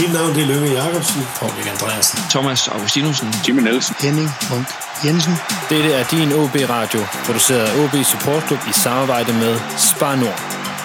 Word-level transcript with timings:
Mit 0.00 0.12
navn 0.12 0.34
det 0.34 0.42
er 0.42 0.46
Lønge 0.46 0.70
Jacobsen. 0.78 1.22
Paul 1.38 1.52
Andreasen. 1.72 2.18
Thomas 2.30 2.68
Augustinusen. 2.68 3.28
Jimmy 3.48 3.62
Nielsen. 3.62 3.94
Henning 4.00 4.30
Munk 4.50 4.66
Jensen. 5.04 5.34
Dette 5.70 5.92
er 5.92 6.04
din 6.04 6.32
OB 6.32 6.54
Radio, 6.76 7.00
produceret 7.26 7.64
af 7.68 7.84
OB 7.84 7.94
Support 8.04 8.42
Club 8.46 8.60
i 8.68 8.72
samarbejde 8.72 9.32
med 9.32 9.60
Spar 9.76 10.14
Nord. 10.16 10.38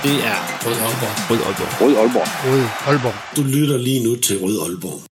Det 0.04 0.16
er 0.32 0.40
Rød 0.66 0.78
Aalborg. 0.86 1.30
Rød 1.30 1.40
Aalborg. 1.48 1.82
Rød 1.82 1.96
Aalborg. 1.98 2.28
Rød 2.52 2.64
Aalborg. 2.88 3.16
Du 3.38 3.44
lytter 3.44 3.78
lige 3.78 4.04
nu 4.08 4.16
til 4.16 4.40
Rød 4.44 4.60
Aalborg. 4.66 5.13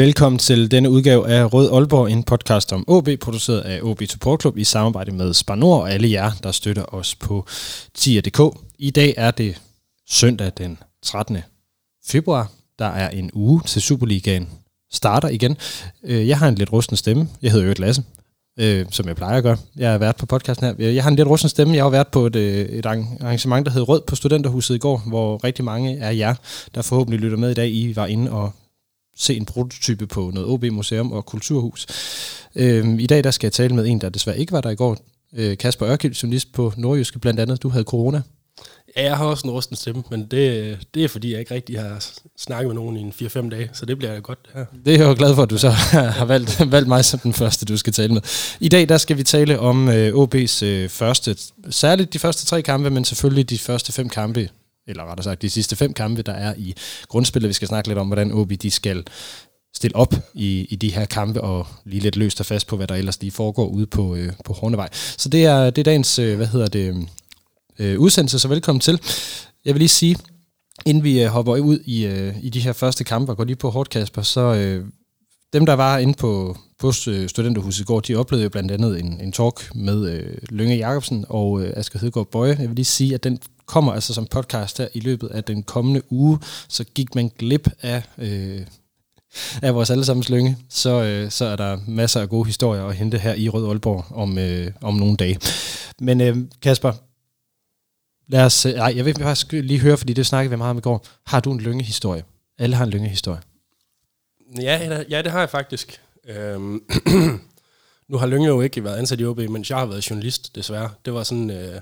Velkommen 0.00 0.38
til 0.38 0.70
denne 0.70 0.90
udgave 0.90 1.28
af 1.28 1.52
Rød 1.52 1.72
Aalborg, 1.72 2.10
en 2.10 2.22
podcast 2.22 2.72
om 2.72 2.84
OB, 2.86 3.08
produceret 3.20 3.60
af 3.60 3.80
OB 3.82 4.02
Support 4.08 4.40
Club 4.40 4.58
i 4.58 4.64
samarbejde 4.64 5.12
med 5.12 5.34
Spanor 5.34 5.80
og 5.80 5.92
alle 5.92 6.10
jer, 6.10 6.30
der 6.42 6.52
støtter 6.52 6.94
os 6.94 7.14
på 7.14 7.46
tier.dk. 7.94 8.58
I 8.78 8.90
dag 8.90 9.14
er 9.16 9.30
det 9.30 9.60
søndag 10.08 10.52
den 10.58 10.78
13. 11.02 11.38
februar. 12.06 12.50
Der 12.78 12.86
er 12.86 13.08
en 13.08 13.30
uge 13.34 13.62
til 13.66 13.82
Superligaen 13.82 14.48
starter 14.92 15.28
igen. 15.28 15.56
Øh, 16.04 16.28
jeg 16.28 16.38
har 16.38 16.48
en 16.48 16.54
lidt 16.54 16.72
rusten 16.72 16.96
stemme. 16.96 17.28
Jeg 17.42 17.52
hedder 17.52 17.66
Øret 17.66 17.78
Lasse, 17.78 18.02
øh, 18.58 18.86
som 18.90 19.08
jeg 19.08 19.16
plejer 19.16 19.36
at 19.36 19.42
gøre. 19.42 19.56
Jeg 19.76 19.90
har 19.90 19.98
været 19.98 20.16
på 20.16 20.26
podcasten 20.26 20.66
her. 20.66 20.88
Jeg 20.90 21.02
har 21.02 21.10
en 21.10 21.16
lidt 21.16 21.28
rusten 21.28 21.48
stemme. 21.48 21.74
Jeg 21.74 21.84
har 21.84 21.90
været 21.90 22.08
på 22.08 22.26
et, 22.26 22.36
øh, 22.36 22.68
et 22.68 22.86
arrangement, 22.86 23.66
der 23.66 23.72
hed 23.72 23.88
Rød 23.88 24.00
på 24.06 24.16
Studenterhuset 24.16 24.74
i 24.74 24.78
går, 24.78 25.02
hvor 25.06 25.44
rigtig 25.44 25.64
mange 25.64 26.02
af 26.02 26.16
jer, 26.16 26.34
der 26.74 26.82
forhåbentlig 26.82 27.20
lytter 27.20 27.38
med 27.38 27.50
i 27.50 27.54
dag, 27.54 27.70
I 27.70 27.96
var 27.96 28.06
inde 28.06 28.30
og 28.30 28.52
se 29.20 29.36
en 29.36 29.44
prototype 29.44 30.06
på 30.06 30.30
noget 30.34 30.48
OB 30.48 30.64
Museum 30.64 31.12
og 31.12 31.26
Kulturhus. 31.26 31.86
Øhm, 32.54 32.98
I 32.98 33.06
dag 33.06 33.24
der 33.24 33.30
skal 33.30 33.46
jeg 33.46 33.52
tale 33.52 33.74
med 33.74 33.86
en, 33.86 34.00
der 34.00 34.08
desværre 34.08 34.38
ikke 34.38 34.52
var 34.52 34.60
der 34.60 34.70
i 34.70 34.74
går. 34.74 34.96
Øh, 35.36 35.58
Kasper 35.58 35.88
Ørkild, 35.88 36.14
journalist 36.14 36.52
på 36.52 36.72
Nordjyske 36.76 37.18
blandt 37.18 37.40
andet. 37.40 37.62
Du 37.62 37.68
havde 37.68 37.84
corona. 37.84 38.22
Ja, 38.96 39.04
jeg 39.04 39.16
har 39.16 39.24
også 39.24 39.46
en 39.46 39.50
rusten 39.50 39.76
stemme, 39.76 40.02
men 40.10 40.20
det, 40.20 40.78
det 40.94 41.04
er 41.04 41.08
fordi, 41.08 41.32
jeg 41.32 41.40
ikke 41.40 41.54
rigtig 41.54 41.80
har 41.80 42.04
snakket 42.36 42.66
med 42.66 42.74
nogen 42.74 42.96
i 42.96 43.00
en 43.00 43.12
4-5 43.22 43.48
dage, 43.48 43.70
så 43.72 43.86
det 43.86 43.98
bliver 43.98 44.20
godt 44.20 44.38
det 44.46 44.52
her. 44.54 44.64
Det 44.84 44.94
er 44.94 44.98
jeg 44.98 45.08
jo 45.08 45.14
glad 45.18 45.34
for, 45.34 45.42
at 45.42 45.50
du 45.50 45.58
så 45.58 45.70
har 46.18 46.24
valgt, 46.24 46.70
valgt 46.70 46.88
mig 46.88 47.04
som 47.04 47.18
den 47.18 47.32
første, 47.32 47.66
du 47.66 47.76
skal 47.76 47.92
tale 47.92 48.14
med. 48.14 48.22
I 48.60 48.68
dag 48.68 48.88
der 48.88 48.98
skal 48.98 49.16
vi 49.16 49.22
tale 49.22 49.58
om 49.58 49.88
øh, 49.88 50.14
OB's 50.14 50.64
øh, 50.64 50.88
første, 50.88 51.36
særligt 51.70 52.12
de 52.12 52.18
første 52.18 52.46
tre 52.46 52.62
kampe, 52.62 52.90
men 52.90 53.04
selvfølgelig 53.04 53.50
de 53.50 53.58
første 53.58 53.92
fem 53.92 54.08
kampe, 54.08 54.48
eller 54.90 55.04
rettere 55.10 55.24
sagt 55.24 55.42
de 55.42 55.50
sidste 55.50 55.76
fem 55.76 55.92
kampe, 55.92 56.22
der 56.22 56.32
er 56.32 56.54
i 56.58 56.74
grundspillet. 57.08 57.48
Vi 57.48 57.54
skal 57.54 57.68
snakke 57.68 57.88
lidt 57.88 57.98
om, 57.98 58.06
hvordan 58.06 58.32
OB 58.32 58.50
de 58.62 58.70
skal 58.70 59.04
stille 59.74 59.96
op 59.96 60.14
i, 60.34 60.66
i 60.70 60.76
de 60.76 60.92
her 60.92 61.04
kampe, 61.04 61.40
og 61.40 61.66
lige 61.84 62.00
lidt 62.00 62.16
løst 62.16 62.40
og 62.40 62.46
fast 62.46 62.66
på, 62.66 62.76
hvad 62.76 62.86
der 62.86 62.94
ellers 62.94 63.20
lige 63.20 63.30
foregår 63.30 63.66
ude 63.66 63.86
på, 63.86 64.14
øh, 64.14 64.32
på 64.44 64.52
Hornevej. 64.52 64.88
Så 64.92 65.28
det 65.28 65.44
er, 65.44 65.70
det 65.70 65.78
er 65.78 65.84
dagens, 65.84 66.18
øh, 66.18 66.36
hvad 66.36 66.46
hedder 66.46 66.66
det, 66.66 67.08
øh, 67.78 68.00
udsendelse, 68.00 68.38
så 68.38 68.48
velkommen 68.48 68.80
til. 68.80 69.00
Jeg 69.64 69.74
vil 69.74 69.80
lige 69.80 69.88
sige, 69.88 70.16
inden 70.86 71.04
vi 71.04 71.22
øh, 71.22 71.28
hopper 71.28 71.56
ud 71.56 71.78
i, 71.84 72.06
øh, 72.06 72.34
i 72.42 72.50
de 72.50 72.60
her 72.60 72.72
første 72.72 73.04
kampe 73.04 73.32
og 73.32 73.36
går 73.36 73.44
lige 73.44 73.56
på 73.56 73.70
hårdt, 73.70 73.90
Kasper, 73.90 74.22
så 74.22 74.40
øh, 74.40 74.84
dem, 75.52 75.66
der 75.66 75.74
var 75.74 75.98
inde 75.98 76.14
på, 76.14 76.56
på 76.78 76.92
øh, 77.08 77.28
Studenterhuset 77.28 77.80
i 77.80 77.84
går, 77.84 78.00
de 78.00 78.16
oplevede 78.16 78.42
jo 78.42 78.48
blandt 78.48 78.70
andet 78.70 79.00
en, 79.00 79.20
en 79.20 79.32
talk 79.32 79.74
med 79.74 80.10
øh, 80.10 80.36
Lønge 80.48 80.76
Jacobsen 80.76 81.24
og 81.28 81.62
øh, 81.62 81.72
Asger 81.76 81.98
Hedegaard 81.98 82.30
Bøje. 82.30 82.56
Jeg 82.58 82.68
vil 82.68 82.76
lige 82.76 82.84
sige, 82.84 83.14
at 83.14 83.24
den 83.24 83.38
kommer 83.70 83.92
altså 83.92 84.14
som 84.14 84.26
podcast 84.26 84.78
her 84.78 84.88
i 84.94 85.00
løbet 85.00 85.28
af 85.28 85.44
den 85.44 85.62
kommende 85.62 86.12
uge, 86.12 86.38
så 86.68 86.84
gik 86.84 87.14
man 87.14 87.30
glip 87.38 87.68
af, 87.82 88.02
øh, 88.18 88.60
af 89.62 89.74
vores 89.74 89.90
allesammens 89.90 90.28
Lønge, 90.28 90.58
så, 90.68 91.02
øh, 91.02 91.30
så 91.30 91.44
er 91.44 91.56
der 91.56 91.78
masser 91.88 92.20
af 92.20 92.28
gode 92.28 92.46
historier 92.46 92.84
at 92.84 92.96
hente 92.96 93.18
her 93.18 93.34
i 93.34 93.48
Rød 93.48 93.68
Aalborg 93.68 94.04
om, 94.10 94.38
øh, 94.38 94.72
om 94.80 94.94
nogle 94.94 95.16
dage. 95.16 95.38
Men 96.00 96.20
øh, 96.20 96.36
Kasper, 96.62 96.92
lad 98.28 98.44
os, 98.44 98.66
øh, 98.66 98.72
ej, 98.72 98.92
jeg 98.96 99.04
vil 99.04 99.14
faktisk 99.14 99.52
lige 99.52 99.80
høre, 99.80 99.96
fordi 99.96 100.12
det 100.12 100.26
snakkede 100.26 100.50
vi 100.50 100.56
meget 100.56 100.70
om 100.70 100.78
i 100.78 100.80
går. 100.80 101.06
Har 101.26 101.40
du 101.40 101.52
en 101.52 101.60
lyngehistorie? 101.60 102.24
Alle 102.58 102.76
har 102.76 102.84
en 102.84 102.90
lyngehistorie. 102.90 103.40
Ja, 104.60 105.02
ja, 105.10 105.22
det 105.22 105.32
har 105.32 105.38
jeg 105.40 105.50
faktisk. 105.50 106.00
Øhm, 106.28 106.82
nu 108.10 108.18
har 108.18 108.26
Lønge 108.26 108.48
jo 108.48 108.60
ikke 108.60 108.84
været 108.84 108.96
ansat 108.96 109.20
i 109.20 109.24
OB, 109.24 109.38
mens 109.38 109.70
jeg 109.70 109.78
har 109.78 109.86
været 109.86 110.10
journalist, 110.10 110.54
desværre. 110.54 110.90
Det 111.04 111.14
var 111.14 111.22
sådan... 111.22 111.50
Øh, 111.50 111.80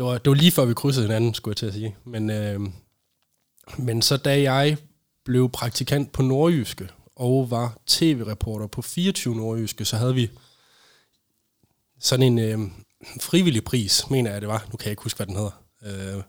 det 0.00 0.08
var, 0.08 0.18
det 0.18 0.30
var 0.30 0.34
lige 0.34 0.52
før 0.52 0.64
vi 0.64 0.74
krydsede 0.74 1.06
hinanden, 1.06 1.34
skulle 1.34 1.52
jeg 1.52 1.56
til 1.56 1.66
at 1.66 1.72
sige. 1.72 1.96
Men, 2.04 2.30
øh, 2.30 2.60
men 3.78 4.02
så 4.02 4.16
da 4.16 4.42
jeg 4.42 4.76
blev 5.24 5.50
praktikant 5.50 6.12
på 6.12 6.22
Nordjyske, 6.22 6.88
og 7.16 7.50
var 7.50 7.78
tv-reporter 7.86 8.66
på 8.66 8.82
24 8.82 9.36
Nordjyske, 9.36 9.84
så 9.84 9.96
havde 9.96 10.14
vi 10.14 10.30
sådan 12.00 12.26
en 12.26 12.38
øh, 12.38 12.58
frivillig 13.20 13.64
pris, 13.64 14.10
mener 14.10 14.32
jeg 14.32 14.40
det 14.40 14.48
var. 14.48 14.66
Nu 14.70 14.76
kan 14.76 14.86
jeg 14.86 14.90
ikke 14.90 15.02
huske, 15.02 15.16
hvad 15.16 15.26
den 15.26 15.36
hedder. 15.36 15.62
Øh, 15.86 16.22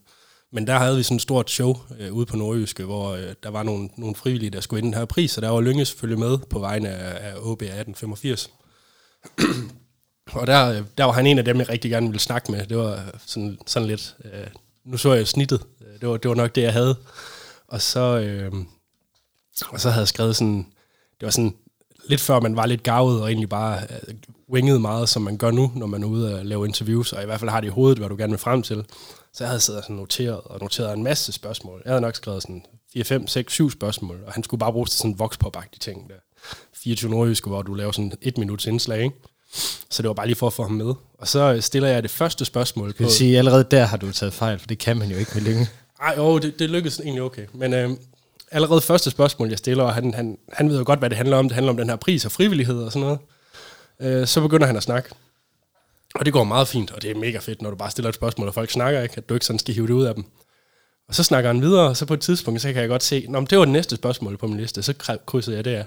men 0.52 0.68
der 0.68 0.78
havde 0.78 0.98
vi 0.98 1.04
sådan 1.04 1.16
et 1.16 1.22
stort 1.22 1.50
show 1.50 1.76
øh, 2.00 2.14
ude 2.14 2.26
på 2.26 2.38
Nordjyske, 2.38 2.84
hvor 2.84 3.10
øh, 3.10 3.34
der 3.44 3.50
var 3.50 3.64
nogle, 3.64 3.90
nogle 3.98 4.16
frivillige, 4.16 4.50
der 4.50 4.62
skulle 4.62 4.80
ind 4.80 4.86
den 4.86 5.00
her 5.00 5.06
pris, 5.06 5.38
og 5.38 5.42
der 5.42 5.50
var 5.50 5.62
Lynge 5.62 5.86
selvfølgelig 5.86 6.20
med 6.20 6.38
på 6.38 6.60
vegne 6.60 6.90
af, 6.90 7.32
af 7.32 7.36
OB 7.36 7.62
1885 7.62 8.50
og 10.32 10.48
der, 10.48 10.84
der 10.98 11.04
var 11.04 11.12
han 11.12 11.28
en 11.28 11.38
af 11.38 11.46
dem, 11.46 11.58
jeg 11.58 11.70
rigtig 11.70 11.92
gerne 11.92 12.08
ville 12.08 12.20
snakke 12.20 12.52
med. 12.52 12.66
Det 12.66 12.78
var 12.78 13.04
sådan, 13.26 13.58
sådan 13.68 13.88
lidt... 13.88 14.16
Øh, 14.26 14.48
nu 14.86 14.98
så 14.98 15.14
jeg 15.14 15.28
snittet. 15.28 15.62
Øh, 15.82 16.00
det 16.02 16.10
var, 16.10 16.18
det 16.18 16.30
var 16.30 16.36
nok 16.36 16.56
det, 16.56 16.62
jeg 16.62 16.74
havde. 16.74 16.96
Og 17.68 17.82
så, 17.82 18.20
øh, 18.20 18.52
og 19.70 19.80
så 19.82 19.90
havde 19.90 20.02
jeg 20.02 20.08
skrevet 20.08 20.36
sådan... 20.36 20.66
Det 21.20 21.26
var 21.26 21.30
sådan 21.30 21.56
lidt 22.10 22.22
før 22.22 22.40
man 22.40 22.56
var 22.56 22.66
lidt 22.66 22.84
gavet 22.84 23.22
og 23.22 23.28
egentlig 23.28 23.50
bare 23.50 23.80
øh, 23.82 24.14
winget 24.52 24.82
meget, 24.82 25.10
som 25.10 25.22
man 25.22 25.38
gør 25.38 25.52
nu, 25.52 25.72
når 25.76 25.88
man 25.88 26.04
er 26.04 26.08
ude 26.08 26.40
og 26.40 26.46
lave 26.46 26.68
interviews, 26.68 27.14
og 27.14 27.24
i 27.24 27.26
hvert 27.26 27.40
fald 27.40 27.50
har 27.50 27.62
det 27.62 27.68
i 27.68 27.72
hovedet, 27.72 27.98
hvad 27.98 28.10
du 28.10 28.16
gerne 28.16 28.32
vil 28.32 28.40
frem 28.40 28.62
til. 28.62 28.86
Så 29.34 29.44
jeg 29.44 29.50
havde 29.50 29.60
siddet 29.60 29.80
og 29.80 29.84
sådan 29.84 29.96
noteret 29.96 30.42
og 30.46 30.60
noteret 30.62 30.94
en 30.94 31.04
masse 31.04 31.32
spørgsmål. 31.32 31.82
Jeg 31.86 31.92
havde 31.92 32.02
nok 32.02 32.16
skrevet 32.16 32.42
sådan 32.42 32.66
4, 32.94 33.04
5, 33.04 33.28
6, 33.28 33.54
7 33.54 33.72
spørgsmål, 33.72 34.24
og 34.28 34.34
han 34.34 34.44
skulle 34.44 34.60
bare 34.60 34.72
bruge 34.72 34.86
til 34.86 34.98
sådan 34.98 35.12
en 35.12 35.20
voxpop 35.20 35.58
ting 35.80 36.10
der. 36.10 36.16
24 36.74 37.12
nordjyske, 37.12 37.50
hvor 37.50 37.62
du 37.62 37.74
laver 37.74 37.92
sådan 37.92 38.14
et 38.22 38.38
minuts 38.38 38.66
indslag, 38.66 39.04
ikke? 39.04 39.16
Så 39.90 40.02
det 40.02 40.08
var 40.08 40.14
bare 40.14 40.28
lige 40.28 40.36
for 40.36 40.48
at 40.48 40.54
få 40.54 40.64
ham 40.64 40.72
med. 40.72 40.94
Og 41.18 41.28
så 41.28 41.62
stiller 41.62 41.90
jeg 41.90 42.04
det 42.04 42.12
første 42.12 42.46
spørgsmål 42.46 42.90
på... 42.90 42.96
Jeg 43.00 43.06
vil 43.06 43.14
sige, 43.14 43.38
allerede 43.38 43.64
der 43.72 43.86
har 43.86 43.98
du 43.98 44.12
taget 44.12 44.34
fejl, 44.34 44.60
for 44.60 44.68
det 44.68 44.78
kan 44.78 44.98
man 44.98 45.12
jo 45.12 45.18
ikke 45.18 45.32
med 45.34 45.42
længe. 45.42 45.68
Ej, 46.02 46.14
jo, 46.18 46.40
det, 46.40 46.60
det 46.60 46.70
lykkedes 46.70 47.00
egentlig 47.00 47.22
okay. 47.22 47.46
Men 47.54 47.74
øh, 47.74 47.90
allerede 48.52 48.82
første 48.82 49.12
spørgsmål, 49.12 49.50
jeg 49.50 49.58
stiller, 49.58 49.84
og 49.84 49.94
han, 49.94 50.14
han, 50.14 50.38
han 50.54 50.70
ved 50.70 50.78
jo 50.78 50.84
godt, 50.86 51.00
hvad 51.00 51.10
det 51.10 51.18
handler 51.18 51.38
om. 51.38 51.50
Det 51.50 51.56
handler 51.56 51.72
om 51.72 51.78
den 51.78 51.90
her 51.90 51.96
pris 51.96 52.26
og 52.26 52.32
frivillighed 52.32 52.84
og 52.84 52.92
sådan 52.92 53.02
noget. 53.02 53.20
Øh, 54.00 54.28
så 54.28 54.42
begynder 54.42 54.68
han 54.68 54.78
at 54.78 54.84
snakke. 54.84 55.10
Og 56.16 56.26
det 56.26 56.34
går 56.34 56.44
meget 56.44 56.68
fint, 56.68 56.92
og 56.92 57.02
det 57.02 57.12
er 57.12 57.16
mega 57.16 57.38
fedt, 57.38 57.62
når 57.62 57.70
du 57.70 57.76
bare 57.76 57.92
stiller 57.92 58.10
et 58.10 58.16
spørgsmål, 58.16 58.48
og 58.48 58.54
folk 58.54 58.72
snakker 58.72 59.02
ikke, 59.02 59.18
at 59.18 59.30
du 59.30 59.34
ikke 59.34 59.46
sådan 59.46 59.60
skal 59.60 59.74
hive 59.74 59.88
det 59.88 59.94
ud 59.94 60.06
af 60.06 60.16
dem. 60.16 60.24
Og 61.08 61.16
så 61.16 61.24
snakker 61.24 61.50
han 61.50 61.62
videre, 61.62 61.90
og 61.90 61.98
så 61.98 62.06
på 62.06 62.14
et 62.14 62.22
tidspunkt, 62.22 62.62
så 62.62 62.74
kan 62.74 62.82
jeg 62.82 62.90
godt 62.90 63.04
se, 63.04 63.26
Nå, 63.30 63.42
det 63.42 63.58
var 63.58 63.66
det 63.66 63.72
næste 63.72 63.96
spørgsmål 63.96 64.38
på 64.38 64.48
min 64.48 64.58
liste, 64.58 64.84
så 64.84 64.94
krydsede 65.26 65.56
jeg 65.56 65.66
det 65.66 65.72
af. 65.72 65.86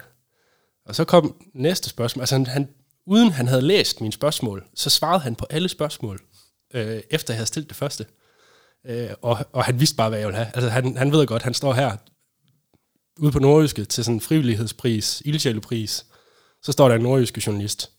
Og 0.86 0.94
så 0.94 1.04
kom 1.04 1.34
næste 1.54 1.88
spørgsmål, 1.88 2.22
altså 2.22 2.34
han, 2.34 2.46
han, 2.46 2.68
uden 3.06 3.30
han 3.30 3.48
havde 3.48 3.62
læst 3.62 4.00
mine 4.00 4.12
spørgsmål, 4.12 4.64
så 4.74 4.90
svarede 4.90 5.20
han 5.20 5.34
på 5.34 5.46
alle 5.50 5.68
spørgsmål, 5.68 6.20
øh, 6.74 7.02
efter 7.10 7.34
jeg 7.34 7.38
havde 7.38 7.46
stillet 7.46 7.68
det 7.68 7.76
første. 7.76 8.06
Øh, 8.86 9.10
og, 9.22 9.38
og 9.52 9.64
han 9.64 9.80
vidste 9.80 9.96
bare, 9.96 10.08
hvad 10.08 10.18
jeg 10.18 10.28
ville 10.28 10.38
have. 10.38 10.50
Altså 10.54 10.68
han, 10.68 10.96
han 10.96 11.12
ved 11.12 11.26
godt, 11.26 11.42
han 11.42 11.54
står 11.54 11.72
her 11.72 11.96
ude 13.18 13.32
på 13.32 13.38
Nordjyske 13.38 13.84
til 13.84 14.04
sådan 14.04 14.14
en 14.14 14.20
frivillighedspris, 14.20 15.22
ildsjælepris. 15.24 16.06
Så 16.62 16.72
står 16.72 16.88
der 16.88 16.94
en 16.94 17.02
nordjyske 17.02 17.42
journalist, 17.46 17.90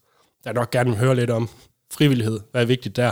der 0.44 0.53
nok 0.53 0.71
gerne 0.71 0.89
vil 0.89 0.99
høre 0.99 1.15
lidt 1.15 1.29
om 1.29 1.49
frivillighed, 1.91 2.39
hvad 2.51 2.61
er 2.61 2.65
vigtigt 2.65 2.95
der, 2.95 3.11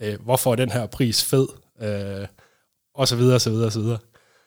øh, 0.00 0.20
hvorfor 0.20 0.52
er 0.52 0.56
den 0.56 0.70
her 0.70 0.86
pris 0.86 1.24
fed, 1.24 1.48
øh, 1.82 2.28
og 2.94 3.08
så 3.08 3.16
videre, 3.16 3.34
og 3.34 3.40
så 3.40 3.50
videre, 3.50 3.66
og 3.66 3.72
så 3.72 3.80
videre. 3.80 3.98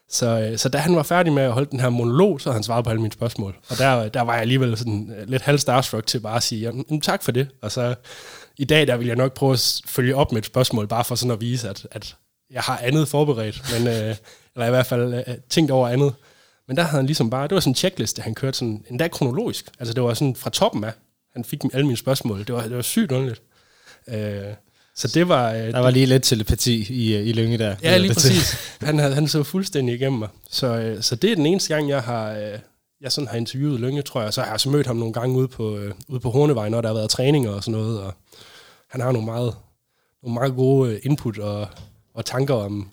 Så, 0.09 0.39
øh, 0.39 0.57
så 0.57 0.69
da 0.69 0.77
han 0.77 0.95
var 0.95 1.03
færdig 1.03 1.33
med 1.33 1.43
at 1.43 1.51
holde 1.51 1.71
den 1.71 1.79
her 1.79 1.89
monolog, 1.89 2.41
så 2.41 2.49
havde 2.49 2.55
han 2.55 2.63
svaret 2.63 2.83
på 2.83 2.89
alle 2.89 3.01
mine 3.01 3.13
spørgsmål. 3.13 3.55
Og 3.69 3.77
der, 3.77 4.09
der 4.09 4.21
var 4.21 4.33
jeg 4.33 4.41
alligevel 4.41 4.77
sådan 4.77 5.13
øh, 5.17 5.29
lidt 5.29 5.41
halv 5.41 5.59
starstruck 5.59 6.07
til 6.07 6.19
bare 6.19 6.35
at 6.35 6.43
sige, 6.43 6.61
jamen, 6.61 7.01
tak 7.01 7.23
for 7.23 7.31
det. 7.31 7.47
Og 7.61 7.71
så 7.71 7.95
i 8.57 8.65
dag, 8.65 8.87
der 8.87 8.97
vil 8.97 9.07
jeg 9.07 9.15
nok 9.15 9.33
prøve 9.33 9.53
at 9.53 9.81
følge 9.85 10.15
op 10.15 10.31
med 10.31 10.39
et 10.39 10.45
spørgsmål, 10.45 10.87
bare 10.87 11.03
for 11.03 11.15
sådan 11.15 11.31
at 11.31 11.41
vise, 11.41 11.69
at, 11.69 11.87
at 11.91 12.15
jeg 12.51 12.61
har 12.61 12.77
andet 12.77 13.07
forberedt, 13.07 13.61
men, 13.73 13.87
øh, 13.87 14.15
eller 14.55 14.67
i 14.67 14.69
hvert 14.69 14.85
fald 14.85 15.13
øh, 15.13 15.35
tænkt 15.49 15.71
over 15.71 15.87
andet. 15.87 16.13
Men 16.67 16.77
der 16.77 16.83
havde 16.83 16.95
han 16.95 17.05
ligesom 17.05 17.29
bare, 17.29 17.47
det 17.47 17.55
var 17.55 17.59
sådan 17.59 17.71
en 17.71 17.75
checkliste, 17.75 18.21
han 18.21 18.35
kørte 18.35 18.57
sådan, 18.57 18.85
endda 18.89 19.07
kronologisk. 19.07 19.65
Altså 19.79 19.93
det 19.93 20.03
var 20.03 20.13
sådan 20.13 20.35
fra 20.35 20.49
toppen 20.49 20.83
af. 20.83 20.91
Han 21.33 21.43
fik 21.43 21.59
alle 21.73 21.85
mine 21.85 21.97
spørgsmål. 21.97 22.39
Det 22.39 22.55
var, 22.55 22.61
det 22.61 22.75
var 22.75 22.81
sygt 22.81 23.11
underligt. 23.11 23.41
Øh, 24.07 24.53
så 24.99 25.07
det 25.07 25.27
var... 25.27 25.53
Øh, 25.53 25.71
der 25.71 25.79
var 25.79 25.89
lige 25.89 26.05
lidt 26.05 26.23
telepati 26.23 26.93
i, 26.93 27.17
i 27.17 27.31
Lønge 27.31 27.57
der. 27.57 27.75
Ja, 27.83 27.97
lige 27.97 28.13
præcis. 28.19 28.57
Han, 28.81 28.99
han 28.99 29.27
så 29.27 29.43
fuldstændig 29.43 29.95
igennem 29.95 30.19
mig. 30.19 30.29
Så, 30.49 30.67
øh, 30.67 31.01
så 31.01 31.15
det 31.15 31.31
er 31.31 31.35
den 31.35 31.45
eneste 31.45 31.73
gang, 31.73 31.89
jeg 31.89 32.03
har, 32.03 32.31
øh, 32.31 32.59
jeg 33.01 33.11
sådan 33.11 33.27
har 33.27 33.37
interviewet 33.37 33.79
Lønge, 33.79 34.01
tror 34.01 34.21
jeg. 34.21 34.33
Så 34.33 34.41
har 34.41 34.51
jeg 34.51 34.59
så 34.59 34.69
mødt 34.69 34.87
ham 34.87 34.95
nogle 34.95 35.13
gange 35.13 35.37
ude 35.37 35.47
på, 35.47 35.77
øh, 35.77 35.93
ude 36.07 36.19
på 36.19 36.29
Hornevej, 36.29 36.69
når 36.69 36.81
der 36.81 36.89
har 36.89 36.93
været 36.93 37.09
træninger 37.09 37.51
og 37.51 37.63
sådan 37.63 37.79
noget. 37.79 38.01
Og 38.01 38.13
han 38.89 39.01
har 39.01 39.11
nogle 39.11 39.25
meget, 39.25 39.55
nogle 40.23 40.33
meget 40.33 40.55
gode 40.55 40.99
input 40.99 41.39
og, 41.39 41.67
og 42.13 42.25
tanker 42.25 42.53
om, 42.53 42.89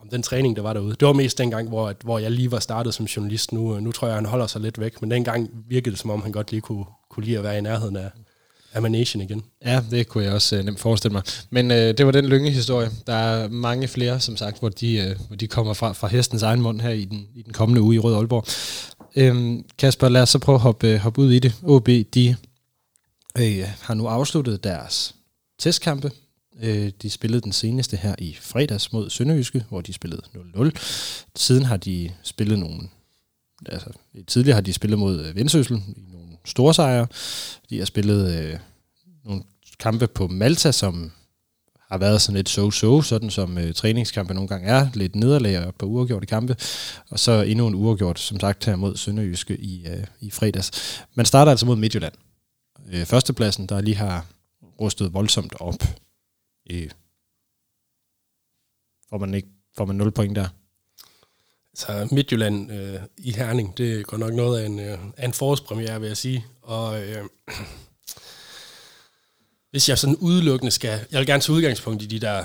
om 0.00 0.08
den 0.08 0.22
træning, 0.22 0.56
der 0.56 0.62
var 0.62 0.72
derude. 0.72 0.96
Det 1.00 1.06
var 1.06 1.12
mest 1.12 1.38
dengang, 1.38 1.68
hvor, 1.68 1.88
at, 1.88 1.96
hvor 2.04 2.18
jeg 2.18 2.30
lige 2.30 2.50
var 2.50 2.58
startet 2.58 2.94
som 2.94 3.06
journalist. 3.06 3.52
Nu, 3.52 3.80
nu 3.80 3.92
tror 3.92 4.08
jeg, 4.08 4.14
han 4.14 4.26
holder 4.26 4.46
sig 4.46 4.60
lidt 4.60 4.80
væk, 4.80 5.00
men 5.00 5.10
dengang 5.10 5.50
virkede 5.68 5.90
det, 5.90 5.98
som 5.98 6.10
om 6.10 6.22
han 6.22 6.32
godt 6.32 6.50
lige 6.50 6.60
kunne, 6.60 6.84
kunne 7.10 7.24
lide 7.24 7.38
at 7.38 7.44
være 7.44 7.58
i 7.58 7.60
nærheden 7.60 7.96
af, 7.96 8.10
af 8.74 9.14
igen. 9.14 9.42
Ja, 9.64 9.82
det 9.90 10.08
kunne 10.08 10.24
jeg 10.24 10.32
også 10.32 10.56
øh, 10.56 10.64
nemt 10.64 10.80
forestille 10.80 11.12
mig. 11.12 11.22
Men 11.50 11.70
øh, 11.70 11.98
det 11.98 12.06
var 12.06 12.12
den 12.12 12.26
lyngehistorie. 12.26 12.90
Der 13.06 13.14
er 13.14 13.48
mange 13.48 13.88
flere, 13.88 14.20
som 14.20 14.36
sagt, 14.36 14.58
hvor 14.58 14.68
de, 14.68 14.96
øh, 14.96 15.16
hvor 15.26 15.36
de 15.36 15.46
kommer 15.46 15.72
fra, 15.72 15.92
fra 15.92 16.08
hestens 16.08 16.42
egen 16.42 16.60
mund 16.60 16.80
her 16.80 16.90
i 16.90 17.04
den, 17.04 17.26
i 17.34 17.42
den 17.42 17.52
kommende 17.52 17.82
uge 17.82 17.94
i 17.94 17.98
Rød 17.98 18.14
Aalborg. 18.14 18.44
Øhm, 19.16 19.64
Kasper, 19.78 20.08
lad 20.08 20.22
os 20.22 20.30
så 20.30 20.38
prøve 20.38 20.56
at 20.56 20.62
hoppe, 20.62 20.88
øh, 20.88 20.98
hoppe 20.98 21.20
ud 21.20 21.32
i 21.32 21.38
det. 21.38 21.54
OB, 21.62 21.88
de 21.88 22.36
øh, 23.38 23.64
har 23.80 23.94
nu 23.94 24.06
afsluttet 24.06 24.64
deres 24.64 25.14
testkampe. 25.58 26.10
Øh, 26.62 26.92
de 27.02 27.10
spillede 27.10 27.40
den 27.40 27.52
seneste 27.52 27.96
her 27.96 28.14
i 28.18 28.36
fredags 28.40 28.92
mod 28.92 29.10
Sønderjyske, 29.10 29.64
hvor 29.68 29.80
de 29.80 29.92
spillede 29.92 30.22
0-0. 30.56 30.70
Siden 31.36 31.64
har 31.64 31.76
de 31.76 32.10
spillet 32.22 32.58
nogle... 32.58 32.80
Altså, 33.66 33.90
tidligere 34.26 34.54
har 34.54 34.60
de 34.60 34.72
spillet 34.72 34.98
mod 34.98 35.20
øh, 35.20 35.36
Vendsyssel 35.36 35.82
i 35.96 36.11
store 36.44 36.74
sejre. 36.74 37.06
De 37.70 37.78
har 37.78 37.84
spillet 37.84 38.38
øh, 38.38 38.58
nogle 39.24 39.42
kampe 39.78 40.06
på 40.06 40.28
Malta, 40.28 40.72
som 40.72 41.12
har 41.88 41.98
været 41.98 42.22
sådan 42.22 42.36
lidt 42.36 42.48
so-so, 42.48 43.02
sådan 43.02 43.30
som 43.30 43.58
øh, 43.58 43.74
træningskampe 43.74 44.34
nogle 44.34 44.48
gange 44.48 44.68
er. 44.68 44.88
Lidt 44.94 45.16
nederlag 45.16 45.66
og 45.66 45.74
på 45.74 45.86
uafgjorte 45.86 46.26
kampe. 46.26 46.56
Og 47.10 47.18
så 47.18 47.42
endnu 47.42 47.66
en 47.66 47.74
uafgjort, 47.74 48.18
som 48.18 48.40
sagt, 48.40 48.64
her 48.64 48.76
mod 48.76 48.96
Sønderjyske 48.96 49.56
i, 49.56 49.86
øh, 49.86 50.06
i 50.20 50.30
fredags. 50.30 50.70
Man 51.14 51.26
starter 51.26 51.50
altså 51.50 51.66
mod 51.66 51.76
Midtjylland. 51.76 52.14
Øh, 52.92 53.06
førstepladsen, 53.06 53.66
der 53.66 53.80
lige 53.80 53.96
har 53.96 54.26
rustet 54.80 55.14
voldsomt 55.14 55.54
op. 55.60 55.82
Øh, 56.70 56.90
får 59.10 59.18
man 59.18 59.34
ikke 59.34 59.48
får 59.76 59.84
man 59.84 59.96
0 59.96 60.10
point 60.10 60.36
der? 60.36 60.48
Så 61.74 62.08
Midtjylland 62.10 62.72
øh, 62.72 63.00
i 63.18 63.32
Herning, 63.32 63.78
det 63.78 64.06
går 64.06 64.16
nok 64.16 64.32
noget 64.32 64.60
af 64.60 64.66
en, 64.66 64.80
øh, 64.80 64.98
af 65.16 65.24
en 65.24 65.32
forårspremiere, 65.32 66.00
vil 66.00 66.06
jeg 66.06 66.16
sige. 66.16 66.46
Og 66.62 67.02
øh, 67.02 67.24
hvis 69.70 69.88
jeg 69.88 69.98
sådan 69.98 70.16
udelukkende 70.16 70.70
skal... 70.70 71.00
Jeg 71.10 71.18
vil 71.18 71.26
gerne 71.26 71.42
tage 71.42 71.56
udgangspunkt 71.56 72.02
i 72.02 72.06
de 72.06 72.18
der, 72.18 72.44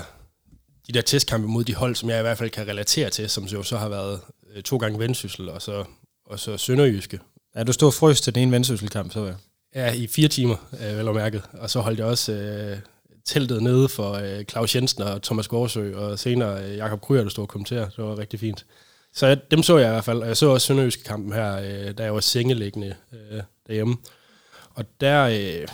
de 0.86 0.92
der 0.92 1.00
testkampe 1.00 1.48
mod 1.48 1.64
de 1.64 1.74
hold, 1.74 1.94
som 1.94 2.10
jeg 2.10 2.18
i 2.18 2.22
hvert 2.22 2.38
fald 2.38 2.50
kan 2.50 2.68
relatere 2.68 3.10
til, 3.10 3.30
som 3.30 3.44
jo 3.44 3.62
så 3.62 3.76
har 3.76 3.88
været 3.88 4.20
øh, 4.54 4.62
to 4.62 4.76
gange 4.76 4.98
vendsyssel, 4.98 5.48
og 5.48 5.62
så, 5.62 5.84
og 6.26 6.38
så 6.38 6.56
Sønderjyske. 6.56 7.20
Ja, 7.56 7.64
du 7.64 7.72
stod 7.72 7.92
frøs 7.92 8.20
til 8.20 8.34
den 8.34 8.42
ene 8.42 8.52
vendsysselkamp, 8.52 9.12
så 9.12 9.24
jeg. 9.24 9.34
Ja, 9.74 9.92
i 9.92 10.06
fire 10.06 10.28
timer, 10.28 10.56
øh, 10.72 10.98
vel 10.98 11.08
og 11.08 11.14
mærket. 11.14 11.42
Og 11.52 11.70
så 11.70 11.80
holdt 11.80 11.98
jeg 11.98 12.06
også 12.06 12.32
øh, 12.32 12.78
teltet 13.24 13.62
nede 13.62 13.88
for 13.88 14.12
øh, 14.12 14.44
Claus 14.44 14.74
Jensen 14.74 15.02
og 15.02 15.22
Thomas 15.22 15.48
Gårdsø, 15.48 15.96
og 15.96 16.18
senere 16.18 16.64
øh, 16.64 16.76
Jakob 16.76 17.00
Kryer, 17.00 17.22
der 17.22 17.30
stod 17.30 17.44
og 17.44 17.48
kommenterede. 17.48 17.90
Det 17.96 18.04
var 18.04 18.18
rigtig 18.18 18.40
fint. 18.40 18.66
Så 19.14 19.26
jeg, 19.26 19.50
dem 19.50 19.62
så 19.62 19.78
jeg 19.78 19.88
i 19.88 19.92
hvert 19.92 20.04
fald, 20.04 20.18
og 20.18 20.28
jeg 20.28 20.36
så 20.36 20.46
også 20.46 20.66
Sønderjyske 20.66 21.02
kampen 21.02 21.32
her, 21.32 21.56
øh, 21.56 21.98
da 21.98 22.02
jeg 22.02 22.14
var 22.14 22.20
sengeliggende 22.20 22.94
øh, 23.12 23.42
derhjemme. 23.66 23.96
Og 24.74 24.84
der, 25.00 25.24
øh, 25.24 25.68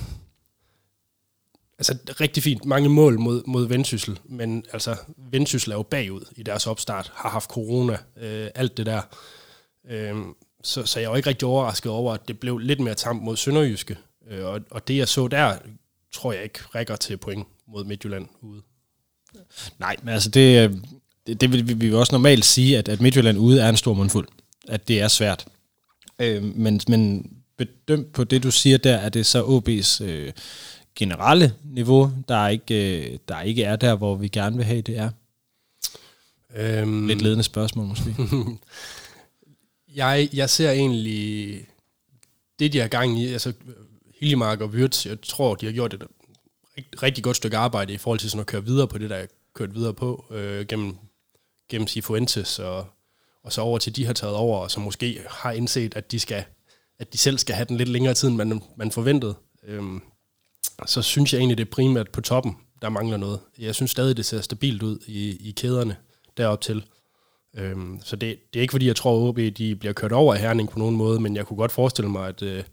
altså 1.78 1.96
rigtig 2.20 2.42
fint, 2.42 2.64
mange 2.64 2.88
mål 2.88 3.18
mod, 3.18 3.42
mod 3.46 3.68
Vendsyssel, 3.68 4.20
men 4.24 4.64
altså 4.72 4.96
Vendsyssel 5.30 5.72
er 5.72 5.76
jo 5.76 5.82
bagud 5.82 6.24
i 6.36 6.42
deres 6.42 6.66
opstart, 6.66 7.12
har 7.14 7.28
haft 7.28 7.50
corona, 7.50 7.98
øh, 8.16 8.48
alt 8.54 8.76
det 8.76 8.86
der. 8.86 9.02
Øh, 9.90 10.16
så, 10.62 10.86
så 10.86 11.00
jeg 11.00 11.10
var 11.10 11.16
ikke 11.16 11.28
rigtig 11.28 11.48
overrasket 11.48 11.92
over, 11.92 12.14
at 12.14 12.28
det 12.28 12.40
blev 12.40 12.58
lidt 12.58 12.80
mere 12.80 12.94
tamt 12.94 13.22
mod 13.22 13.36
Sønderjyske. 13.36 13.98
Øh, 14.30 14.44
og, 14.44 14.60
og 14.70 14.88
det 14.88 14.96
jeg 14.96 15.08
så 15.08 15.28
der, 15.28 15.58
tror 16.12 16.32
jeg 16.32 16.42
ikke 16.42 16.60
rækker 16.74 16.96
til 16.96 17.16
point 17.16 17.48
mod 17.66 17.84
Midtjylland 17.84 18.28
ude. 18.40 18.62
Nej, 19.78 19.96
men 20.02 20.14
altså 20.14 20.30
det, 20.30 20.70
øh, 20.70 20.76
det, 21.26 21.40
det 21.40 21.52
vil 21.52 21.80
vi 21.80 21.92
også 21.92 22.14
normalt 22.14 22.44
sige, 22.44 22.78
at, 22.78 22.88
at 22.88 23.00
Midtjylland 23.00 23.38
ude 23.38 23.60
er 23.60 23.68
en 23.68 23.76
stor 23.76 23.94
mundfuld. 23.94 24.28
At 24.68 24.88
det 24.88 25.00
er 25.00 25.08
svært. 25.08 25.46
Øh, 26.18 26.42
men, 26.42 26.80
men 26.88 27.30
bedømt 27.56 28.12
på 28.12 28.24
det, 28.24 28.42
du 28.42 28.50
siger 28.50 28.78
der, 28.78 28.96
er 28.96 29.08
det 29.08 29.26
så 29.26 29.42
OB's 29.42 30.04
øh, 30.04 30.32
generelle 30.96 31.54
niveau, 31.64 32.12
der 32.28 32.48
ikke, 32.48 33.12
øh, 33.12 33.18
der 33.28 33.40
ikke 33.40 33.62
er 33.62 33.76
der, 33.76 33.94
hvor 33.94 34.14
vi 34.14 34.28
gerne 34.28 34.56
vil 34.56 34.64
have, 34.64 34.80
det 34.80 34.98
er? 34.98 35.10
Øhm, 36.56 37.06
Lidt 37.06 37.22
ledende 37.22 37.44
spørgsmål 37.44 37.86
måske. 37.86 38.16
jeg, 39.96 40.28
jeg 40.32 40.50
ser 40.50 40.70
egentlig 40.70 41.60
det, 42.58 42.72
de 42.72 42.78
har 42.78 42.88
gang 42.88 43.20
i, 43.20 43.32
altså 43.32 43.52
Hiljemark 44.20 44.60
og 44.60 44.68
Wirtz, 44.68 45.06
jeg 45.06 45.20
tror, 45.22 45.54
de 45.54 45.66
har 45.66 45.72
gjort 45.72 45.94
et 45.94 46.02
rigtig 47.02 47.24
godt 47.24 47.36
stykke 47.36 47.56
arbejde 47.56 47.92
i 47.92 47.96
forhold 47.96 48.18
til 48.18 48.30
sådan 48.30 48.40
at 48.40 48.46
køre 48.46 48.64
videre 48.64 48.88
på 48.88 48.98
det, 48.98 49.10
der 49.10 49.16
er 49.16 49.26
kørt 49.54 49.74
videre 49.74 49.94
på 49.94 50.24
øh, 50.30 50.66
gennem, 50.66 50.96
gennem 51.68 51.86
Sifuentes 51.86 52.58
og, 52.58 52.86
og 53.42 53.52
så 53.52 53.60
over 53.60 53.78
til 53.78 53.96
de 53.96 54.06
har 54.06 54.12
taget 54.12 54.36
over, 54.36 54.58
og 54.58 54.70
som 54.70 54.82
måske 54.82 55.20
har 55.30 55.52
indset, 55.52 55.96
at 55.96 56.12
de 56.12 56.20
skal 56.20 56.44
at 56.98 57.12
de 57.12 57.18
selv 57.18 57.38
skal 57.38 57.54
have 57.54 57.64
den 57.64 57.76
lidt 57.76 57.88
længere 57.88 58.14
tid, 58.14 58.28
end 58.28 58.36
man, 58.36 58.62
man 58.76 58.90
forventede. 58.90 59.34
Øhm, 59.62 60.02
så 60.86 61.02
synes 61.02 61.32
jeg 61.32 61.38
egentlig, 61.38 61.58
det 61.58 61.66
er 61.66 61.70
primært 61.70 62.10
på 62.10 62.20
toppen, 62.20 62.56
der 62.82 62.88
mangler 62.88 63.16
noget. 63.16 63.40
Jeg 63.58 63.74
synes 63.74 63.90
stadig, 63.90 64.16
det 64.16 64.24
ser 64.24 64.40
stabilt 64.40 64.82
ud 64.82 64.98
i, 65.06 65.48
i 65.48 65.50
kæderne 65.50 65.96
derop 66.36 66.60
til. 66.60 66.84
Øhm, 67.56 68.00
så 68.04 68.16
det, 68.16 68.38
det 68.52 68.60
er 68.60 68.62
ikke 68.62 68.72
fordi, 68.72 68.86
jeg 68.86 68.96
tror, 68.96 69.16
at 69.16 69.28
OB 69.28 69.38
de 69.56 69.76
bliver 69.76 69.92
kørt 69.92 70.12
over 70.12 70.34
af 70.34 70.40
Herning 70.40 70.70
på 70.70 70.78
nogen 70.78 70.96
måde, 70.96 71.20
men 71.20 71.36
jeg 71.36 71.46
kunne 71.46 71.56
godt 71.56 71.72
forestille 71.72 72.10
mig, 72.10 72.28
at 72.28 72.42
øh, 72.42 72.64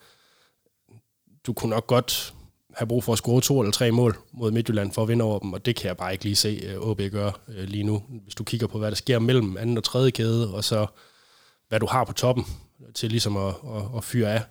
du 1.47 1.53
kunne 1.53 1.69
nok 1.69 1.87
godt 1.87 2.33
have 2.73 2.87
brug 2.87 3.03
for 3.03 3.11
at 3.13 3.17
score 3.17 3.41
to 3.41 3.59
eller 3.59 3.71
tre 3.71 3.91
mål 3.91 4.17
mod 4.33 4.51
Midtjylland 4.51 4.91
for 4.91 5.01
at 5.01 5.07
vinde 5.07 5.25
over 5.25 5.39
dem, 5.39 5.53
og 5.53 5.65
det 5.65 5.75
kan 5.75 5.87
jeg 5.87 5.97
bare 5.97 6.11
ikke 6.11 6.23
lige 6.23 6.35
se 6.35 6.61
øh, 6.63 6.75
AB 6.75 6.81
OB 6.81 7.01
gøre 7.11 7.31
øh, 7.47 7.67
lige 7.67 7.83
nu. 7.83 8.03
Hvis 8.23 8.35
du 8.35 8.43
kigger 8.43 8.67
på, 8.67 8.79
hvad 8.79 8.91
der 8.91 8.95
sker 8.95 9.19
mellem 9.19 9.57
anden 9.57 9.77
og 9.77 9.83
tredje 9.83 10.11
kæde, 10.11 10.53
og 10.53 10.63
så 10.63 10.85
hvad 11.69 11.79
du 11.79 11.85
har 11.85 12.03
på 12.03 12.13
toppen 12.13 12.45
til 12.93 13.09
ligesom 13.09 13.37
at, 13.37 13.47
at, 13.47 13.83
at 13.97 14.03
fyre 14.03 14.33
af, 14.33 14.41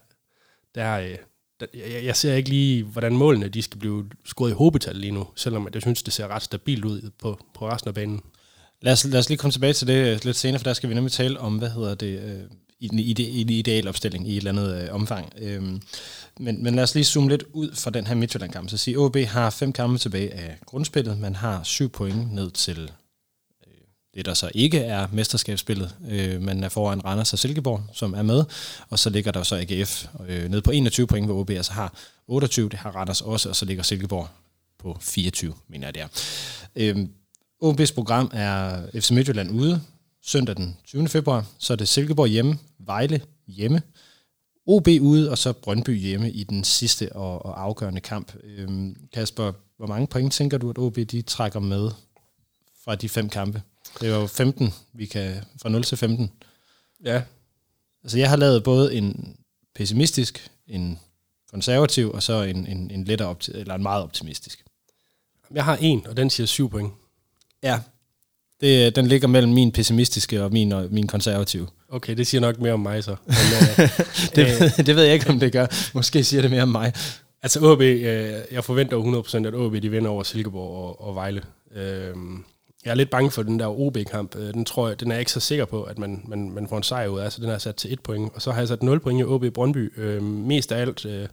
der, 0.75 0.99
øh, 0.99 1.17
der 1.61 1.67
jeg, 1.75 2.05
jeg 2.05 2.17
ser 2.17 2.35
ikke 2.35 2.49
lige, 2.49 2.85
hvordan 2.85 3.17
målene 3.17 3.49
de 3.49 3.63
skal 3.63 3.79
blive 3.79 4.11
scoret 4.25 4.51
i 4.51 4.55
hobetal 4.55 4.97
lige 4.97 5.11
nu, 5.11 5.27
selvom 5.37 5.69
jeg 5.75 5.83
synes, 5.83 6.03
det 6.03 6.13
ser 6.13 6.29
ret 6.29 6.43
stabilt 6.43 6.85
ud 6.85 7.11
på, 7.19 7.39
på 7.55 7.69
resten 7.69 7.89
af 7.89 7.95
banen. 7.95 8.21
Lad 8.83 8.93
os, 8.93 9.05
lad 9.05 9.19
os 9.19 9.29
lige 9.29 9.39
komme 9.39 9.53
tilbage 9.53 9.73
til 9.73 9.87
det 9.87 10.25
lidt 10.25 10.37
senere, 10.37 10.59
for 10.59 10.65
der 10.65 10.73
skal 10.73 10.89
vi 10.89 10.95
nemlig 10.95 11.13
tale 11.13 11.41
om, 11.41 11.59
hvad 11.59 11.71
hedder 11.71 11.95
det, 11.95 12.49
i 12.81 12.89
den 12.89 12.99
ide, 12.99 13.23
ideal 13.23 13.89
opstilling 13.89 14.29
i 14.29 14.33
et 14.33 14.37
eller 14.37 14.51
andet 14.51 14.83
øh, 14.83 14.95
omfang. 14.95 15.33
Øhm, 15.39 15.83
men, 16.39 16.63
men 16.63 16.75
lad 16.75 16.83
os 16.83 16.95
lige 16.95 17.05
zoome 17.05 17.29
lidt 17.29 17.45
ud 17.53 17.75
fra 17.75 17.91
den 17.91 18.07
her 18.07 18.15
Midtjylland-kamp. 18.15 18.71
Så 18.71 18.77
sige, 18.77 18.99
OB 18.99 19.17
har 19.17 19.51
fem 19.51 19.73
kampe 19.73 19.99
tilbage 19.99 20.35
af 20.35 20.59
grundspillet. 20.67 21.19
Man 21.19 21.35
har 21.35 21.63
syv 21.63 21.89
point 21.89 22.33
ned 22.33 22.51
til 22.51 22.91
øh, 23.67 23.73
det, 24.15 24.25
der 24.25 24.35
så 24.35 24.51
ikke 24.55 24.79
er 24.79 25.07
mesterskabsspillet. 25.13 25.95
Øh, 26.11 26.43
man 26.43 26.65
er 26.65 26.69
foran 26.69 27.05
Randers 27.05 27.33
og 27.33 27.39
Silkeborg, 27.39 27.83
som 27.93 28.15
er 28.15 28.23
med. 28.23 28.45
Og 28.89 28.99
så 28.99 29.11
ligger 29.11 29.33
der 29.33 29.43
så 29.43 29.57
AGF 29.57 30.07
øh, 30.29 30.51
ned 30.51 30.63
på 30.63 30.71
21 30.71 31.07
point, 31.07 31.27
hvor 31.27 31.41
OB 31.41 31.51
altså 31.51 31.73
har 31.73 31.95
28. 32.29 32.69
Det 32.69 32.79
har 32.79 32.91
Randers 32.91 33.21
også, 33.21 33.49
og 33.49 33.57
så 33.57 33.65
ligger 33.65 33.83
Silkeborg 33.83 34.29
på 34.79 34.99
24, 35.01 35.55
mener 35.69 35.87
jeg 35.87 35.95
det 35.95 36.03
er. 36.03 36.09
Øh, 36.77 37.07
OB's 37.65 37.95
program 37.95 38.31
er 38.35 38.83
FC 39.01 39.11
Midtjylland 39.11 39.51
ude, 39.51 39.81
søndag 40.23 40.57
den 40.57 40.77
20. 40.85 41.09
februar. 41.09 41.47
Så 41.59 41.73
er 41.73 41.77
det 41.77 41.89
Silkeborg 41.89 42.29
hjemme, 42.29 42.59
Vejle 42.79 43.23
hjemme, 43.47 43.83
OB 44.67 44.89
ude, 45.01 45.31
og 45.31 45.39
så 45.39 45.53
Brøndby 45.53 45.99
hjemme 45.99 46.31
i 46.31 46.45
den 46.45 46.65
sidste 46.65 47.13
og, 47.13 47.45
og 47.47 47.63
afgørende 47.63 48.01
kamp. 48.01 48.35
Øhm, 48.45 48.97
Kasper, 49.13 49.53
hvor 49.77 49.87
mange 49.87 50.07
point 50.07 50.33
tænker 50.33 50.59
du, 50.59 50.71
at 50.71 50.79
OB 50.79 50.97
de 50.97 51.23
trækker 51.23 51.61
med 51.61 51.91
fra 52.85 52.95
de 52.95 53.09
fem 53.09 53.29
kampe? 53.29 53.63
Det 54.01 54.09
er 54.09 54.17
jo 54.17 54.27
15, 54.27 54.75
vi 54.93 55.07
kan 55.07 55.45
fra 55.63 55.69
0 55.69 55.83
til 55.83 55.99
15. 55.99 56.31
Ja. 57.05 57.23
Altså 58.03 58.19
jeg 58.19 58.29
har 58.29 58.37
lavet 58.37 58.65
både 58.65 58.95
en 58.95 59.37
pessimistisk, 59.75 60.51
en 60.67 60.99
konservativ, 61.51 62.11
og 62.11 62.23
så 62.23 62.43
en, 62.43 62.67
en, 62.67 62.91
en 62.91 63.05
lettere 63.05 63.35
opti- 63.35 63.59
eller 63.59 63.75
en 63.75 63.83
meget 63.83 64.03
optimistisk. 64.03 64.65
Jeg 65.51 65.65
har 65.65 65.77
en, 65.77 66.07
og 66.07 66.17
den 66.17 66.31
siger 66.31 66.47
syv 66.47 66.71
point. 66.71 66.93
Ja, 67.63 67.81
det, 68.61 68.97
den 68.97 69.07
ligger 69.07 69.29
mellem 69.29 69.53
min 69.53 69.73
pessimistiske 69.73 70.45
og 70.45 70.53
min, 70.53 70.73
og 70.73 70.87
min 70.91 71.07
konservative. 71.07 71.67
Okay, 71.89 72.17
det 72.17 72.27
siger 72.27 72.41
nok 72.41 72.61
mere 72.61 72.73
om 72.73 72.81
mig 72.81 73.05
så. 73.05 73.17
Men, 73.27 73.37
øh, 73.85 73.89
det, 74.37 74.63
øh, 74.79 74.87
det 74.87 74.97
ved 74.97 75.03
jeg 75.03 75.15
ikke, 75.15 75.29
om 75.29 75.41
det 75.41 75.53
gør. 75.53 75.67
Måske 75.95 76.25
siger 76.25 76.43
det 76.43 76.51
mere 76.51 76.63
om 76.63 76.69
mig. 76.69 76.93
Altså 77.43 77.61
OB, 77.73 77.81
øh, 77.81 78.35
jeg 78.53 78.65
forventer 78.65 79.23
100% 79.43 79.47
at 79.47 79.55
OB 79.55 79.75
de 79.83 79.91
vinder 79.91 80.11
over 80.11 80.23
Silkeborg 80.23 80.85
og, 80.85 81.09
og 81.09 81.15
Vejle. 81.15 81.43
Øh, 81.75 82.15
jeg 82.85 82.91
er 82.91 82.95
lidt 82.95 83.11
bange 83.11 83.31
for 83.31 83.43
den 83.43 83.59
der 83.59 83.81
OB-kamp. 83.81 84.37
Øh, 84.37 84.55
den 84.55 84.65
tror 84.65 84.89
jeg, 84.89 85.01
den 85.01 85.11
er 85.11 85.15
jeg 85.15 85.21
ikke 85.21 85.33
så 85.33 85.41
sikker 85.41 85.65
på, 85.65 85.83
at 85.83 85.99
man, 85.99 86.23
man, 86.29 86.51
man 86.51 86.69
får 86.69 86.77
en 86.77 86.83
sejr 86.83 87.09
ud 87.09 87.19
af. 87.19 87.33
Så 87.33 87.41
den 87.41 87.51
er 87.51 87.59
sat 87.59 87.77
til 87.77 87.93
et 87.93 88.01
point. 88.01 88.33
Og 88.35 88.43
så 88.43 88.53
har 88.53 88.61
jeg 88.61 88.69
sat 88.69 88.83
0 88.83 89.01
point 89.01 89.21
i 89.21 89.25
OB 89.25 89.45
Brøndby. 89.55 90.01
Øh, 90.01 90.23
mest 90.23 90.73
af 90.73 90.81
alt... 90.81 91.05
Øh, 91.05 91.29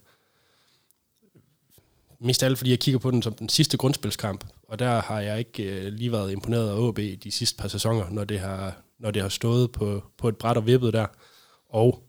mest 2.19 2.43
af 2.43 2.47
alt, 2.47 2.57
fordi 2.57 2.69
jeg 2.71 2.79
kigger 2.79 2.99
på 2.99 3.11
den 3.11 3.21
som 3.21 3.33
den 3.33 3.49
sidste 3.49 3.77
grundspilskamp, 3.77 4.43
og 4.67 4.79
der 4.79 5.01
har 5.01 5.19
jeg 5.19 5.39
ikke 5.39 5.63
øh, 5.63 5.93
lige 5.93 6.11
været 6.11 6.31
imponeret 6.31 6.69
af 6.69 6.79
OB 6.79 6.97
de 6.97 7.31
sidste 7.31 7.57
par 7.57 7.67
sæsoner, 7.67 8.09
når 8.09 8.23
det 8.23 8.39
har, 8.39 8.81
når 8.99 9.11
det 9.11 9.21
har 9.21 9.29
stået 9.29 9.71
på, 9.71 10.03
på 10.17 10.29
et 10.29 10.37
bræt 10.37 10.57
og 10.57 10.67
vippet 10.67 10.93
der. 10.93 11.07
Og 11.69 12.03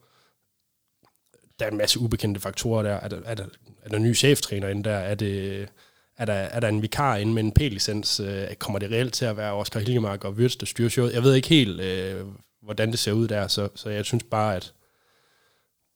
der 1.59 1.67
er 1.67 1.71
en 1.71 1.77
masse 1.77 2.01
ubekendte 2.01 2.41
faktorer 2.41 2.83
der. 2.83 2.95
Er 2.95 3.09
der, 3.09 3.21
er 3.25 3.35
der, 3.35 3.47
er 3.83 3.89
der 3.89 3.99
ny 3.99 4.17
cheftræner 4.17 4.69
inde 4.69 4.85
der? 4.85 4.97
Er 4.97 5.15
det, 5.15 5.69
er 6.17 6.25
der, 6.25 6.33
er 6.33 6.61
der 6.61 6.69
en 6.69 6.83
vikar 6.83 7.17
inde 7.17 7.33
med 7.33 7.43
en 7.43 7.53
P-licens? 7.53 8.21
Øh, 8.21 8.55
kommer 8.55 8.79
det 8.79 8.91
reelt 8.91 9.15
til 9.15 9.25
at 9.25 9.37
være 9.37 9.53
Oscar 9.53 9.81
Hilgemark 9.81 10.25
og 10.25 10.33
Wirtz, 10.33 10.57
der 10.57 10.67
styrer 10.67 10.89
showet? 10.89 11.15
Jeg 11.15 11.23
ved 11.23 11.35
ikke 11.35 11.49
helt, 11.49 11.81
øh, 11.81 12.27
hvordan 12.63 12.91
det 12.91 12.99
ser 12.99 13.13
ud 13.13 13.29
der, 13.29 13.49
så, 13.49 13.69
så 13.75 13.91
jeg 13.91 14.05
synes 14.05 14.25
bare, 14.25 14.57
at 14.57 14.73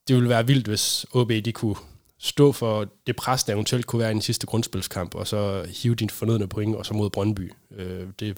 det 0.07 0.15
ville 0.15 0.29
være 0.29 0.47
vildt, 0.47 0.67
hvis 0.67 1.05
OB 1.13 1.29
de 1.29 1.51
kunne 1.51 1.75
stå 2.23 2.51
for 2.51 2.87
det 3.07 3.15
pres, 3.15 3.43
der 3.43 3.53
eventuelt 3.53 3.85
kunne 3.85 3.99
være 3.99 4.11
i 4.11 4.13
den 4.13 4.21
sidste 4.21 4.47
grundspilskamp, 4.47 5.15
og 5.15 5.27
så 5.27 5.65
hive 5.81 5.95
din 5.95 6.09
fornødne 6.09 6.47
point, 6.47 6.75
og 6.75 6.85
så 6.85 6.93
mod 6.93 7.09
Brøndby. 7.09 7.53
Øh, 7.75 8.07
det, 8.19 8.37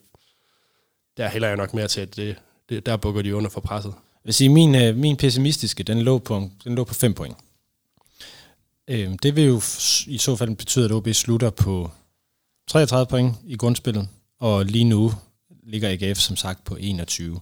der 1.17 1.29
hælder 1.29 1.47
jeg 1.47 1.57
nok 1.57 1.73
mere 1.73 1.87
til, 1.87 2.01
at 2.01 2.15
det, 2.15 2.35
det, 2.69 2.85
der 2.85 2.97
bukker 2.97 3.21
de 3.21 3.35
under 3.35 3.49
for 3.49 3.61
presset. 3.61 3.89
Jeg 3.89 4.27
vil 4.27 4.33
sige, 4.33 4.49
min, 4.49 4.75
øh, 4.75 4.95
min 4.95 5.17
pessimistiske, 5.17 5.83
den 5.83 6.01
lå 6.01 6.17
på, 6.17 6.49
den 6.63 6.75
lå 6.75 6.83
på 6.83 6.93
5 6.93 7.13
point. 7.13 7.37
Øh, 8.87 9.11
det 9.23 9.35
vil 9.35 9.43
jo 9.43 9.61
i 10.07 10.17
så 10.17 10.35
fald 10.35 10.55
betyde, 10.55 10.85
at 10.85 10.91
OB 10.91 11.07
slutter 11.07 11.49
på 11.49 11.91
33 12.67 13.05
point 13.05 13.35
i 13.45 13.55
grundspillet, 13.55 14.07
og 14.39 14.65
lige 14.65 14.83
nu 14.83 15.13
ligger 15.63 15.89
AGF 15.89 16.17
som 16.17 16.35
sagt 16.35 16.63
på 16.63 16.77
21. 16.79 17.39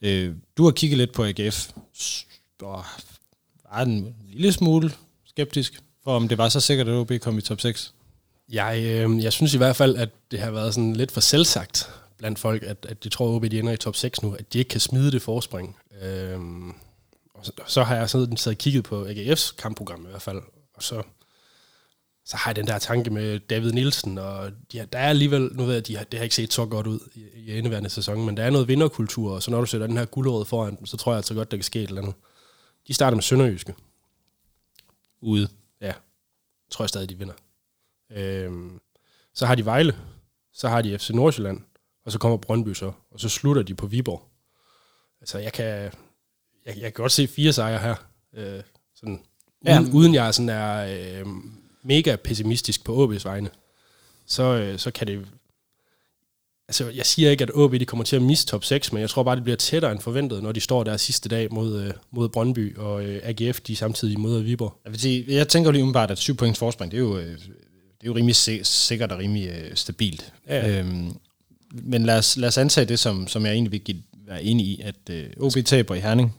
Øh, 0.00 0.34
du 0.56 0.64
har 0.64 0.70
kigget 0.70 0.98
lidt 0.98 1.12
på 1.12 1.24
AGF, 1.24 1.70
og 2.62 2.84
var 3.70 3.82
en 3.82 4.14
lille 4.28 4.52
smule 4.52 4.90
skeptisk, 5.34 5.82
for 6.04 6.16
om 6.16 6.28
det 6.28 6.38
var 6.38 6.48
så 6.48 6.60
sikkert, 6.60 6.88
at 6.88 6.94
OB 6.94 7.12
kom 7.20 7.38
i 7.38 7.40
top 7.40 7.60
6. 7.60 7.94
Jeg, 8.52 8.82
øh, 8.84 9.22
jeg 9.22 9.32
synes 9.32 9.54
i 9.54 9.56
hvert 9.56 9.76
fald, 9.76 9.96
at 9.96 10.08
det 10.30 10.40
har 10.40 10.50
været 10.50 10.74
sådan 10.74 10.96
lidt 10.96 11.12
for 11.12 11.20
selvsagt 11.20 11.90
blandt 12.18 12.38
folk, 12.38 12.62
at, 12.62 12.86
at 12.88 13.04
de 13.04 13.08
tror, 13.08 13.28
at 13.28 13.36
OB 13.36 13.44
de 13.50 13.58
ender 13.58 13.72
i 13.72 13.76
top 13.76 13.96
6 13.96 14.22
nu, 14.22 14.32
at 14.32 14.52
de 14.52 14.58
ikke 14.58 14.68
kan 14.68 14.80
smide 14.80 15.10
det 15.10 15.22
forspring. 15.22 15.76
Øh, 16.02 16.40
og 17.34 17.46
så, 17.46 17.52
så 17.66 17.82
har 17.82 17.96
jeg 17.96 18.10
sådan 18.10 18.36
siddet 18.36 18.56
og 18.56 18.58
kigget 18.58 18.84
på 18.84 19.04
AGF's 19.04 19.56
kampprogram 19.56 20.06
i 20.06 20.08
hvert 20.08 20.22
fald, 20.22 20.42
og 20.74 20.82
så, 20.82 21.02
så 22.24 22.36
har 22.36 22.50
jeg 22.50 22.56
den 22.56 22.66
der 22.66 22.78
tanke 22.78 23.10
med 23.10 23.38
David 23.38 23.72
Nielsen, 23.72 24.18
og 24.18 24.50
de, 24.72 24.86
der 24.92 24.98
er 24.98 25.08
alligevel, 25.08 25.50
nu 25.52 25.64
ved 25.64 25.74
jeg, 25.74 25.86
de 25.86 25.96
har, 25.96 26.04
det 26.04 26.18
har 26.18 26.24
ikke 26.24 26.34
set 26.34 26.52
så 26.52 26.66
godt 26.66 26.86
ud 26.86 27.00
i, 27.14 27.22
i 27.36 27.58
indeværende 27.58 27.90
sæson, 27.90 28.26
men 28.26 28.36
der 28.36 28.42
er 28.42 28.50
noget 28.50 28.68
vinderkultur, 28.68 29.34
og 29.34 29.42
så 29.42 29.50
når 29.50 29.60
du 29.60 29.66
sætter 29.66 29.86
den 29.86 29.96
her 29.96 30.04
guldåret 30.04 30.46
foran, 30.46 30.76
dem, 30.76 30.86
så 30.86 30.96
tror 30.96 31.12
jeg 31.12 31.16
altså 31.16 31.34
godt, 31.34 31.50
der 31.50 31.56
kan 31.56 31.64
ske 31.64 31.82
et 31.82 31.88
eller 31.88 32.02
andet. 32.02 32.14
De 32.88 32.94
starter 32.94 33.14
med 33.14 33.22
Sønderjyske. 33.22 33.74
Ude. 35.24 35.48
Ja, 35.80 35.92
tror 36.70 36.82
jeg 36.82 36.88
stadig, 36.88 37.08
de 37.08 37.18
vinder. 37.18 37.34
Øhm, 38.12 38.80
så 39.34 39.46
har 39.46 39.54
de 39.54 39.64
Vejle, 39.64 39.96
så 40.52 40.68
har 40.68 40.82
de 40.82 40.98
FC 40.98 41.10
Nordsjælland, 41.10 41.60
og 42.04 42.12
så 42.12 42.18
kommer 42.18 42.36
Brøndby 42.36 42.72
så, 42.74 42.92
og 43.10 43.20
så 43.20 43.28
slutter 43.28 43.62
de 43.62 43.74
på 43.74 43.86
Viborg. 43.86 44.22
Altså, 45.20 45.38
jeg 45.38 45.52
kan, 45.52 45.64
jeg, 45.64 45.90
jeg 46.66 46.80
kan 46.80 46.92
godt 46.92 47.12
se 47.12 47.26
fire 47.28 47.52
sejre 47.52 47.78
her, 47.78 47.94
øh, 48.34 48.62
sådan, 48.94 49.24
Ja. 49.66 49.80
uden, 49.80 49.92
uden 49.92 50.14
jeg 50.14 50.34
sådan 50.34 50.48
er 50.48 50.86
øh, 51.20 51.26
mega 51.82 52.16
pessimistisk 52.16 52.84
på 52.84 53.04
OB's 53.04 53.24
vegne. 53.24 53.50
Så, 54.26 54.42
øh, 54.42 54.78
så 54.78 54.90
kan 54.90 55.06
det... 55.06 55.28
Altså, 56.68 56.90
jeg 56.90 57.06
siger 57.06 57.30
ikke, 57.30 57.42
at 57.44 57.50
OB 57.54 57.72
de 57.72 57.84
kommer 57.86 58.04
til 58.04 58.16
at 58.16 58.22
miste 58.22 58.46
top 58.50 58.64
6, 58.64 58.92
men 58.92 59.00
jeg 59.00 59.10
tror 59.10 59.22
bare, 59.22 59.36
det 59.36 59.44
bliver 59.44 59.56
tættere 59.56 59.92
end 59.92 60.00
forventet, 60.00 60.42
når 60.42 60.52
de 60.52 60.60
står 60.60 60.84
der 60.84 60.96
sidste 60.96 61.28
dag 61.28 61.48
mod, 61.52 61.82
øh, 61.82 61.92
mod 62.10 62.28
Brøndby, 62.28 62.76
og 62.76 63.04
øh, 63.04 63.20
AGF 63.24 63.60
de 63.60 63.76
samtidig 63.76 64.20
mod 64.20 64.40
Viborg. 64.42 64.80
Jeg, 64.84 64.92
vil 64.92 65.00
sige, 65.00 65.24
jeg 65.28 65.48
tænker 65.48 65.70
lige 65.70 65.82
umiddelbart, 65.82 66.10
at 66.10 66.18
7 66.18 66.36
points 66.36 66.58
forspring, 66.58 66.92
det 66.92 66.96
er 66.96 67.02
jo, 67.02 67.18
øh, 67.18 67.26
det 67.38 67.38
er 68.02 68.06
jo 68.06 68.14
rimelig 68.14 68.36
si- 68.36 68.64
sikkert 68.64 69.12
og 69.12 69.18
rimelig 69.18 69.70
stabilt. 69.74 70.32
Ja. 70.48 70.78
Øhm, 70.78 71.12
men 71.72 72.06
lad 72.06 72.18
os, 72.18 72.36
lad 72.36 72.48
os 72.48 72.58
antage 72.58 72.84
det, 72.84 72.98
som, 72.98 73.28
som 73.28 73.46
jeg 73.46 73.52
egentlig 73.52 73.72
vil 73.72 73.80
give, 73.80 74.02
være 74.26 74.42
enig 74.42 74.66
i, 74.66 74.80
at 74.80 75.10
øh, 75.10 75.26
OB 75.40 75.52
taber 75.64 75.94
i 75.94 76.00
Herning, 76.00 76.36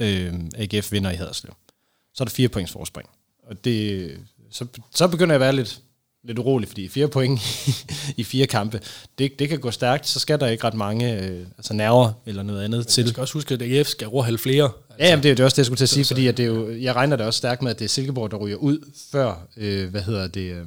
øh, 0.00 0.34
AGF 0.56 0.92
vinder 0.92 1.10
i 1.10 1.14
Haderslev. 1.16 1.52
Så 2.14 2.22
er 2.22 2.24
der 2.24 2.30
4 2.30 2.48
points 2.48 2.72
forspring. 2.72 3.08
Og 3.46 3.64
det, 3.64 4.10
så, 4.50 4.66
så 4.94 5.08
begynder 5.08 5.32
jeg 5.34 5.36
at 5.36 5.40
være 5.40 5.56
lidt, 5.56 5.80
lidt 6.24 6.38
urolig, 6.38 6.68
fordi 6.68 6.88
4 6.88 7.08
point 7.08 7.40
i 8.16 8.24
fire 8.24 8.46
kampe, 8.46 8.80
det, 9.18 9.38
det 9.38 9.48
kan 9.48 9.60
gå 9.60 9.70
stærkt, 9.70 10.06
så 10.06 10.18
skal 10.18 10.40
der 10.40 10.46
ikke 10.46 10.64
ret 10.64 10.74
mange 10.74 11.22
øh, 11.22 11.46
altså 11.58 11.74
nerver 11.74 12.12
eller 12.26 12.42
noget 12.42 12.64
andet 12.64 12.86
til. 12.86 13.04
Du 13.04 13.08
skal 13.08 13.20
også 13.20 13.34
huske, 13.34 13.54
at 13.54 13.62
AGF 13.62 13.88
skal 13.88 14.08
overhalde 14.08 14.38
flere. 14.38 14.70
Ja, 14.98 15.08
jamen, 15.08 15.22
det 15.22 15.30
er 15.30 15.34
jo 15.38 15.44
også 15.44 15.54
det, 15.54 15.58
jeg 15.58 15.66
skulle 15.66 15.78
til 15.78 15.84
at 15.84 15.88
sige, 15.88 16.04
fordi 16.04 16.26
at 16.26 16.36
det 16.36 16.42
er 16.42 16.46
jo, 16.46 16.70
jeg 16.70 16.94
regner 16.94 17.16
det 17.16 17.26
også 17.26 17.38
stærkt 17.38 17.62
med, 17.62 17.70
at 17.70 17.78
det 17.78 17.84
er 17.84 17.88
Silkeborg, 17.88 18.30
der 18.30 18.36
ryger 18.36 18.56
ud, 18.56 18.90
før, 19.12 19.46
øh, 19.56 19.90
hvad 19.90 20.02
hedder 20.02 20.26
det, 20.26 20.52
øh, 20.52 20.66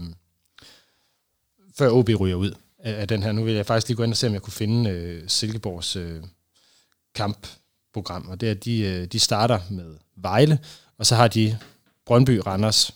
før 1.77 1.89
OB 1.89 2.10
ryger 2.20 2.36
ud 2.36 2.51
af, 2.79 3.01
af 3.01 3.08
den 3.08 3.24
her. 3.24 3.31
Nu 3.31 3.43
vil 3.43 3.53
jeg 3.53 3.65
faktisk 3.65 3.88
lige 3.88 3.98
gå 3.98 4.03
ind 4.03 4.12
og 4.13 4.17
se, 4.17 4.27
om 4.27 4.34
jeg 4.34 4.41
kunne 4.41 4.53
finde 4.53 4.89
øh, 4.89 5.24
Silkeborgs 5.27 5.96
øh, 5.96 6.24
kampprogram, 7.15 8.27
og 8.29 8.41
det 8.41 8.48
er, 8.48 8.51
at 8.51 8.65
de, 8.65 8.79
øh, 8.79 9.05
de 9.05 9.20
starter 9.20 9.60
med 9.70 9.96
Vejle, 10.15 10.60
og 10.98 11.05
så 11.05 11.15
har 11.15 11.27
de 11.27 11.58
Brøndby, 12.05 12.38
Randers 12.46 12.93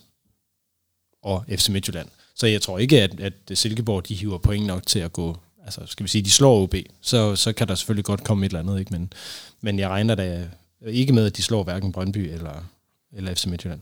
og 1.22 1.44
FC 1.48 1.68
Midtjylland. 1.68 2.08
Så 2.36 2.46
jeg 2.46 2.62
tror 2.62 2.78
ikke, 2.78 3.02
at, 3.02 3.20
at 3.20 3.32
Silkeborg 3.54 4.08
de 4.08 4.14
hiver 4.14 4.38
point 4.38 4.66
nok 4.66 4.86
til 4.86 4.98
at 4.98 5.12
gå, 5.12 5.36
altså 5.64 5.86
skal 5.86 6.04
vi 6.04 6.08
sige, 6.08 6.22
de 6.22 6.30
slår 6.30 6.62
OB, 6.62 6.74
så, 7.00 7.36
så 7.36 7.52
kan 7.52 7.68
der 7.68 7.74
selvfølgelig 7.74 8.04
godt 8.04 8.24
komme 8.24 8.46
et 8.46 8.50
eller 8.50 8.60
andet, 8.60 8.78
ikke? 8.78 8.92
Men, 8.92 9.12
men 9.60 9.78
jeg 9.78 9.88
regner 9.88 10.14
da 10.14 10.48
ikke 10.86 11.12
med, 11.12 11.26
at 11.26 11.36
de 11.36 11.42
slår 11.42 11.64
hverken 11.64 11.92
Brøndby 11.92 12.18
eller, 12.18 12.64
eller 13.12 13.34
FC 13.34 13.46
Midtjylland. 13.46 13.80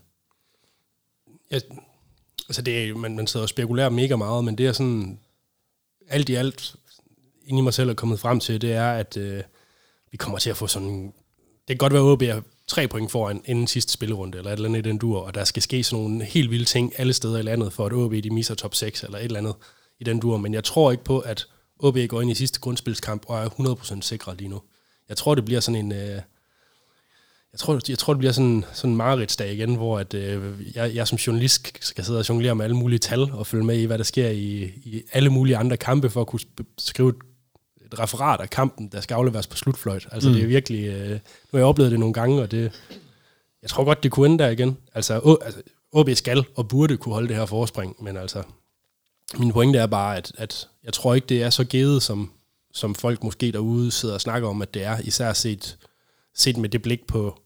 Jeg, 1.50 1.60
altså 2.48 2.62
det 2.62 2.88
er, 2.88 2.94
man, 2.94 3.16
man 3.16 3.26
sidder 3.26 3.44
og 3.44 3.48
spekulerer 3.48 3.88
mega 3.88 4.16
meget, 4.16 4.44
men 4.44 4.58
det 4.58 4.66
er 4.66 4.72
sådan, 4.72 5.18
alt 6.08 6.28
i 6.28 6.34
alt, 6.34 6.76
ind 7.46 7.58
i 7.58 7.62
mig 7.62 7.74
selv 7.74 7.90
er 7.90 7.94
kommet 7.94 8.20
frem 8.20 8.40
til, 8.40 8.60
det 8.60 8.72
er, 8.72 8.92
at 8.92 9.16
øh, 9.16 9.42
vi 10.10 10.16
kommer 10.16 10.38
til 10.38 10.50
at 10.50 10.56
få 10.56 10.66
sådan, 10.66 11.06
det 11.68 11.68
kan 11.68 11.76
godt 11.76 11.92
være, 11.92 12.02
at 12.02 12.12
OB 12.12 12.22
er 12.22 12.40
tre 12.68 12.88
point 12.88 13.10
foran 13.10 13.42
inden 13.44 13.66
sidste 13.66 13.92
spillerunde, 13.92 14.38
eller 14.38 14.50
et 14.50 14.56
eller 14.56 14.68
andet 14.68 14.86
i 14.86 14.88
den 14.88 14.98
dur, 14.98 15.20
og 15.20 15.34
der 15.34 15.44
skal 15.44 15.62
ske 15.62 15.84
sådan 15.84 16.02
nogle 16.02 16.24
helt 16.24 16.50
vilde 16.50 16.64
ting 16.64 16.92
alle 16.96 17.12
steder 17.12 17.38
i 17.38 17.42
landet, 17.42 17.72
for 17.72 17.86
at 17.86 17.92
OB 17.92 18.12
de 18.12 18.30
misser 18.30 18.54
top 18.54 18.74
6, 18.74 19.02
eller 19.02 19.18
et 19.18 19.24
eller 19.24 19.38
andet 19.38 19.54
i 20.00 20.04
den 20.04 20.20
dur, 20.20 20.36
men 20.36 20.54
jeg 20.54 20.64
tror 20.64 20.90
ikke 20.90 21.04
på, 21.04 21.18
at 21.18 21.46
OB 21.78 21.98
går 22.08 22.20
ind 22.20 22.30
i 22.30 22.34
sidste 22.34 22.60
grundspilskamp 22.60 23.22
og 23.26 23.44
er 23.44 23.48
100% 23.48 24.00
sikre 24.00 24.36
lige 24.36 24.48
nu. 24.48 24.62
Jeg 25.08 25.16
tror, 25.16 25.34
det 25.34 25.44
bliver 25.44 25.60
sådan 25.60 25.84
en... 25.84 25.92
Øh, 25.92 26.20
jeg 27.52 27.58
tror, 27.58 27.80
jeg 27.88 27.98
tror, 27.98 28.12
det 28.12 28.18
bliver 28.18 28.32
sådan, 28.32 28.64
sådan 28.72 28.90
en 28.90 28.96
mareridsdag 28.96 29.52
igen, 29.52 29.74
hvor 29.74 29.98
at, 29.98 30.14
øh, 30.14 30.76
jeg, 30.76 30.94
jeg 30.94 31.08
som 31.08 31.16
journalist 31.16 31.72
skal 31.80 32.04
sidde 32.04 32.18
og 32.18 32.28
jonglere 32.28 32.54
med 32.54 32.64
alle 32.64 32.76
mulige 32.76 32.98
tal 32.98 33.32
og 33.32 33.46
følge 33.46 33.64
med 33.64 33.78
i, 33.78 33.84
hvad 33.84 33.98
der 33.98 34.04
sker 34.04 34.28
i, 34.28 34.62
i 34.64 35.02
alle 35.12 35.30
mulige 35.30 35.56
andre 35.56 35.76
kampe, 35.76 36.10
for 36.10 36.20
at 36.20 36.26
kunne 36.26 36.40
skrive 36.78 37.08
et, 37.08 37.16
et 37.92 37.98
referat 37.98 38.40
af 38.40 38.50
kampen, 38.50 38.88
der 38.88 39.00
skal 39.00 39.14
afleveres 39.14 39.46
på 39.46 39.56
slutfløjt. 39.56 40.06
Altså 40.12 40.28
mm. 40.28 40.34
det 40.34 40.42
er 40.42 40.46
virkelig... 40.46 40.84
Øh, 40.86 41.10
nu 41.10 41.18
har 41.50 41.58
jeg 41.58 41.66
oplevet 41.66 41.90
det 41.90 42.00
nogle 42.00 42.14
gange, 42.14 42.42
og 42.42 42.50
det... 42.50 42.72
Jeg 43.62 43.70
tror 43.70 43.84
godt, 43.84 44.02
det 44.02 44.10
kunne 44.10 44.26
ende 44.26 44.44
der 44.44 44.50
igen. 44.50 44.76
Altså, 44.94 45.20
å, 45.24 45.38
altså 45.44 45.62
OB 45.92 46.10
skal 46.14 46.44
og 46.54 46.68
burde 46.68 46.96
kunne 46.96 47.12
holde 47.12 47.28
det 47.28 47.36
her 47.36 47.46
forspring, 47.46 47.96
men 48.04 48.16
altså... 48.16 48.42
Min 49.38 49.52
pointe 49.52 49.78
er 49.78 49.86
bare, 49.86 50.16
at, 50.16 50.32
at 50.38 50.68
jeg 50.84 50.92
tror 50.92 51.14
ikke, 51.14 51.26
det 51.26 51.42
er 51.42 51.50
så 51.50 51.64
givet, 51.64 52.02
som, 52.02 52.30
som 52.72 52.94
folk 52.94 53.24
måske 53.24 53.52
derude 53.52 53.90
sidder 53.90 54.14
og 54.14 54.20
snakker 54.20 54.48
om, 54.48 54.62
at 54.62 54.74
det 54.74 54.84
er, 54.84 54.98
især 55.04 55.32
set, 55.32 55.76
set 56.34 56.56
med 56.56 56.68
det 56.68 56.82
blik 56.82 57.06
på 57.06 57.38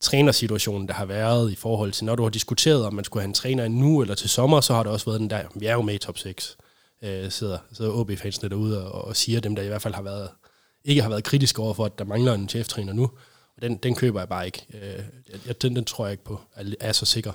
trænersituationen, 0.00 0.88
der 0.88 0.94
har 0.94 1.04
været 1.04 1.52
i 1.52 1.54
forhold 1.54 1.92
til, 1.92 2.04
når 2.04 2.14
du 2.14 2.22
har 2.22 2.30
diskuteret, 2.30 2.86
om 2.86 2.94
man 2.94 3.04
skulle 3.04 3.22
have 3.22 3.28
en 3.28 3.34
træner 3.34 3.68
nu 3.68 4.02
eller 4.02 4.14
til 4.14 4.30
sommer, 4.30 4.60
så 4.60 4.74
har 4.74 4.82
der 4.82 4.90
også 4.90 5.06
været 5.06 5.20
den 5.20 5.30
der, 5.30 5.42
vi 5.54 5.66
er 5.66 5.72
jo 5.72 5.82
med 5.82 5.94
i 5.94 5.98
top 5.98 6.18
6, 6.18 6.56
øh, 7.02 7.30
sidder, 7.30 7.58
sidder 7.72 7.92
OB-fansene 7.92 8.48
derude 8.48 8.92
og, 8.92 9.04
og 9.04 9.16
siger, 9.16 9.40
dem 9.40 9.56
der 9.56 9.62
i 9.62 9.68
hvert 9.68 9.82
fald 9.82 9.94
har 9.94 10.02
været, 10.02 10.28
ikke 10.84 11.02
har 11.02 11.08
været 11.08 11.24
kritiske 11.24 11.62
over 11.62 11.74
for, 11.74 11.84
at 11.84 11.98
der 11.98 12.04
mangler 12.04 12.34
en 12.34 12.48
cheftræner 12.48 12.92
nu, 12.92 13.10
og 13.56 13.62
den, 13.62 13.76
den 13.76 13.94
køber 13.94 14.20
jeg 14.20 14.28
bare 14.28 14.46
ikke. 14.46 14.66
Øh, 14.74 15.04
jeg, 15.46 15.62
den, 15.62 15.76
den 15.76 15.84
tror 15.84 16.06
jeg 16.06 16.12
ikke 16.12 16.24
på, 16.24 16.40
er, 16.54 16.64
er 16.80 16.92
så 16.92 17.06
sikker. 17.06 17.32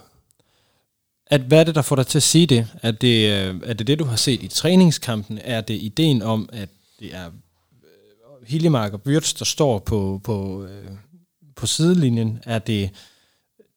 At, 1.27 1.41
hvad 1.41 1.59
er 1.59 1.63
det, 1.63 1.75
der 1.75 1.81
får 1.81 1.95
dig 1.95 2.07
til 2.07 2.19
at 2.19 2.23
sige 2.23 2.47
det? 2.47 2.67
Er 2.81 2.91
det, 2.91 3.31
øh, 3.31 3.61
er 3.63 3.73
det 3.73 3.87
det, 3.87 3.99
du 3.99 4.03
har 4.03 4.15
set 4.15 4.43
i 4.43 4.47
træningskampen? 4.47 5.39
Er 5.43 5.61
det 5.61 5.73
ideen 5.73 6.21
om, 6.21 6.49
at 6.53 6.69
det 6.99 7.15
er 7.15 7.25
øh, 7.25 8.47
Hiljemark 8.47 8.93
og 8.93 9.01
Byrts, 9.01 9.33
der 9.33 9.45
står 9.45 9.79
på, 9.79 10.21
på, 10.23 10.63
øh, 10.63 10.91
på 11.55 11.67
sidelinjen? 11.67 12.39
Er 12.45 12.59
det 12.59 12.89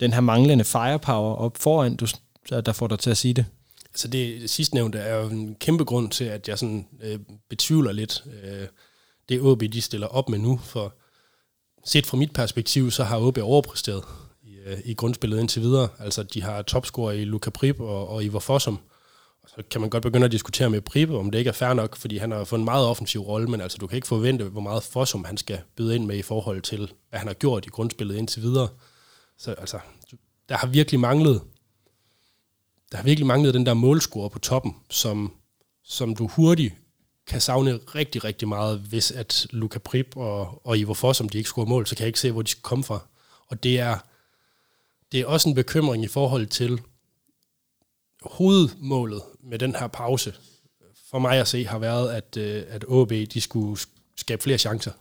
den 0.00 0.12
her 0.12 0.20
manglende 0.20 0.64
firepower 0.64 1.34
op 1.34 1.56
foran, 1.58 1.96
du, 1.96 2.06
der 2.50 2.72
får 2.72 2.86
dig 2.86 2.98
til 2.98 3.10
at 3.10 3.16
sige 3.16 3.34
det? 3.34 3.46
Altså 3.92 4.08
det, 4.08 4.50
sidstnævnte 4.50 4.98
er 4.98 5.16
jo 5.16 5.28
en 5.28 5.54
kæmpe 5.54 5.84
grund 5.84 6.10
til, 6.10 6.24
at 6.24 6.48
jeg 6.48 6.58
sådan 6.58 6.88
øh, 7.02 7.18
betvivler 7.48 7.92
lidt 7.92 8.24
øh, 8.44 8.66
det 9.28 9.40
OB, 9.40 9.60
de 9.60 9.80
stiller 9.80 10.06
op 10.06 10.28
med 10.28 10.38
nu, 10.38 10.60
for 10.64 10.94
set 11.84 12.06
fra 12.06 12.16
mit 12.16 12.32
perspektiv, 12.32 12.90
så 12.90 13.04
har 13.04 13.18
OB 13.18 13.38
overpræsteret 13.38 14.04
i, 14.42 14.54
øh, 14.66 14.78
i 14.84 14.94
grundspillet 14.94 15.40
indtil 15.40 15.62
videre. 15.62 15.88
Altså 15.98 16.22
de 16.22 16.42
har 16.42 16.62
topscorer 16.62 17.12
i 17.12 17.24
Luka 17.24 17.50
Prip 17.50 17.80
og, 17.80 18.08
og 18.08 18.24
Ivar 18.24 18.38
Fossum. 18.38 18.78
Og 19.42 19.48
så 19.48 19.62
kan 19.70 19.80
man 19.80 19.90
godt 19.90 20.02
begynde 20.02 20.24
at 20.24 20.32
diskutere 20.32 20.70
med 20.70 20.80
Prip, 20.80 21.10
om 21.10 21.30
det 21.30 21.38
ikke 21.38 21.48
er 21.48 21.52
fair 21.52 21.72
nok, 21.72 21.96
fordi 21.96 22.16
han 22.16 22.30
har 22.30 22.44
fået 22.44 22.58
en 22.58 22.64
meget 22.64 22.86
offensiv 22.86 23.20
rolle, 23.20 23.48
men 23.48 23.60
altså 23.60 23.78
du 23.78 23.86
kan 23.86 23.96
ikke 23.96 24.08
forvente, 24.08 24.44
hvor 24.44 24.60
meget 24.60 24.82
Fossum 24.82 25.24
han 25.24 25.36
skal 25.36 25.60
byde 25.76 25.94
ind 25.94 26.06
med 26.06 26.16
i 26.16 26.22
forhold 26.22 26.62
til, 26.62 26.92
hvad 27.08 27.18
han 27.18 27.28
har 27.28 27.34
gjort 27.34 27.66
i 27.66 27.68
grundspillet 27.68 28.16
indtil 28.16 28.42
videre. 28.42 28.68
Så 29.38 29.52
altså, 29.52 29.78
der 30.48 30.56
har 30.56 30.66
virkelig 30.66 31.00
manglet 31.00 31.40
der 32.92 32.98
har 32.98 33.04
virkelig 33.04 33.26
manglet 33.26 33.54
den 33.54 33.66
der 33.66 33.74
målscore 33.74 34.30
på 34.30 34.38
toppen, 34.38 34.76
som, 34.90 35.32
som 35.84 36.16
du 36.16 36.26
hurtigt 36.26 36.74
kan 37.26 37.40
savne 37.40 37.76
rigtig, 37.76 38.24
rigtig 38.24 38.48
meget, 38.48 38.78
hvis 38.78 39.10
at 39.10 39.46
Luka 39.50 39.78
Prip 39.78 40.16
og, 40.16 40.66
og 40.66 40.78
Ivo 40.78 40.94
Foss, 40.94 41.20
om 41.20 41.28
de 41.28 41.38
ikke 41.38 41.48
scorer 41.48 41.66
mål, 41.66 41.86
så 41.86 41.96
kan 41.96 42.02
jeg 42.02 42.06
ikke 42.06 42.20
se, 42.20 42.32
hvor 42.32 42.42
de 42.42 42.50
skal 42.50 42.62
komme 42.62 42.84
fra. 42.84 43.00
Og 43.46 43.62
det 43.62 43.80
er, 43.80 43.98
det 45.12 45.20
er 45.20 45.26
også 45.26 45.48
en 45.48 45.54
bekymring 45.54 46.04
i 46.04 46.08
forhold 46.08 46.46
til, 46.46 46.80
hovedmålet 48.22 49.22
med 49.40 49.58
den 49.58 49.74
her 49.74 49.86
pause, 49.86 50.34
for 51.10 51.18
mig 51.18 51.40
at 51.40 51.48
se, 51.48 51.66
har 51.66 51.78
været, 51.78 52.12
at, 52.12 52.36
øh, 52.36 52.64
at 52.68 52.84
OB 52.88 53.10
de 53.10 53.40
skulle 53.40 53.80
skabe 54.16 54.42
flere 54.42 54.58
chancer. 54.58 54.92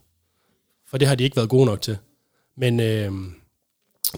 For 0.87 0.97
det 0.97 1.07
har 1.07 1.15
de 1.15 1.23
ikke 1.23 1.35
været 1.35 1.49
gode 1.49 1.65
nok 1.65 1.81
til. 1.81 1.97
Men 2.55 2.79
øh, 2.79 3.11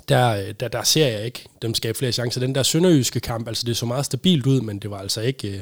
der, 0.09 0.53
der, 0.53 0.67
der 0.67 0.83
ser 0.83 1.07
jeg 1.07 1.25
ikke 1.25 1.45
dem 1.61 1.73
skabe 1.73 1.97
flere 1.97 2.11
chancer. 2.11 2.39
Den 2.39 2.55
der 2.55 2.63
sønderjyske 2.63 3.19
kamp, 3.19 3.47
altså 3.47 3.63
det 3.65 3.77
så 3.77 3.85
meget 3.85 4.05
stabilt 4.05 4.45
ud, 4.45 4.61
men 4.61 4.79
det 4.79 4.91
var 4.91 4.97
altså 4.97 5.21
ikke... 5.21 5.47
Øh, 5.47 5.61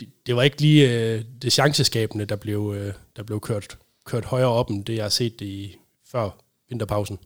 det, 0.00 0.08
det 0.26 0.36
var 0.36 0.42
ikke 0.42 0.60
lige 0.60 0.90
øh, 0.90 1.24
det 1.42 1.52
chanceskabende, 1.52 2.24
der 2.24 2.36
blev, 2.36 2.74
øh, 2.76 2.92
der 3.16 3.22
blev 3.22 3.40
kørt, 3.40 3.78
kørt 4.04 4.24
højere 4.24 4.48
op, 4.48 4.70
end 4.70 4.84
det 4.84 4.96
jeg 4.96 5.04
har 5.04 5.08
set 5.08 5.40
det 5.40 5.46
i 5.46 5.76
før 6.12 6.30
vinterpausen. 6.68 7.18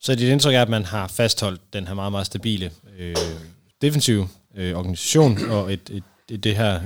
Så 0.00 0.14
dit 0.14 0.28
indtryk 0.28 0.54
er, 0.54 0.62
at 0.62 0.68
man 0.68 0.84
har 0.84 1.08
fastholdt 1.08 1.60
den 1.72 1.86
her 1.86 1.94
meget, 1.94 2.12
meget 2.12 2.26
stabile 2.26 2.70
øh, 2.98 3.16
defensive 3.82 4.28
øh, 4.56 4.76
organisation, 4.76 5.50
og 5.50 5.72
et, 5.72 5.90
et, 5.90 6.02
et, 6.30 6.44
det 6.44 6.56
her 6.56 6.80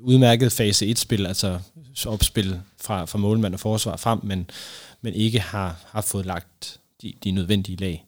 udmærket 0.00 0.52
fase 0.52 0.86
1-spil, 0.86 1.26
altså 1.26 1.58
opspil 2.06 2.60
fra, 2.80 3.04
fra 3.04 3.18
målmand 3.18 3.54
og 3.54 3.60
forsvar 3.60 3.96
frem, 3.96 4.20
men, 4.22 4.50
men 5.00 5.14
ikke 5.14 5.40
har, 5.40 5.76
har 5.86 6.00
fået 6.00 6.26
lagt 6.26 6.80
de, 7.02 7.14
de 7.24 7.30
nødvendige 7.30 7.76
lag 7.76 8.06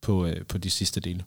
på, 0.00 0.26
øh, 0.26 0.46
på 0.46 0.58
de 0.58 0.70
sidste 0.70 1.00
dele. 1.00 1.24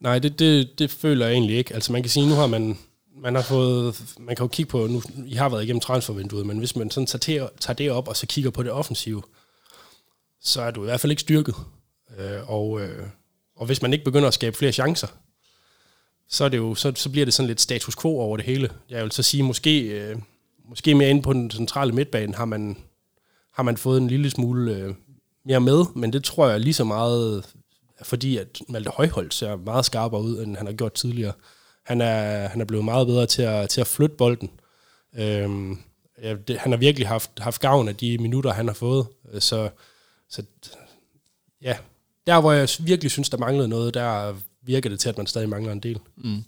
Nej, 0.00 0.18
det, 0.18 0.38
det, 0.38 0.78
det 0.78 0.90
føler 0.90 1.26
jeg 1.26 1.32
egentlig 1.32 1.56
ikke. 1.56 1.74
Altså 1.74 1.92
man 1.92 2.02
kan 2.02 2.10
sige, 2.10 2.28
nu 2.28 2.34
har 2.34 2.46
man, 2.46 2.78
man 3.16 3.34
har 3.34 3.42
fået, 3.42 4.02
man 4.18 4.36
kan 4.36 4.44
jo 4.44 4.48
kigge 4.48 4.70
på, 4.70 4.86
nu, 4.86 5.02
I 5.26 5.34
har 5.34 5.48
været 5.48 5.64
igennem 5.64 5.80
transfervinduet, 5.80 6.46
men 6.46 6.58
hvis 6.58 6.76
man 6.76 6.90
sådan 6.90 7.06
tager, 7.06 7.48
tager 7.60 7.76
det 7.76 7.90
op, 7.90 8.08
og 8.08 8.16
så 8.16 8.26
kigger 8.26 8.50
på 8.50 8.62
det 8.62 8.72
offensive, 8.72 9.22
så 10.40 10.62
er 10.62 10.70
du 10.70 10.82
i 10.82 10.84
hvert 10.84 11.00
fald 11.00 11.12
ikke 11.12 11.20
styrket. 11.20 11.54
Øh, 12.18 12.50
og, 12.50 12.80
øh, 12.80 13.06
og 13.56 13.66
hvis 13.66 13.82
man 13.82 13.92
ikke 13.92 14.04
begynder 14.04 14.28
at 14.28 14.34
skabe 14.34 14.56
flere 14.56 14.72
chancer, 14.72 15.08
så, 16.28 16.44
er 16.44 16.48
det 16.48 16.56
jo, 16.56 16.74
så, 16.74 16.92
så 16.96 17.10
bliver 17.10 17.24
det 17.24 17.34
sådan 17.34 17.46
lidt 17.46 17.60
status 17.60 17.96
quo 17.96 18.18
over 18.20 18.36
det 18.36 18.46
hele. 18.46 18.70
Jeg 18.90 19.02
vil 19.02 19.12
så 19.12 19.22
sige, 19.22 19.42
måske, 19.42 19.80
øh, 19.80 20.16
måske 20.68 20.94
mere 20.94 21.10
inde 21.10 21.22
på 21.22 21.32
den 21.32 21.50
centrale 21.50 21.92
midtbane 21.92 22.34
har 22.34 22.44
man, 22.44 22.76
har 23.52 23.62
man 23.62 23.76
fået 23.76 24.00
en 24.00 24.08
lille 24.08 24.30
smule 24.30 24.76
øh, 24.76 24.94
mere 25.44 25.60
med, 25.60 25.84
men 25.94 26.12
det 26.12 26.24
tror 26.24 26.48
jeg 26.48 26.60
lige 26.60 26.74
så 26.74 26.84
meget, 26.84 27.46
fordi 28.02 28.36
at 28.36 28.60
Malte 28.68 28.90
Højholdt 28.90 29.34
ser 29.34 29.56
meget 29.56 29.84
skarpere 29.84 30.22
ud, 30.22 30.42
end 30.42 30.56
han 30.56 30.66
har 30.66 30.74
gjort 30.74 30.92
tidligere. 30.92 31.32
Han 31.84 32.00
er, 32.00 32.48
han 32.48 32.60
er 32.60 32.64
blevet 32.64 32.84
meget 32.84 33.06
bedre 33.06 33.26
til 33.26 33.42
at, 33.42 33.68
til 33.68 33.80
at 33.80 33.86
flytte 33.86 34.16
bolden. 34.16 34.50
Øhm, 35.14 35.78
ja, 36.22 36.34
det, 36.34 36.58
han 36.58 36.72
har 36.72 36.78
virkelig 36.78 37.08
haft, 37.08 37.30
haft 37.38 37.60
gavn 37.60 37.88
af 37.88 37.96
de 37.96 38.18
minutter, 38.18 38.52
han 38.52 38.66
har 38.66 38.74
fået. 38.74 39.06
Øh, 39.32 39.40
så, 39.40 39.70
så 40.28 40.42
ja, 41.62 41.76
der 42.26 42.40
hvor 42.40 42.52
jeg 42.52 42.68
virkelig 42.80 43.10
synes, 43.10 43.30
der 43.30 43.38
manglede 43.38 43.68
noget, 43.68 43.94
der 43.94 44.34
virker 44.62 44.90
det 44.90 45.00
til, 45.00 45.08
at 45.08 45.16
man 45.16 45.26
stadig 45.26 45.48
mangler 45.48 45.72
en 45.72 45.80
del. 45.80 46.00
Mm. 46.16 46.44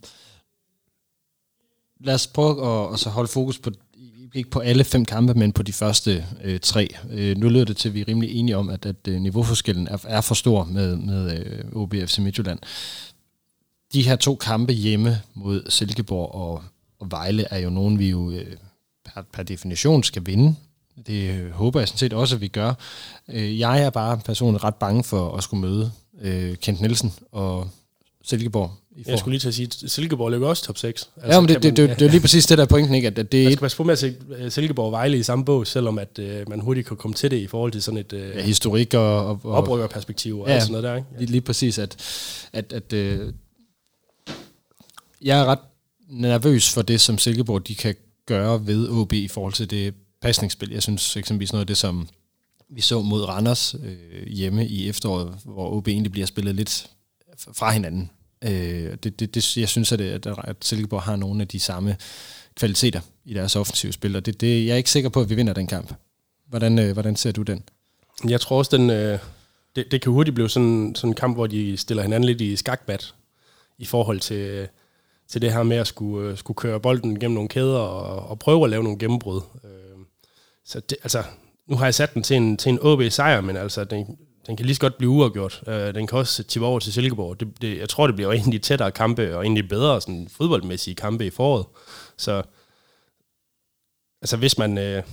Lad 1.99 2.13
os 2.13 2.27
prøve 2.27 2.85
at, 2.87 2.93
at 2.93 2.99
så 2.99 3.09
holde 3.09 3.27
fokus 3.27 3.59
på, 3.59 3.71
ikke 4.33 4.49
på 4.49 4.59
alle 4.59 4.83
fem 4.83 5.05
kampe, 5.05 5.33
men 5.33 5.51
på 5.51 5.63
de 5.63 5.73
første 5.73 6.25
øh, 6.43 6.59
tre. 6.59 6.95
Øh, 7.11 7.37
nu 7.37 7.49
lyder 7.49 7.65
det 7.65 7.77
til, 7.77 7.89
at 7.89 7.95
vi 7.95 8.01
er 8.01 8.07
rimelig 8.07 8.35
enige 8.35 8.57
om, 8.57 8.69
at, 8.69 8.85
at 8.85 9.07
øh, 9.07 9.21
niveauforskellen 9.21 9.87
er, 9.87 9.97
er 10.07 10.21
for 10.21 10.35
stor 10.35 10.63
med, 10.63 10.95
med 10.95 11.39
øh, 11.39 11.75
OBFC 11.75 12.17
Midtjylland. 12.17 12.59
De 13.93 14.01
her 14.01 14.15
to 14.15 14.35
kampe 14.35 14.73
hjemme 14.73 15.21
mod 15.33 15.63
Silkeborg 15.69 16.35
og, 16.35 16.63
og 16.99 17.11
Vejle 17.11 17.43
er 17.43 17.57
jo 17.57 17.69
nogen, 17.69 17.99
vi 17.99 18.09
jo 18.09 18.31
øh, 18.31 18.55
per, 19.05 19.21
per 19.33 19.43
definition 19.43 20.03
skal 20.03 20.25
vinde. 20.25 20.55
Det 21.07 21.29
øh, 21.29 21.51
håber 21.51 21.79
jeg 21.79 21.87
sådan 21.87 21.97
set 21.97 22.13
også, 22.13 22.35
at 22.35 22.41
vi 22.41 22.47
gør. 22.47 22.73
Øh, 23.27 23.59
jeg 23.59 23.83
er 23.83 23.89
bare 23.89 24.17
personligt 24.17 24.63
ret 24.63 24.75
bange 24.75 25.03
for 25.03 25.37
at 25.37 25.43
skulle 25.43 25.61
møde 25.61 25.91
øh, 26.21 26.57
Kent 26.57 26.81
Nielsen 26.81 27.13
og 27.31 27.69
Silkeborg. 28.25 28.71
I 28.97 29.03
jeg 29.07 29.19
skulle 29.19 29.33
lige 29.33 29.39
til 29.39 29.47
at 29.47 29.53
sige, 29.53 29.69
at 29.83 29.91
Silkeborg 29.91 30.31
ligger 30.31 30.47
også 30.47 30.63
top 30.63 30.77
6. 30.77 31.09
Altså, 31.15 31.33
ja, 31.33 31.41
men 31.41 31.49
det, 31.49 31.63
det, 31.63 31.77
det, 31.77 31.99
det, 31.99 32.05
er 32.05 32.11
lige 32.11 32.21
præcis 32.21 32.45
det 32.45 32.57
der 32.57 32.65
pointen, 32.65 32.95
ikke? 32.95 33.07
At 33.07 33.31
det 33.31 33.43
man 33.43 33.51
skal 33.51 33.61
passe 33.61 33.77
på 33.77 33.83
med 33.83 33.93
at 33.93 33.99
se 33.99 34.15
øh, 34.37 34.51
Silkeborg 34.51 34.85
og 34.85 34.91
Vejle 34.91 35.17
i 35.17 35.23
samme 35.23 35.45
bog, 35.45 35.67
selvom 35.67 35.99
at 35.99 36.19
uh, 36.19 36.49
man 36.49 36.59
hurtigt 36.59 36.87
kan 36.87 36.97
komme 36.97 37.15
til 37.15 37.31
det 37.31 37.37
i 37.37 37.47
forhold 37.47 37.71
til 37.71 37.81
sådan 37.81 37.97
et 37.97 38.13
uh, 38.13 38.19
ja, 38.19 38.41
historik 38.41 38.93
og, 38.93 39.25
og, 39.25 39.39
og 39.43 39.51
oprykkerperspektiv 39.51 40.39
og 40.39 40.47
ja, 40.47 40.59
sådan 40.59 40.71
noget 40.71 40.83
der. 40.83 40.95
Ikke? 40.95 41.07
Ja. 41.13 41.19
Lige, 41.19 41.31
lige 41.31 41.41
præcis, 41.41 41.77
at, 41.77 41.97
at, 42.53 42.73
at 42.73 42.93
uh, 42.93 43.33
jeg 45.21 45.39
er 45.39 45.45
ret 45.45 45.59
nervøs 46.09 46.69
for 46.69 46.81
det, 46.81 47.01
som 47.01 47.17
Silkeborg 47.17 47.67
de 47.67 47.75
kan 47.75 47.95
gøre 48.25 48.67
ved 48.67 48.89
OB 48.89 49.13
i 49.13 49.27
forhold 49.27 49.53
til 49.53 49.69
det 49.69 49.93
pasningsspil. 50.21 50.71
Jeg 50.71 50.83
synes 50.83 51.17
eksempelvis 51.17 51.53
noget 51.53 51.63
af 51.63 51.67
det, 51.67 51.77
som 51.77 52.07
vi 52.69 52.81
så 52.81 53.01
mod 53.01 53.23
Randers 53.23 53.75
øh, 53.83 54.27
hjemme 54.27 54.67
i 54.67 54.89
efteråret, 54.89 55.33
hvor 55.45 55.69
OB 55.69 55.87
egentlig 55.87 56.11
bliver 56.11 56.27
spillet 56.27 56.55
lidt 56.55 56.89
Altså, 57.35 57.53
fra 57.53 57.71
hinanden. 57.71 58.09
Øh, 58.41 58.97
det, 59.03 59.19
det, 59.19 59.35
det, 59.35 59.57
jeg 59.57 59.69
synes, 59.69 59.91
at, 59.91 59.99
det, 59.99 60.27
at 60.43 60.55
Silkeborg 60.61 61.01
har 61.01 61.15
nogle 61.15 61.41
af 61.41 61.47
de 61.47 61.59
samme 61.59 61.97
kvaliteter 62.55 63.01
i 63.25 63.33
deres 63.33 63.55
offensive 63.55 63.93
spil, 63.93 64.15
og 64.15 64.25
det, 64.25 64.41
det, 64.41 64.65
jeg 64.65 64.73
er 64.73 64.77
ikke 64.77 64.89
sikker 64.89 65.09
på, 65.09 65.21
at 65.21 65.29
vi 65.29 65.35
vinder 65.35 65.53
den 65.53 65.67
kamp. 65.67 65.93
Hvordan, 66.47 66.79
øh, 66.79 66.93
hvordan 66.93 67.15
ser 67.15 67.31
du 67.31 67.41
den? 67.41 67.63
Jeg 68.27 68.41
tror 68.41 68.57
også, 68.57 68.77
den, 68.77 68.89
øh, 68.89 69.19
det, 69.75 69.91
det 69.91 70.01
kan 70.01 70.11
hurtigt 70.11 70.35
blive 70.35 70.49
sådan, 70.49 70.95
sådan 70.95 71.09
en 71.09 71.15
kamp, 71.15 71.35
hvor 71.35 71.47
de 71.47 71.77
stiller 71.77 72.03
hinanden 72.03 72.27
lidt 72.27 72.41
i 72.41 72.55
skakbat 72.55 73.13
i 73.77 73.85
forhold 73.85 74.19
til, 74.19 74.67
til 75.27 75.41
det 75.41 75.53
her 75.53 75.63
med 75.63 75.77
at 75.77 75.87
skulle, 75.87 76.29
øh, 76.29 76.37
skulle 76.37 76.55
køre 76.55 76.79
bolden 76.79 77.19
gennem 77.19 77.35
nogle 77.35 77.49
kæder 77.49 77.77
og, 77.77 78.29
og 78.29 78.39
prøve 78.39 78.63
at 78.63 78.69
lave 78.69 78.83
nogle 78.83 78.99
gennembrud. 78.99 79.41
Øh, 79.63 79.99
så 80.65 80.79
det, 80.79 80.97
altså, 81.03 81.23
nu 81.67 81.75
har 81.75 81.85
jeg 81.85 81.95
sat 81.95 82.13
den 82.13 82.23
til 82.23 82.37
en, 82.37 82.57
til 82.57 82.69
en 82.69 82.79
OB-sejr, 82.81 83.41
men 83.41 83.57
altså, 83.57 83.83
den, 83.83 84.17
den 84.47 84.55
kan 84.55 84.65
lige 84.65 84.75
så 84.75 84.81
godt 84.81 84.97
blive 84.97 85.09
uafgjort. 85.09 85.63
Øh, 85.67 85.95
den 85.95 86.07
kan 86.07 86.17
også 86.17 86.43
tippe 86.43 86.67
over 86.67 86.79
til 86.79 86.93
Silkeborg. 86.93 87.39
Det, 87.39 87.61
det, 87.61 87.77
jeg 87.77 87.89
tror, 87.89 88.07
det 88.07 88.15
bliver 88.15 88.33
en 88.33 88.45
af 88.45 88.51
de 88.51 88.57
tættere 88.57 88.91
kampe, 88.91 89.37
og 89.37 89.43
egentlig 89.43 89.69
bedre 89.69 90.01
sådan, 90.01 90.27
fodboldmæssige 90.31 90.95
kampe 90.95 91.25
i 91.25 91.29
foråret. 91.29 91.65
Så 92.17 92.43
altså, 94.21 94.37
hvis 94.37 94.57
man... 94.57 94.77
Øh, 94.77 95.03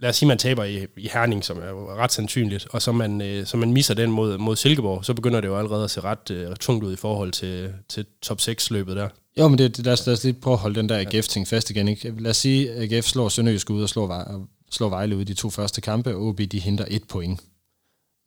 lad 0.00 0.10
os 0.10 0.16
sige, 0.16 0.26
man 0.26 0.38
taber 0.38 0.64
i, 0.64 0.86
i 0.96 1.08
Herning, 1.12 1.44
som 1.44 1.58
er 1.58 1.96
ret 1.96 2.12
sandsynligt, 2.12 2.66
og 2.70 2.82
så 2.82 2.92
man, 2.92 3.20
øh, 3.20 3.46
så 3.46 3.56
man 3.56 3.72
misser 3.72 3.94
den 3.94 4.10
mod, 4.10 4.38
mod 4.38 4.56
Silkeborg, 4.56 5.04
så 5.04 5.14
begynder 5.14 5.40
det 5.40 5.48
jo 5.48 5.58
allerede 5.58 5.84
at 5.84 5.90
se 5.90 6.00
ret 6.00 6.30
øh, 6.30 6.56
tungt 6.56 6.84
ud 6.84 6.92
i 6.92 6.96
forhold 6.96 7.32
til, 7.32 7.72
til 7.88 8.06
top 8.22 8.38
6-løbet 8.40 8.96
der. 8.96 9.08
Jo, 9.38 9.48
men 9.48 9.58
det, 9.58 9.84
lad, 9.84 9.92
os, 9.92 10.06
lad 10.06 10.14
os 10.14 10.24
lige 10.24 10.40
prøve 10.40 10.54
at 10.54 10.60
holde 10.60 10.80
den 10.80 10.88
der 10.88 10.98
AGF-ting 10.98 11.48
fast 11.48 11.70
igen. 11.70 11.88
Ikke? 11.88 12.14
Lad 12.18 12.30
os 12.30 12.36
sige, 12.36 12.70
at 12.70 12.92
AGF 12.92 13.06
slår 13.06 13.28
Sønderjysk 13.28 13.70
ud 13.70 13.82
og 13.82 13.88
slår, 13.88 14.46
slår 14.70 14.88
Vejle 14.88 15.16
ud 15.16 15.20
i 15.20 15.24
de 15.24 15.34
to 15.34 15.50
første 15.50 15.80
kampe, 15.80 16.14
og 16.14 16.22
OB 16.22 16.40
de 16.52 16.58
henter 16.58 16.84
et 16.88 17.02
point 17.08 17.40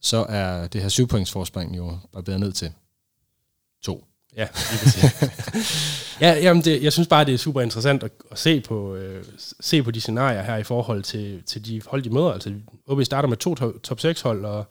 så 0.02 0.26
er 0.30 0.68
det 0.68 0.82
her 0.82 0.90
syvpointsforspring 0.90 1.78
jo 1.78 1.98
bare 2.14 2.24
bedre 2.24 2.40
ned 2.40 2.52
til 2.52 2.72
to. 3.82 4.06
Ja, 4.36 4.48
ja, 6.22 6.34
jamen 6.34 6.64
det, 6.64 6.84
jeg 6.84 6.94
synes 6.94 7.08
bare, 7.08 7.26
det 7.26 7.34
er 7.34 7.38
super 7.38 7.62
interessant 7.62 8.04
at, 8.04 8.12
at 8.32 8.40
se, 8.40 8.62
på, 8.62 8.96
øh, 8.96 9.26
se 9.60 9.84
på 9.84 9.92
de 9.92 10.02
scenarier 10.02 10.42
her 10.42 10.58
i 10.58 10.64
forhold 10.64 11.04
til, 11.04 11.44
til 11.44 11.66
de 11.66 11.82
hold, 11.88 12.04
de 12.04 12.10
møder. 12.10 12.32
Altså, 12.32 12.54
OB 12.88 13.04
starter 13.04 13.30
med 13.30 13.38
to 13.38 13.56
top 13.56 14.00
6 14.00 14.22
hold, 14.22 14.46
og, 14.46 14.66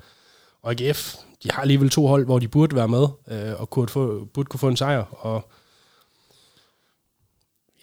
og 0.62 0.73
AGF, 0.73 1.14
de 1.43 1.51
har 1.51 1.62
alligevel 1.62 1.90
to 1.90 2.07
hold, 2.07 2.25
hvor 2.25 2.38
de 2.38 2.49
burde 2.49 2.77
være 2.77 2.88
med, 2.88 3.07
øh, 3.29 3.61
og 3.61 3.71
kunne 3.71 3.88
få, 3.88 4.25
burde 4.25 4.47
kunne 4.47 4.61
få 4.61 4.69
en 4.69 4.77
sejr. 4.77 5.03
Og 5.03 5.51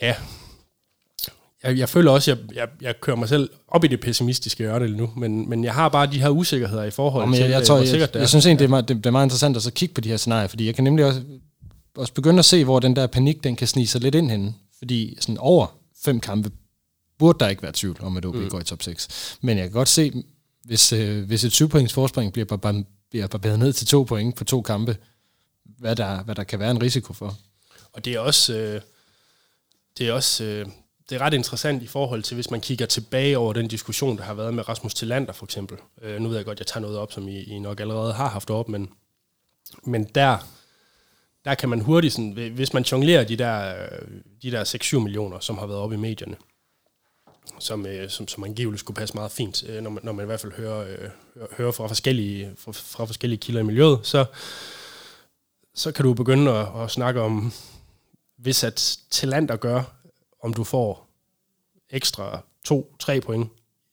ja, 0.01 0.15
jeg, 1.63 1.77
jeg 1.77 1.89
føler 1.89 2.11
også, 2.11 2.31
at 2.31 2.37
jeg, 2.37 2.55
jeg, 2.55 2.67
jeg 2.81 2.95
kører 3.01 3.17
mig 3.17 3.29
selv 3.29 3.49
op 3.67 3.83
i 3.83 3.87
det 3.87 3.99
pessimistiske 3.99 4.63
hjørne 4.63 4.89
nu, 4.89 5.13
men, 5.17 5.49
men 5.49 5.63
jeg 5.63 5.73
har 5.73 5.89
bare 5.89 6.07
de 6.11 6.21
her 6.21 6.29
usikkerheder 6.29 6.83
i 6.83 6.91
forhold 6.91 7.23
Jamen, 7.23 7.35
til, 7.35 7.43
jeg, 7.43 7.51
jeg, 7.51 7.63
tror, 7.63 7.75
hvor 7.75 7.85
sikkert 7.85 7.99
jeg, 7.99 8.13
det 8.13 8.15
er. 8.15 8.19
Jeg 8.19 8.29
synes 8.29 8.45
egentlig, 8.45 8.59
det 8.59 8.65
er, 8.65 8.69
meget, 8.69 8.87
det, 8.87 8.97
det 8.97 9.05
er 9.05 9.11
meget 9.11 9.25
interessant 9.25 9.57
at 9.57 9.63
så 9.63 9.71
kigge 9.71 9.93
på 9.93 10.01
de 10.01 10.09
her 10.09 10.17
scenarier, 10.17 10.47
fordi 10.47 10.65
jeg 10.65 10.75
kan 10.75 10.83
nemlig 10.83 11.05
også, 11.05 11.21
også 11.95 12.13
begynde 12.13 12.39
at 12.39 12.45
se, 12.45 12.63
hvor 12.63 12.79
den 12.79 12.95
der 12.95 13.07
panik, 13.07 13.43
den 13.43 13.55
kan 13.55 13.67
snige 13.67 13.87
sig 13.87 14.01
lidt 14.01 14.15
ind 14.15 14.31
henne. 14.31 14.53
Fordi 14.77 15.17
sådan 15.19 15.37
over 15.37 15.67
fem 16.03 16.19
kampe 16.19 16.51
burde 17.19 17.39
der 17.39 17.47
ikke 17.47 17.63
være 17.63 17.71
tvivl 17.75 17.97
om, 18.01 18.17
at 18.17 18.25
OB 18.25 18.35
mm. 18.35 18.49
går 18.49 18.59
i 18.59 18.63
top 18.63 18.83
6. 18.83 19.37
Men 19.41 19.57
jeg 19.57 19.65
kan 19.65 19.71
godt 19.71 19.87
se, 19.87 20.23
hvis, 20.65 20.93
øh, 20.93 21.25
hvis 21.25 21.43
et 21.43 21.51
syvpoints 21.51 21.93
forspring 21.93 22.33
bliver, 22.33 22.57
bare, 22.57 22.83
bliver 23.09 23.27
barberet 23.27 23.59
ned 23.59 23.73
til 23.73 23.87
to 23.87 24.03
point 24.03 24.35
på 24.35 24.43
to 24.43 24.61
kampe, 24.61 24.97
hvad 25.65 25.95
der, 25.95 26.23
hvad 26.23 26.35
der 26.35 26.43
kan 26.43 26.59
være 26.59 26.71
en 26.71 26.81
risiko 26.81 27.13
for. 27.13 27.37
Og 27.93 28.05
det 28.05 28.13
er 28.13 28.19
også... 28.19 28.53
Øh, 28.53 28.81
det 29.97 30.07
er 30.07 30.13
også... 30.13 30.43
Øh, 30.43 30.65
det 31.09 31.15
er 31.15 31.21
ret 31.21 31.33
interessant 31.33 31.83
i 31.83 31.87
forhold 31.87 32.23
til, 32.23 32.35
hvis 32.35 32.51
man 32.51 32.61
kigger 32.61 32.85
tilbage 32.85 33.37
over 33.37 33.53
den 33.53 33.67
diskussion, 33.67 34.17
der 34.17 34.23
har 34.23 34.33
været 34.33 34.53
med 34.53 34.69
Rasmus 34.69 34.93
Tillander 34.93 35.33
for 35.33 35.45
eksempel. 35.45 35.77
Øh, 36.01 36.21
nu 36.21 36.29
ved 36.29 36.35
jeg 36.35 36.45
godt, 36.45 36.59
jeg 36.59 36.67
tager 36.67 36.81
noget 36.81 36.97
op, 36.97 37.11
som 37.11 37.27
I, 37.27 37.43
I 37.43 37.59
nok 37.59 37.79
allerede 37.79 38.13
har 38.13 38.29
haft 38.29 38.49
op, 38.49 38.69
men, 38.69 38.89
men 39.83 40.03
der, 40.03 40.37
der 41.45 41.55
kan 41.55 41.69
man 41.69 41.81
hurtigt, 41.81 42.13
sådan, 42.13 42.51
hvis 42.55 42.73
man 42.73 42.83
jonglerer 42.83 43.23
de 43.23 43.35
der, 43.35 43.83
øh, 43.83 44.07
de 44.41 44.51
der 44.51 44.63
6-7 44.63 44.99
millioner, 44.99 45.39
som 45.39 45.57
har 45.57 45.67
været 45.67 45.79
oppe 45.79 45.95
i 45.95 45.99
medierne, 45.99 46.35
som, 47.59 47.85
øh, 47.85 48.09
som, 48.09 48.27
som 48.27 48.43
angiveligt 48.43 48.79
skulle 48.79 48.95
passe 48.95 49.15
meget 49.15 49.31
fint, 49.31 49.63
øh, 49.69 49.81
når, 49.83 49.89
man, 49.89 50.03
når 50.03 50.11
man 50.11 50.25
i 50.25 50.25
hvert 50.25 50.39
fald 50.39 50.53
hører, 50.53 50.87
øh, 50.87 51.09
hører 51.57 51.71
fra, 51.71 51.87
forskellige, 51.87 52.51
fra, 52.57 52.71
fra 52.71 53.05
forskellige 53.05 53.39
kilder 53.39 53.61
i 53.61 53.63
miljøet, 53.63 53.99
så, 54.03 54.25
så 55.75 55.91
kan 55.91 56.05
du 56.05 56.13
begynde 56.13 56.51
at, 56.51 56.67
at 56.83 56.91
snakke 56.91 57.21
om, 57.21 57.53
hvis 58.37 58.63
at 58.63 58.97
Talander 59.11 59.55
gør, 59.55 59.83
om 60.47 60.53
du 60.53 60.63
får 60.63 61.07
ekstra 61.89 62.41
to-tre 62.65 63.21
point 63.21 63.49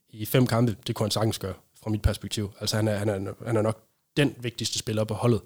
i 0.09 0.25
fem 0.27 0.47
kampe, 0.47 0.77
det 0.87 0.95
kunne 0.95 1.05
han 1.05 1.11
sagtens 1.11 1.39
gøre, 1.39 1.55
fra 1.83 1.91
mit 1.91 2.03
perspektiv. 2.03 2.53
Altså 2.61 2.77
han 2.77 2.89
er, 2.89 2.97
han 2.97 3.09
er, 3.09 3.33
han 3.47 3.57
er 3.57 3.63
nok 3.63 3.83
den 4.17 4.35
vigtigste 4.39 4.79
spiller 4.79 5.05
på 5.05 5.15
holdet. 5.15 5.41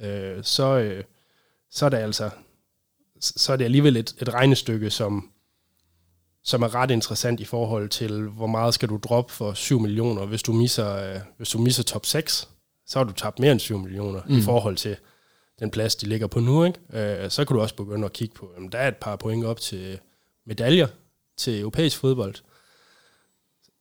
Øh, 0.00 0.44
så, 0.44 0.78
øh, 0.78 1.04
så 1.70 1.84
er 1.86 1.88
det 1.88 1.96
altså, 1.96 2.30
så 3.20 3.52
er 3.52 3.56
det 3.56 3.64
alligevel 3.64 3.96
et, 3.96 4.14
et 4.20 4.34
regnestykke, 4.34 4.90
som, 4.90 5.30
som 6.42 6.62
er 6.62 6.74
ret 6.74 6.90
interessant 6.90 7.40
i 7.40 7.44
forhold 7.44 7.88
til, 7.88 8.22
hvor 8.22 8.46
meget 8.46 8.74
skal 8.74 8.88
du 8.88 9.00
droppe 9.02 9.32
for 9.32 9.52
7 9.52 9.80
millioner. 9.80 10.26
Hvis 10.26 10.42
du 10.42 10.52
misser, 10.52 10.96
øh, 10.96 11.20
hvis 11.36 11.48
du 11.48 11.58
misser 11.58 11.82
top 11.82 12.06
6, 12.06 12.48
så 12.86 12.98
har 12.98 13.04
du 13.04 13.12
tabt 13.12 13.38
mere 13.38 13.52
end 13.52 13.60
7 13.60 13.78
millioner 13.78 14.20
mm. 14.26 14.38
i 14.38 14.42
forhold 14.42 14.76
til 14.76 14.96
den 15.58 15.70
plads, 15.70 15.96
de 15.96 16.06
ligger 16.06 16.26
på 16.26 16.40
nu. 16.40 16.64
Ikke? 16.64 16.78
Øh, 16.92 17.30
så 17.30 17.44
kan 17.44 17.54
du 17.54 17.62
også 17.62 17.74
begynde 17.74 18.04
at 18.04 18.12
kigge 18.12 18.34
på, 18.34 18.46
at 18.46 18.72
der 18.72 18.78
er 18.78 18.88
et 18.88 18.96
par 18.96 19.16
point 19.16 19.44
op 19.44 19.60
til 19.60 19.98
medaljer 20.46 20.86
til 21.36 21.60
europæisk 21.60 21.98
fodbold. 21.98 22.34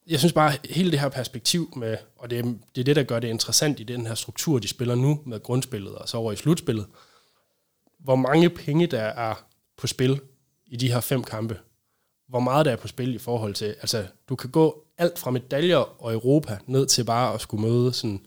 Jeg 0.08 0.20
synes 0.20 0.34
bare, 0.34 0.54
hele 0.70 0.92
det 0.92 1.00
her 1.00 1.10
perspektiv 1.10 1.74
med, 1.76 1.98
og 2.18 2.30
det 2.30 2.40
er, 2.40 2.44
det 2.44 2.82
er 2.82 2.84
det, 2.84 2.96
der 2.96 3.04
gør 3.04 3.20
det 3.20 3.28
interessant 3.28 3.80
i 3.80 3.84
den 3.84 4.06
her 4.06 4.16
struktur, 4.16 4.60
de 4.60 4.68
spiller 4.68 4.96
nu 4.96 5.22
med 5.26 5.44
grundspillet 5.44 5.96
og 5.96 6.10
så 6.10 6.18
over 6.18 6.32
i 6.32 6.36
slutspillet, 6.36 6.86
hvor 8.00 8.16
mange 8.16 8.50
penge 8.50 8.88
der 8.88 9.02
er 9.02 9.36
på 9.78 9.88
spil 9.88 10.22
i 10.66 10.78
de 10.78 10.92
her 10.92 11.00
fem 11.00 11.24
kampe. 11.24 11.60
Hvor 12.28 12.40
meget 12.40 12.66
der 12.66 12.72
er 12.72 12.76
på 12.76 12.88
spil 12.88 13.16
i 13.16 13.18
forhold 13.18 13.54
til, 13.54 13.66
altså 13.66 14.08
du 14.30 14.36
kan 14.36 14.50
gå 14.50 14.86
alt 14.98 15.20
fra 15.20 15.32
medaljer 15.32 16.04
og 16.04 16.14
Europa 16.14 16.58
ned 16.66 16.86
til 16.86 17.04
bare 17.04 17.34
at 17.34 17.42
skulle 17.42 17.68
møde 17.68 17.94
sådan 17.94 18.26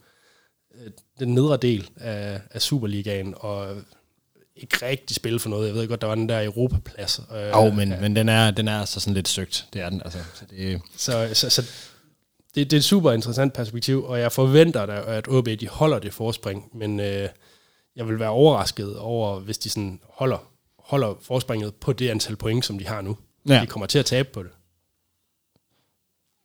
øh, 0.75 0.91
den 1.19 1.35
nedre 1.35 1.57
del 1.57 1.91
af, 1.97 2.41
af 2.51 2.63
Superligaen 2.63 3.35
og 3.37 3.77
ikke 4.57 4.87
rigtig 4.87 5.17
spille 5.17 5.39
for 5.39 5.49
noget. 5.49 5.67
Jeg 5.67 5.75
ved 5.75 5.89
godt, 5.89 6.01
der 6.01 6.07
var 6.07 6.15
den 6.15 6.29
der 6.29 6.45
Europaplads. 6.45 7.21
Øh, 7.37 7.51
oh, 7.53 7.77
men, 7.77 7.89
ja. 7.89 8.01
men 8.01 8.17
den 8.17 8.29
er, 8.29 8.51
den 8.51 8.69
er 8.69 8.81
altså 8.81 9.01
sådan 9.01 9.15
lidt 9.15 9.29
søgt. 9.29 9.67
Det 9.73 9.81
er 9.83 9.91
den. 9.91 10.03
Altså, 10.05 10.19
så 10.35 10.45
det, 10.51 10.81
så, 10.97 11.31
så, 11.33 11.51
så 11.51 11.63
det, 12.55 12.71
det 12.71 12.73
er 12.73 12.81
et 12.81 12.85
super 12.85 13.13
interessant 13.13 13.53
perspektiv, 13.53 14.05
og 14.05 14.21
jeg 14.21 14.33
forventer, 14.33 14.87
da, 14.87 15.03
at 15.07 15.29
OB 15.29 15.49
de 15.61 15.69
holder 15.69 15.99
det 15.99 16.15
forspring, 16.15 16.71
men 16.75 17.01
øh, 17.01 17.29
jeg 17.97 18.09
vil 18.09 18.19
være 18.19 18.29
overrasket 18.29 18.99
over, 18.99 19.41
hvis 19.41 19.59
de 19.59 19.71
sådan 19.71 20.01
holder, 20.05 20.39
holder 20.79 21.15
forspringet 21.23 21.75
på 21.75 21.93
det 21.93 22.11
antal 22.11 22.37
point, 22.37 22.65
som 22.65 22.79
de 22.79 22.87
har 22.87 23.01
nu. 23.01 23.17
Ja. 23.49 23.61
De 23.61 23.67
kommer 23.67 23.87
til 23.87 23.99
at 23.99 24.07
tabe 24.07 24.29
på 24.33 24.43
det. 24.43 24.51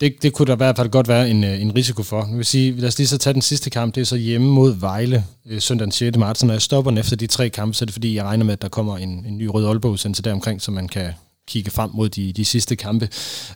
Det, 0.02 0.24
det 0.24 0.34
kunne 0.34 0.46
der 0.46 0.54
i 0.54 0.58
hvert 0.58 0.76
fald 0.76 0.90
godt 0.90 1.08
være 1.08 1.30
en, 1.30 1.44
øh, 1.44 1.62
en 1.62 1.76
risiko 1.76 2.04
for. 2.04 2.26
Jeg 2.30 2.38
vil 2.38 2.46
sige, 2.46 2.72
lad 2.72 2.88
os 2.88 2.98
lige 2.98 3.08
så 3.08 3.18
tage 3.18 3.34
den 3.34 3.42
sidste 3.42 3.70
kamp, 3.70 3.96
det 3.96 4.02
er 4.02 4.06
så 4.06 4.16
hjemme 4.16 4.48
mod 4.48 4.76
Vejle 4.80 5.26
øh, 5.46 5.62
søndag 5.62 5.86
den 5.86 5.92
6. 5.92 6.18
marts. 6.18 6.44
Når 6.44 6.54
jeg 6.54 6.62
stopper 6.62 6.92
den 6.92 6.98
efter 6.98 7.16
de 7.16 7.28
tre 7.28 7.50
kampe, 7.50 7.74
så 7.74 7.84
er 7.84 7.86
det 7.86 7.94
fordi, 7.94 8.16
jeg 8.16 8.26
regner 8.26 8.46
med, 8.46 8.54
at 8.54 8.62
der 8.62 8.70
kommer 8.70 8.98
en, 8.98 9.26
en 9.26 9.38
ny 9.38 9.46
rød 9.46 9.68
Aalborg 9.68 10.00
til 10.00 10.26
deromkring, 10.26 10.62
så 10.62 10.72
man 10.72 10.88
kan 10.88 11.14
kigge 11.48 11.72
frem 11.72 11.90
mod 11.94 12.10
de, 12.10 12.34
de 12.34 12.46
sidste 12.46 12.76
kampe. 12.76 13.10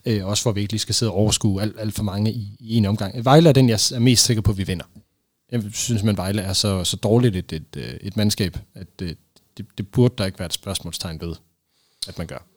Øh, 0.05 0.25
også 0.25 0.43
for 0.43 0.49
at 0.49 0.55
vi 0.55 0.61
ikke 0.61 0.73
lige 0.73 0.79
skal 0.79 0.95
sidde 0.95 1.11
og 1.11 1.17
overskue 1.17 1.61
alt, 1.61 1.75
alt 1.79 1.93
for 1.93 2.03
mange 2.03 2.31
i, 2.31 2.57
i 2.59 2.75
en 2.75 2.85
omgang. 2.85 3.25
Vejle 3.25 3.49
er 3.49 3.53
den, 3.53 3.69
jeg 3.69 3.79
er 3.93 3.99
mest 3.99 4.25
sikker 4.25 4.41
på, 4.41 4.51
at 4.51 4.57
vi 4.57 4.63
vinder. 4.63 4.85
Jeg 5.51 5.63
synes, 5.73 6.03
at 6.03 6.17
Vejle 6.17 6.41
er 6.41 6.53
så, 6.53 6.83
så 6.83 6.97
dårligt 6.97 7.35
et, 7.35 7.53
et, 7.53 7.77
øh, 7.77 7.93
et 8.01 8.17
mandskab, 8.17 8.57
at 8.75 8.87
det, 8.99 9.17
det, 9.57 9.65
det 9.77 9.87
burde 9.87 10.13
der 10.17 10.25
ikke 10.25 10.39
være 10.39 10.45
et 10.45 10.53
spørgsmålstegn 10.53 11.21
ved, 11.21 11.35
at 12.07 12.17
man 12.17 12.27
gør. 12.27 12.47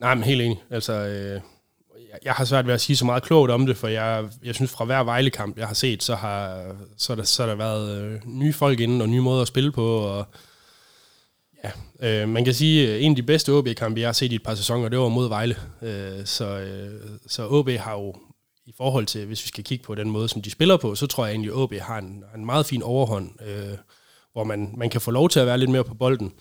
Nej, 0.00 0.14
men 0.14 0.24
helt 0.24 0.42
enig. 0.42 0.62
Altså, 0.70 0.92
øh, 0.92 1.40
jeg 2.24 2.32
har 2.32 2.44
svært 2.44 2.66
ved 2.66 2.74
at 2.74 2.80
sige 2.80 2.96
så 2.96 3.04
meget 3.04 3.22
klogt 3.22 3.50
om 3.50 3.66
det, 3.66 3.76
for 3.76 3.88
jeg, 3.88 4.28
jeg 4.44 4.54
synes 4.54 4.70
fra 4.70 4.84
hver 4.84 5.04
Vejle-kamp, 5.04 5.58
jeg 5.58 5.66
har 5.66 5.74
set, 5.74 6.02
så 6.02 6.14
har 6.14 6.64
så 6.96 7.14
der, 7.14 7.22
så 7.22 7.46
der 7.46 7.54
været 7.54 8.02
øh, 8.02 8.20
nye 8.26 8.52
folk 8.52 8.80
inden 8.80 9.00
og 9.00 9.08
nye 9.08 9.20
måder 9.20 9.42
at 9.42 9.48
spille 9.48 9.72
på, 9.72 9.96
og 9.96 10.26
ja, 11.64 11.70
øh, 12.22 12.28
man 12.28 12.44
kan 12.44 12.54
sige, 12.54 12.94
at 12.94 13.00
en 13.02 13.12
af 13.12 13.16
de 13.16 13.22
bedste 13.22 13.52
OB-kampe, 13.52 14.00
jeg 14.00 14.08
har 14.08 14.12
set 14.12 14.32
i 14.32 14.34
et 14.34 14.42
par 14.42 14.54
sæsoner, 14.54 14.88
det 14.88 14.98
var 14.98 15.08
mod 15.08 15.28
Vejle. 15.28 15.56
Øh, 15.82 16.24
så, 16.26 16.58
øh, 16.58 17.00
så 17.26 17.48
OB 17.48 17.70
har 17.70 17.92
jo 17.92 18.14
i 18.66 18.74
forhold 18.76 19.06
til, 19.06 19.26
hvis 19.26 19.44
vi 19.44 19.48
skal 19.48 19.64
kigge 19.64 19.84
på 19.84 19.94
den 19.94 20.10
måde, 20.10 20.28
som 20.28 20.42
de 20.42 20.50
spiller 20.50 20.76
på, 20.76 20.94
så 20.94 21.06
tror 21.06 21.26
jeg 21.26 21.32
egentlig, 21.32 21.52
at 21.52 21.56
OB 21.56 21.74
har 21.74 21.98
en, 21.98 22.24
en 22.36 22.46
meget 22.46 22.66
fin 22.66 22.82
overhånd, 22.82 23.30
øh, 23.46 23.78
hvor 24.32 24.44
man, 24.44 24.74
man 24.76 24.90
kan 24.90 25.00
få 25.00 25.10
lov 25.10 25.28
til 25.28 25.40
at 25.40 25.46
være 25.46 25.58
lidt 25.58 25.70
mere 25.70 25.84
på 25.84 25.94
bolden. 25.94 26.32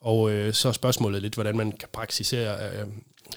Og 0.00 0.30
øh, 0.30 0.54
så 0.54 0.68
er 0.68 0.72
spørgsmålet 0.72 1.22
lidt, 1.22 1.34
hvordan 1.34 1.56
man 1.56 1.72
kan 1.72 1.88
praktisere 1.92 2.56
øh, 2.72 2.86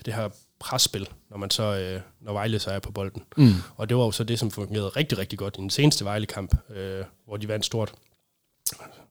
det 0.06 0.13
her 0.13 0.30
presspil, 0.60 1.10
når 1.34 1.39
man 1.39 1.50
så 1.50 1.63
øh, 1.63 2.02
når 2.22 2.34
Vejle 2.34 2.60
så 2.60 2.72
er 2.72 2.80
på 2.80 2.91
bolden. 2.91 3.24
Mm. 3.38 3.54
Og 3.76 3.89
det 3.89 3.98
var 3.98 4.04
jo 4.04 4.12
så 4.12 4.24
det, 4.24 4.39
som 4.39 4.52
fungerede 4.52 4.89
rigtig, 4.89 5.17
rigtig 5.17 5.39
godt 5.39 5.56
i 5.58 5.62
den 5.62 5.69
seneste 5.69 6.06
Vejle-kamp, 6.06 6.56
øh, 6.69 7.04
hvor 7.26 7.38
de 7.38 7.48
vandt 7.48 7.65
stort. 7.65 7.93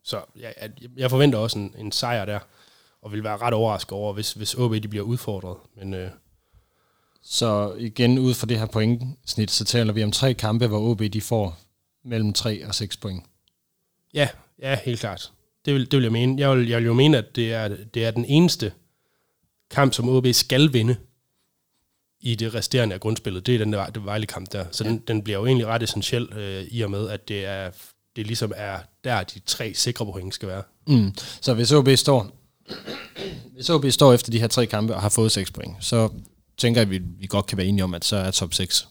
Så 0.03 0.21
ja, 0.39 0.51
jeg 0.97 1.11
forventer 1.11 1.39
også 1.39 1.59
en, 1.59 1.75
en 1.79 1.93
sejr 1.93 2.25
der, 2.25 2.39
og 3.03 3.13
vil 3.13 3.25
være 3.25 3.37
ret 3.37 3.55
overrasket 3.55 3.93
over, 3.93 4.13
hvis, 4.13 4.33
hvis 4.33 4.55
OB 4.55 4.75
de 4.75 4.89
bliver 4.89 5.05
udfordret. 5.05 5.57
Men, 5.77 5.95
øh, 5.95 6.11
så 7.23 7.75
igen, 7.79 8.19
ud 8.19 8.35
fra 8.35 8.47
det 8.47 8.59
her 8.59 8.67
pointsnit, 8.67 9.51
så 9.51 9.65
taler 9.65 9.93
vi 9.93 10.05
om 10.05 10.13
tre 10.13 10.35
kampe, 10.35 10.67
hvor 10.67 10.91
OB 10.91 11.03
de 11.13 11.21
får 11.21 11.59
mellem 12.05 12.33
3 12.33 12.67
og 12.67 12.75
6 12.75 12.97
point. 12.97 13.25
Ja, 14.15 14.29
ja, 14.59 14.79
helt 14.85 15.01
klart. 15.01 15.33
Det 15.65 15.75
vil, 15.75 15.91
det 15.91 15.97
vil 15.97 16.03
jeg 16.03 16.13
mene. 16.13 16.41
Jeg 16.41 16.57
vil, 16.57 16.69
jeg 16.69 16.79
vil 16.79 16.87
jo 16.87 16.95
mene, 16.95 17.19
at 17.19 17.37
det 17.37 17.53
er, 17.53 17.69
det 17.95 18.05
er 18.05 18.11
den 18.11 18.25
eneste 18.25 18.73
kamp, 19.71 19.93
som 19.93 20.09
OB 20.09 20.27
skal 20.33 20.73
vinde 20.73 20.97
i 22.23 22.35
det 22.35 22.55
resterende 22.55 22.95
af 22.95 23.01
grundspillet. 23.01 23.47
Det 23.47 23.55
er 23.55 23.59
den 23.59 23.73
der 23.73 23.87
det 23.87 24.05
Vejle-kamp 24.05 24.53
der. 24.53 24.65
Så 24.71 24.85
ja. 24.85 24.91
den, 24.91 24.99
den 24.99 25.23
bliver 25.23 25.39
jo 25.39 25.47
egentlig 25.47 25.67
ret 25.67 25.83
essentiel 25.83 26.29
øh, 26.33 26.65
i 26.71 26.81
og 26.81 26.91
med, 26.91 27.09
at 27.09 27.29
det 27.29 27.45
er 27.45 27.71
det 28.17 28.27
ligesom 28.27 28.53
er 28.57 28.79
der, 29.05 29.23
de 29.23 29.39
tre 29.47 29.75
sikre 29.75 30.07
point 30.07 30.35
skal 30.35 30.49
være. 30.49 30.63
Mm. 30.87 31.15
Så 31.17 31.55
hvis 31.55 31.73
OB 31.73 31.89
står, 31.97 32.31
hvis 33.55 33.71
OB 33.71 33.85
står 33.91 34.13
efter 34.13 34.31
de 34.31 34.41
her 34.41 34.47
tre 34.47 34.67
kampe 34.67 34.95
og 34.95 35.03
har 35.03 35.09
fået 35.09 35.33
6 35.33 35.51
point, 35.51 35.77
så 35.81 36.09
tænker 36.59 36.81
jeg, 36.81 36.87
at 36.87 36.91
vi, 36.91 36.99
vi 37.19 37.27
godt 37.27 37.47
kan 37.47 37.59
være 37.59 37.67
enige 37.67 37.85
om, 37.85 37.95
at 37.95 38.05
så 38.05 38.17
er 38.17 38.31
top 38.31 38.55
6. 38.55 38.89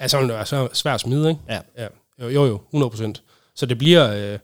Ja, 0.00 0.08
så 0.08 0.18
er 0.18 0.44
så 0.44 0.68
svært 0.72 0.94
at 0.94 1.00
smide, 1.00 1.28
ikke? 1.30 1.40
Ja. 1.48 1.60
ja. 1.78 1.86
Jo, 2.20 2.28
jo, 2.28 2.60
jo 2.72 2.88
100% 2.90 3.12
Så 3.54 3.66
det 3.66 3.78
bliver, 3.78 4.32
øh, 4.32 4.38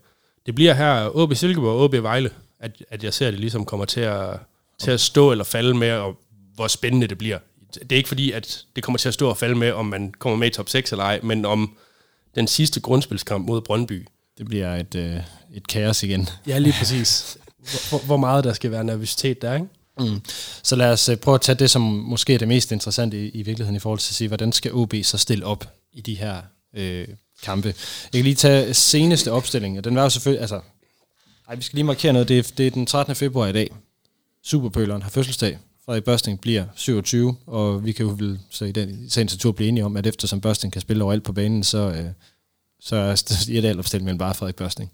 det 0.47 0.55
bliver 0.55 0.75
her 0.75 1.17
OB 1.17 1.35
Silkeborg 1.35 1.71
og 1.71 1.85
OB 1.85 1.93
Vejle, 1.93 2.31
at, 2.61 2.83
at 2.89 3.05
jeg 3.05 3.15
ser, 3.15 3.27
at 3.27 3.33
det 3.33 3.41
ligesom 3.41 3.65
kommer 3.65 3.87
til 3.87 4.01
at, 4.01 4.41
til 4.79 4.91
at 4.91 5.01
stå 5.01 5.31
eller 5.31 5.45
falde 5.45 5.75
med, 5.75 5.93
og 5.93 6.17
hvor 6.59 6.69
spændende 6.69 7.07
det 7.07 7.19
bliver. 7.19 7.39
Det 7.75 7.93
er 7.93 7.97
ikke 7.97 8.09
fordi, 8.09 8.33
at 8.33 8.65
det 8.77 8.85
kommer 8.85 8.99
til 8.99 9.09
at 9.09 9.15
stå 9.15 9.29
og 9.29 9.37
falde 9.37 9.55
med, 9.55 9.73
om 9.73 9.87
man 9.87 10.15
kommer 10.19 10.37
med 10.37 10.47
i 10.47 10.51
top 10.51 10.69
6 10.69 10.93
eller 10.93 11.05
ej, 11.05 11.21
men 11.23 11.45
om 11.45 11.77
den 12.35 12.47
sidste 12.47 12.81
grundspilskamp 12.81 13.47
mod 13.47 13.61
Brøndby. 13.61 14.07
Det 14.39 14.47
bliver 14.47 14.77
et, 14.77 14.95
øh, 14.95 15.21
et 15.55 15.69
kaos 15.69 16.03
igen. 16.03 16.29
Ja, 16.47 16.59
lige 16.59 16.75
præcis. 16.79 17.39
Hvor, 17.89 17.99
hvor 17.99 18.17
meget 18.17 18.45
der 18.45 18.53
skal 18.53 18.71
være 18.71 18.85
nervøsitet 18.85 19.43
der, 19.43 19.55
ikke? 19.55 19.67
Mm. 20.01 20.21
Så 20.63 20.77
lad 20.77 20.93
os 20.93 21.09
øh, 21.09 21.17
prøve 21.17 21.35
at 21.35 21.41
tage 21.41 21.57
det, 21.57 21.71
som 21.71 21.83
måske 21.83 22.35
er 22.35 22.39
det 22.39 22.49
mest 22.49 22.73
interessante 22.73 23.27
i, 23.27 23.29
i 23.29 23.43
virkeligheden 23.43 23.77
i 23.77 23.79
forhold 23.79 23.99
til 23.99 24.11
at 24.11 24.15
sige, 24.15 24.29
hvordan 24.29 24.53
skal 24.53 24.75
OB 24.75 24.95
så 25.03 25.19
stille 25.19 25.47
op 25.47 25.73
i 25.93 26.01
de 26.01 26.15
her 26.15 26.43
øh, 26.75 27.09
kampe. 27.43 27.69
Jeg 28.13 28.13
kan 28.13 28.25
lige 28.25 28.35
tage 28.35 28.75
seneste 28.75 29.33
opstilling, 29.33 29.79
og 29.79 29.85
den 29.85 29.97
var 29.97 30.03
jo 30.03 30.11
selvfølgelig, 30.11 30.41
altså, 30.41 30.61
ej, 31.49 31.55
vi 31.55 31.63
skal 31.63 31.77
lige 31.77 31.85
markere 31.85 32.13
noget, 32.13 32.29
det 32.29 32.39
er, 32.39 32.53
det 32.57 32.67
er 32.67 32.71
den 32.71 32.87
13. 32.87 33.15
februar 33.15 33.47
i 33.47 33.53
dag. 33.53 33.71
Superpøleren 34.45 35.03
har 35.03 35.11
fødselsdag. 35.11 35.59
Frederik 35.89 36.05
Børsting 36.05 36.41
bliver 36.41 36.65
27, 36.75 37.37
og 37.47 37.85
vi 37.85 37.93
kan 37.93 38.07
jo 38.07 38.13
vel 38.19 38.39
så 38.51 38.65
i 38.65 38.73
den 38.73 39.11
sagens 39.11 39.33
natur 39.33 39.53
blive 39.53 39.69
enige 39.69 39.85
om, 39.85 39.97
at 39.97 40.07
eftersom 40.07 40.41
Børsting 40.41 40.73
kan 40.73 40.83
spille 40.83 41.05
overalt 41.05 41.25
på 41.25 41.33
banen, 41.33 41.63
så, 41.63 41.79
øh, 41.79 42.07
så 42.81 42.97
er 42.97 43.23
det 43.47 43.65
alt 43.69 43.79
opstilling 43.79 44.05
mellem 44.05 44.19
bare 44.19 44.35
Frederik 44.35 44.57
Børsting. 44.57 44.91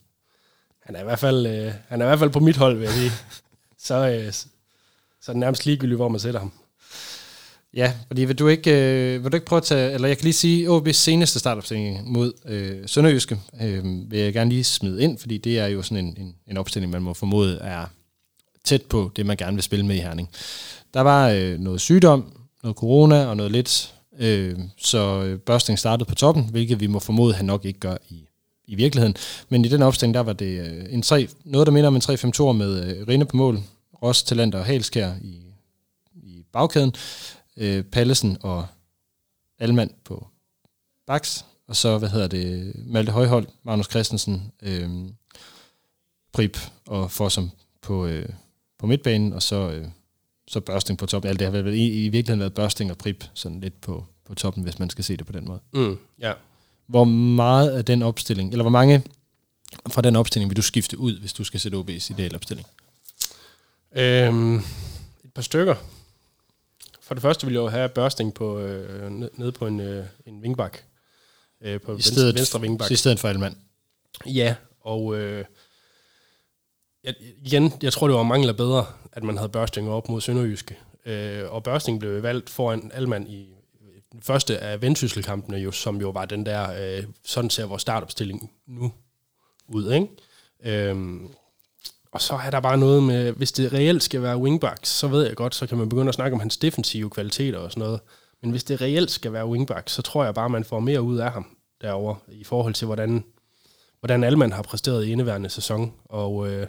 Han 0.82 0.96
er 0.96 1.00
i 1.00 1.04
hvert 1.04 1.18
fald, 1.18 1.46
øh, 1.46 1.72
han 1.88 2.00
er 2.00 2.04
i 2.04 2.08
hvert 2.08 2.18
fald 2.18 2.30
på 2.30 2.40
mit 2.40 2.56
hold, 2.56 2.76
vil 2.76 2.84
jeg 2.84 2.92
sige. 2.92 3.10
så, 3.86 3.94
øh, 3.94 4.32
så 4.32 4.46
er 5.28 5.32
det 5.32 5.40
nærmest 5.40 5.66
ligegyldigt, 5.66 5.98
hvor 5.98 6.08
man 6.08 6.20
sætter 6.20 6.40
ham. 6.40 6.52
Ja, 7.74 7.92
fordi 8.06 8.24
vil 8.24 8.38
du 8.38 8.48
ikke, 8.48 8.70
øh, 8.70 9.24
vil 9.24 9.32
du 9.32 9.36
ikke 9.36 9.46
prøve 9.46 9.58
at 9.58 9.64
tage, 9.64 9.92
eller 9.92 10.08
jeg 10.08 10.16
kan 10.16 10.24
lige 10.24 10.32
sige, 10.32 10.68
OB's 10.68 10.92
seneste 10.92 11.38
startopstilling 11.38 12.12
mod 12.12 12.32
øh, 12.44 12.88
Sønderjyske, 12.88 13.40
øh, 13.60 14.10
vil 14.10 14.18
jeg 14.18 14.32
gerne 14.32 14.50
lige 14.50 14.64
smide 14.64 15.02
ind, 15.02 15.18
fordi 15.18 15.38
det 15.38 15.58
er 15.58 15.66
jo 15.66 15.82
sådan 15.82 16.04
en, 16.04 16.16
en, 16.20 16.34
en 16.46 16.56
opstilling, 16.56 16.92
man 16.92 17.02
må 17.02 17.14
formode 17.14 17.58
er 17.58 17.86
tæt 18.64 18.82
på 18.82 19.10
det, 19.16 19.26
man 19.26 19.36
gerne 19.36 19.56
vil 19.56 19.62
spille 19.62 19.86
med 19.86 19.96
i 19.96 20.00
Herning. 20.00 20.28
Der 20.94 21.00
var 21.00 21.28
øh, 21.28 21.58
noget 21.58 21.80
sygdom, 21.80 22.32
noget 22.62 22.76
corona 22.76 23.26
og 23.26 23.36
noget 23.36 23.52
lidt, 23.52 23.94
øh, 24.18 24.58
så 24.76 25.22
øh, 25.22 25.38
Børsting 25.38 25.78
startede 25.78 26.08
på 26.08 26.14
toppen, 26.14 26.48
hvilket 26.50 26.80
vi 26.80 26.86
må 26.86 26.98
formode, 26.98 27.34
han 27.34 27.44
nok 27.44 27.64
ikke 27.64 27.80
gør 27.80 27.96
i, 28.08 28.28
i 28.66 28.74
virkeligheden. 28.74 29.16
Men 29.48 29.64
i 29.64 29.68
den 29.68 29.82
opstilling, 29.82 30.14
der 30.14 30.20
var 30.20 30.32
det 30.32 30.66
øh, 30.66 30.86
en 30.90 31.02
tre, 31.02 31.28
noget, 31.44 31.66
der 31.66 31.72
minder 31.72 31.88
om 31.88 31.96
en 31.96 32.02
3-5-2 32.02 32.52
med 32.52 32.84
øh, 32.84 33.08
Rinde 33.08 33.26
på 33.26 33.36
mål, 33.36 33.58
Ross, 34.02 34.22
Talenter 34.22 34.58
og 34.58 34.64
Halskær 34.64 35.12
i, 35.22 35.42
i 36.14 36.44
bagkæden, 36.52 36.94
øh, 37.56 37.84
Pallesen 37.84 38.36
og 38.40 38.66
Almand 39.58 39.90
på 40.04 40.26
baks, 41.06 41.44
og 41.68 41.76
så, 41.76 41.98
hvad 41.98 42.08
hedder 42.08 42.26
det, 42.26 42.72
Malte 42.86 43.12
Højhold, 43.12 43.46
Magnus 43.62 43.90
Christensen, 43.90 44.52
øh, 44.62 44.90
Prip 46.32 46.58
og 46.86 47.10
Fossum 47.10 47.50
på, 47.82 48.06
øh, 48.06 48.28
på 48.78 48.86
midtbanen, 48.86 49.32
og 49.32 49.42
så, 49.42 49.70
øh, 49.70 49.86
så 50.48 50.60
børsting 50.60 50.98
på 50.98 51.06
toppen. 51.06 51.28
Alt 51.28 51.38
det 51.38 51.52
har 51.52 51.62
vel 51.62 51.74
i, 51.74 52.04
i 52.04 52.08
virkeligheden 52.08 52.40
været 52.40 52.54
børsting 52.54 52.90
og 52.90 52.98
prip 52.98 53.24
sådan 53.34 53.60
lidt 53.60 53.80
på, 53.80 54.04
på 54.26 54.34
toppen, 54.34 54.62
hvis 54.62 54.78
man 54.78 54.90
skal 54.90 55.04
se 55.04 55.16
det 55.16 55.26
på 55.26 55.32
den 55.32 55.44
måde. 55.46 55.60
Mm, 55.72 55.98
ja. 56.18 56.32
Hvor 56.86 57.04
meget 57.04 57.70
af 57.70 57.84
den 57.84 58.02
opstilling, 58.02 58.50
eller 58.50 58.62
hvor 58.62 58.70
mange 58.70 59.02
fra 59.90 60.02
den 60.02 60.16
opstilling 60.16 60.50
vil 60.50 60.56
du 60.56 60.62
skifte 60.62 60.98
ud, 60.98 61.20
hvis 61.20 61.32
du 61.32 61.44
skal 61.44 61.60
sætte 61.60 61.78
OB's 61.78 62.12
idealopstilling? 62.12 62.68
Øhm, 63.96 64.56
et 64.56 65.32
par 65.34 65.42
stykker. 65.42 65.74
For 67.00 67.14
det 67.14 67.22
første 67.22 67.46
vil 67.46 67.54
jeg 67.54 67.60
jo 67.60 67.68
have 67.68 67.88
børsting 67.88 68.34
på, 68.34 68.58
øh, 68.58 69.12
ned 69.12 69.52
på 69.52 69.66
en, 69.66 69.80
øh, 69.80 70.06
en 70.26 70.42
vingbak. 70.42 70.78
Øh, 71.60 71.80
på 71.80 71.96
I 71.96 72.02
stedet, 72.02 72.26
venstre, 72.26 72.40
venstre 72.40 72.60
vingbak. 72.60 72.90
I 72.90 72.96
stedet 72.96 73.20
for 73.20 73.28
Elmand. 73.28 73.56
Ja, 74.26 74.54
og 74.80 75.16
øh, 75.16 75.44
jeg, 77.04 77.14
igen, 77.44 77.72
jeg 77.82 77.92
tror, 77.92 78.08
det 78.08 78.16
var 78.16 78.22
mangel 78.22 78.48
af 78.48 78.56
bedre, 78.56 78.86
at 79.12 79.22
man 79.22 79.36
havde 79.36 79.48
Børsting 79.48 79.90
op 79.90 80.08
mod 80.08 80.20
Sønderjyske. 80.20 80.78
Øh, 81.06 81.52
og 81.52 81.62
Børsting 81.62 82.00
blev 82.00 82.22
valgt 82.22 82.50
foran 82.50 82.90
Alman 82.94 83.26
i 83.26 83.54
den 84.12 84.22
første 84.22 84.58
af 84.58 84.82
vendsysselkampene, 84.82 85.56
jo, 85.56 85.70
som 85.70 86.00
jo 86.00 86.10
var 86.10 86.24
den 86.24 86.46
der, 86.46 86.96
øh, 86.98 87.04
sådan 87.24 87.50
ser 87.50 87.66
vores 87.66 87.82
startopstilling 87.82 88.50
nu 88.66 88.92
ud, 89.68 89.92
ikke? 89.92 90.08
Øhm, 90.64 91.28
og 92.12 92.20
så 92.20 92.34
er 92.34 92.50
der 92.50 92.60
bare 92.60 92.78
noget 92.78 93.02
med, 93.02 93.32
hvis 93.32 93.52
det 93.52 93.72
reelt 93.72 94.02
skal 94.02 94.22
være 94.22 94.38
wingbacks, 94.38 94.88
så 94.88 95.08
ved 95.08 95.26
jeg 95.26 95.36
godt, 95.36 95.54
så 95.54 95.66
kan 95.66 95.78
man 95.78 95.88
begynde 95.88 96.08
at 96.08 96.14
snakke 96.14 96.34
om 96.34 96.40
hans 96.40 96.56
defensive 96.56 97.10
kvaliteter 97.10 97.58
og 97.58 97.70
sådan 97.70 97.80
noget. 97.80 98.00
Men 98.42 98.50
hvis 98.50 98.64
det 98.64 98.80
reelt 98.80 99.10
skal 99.10 99.32
være 99.32 99.46
wingbacks, 99.46 99.92
så 99.92 100.02
tror 100.02 100.24
jeg 100.24 100.34
bare, 100.34 100.48
man 100.48 100.64
får 100.64 100.80
mere 100.80 101.02
ud 101.02 101.18
af 101.18 101.32
ham 101.32 101.56
derover 101.80 102.14
i 102.28 102.44
forhold 102.44 102.74
til, 102.74 102.86
hvordan, 102.86 103.24
hvordan 104.00 104.24
Alman 104.24 104.52
har 104.52 104.62
præsteret 104.62 105.04
i 105.04 105.12
indeværende 105.12 105.48
sæson. 105.48 105.92
Og 106.04 106.50
øh, 106.50 106.66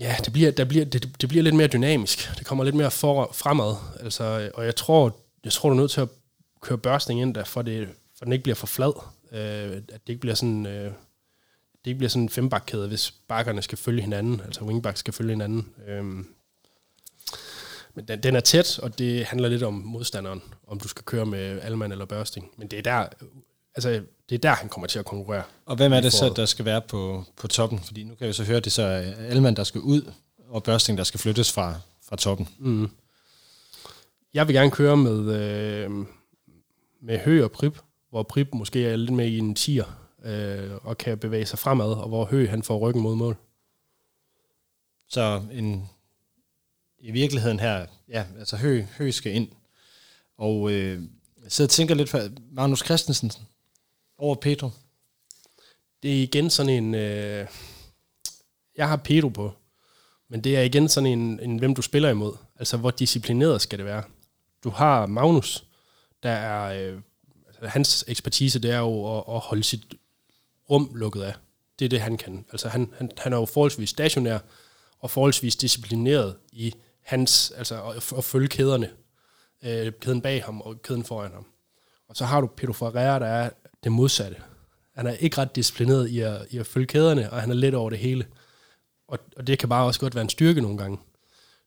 ja, 0.00 0.16
det 0.24 0.32
bliver, 0.32 0.50
der 0.50 0.64
bliver, 0.64 0.84
det, 0.84 1.20
det 1.20 1.28
bliver 1.28 1.42
lidt 1.42 1.54
mere 1.54 1.66
dynamisk. 1.66 2.30
Det 2.38 2.46
kommer 2.46 2.64
lidt 2.64 2.76
mere 2.76 2.90
for, 2.90 3.30
fremad. 3.34 3.74
Altså, 4.00 4.24
øh, 4.24 4.50
og 4.54 4.64
jeg 4.64 4.76
tror, 4.76 5.16
jeg 5.44 5.52
tror, 5.52 5.68
du 5.68 5.74
er 5.74 5.80
nødt 5.80 5.90
til 5.90 6.00
at 6.00 6.08
køre 6.60 6.78
børsning 6.78 7.20
ind 7.20 7.34
der, 7.34 7.44
for, 7.44 7.62
det, 7.62 7.88
for 8.18 8.24
den 8.24 8.32
ikke 8.32 8.42
bliver 8.42 8.56
for 8.56 8.66
flad. 8.66 8.92
Øh, 9.32 9.76
at 9.76 10.00
det 10.06 10.08
ikke 10.08 10.20
bliver 10.20 10.34
sådan... 10.34 10.66
Øh, 10.66 10.92
det 11.84 11.90
ikke 11.90 11.98
bliver 11.98 12.10
sådan 12.10 12.22
en 12.22 12.28
fembakkæde, 12.28 12.88
hvis 12.88 13.14
bakkerne 13.28 13.62
skal 13.62 13.78
følge 13.78 14.02
hinanden, 14.02 14.40
altså 14.44 14.64
wingback 14.64 14.96
skal 14.96 15.14
følge 15.14 15.30
hinanden. 15.30 15.68
Øhm, 15.88 16.28
men 17.94 18.08
den, 18.08 18.22
den 18.22 18.36
er 18.36 18.40
tæt, 18.40 18.78
og 18.78 18.98
det 18.98 19.24
handler 19.24 19.48
lidt 19.48 19.62
om 19.62 19.74
modstanderen, 19.74 20.42
om 20.66 20.80
du 20.80 20.88
skal 20.88 21.04
køre 21.04 21.26
med 21.26 21.60
Alman 21.60 21.92
eller 21.92 22.04
Børsting. 22.04 22.50
Men 22.56 22.68
det 22.68 22.78
er 22.78 22.82
der, 22.82 23.08
altså, 23.76 24.02
det 24.28 24.34
er 24.34 24.38
der, 24.38 24.54
han 24.54 24.68
kommer 24.68 24.86
til 24.86 24.98
at 24.98 25.04
konkurrere. 25.04 25.42
Og 25.66 25.76
hvem 25.76 25.92
er 25.92 26.00
det 26.00 26.12
så, 26.12 26.32
der 26.36 26.46
skal 26.46 26.64
være 26.64 26.80
på, 26.80 27.24
på 27.36 27.48
toppen? 27.48 27.78
Fordi 27.78 28.04
nu 28.04 28.14
kan 28.14 28.28
vi 28.28 28.32
så 28.32 28.44
høre, 28.44 28.60
det 28.60 28.72
så 28.72 28.82
er 28.82 29.14
Alman, 29.14 29.56
der 29.56 29.64
skal 29.64 29.80
ud, 29.80 30.12
og 30.48 30.62
Børsting, 30.62 30.98
der 30.98 31.04
skal 31.04 31.20
flyttes 31.20 31.52
fra, 31.52 31.74
fra 32.02 32.16
toppen. 32.16 32.48
Mm. 32.58 32.90
Jeg 34.34 34.46
vil 34.46 34.54
gerne 34.54 34.70
køre 34.70 34.96
med, 34.96 35.34
øh, 35.34 35.90
med 37.02 37.18
Hø 37.18 37.44
og 37.44 37.52
Prip, 37.52 37.78
hvor 38.10 38.22
Prip 38.22 38.48
måske 38.52 38.86
er 38.86 38.96
lidt 38.96 39.12
med 39.12 39.26
i 39.26 39.38
en 39.38 39.54
tier, 39.54 40.08
øh, 40.24 40.70
og 40.82 40.98
kan 40.98 41.18
bevæge 41.18 41.46
sig 41.46 41.58
fremad, 41.58 41.92
og 41.92 42.08
hvor 42.08 42.24
Hø 42.24 42.48
han 42.48 42.62
får 42.62 42.78
ryggen 42.78 43.02
mod 43.02 43.16
mål. 43.16 43.36
Så 45.08 45.42
en, 45.52 45.88
i 46.98 47.10
virkeligheden 47.10 47.60
her, 47.60 47.86
ja, 48.08 48.24
altså 48.38 48.56
Hø, 48.56 48.82
Hø 48.98 49.10
skal 49.10 49.34
ind. 49.34 49.48
Og 50.38 50.72
øh, 50.72 51.02
jeg 51.42 51.52
sidder 51.52 51.68
og 51.68 51.70
tænker 51.70 51.94
lidt 51.94 52.10
på 52.10 52.18
Magnus 52.52 52.84
Christensen 52.84 53.32
over 54.18 54.34
Pedro. 54.34 54.70
Det 56.02 56.18
er 56.18 56.22
igen 56.22 56.50
sådan 56.50 56.84
en... 56.84 56.94
Øh, 56.94 57.46
jeg 58.76 58.88
har 58.88 58.96
Pedro 58.96 59.28
på, 59.28 59.52
men 60.28 60.44
det 60.44 60.56
er 60.56 60.62
igen 60.62 60.88
sådan 60.88 61.18
en, 61.18 61.40
en, 61.40 61.58
hvem 61.58 61.74
du 61.74 61.82
spiller 61.82 62.10
imod. 62.10 62.32
Altså, 62.58 62.76
hvor 62.76 62.90
disciplineret 62.90 63.60
skal 63.60 63.78
det 63.78 63.86
være. 63.86 64.02
Du 64.64 64.70
har 64.70 65.06
Magnus, 65.06 65.64
der 66.22 66.30
er... 66.30 66.90
Øh, 66.92 67.00
altså, 67.46 67.66
hans 67.66 68.04
ekspertise, 68.08 68.58
det 68.58 68.70
er 68.70 68.78
jo 68.78 69.18
at, 69.18 69.24
at 69.28 69.40
holde 69.40 69.62
sit 69.62 69.94
rum 70.70 70.90
lukket 70.94 71.22
af. 71.22 71.34
Det 71.78 71.84
er 71.84 71.88
det, 71.88 72.00
han 72.00 72.16
kan. 72.16 72.44
Altså, 72.52 72.68
han, 72.68 72.92
han, 72.98 73.10
han 73.18 73.32
er 73.32 73.36
jo 73.36 73.44
forholdsvis 73.44 73.90
stationær 73.90 74.38
og 74.98 75.10
forholdsvis 75.10 75.56
disciplineret 75.56 76.36
i 76.52 76.74
hans, 77.02 77.50
altså 77.50 77.82
at, 77.82 78.12
at 78.18 78.24
følge 78.24 78.48
kæderne. 78.48 78.90
Øh, 79.64 79.92
kæden 80.00 80.20
bag 80.20 80.44
ham 80.44 80.60
og 80.60 80.82
kæden 80.82 81.04
foran 81.04 81.32
ham. 81.32 81.46
Og 82.08 82.16
så 82.16 82.24
har 82.24 82.40
du 82.40 82.46
Pedro 82.46 82.72
Ferreira, 82.72 83.18
der 83.18 83.26
er 83.26 83.50
det 83.84 83.92
modsatte. 83.92 84.36
Han 84.96 85.06
er 85.06 85.12
ikke 85.12 85.38
ret 85.38 85.56
disciplineret 85.56 86.08
i 86.08 86.20
at, 86.20 86.46
i 86.50 86.58
at 86.58 86.66
følge 86.66 86.86
kæderne, 86.86 87.32
og 87.32 87.40
han 87.40 87.50
er 87.50 87.54
lidt 87.54 87.74
over 87.74 87.90
det 87.90 87.98
hele. 87.98 88.26
Og, 89.08 89.18
og 89.36 89.46
det 89.46 89.58
kan 89.58 89.68
bare 89.68 89.86
også 89.86 90.00
godt 90.00 90.14
være 90.14 90.22
en 90.22 90.28
styrke 90.28 90.60
nogle 90.60 90.78
gange. 90.78 90.98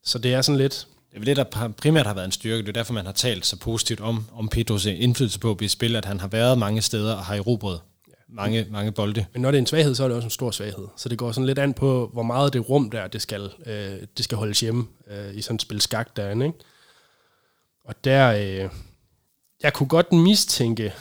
Så 0.03 0.19
det 0.19 0.33
er 0.33 0.41
sådan 0.41 0.57
lidt... 0.57 0.87
Det 1.11 1.19
er 1.19 1.25
det, 1.25 1.37
der 1.37 1.69
primært 1.77 2.05
har 2.05 2.13
været 2.13 2.25
en 2.25 2.31
styrke. 2.31 2.61
Det 2.61 2.69
er 2.69 2.73
derfor, 2.73 2.93
man 2.93 3.05
har 3.05 3.11
talt 3.11 3.45
så 3.45 3.59
positivt 3.59 3.99
om, 3.99 4.25
om 4.33 4.49
Pedros 4.49 4.85
indflydelse 4.85 5.39
på 5.39 5.51
at 5.51 5.57
blive 5.57 5.69
spillet, 5.69 5.97
at 5.97 6.05
han 6.05 6.19
har 6.19 6.27
været 6.27 6.57
mange 6.57 6.81
steder 6.81 7.15
og 7.15 7.25
har 7.25 7.35
erobret 7.35 7.81
mange, 8.29 8.67
mange 8.69 8.91
bolde. 8.91 9.25
Men 9.33 9.41
når 9.41 9.51
det 9.51 9.57
er 9.57 9.61
en 9.61 9.65
svaghed, 9.65 9.95
så 9.95 10.03
er 10.03 10.07
det 10.07 10.15
også 10.15 10.25
en 10.25 10.31
stor 10.31 10.51
svaghed. 10.51 10.87
Så 10.97 11.09
det 11.09 11.17
går 11.17 11.31
sådan 11.31 11.45
lidt 11.45 11.59
an 11.59 11.73
på, 11.73 12.09
hvor 12.13 12.23
meget 12.23 12.53
det 12.53 12.69
rum 12.69 12.91
der, 12.91 13.07
det 13.07 13.21
skal, 13.21 13.51
øh, 13.65 14.01
det 14.17 14.23
skal 14.23 14.37
holdes 14.37 14.59
hjemme 14.59 14.87
øh, 15.07 15.35
i 15.35 15.41
sådan 15.41 15.55
et 15.55 15.61
spil 15.61 15.81
skak 15.81 16.15
derinde. 16.15 16.45
Ikke? 16.45 16.57
Og 17.83 18.03
der, 18.03 18.33
øh, 18.33 18.69
jeg 19.63 19.73
kunne 19.73 19.89
godt 19.89 20.11
mistænke, 20.11 20.93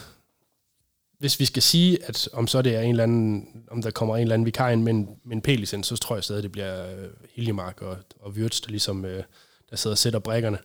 hvis 1.19 1.39
vi 1.39 1.45
skal 1.45 1.63
sige, 1.63 2.05
at 2.05 2.29
om 2.33 2.47
så 2.47 2.61
det 2.61 2.75
er 2.75 2.81
en 2.81 2.89
eller 2.89 3.03
anden, 3.03 3.47
om 3.71 3.81
der 3.81 3.91
kommer 3.91 4.15
en 4.15 4.21
eller 4.21 4.33
anden 4.33 4.45
vikar 4.45 4.69
ind 4.69 4.83
med 4.83 4.93
en, 4.93 5.09
med 5.25 5.35
en 5.35 5.41
P-licens, 5.41 5.87
så 5.87 5.97
tror 5.97 6.15
jeg 6.15 6.23
stadig, 6.23 6.43
det 6.43 6.51
bliver 6.51 6.91
øh, 6.91 7.07
Hiljemark 7.33 7.81
og, 7.81 7.97
og 8.19 8.31
Wirtz, 8.31 8.61
der 8.61 8.69
ligesom 8.69 9.05
øh, 9.05 9.23
der 9.69 9.75
sidder 9.75 9.93
og 9.93 9.97
sætter 9.97 10.19
brækkerne. 10.19 10.57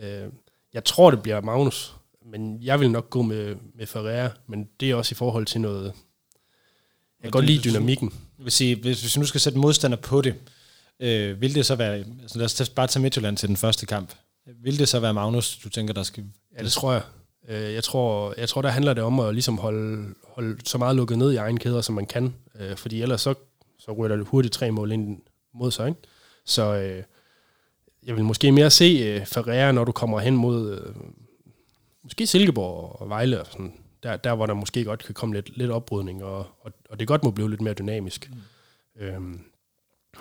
Øh, 0.00 0.28
jeg 0.72 0.84
tror, 0.84 1.10
det 1.10 1.22
bliver 1.22 1.40
Magnus, 1.40 1.94
men 2.26 2.62
jeg 2.62 2.80
vil 2.80 2.90
nok 2.90 3.10
gå 3.10 3.22
med, 3.22 3.56
med 3.74 3.86
Ferreira, 3.86 4.30
men 4.46 4.68
det 4.80 4.90
er 4.90 4.94
også 4.94 5.12
i 5.12 5.16
forhold 5.16 5.46
til 5.46 5.60
noget... 5.60 5.84
Jeg 5.84 5.92
kan 7.22 7.30
godt 7.30 7.44
lide 7.44 7.70
dynamikken. 7.70 8.12
Jeg 8.38 8.44
vil 8.44 8.52
sige, 8.52 8.76
hvis, 8.76 9.00
hvis 9.00 9.16
vi 9.16 9.20
nu 9.20 9.26
skal 9.26 9.40
sætte 9.40 9.58
modstander 9.58 9.96
på 9.96 10.20
det, 10.20 10.34
øh, 11.00 11.40
vil 11.40 11.54
det 11.54 11.66
så 11.66 11.74
være... 11.74 11.94
Altså 12.22 12.38
lad 12.38 12.44
os 12.44 12.68
bare 12.68 12.86
tage 12.86 13.02
Midtjylland 13.02 13.36
til 13.36 13.48
den 13.48 13.56
første 13.56 13.86
kamp. 13.86 14.14
Vil 14.62 14.78
det 14.78 14.88
så 14.88 15.00
være 15.00 15.14
Magnus, 15.14 15.58
du 15.58 15.68
tænker, 15.68 15.94
der 15.94 16.02
skal... 16.02 16.24
Ja, 16.58 16.64
det 16.64 16.72
tror 16.72 16.92
jeg. 16.92 17.02
Øh, 17.52 17.74
jeg 17.74 17.84
tror, 17.84 18.34
jeg 18.38 18.48
tror, 18.48 18.62
der 18.62 18.68
handler 18.68 18.94
det 18.94 19.04
om 19.04 19.20
at 19.20 19.34
ligesom 19.34 19.58
holde, 19.58 20.14
holde 20.26 20.58
så 20.64 20.78
meget 20.78 20.96
lukket 20.96 21.18
ned 21.18 21.32
i 21.32 21.36
egen 21.36 21.58
kæder, 21.58 21.80
som 21.80 21.94
man 21.94 22.06
kan. 22.06 22.34
Øh, 22.60 22.76
fordi 22.76 23.02
ellers 23.02 23.20
så, 23.20 23.34
så 23.78 23.92
ryger 23.92 24.16
der 24.16 24.24
hurtigt 24.24 24.54
tre 24.54 24.70
mål 24.70 24.92
ind 24.92 25.22
mod 25.54 25.70
sig. 25.70 25.88
Ikke? 25.88 26.00
Så 26.44 26.74
øh, 26.74 27.02
jeg 28.06 28.16
vil 28.16 28.24
måske 28.24 28.52
mere 28.52 28.70
se 28.70 28.84
øh, 28.84 29.26
Ferreira, 29.26 29.72
når 29.72 29.84
du 29.84 29.92
kommer 29.92 30.20
hen 30.20 30.36
mod, 30.36 30.78
øh, 30.78 30.94
måske 32.02 32.26
Silkeborg 32.26 33.00
og 33.00 33.08
Vejle 33.08 33.40
og 33.40 33.46
sådan, 33.46 33.72
der, 34.02 34.16
der 34.16 34.34
hvor 34.34 34.46
der 34.46 34.54
måske 34.54 34.84
godt 34.84 35.04
kan 35.04 35.14
komme 35.14 35.34
lidt, 35.34 35.56
lidt 35.56 35.70
opbrydning, 35.70 36.24
og, 36.24 36.46
og, 36.60 36.72
og 36.90 37.00
det 37.00 37.08
godt 37.08 37.24
må 37.24 37.30
blive 37.30 37.50
lidt 37.50 37.60
mere 37.60 37.74
dynamisk. 37.74 38.30
Mm. 38.30 39.02
Øhm, 39.02 39.40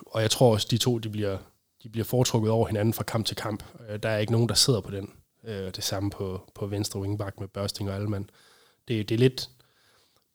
og 0.06 0.22
jeg 0.22 0.32
tror 0.32 0.54
også, 0.54 0.68
de 0.72 0.78
to 0.78 0.98
de 0.98 1.10
bliver, 1.10 1.38
de 1.84 1.90
bliver 1.90 2.06
foretrukket 2.06 2.52
over 2.52 2.68
hinanden 2.68 2.94
fra 2.94 3.04
kamp 3.04 3.26
til 3.26 3.36
kamp. 3.36 3.64
Øh, 3.90 4.00
der 4.04 4.10
er 4.10 4.18
ikke 4.18 4.32
nogen, 4.32 4.50
der 4.50 4.56
sidder 4.56 4.82
på 4.82 4.92
den. 4.92 5.10
Øh, 5.48 5.72
det 5.76 5.84
samme 5.84 6.10
på, 6.10 6.52
på 6.56 6.68
venstre 6.68 7.00
wingback 7.00 7.40
med 7.40 7.48
Børsting 7.48 7.90
og 7.90 7.96
Alman. 7.96 8.30
Det, 8.88 9.10
det 9.10 9.16
er 9.16 9.20
lidt, 9.20 9.50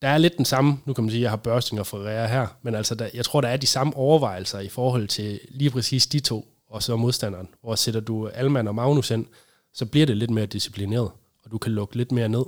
der 0.03 0.09
er 0.09 0.19
lidt 0.19 0.37
den 0.37 0.45
samme, 0.45 0.79
nu 0.85 0.92
kan 0.92 1.05
man 1.05 1.11
sige, 1.11 1.21
at 1.21 1.23
jeg 1.23 1.31
har 1.31 1.37
Børsting 1.37 1.81
og 1.81 1.87
Ferreira 1.87 2.27
her, 2.27 2.47
men 2.62 2.75
altså 2.75 2.95
der, 2.95 3.09
jeg 3.14 3.25
tror, 3.25 3.40
der 3.40 3.49
er 3.49 3.57
de 3.57 3.66
samme 3.66 3.97
overvejelser 3.97 4.61
i 4.61 4.69
forhold 4.69 5.09
til 5.09 5.40
lige 5.49 5.71
præcis 5.71 6.07
de 6.07 6.21
to, 6.21 6.49
og 6.69 6.83
så 6.83 6.97
modstanderen. 6.97 7.49
Hvor 7.62 7.75
sætter 7.75 8.01
du 8.01 8.29
Alman 8.29 8.69
og 8.69 8.75
Magnus 8.75 9.11
ind, 9.11 9.27
så 9.73 9.87
bliver 9.87 10.07
det 10.07 10.16
lidt 10.16 10.31
mere 10.31 10.47
disciplineret 10.47 11.11
og 11.47 11.53
du 11.53 11.59
kan 11.59 11.73
lukke 11.73 11.97
lidt 11.97 12.12
mere 12.12 12.29
ned 12.29 12.45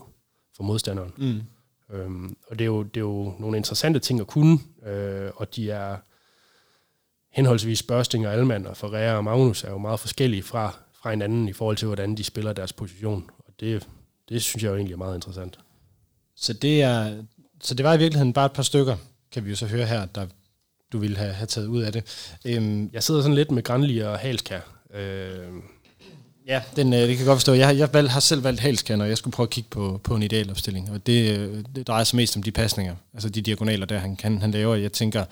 for 0.56 0.62
modstanderen. 0.62 1.12
Mm. 1.16 1.42
Øhm, 1.96 2.36
og 2.46 2.58
det 2.58 2.64
er, 2.64 2.66
jo, 2.66 2.82
det 2.82 2.96
er 2.96 3.04
jo 3.04 3.34
nogle 3.38 3.56
interessante 3.56 4.00
ting 4.00 4.20
at 4.20 4.26
kunne, 4.26 4.58
øh, 4.86 5.30
og 5.36 5.56
de 5.56 5.70
er 5.70 5.96
henholdsvis 7.30 7.82
Børsting 7.82 8.26
og 8.26 8.32
Alman 8.32 8.66
og 8.66 8.76
Ferreira 8.76 9.16
og 9.16 9.24
Magnus 9.24 9.64
er 9.64 9.70
jo 9.70 9.78
meget 9.78 10.00
forskellige 10.00 10.42
fra, 10.42 10.76
fra 11.02 11.10
hinanden 11.10 11.48
i 11.48 11.52
forhold 11.52 11.76
til, 11.76 11.86
hvordan 11.86 12.14
de 12.14 12.24
spiller 12.24 12.52
deres 12.52 12.72
position. 12.72 13.30
Og 13.38 13.52
det, 13.60 13.88
det 14.28 14.42
synes 14.42 14.62
jeg 14.62 14.70
jo 14.70 14.74
egentlig 14.74 14.92
er 14.92 14.98
meget 14.98 15.14
interessant. 15.14 15.58
Så 16.36 16.52
det, 16.52 16.82
er, 16.82 17.22
så 17.60 17.74
det 17.74 17.84
var 17.84 17.94
i 17.94 17.98
virkeligheden 17.98 18.32
bare 18.32 18.46
et 18.46 18.52
par 18.52 18.62
stykker, 18.62 18.96
kan 19.32 19.44
vi 19.44 19.50
jo 19.50 19.56
så 19.56 19.66
høre 19.66 19.86
her, 19.86 20.06
der 20.06 20.26
du 20.92 20.98
ville 20.98 21.16
have, 21.16 21.32
have 21.32 21.46
taget 21.46 21.66
ud 21.66 21.82
af 21.82 21.92
det. 21.92 22.04
Øhm, 22.44 22.90
jeg 22.92 23.02
sidder 23.02 23.22
sådan 23.22 23.34
lidt 23.34 23.50
med 23.50 23.62
Granli 23.62 23.98
og 23.98 24.18
Halskær. 24.18 24.60
Øh, 24.94 25.62
Ja, 26.48 26.62
den, 26.76 26.92
øh, 26.92 26.98
det 26.98 27.08
kan 27.08 27.18
jeg 27.18 27.26
godt 27.26 27.36
forstå. 27.36 27.52
Jeg, 27.52 27.78
jeg 27.78 27.94
valg, 27.94 28.10
har 28.10 28.20
selv 28.20 28.44
valgt 28.44 28.60
halskanner, 28.60 29.04
og 29.04 29.08
jeg 29.08 29.18
skulle 29.18 29.32
prøve 29.32 29.44
at 29.44 29.50
kigge 29.50 29.70
på, 29.70 30.00
på 30.04 30.14
en 30.14 30.22
idealopstilling. 30.22 30.90
Og 30.90 31.06
det, 31.06 31.38
øh, 31.38 31.64
det 31.74 31.86
drejer 31.86 32.04
sig 32.04 32.16
mest 32.16 32.36
om 32.36 32.42
de 32.42 32.52
pasninger, 32.52 32.96
altså 33.14 33.28
de 33.28 33.42
diagonaler, 33.42 33.86
der 33.86 33.98
han, 33.98 34.16
kan, 34.16 34.40
han 34.40 34.50
laver. 34.50 34.74
Jeg 34.74 34.92
tænker, 34.92 35.24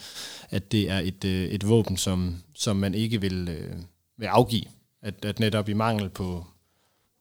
at 0.50 0.72
det 0.72 0.90
er 0.90 0.98
et, 0.98 1.24
øh, 1.24 1.44
et 1.48 1.68
våben, 1.68 1.96
som, 1.96 2.42
som 2.54 2.76
man 2.76 2.94
ikke 2.94 3.20
vil, 3.20 3.48
øh, 3.48 3.76
vil 4.18 4.26
afgive. 4.26 4.64
At, 5.02 5.24
at 5.24 5.40
netop 5.40 5.68
i 5.68 5.72
mangel 5.72 6.08
på 6.08 6.44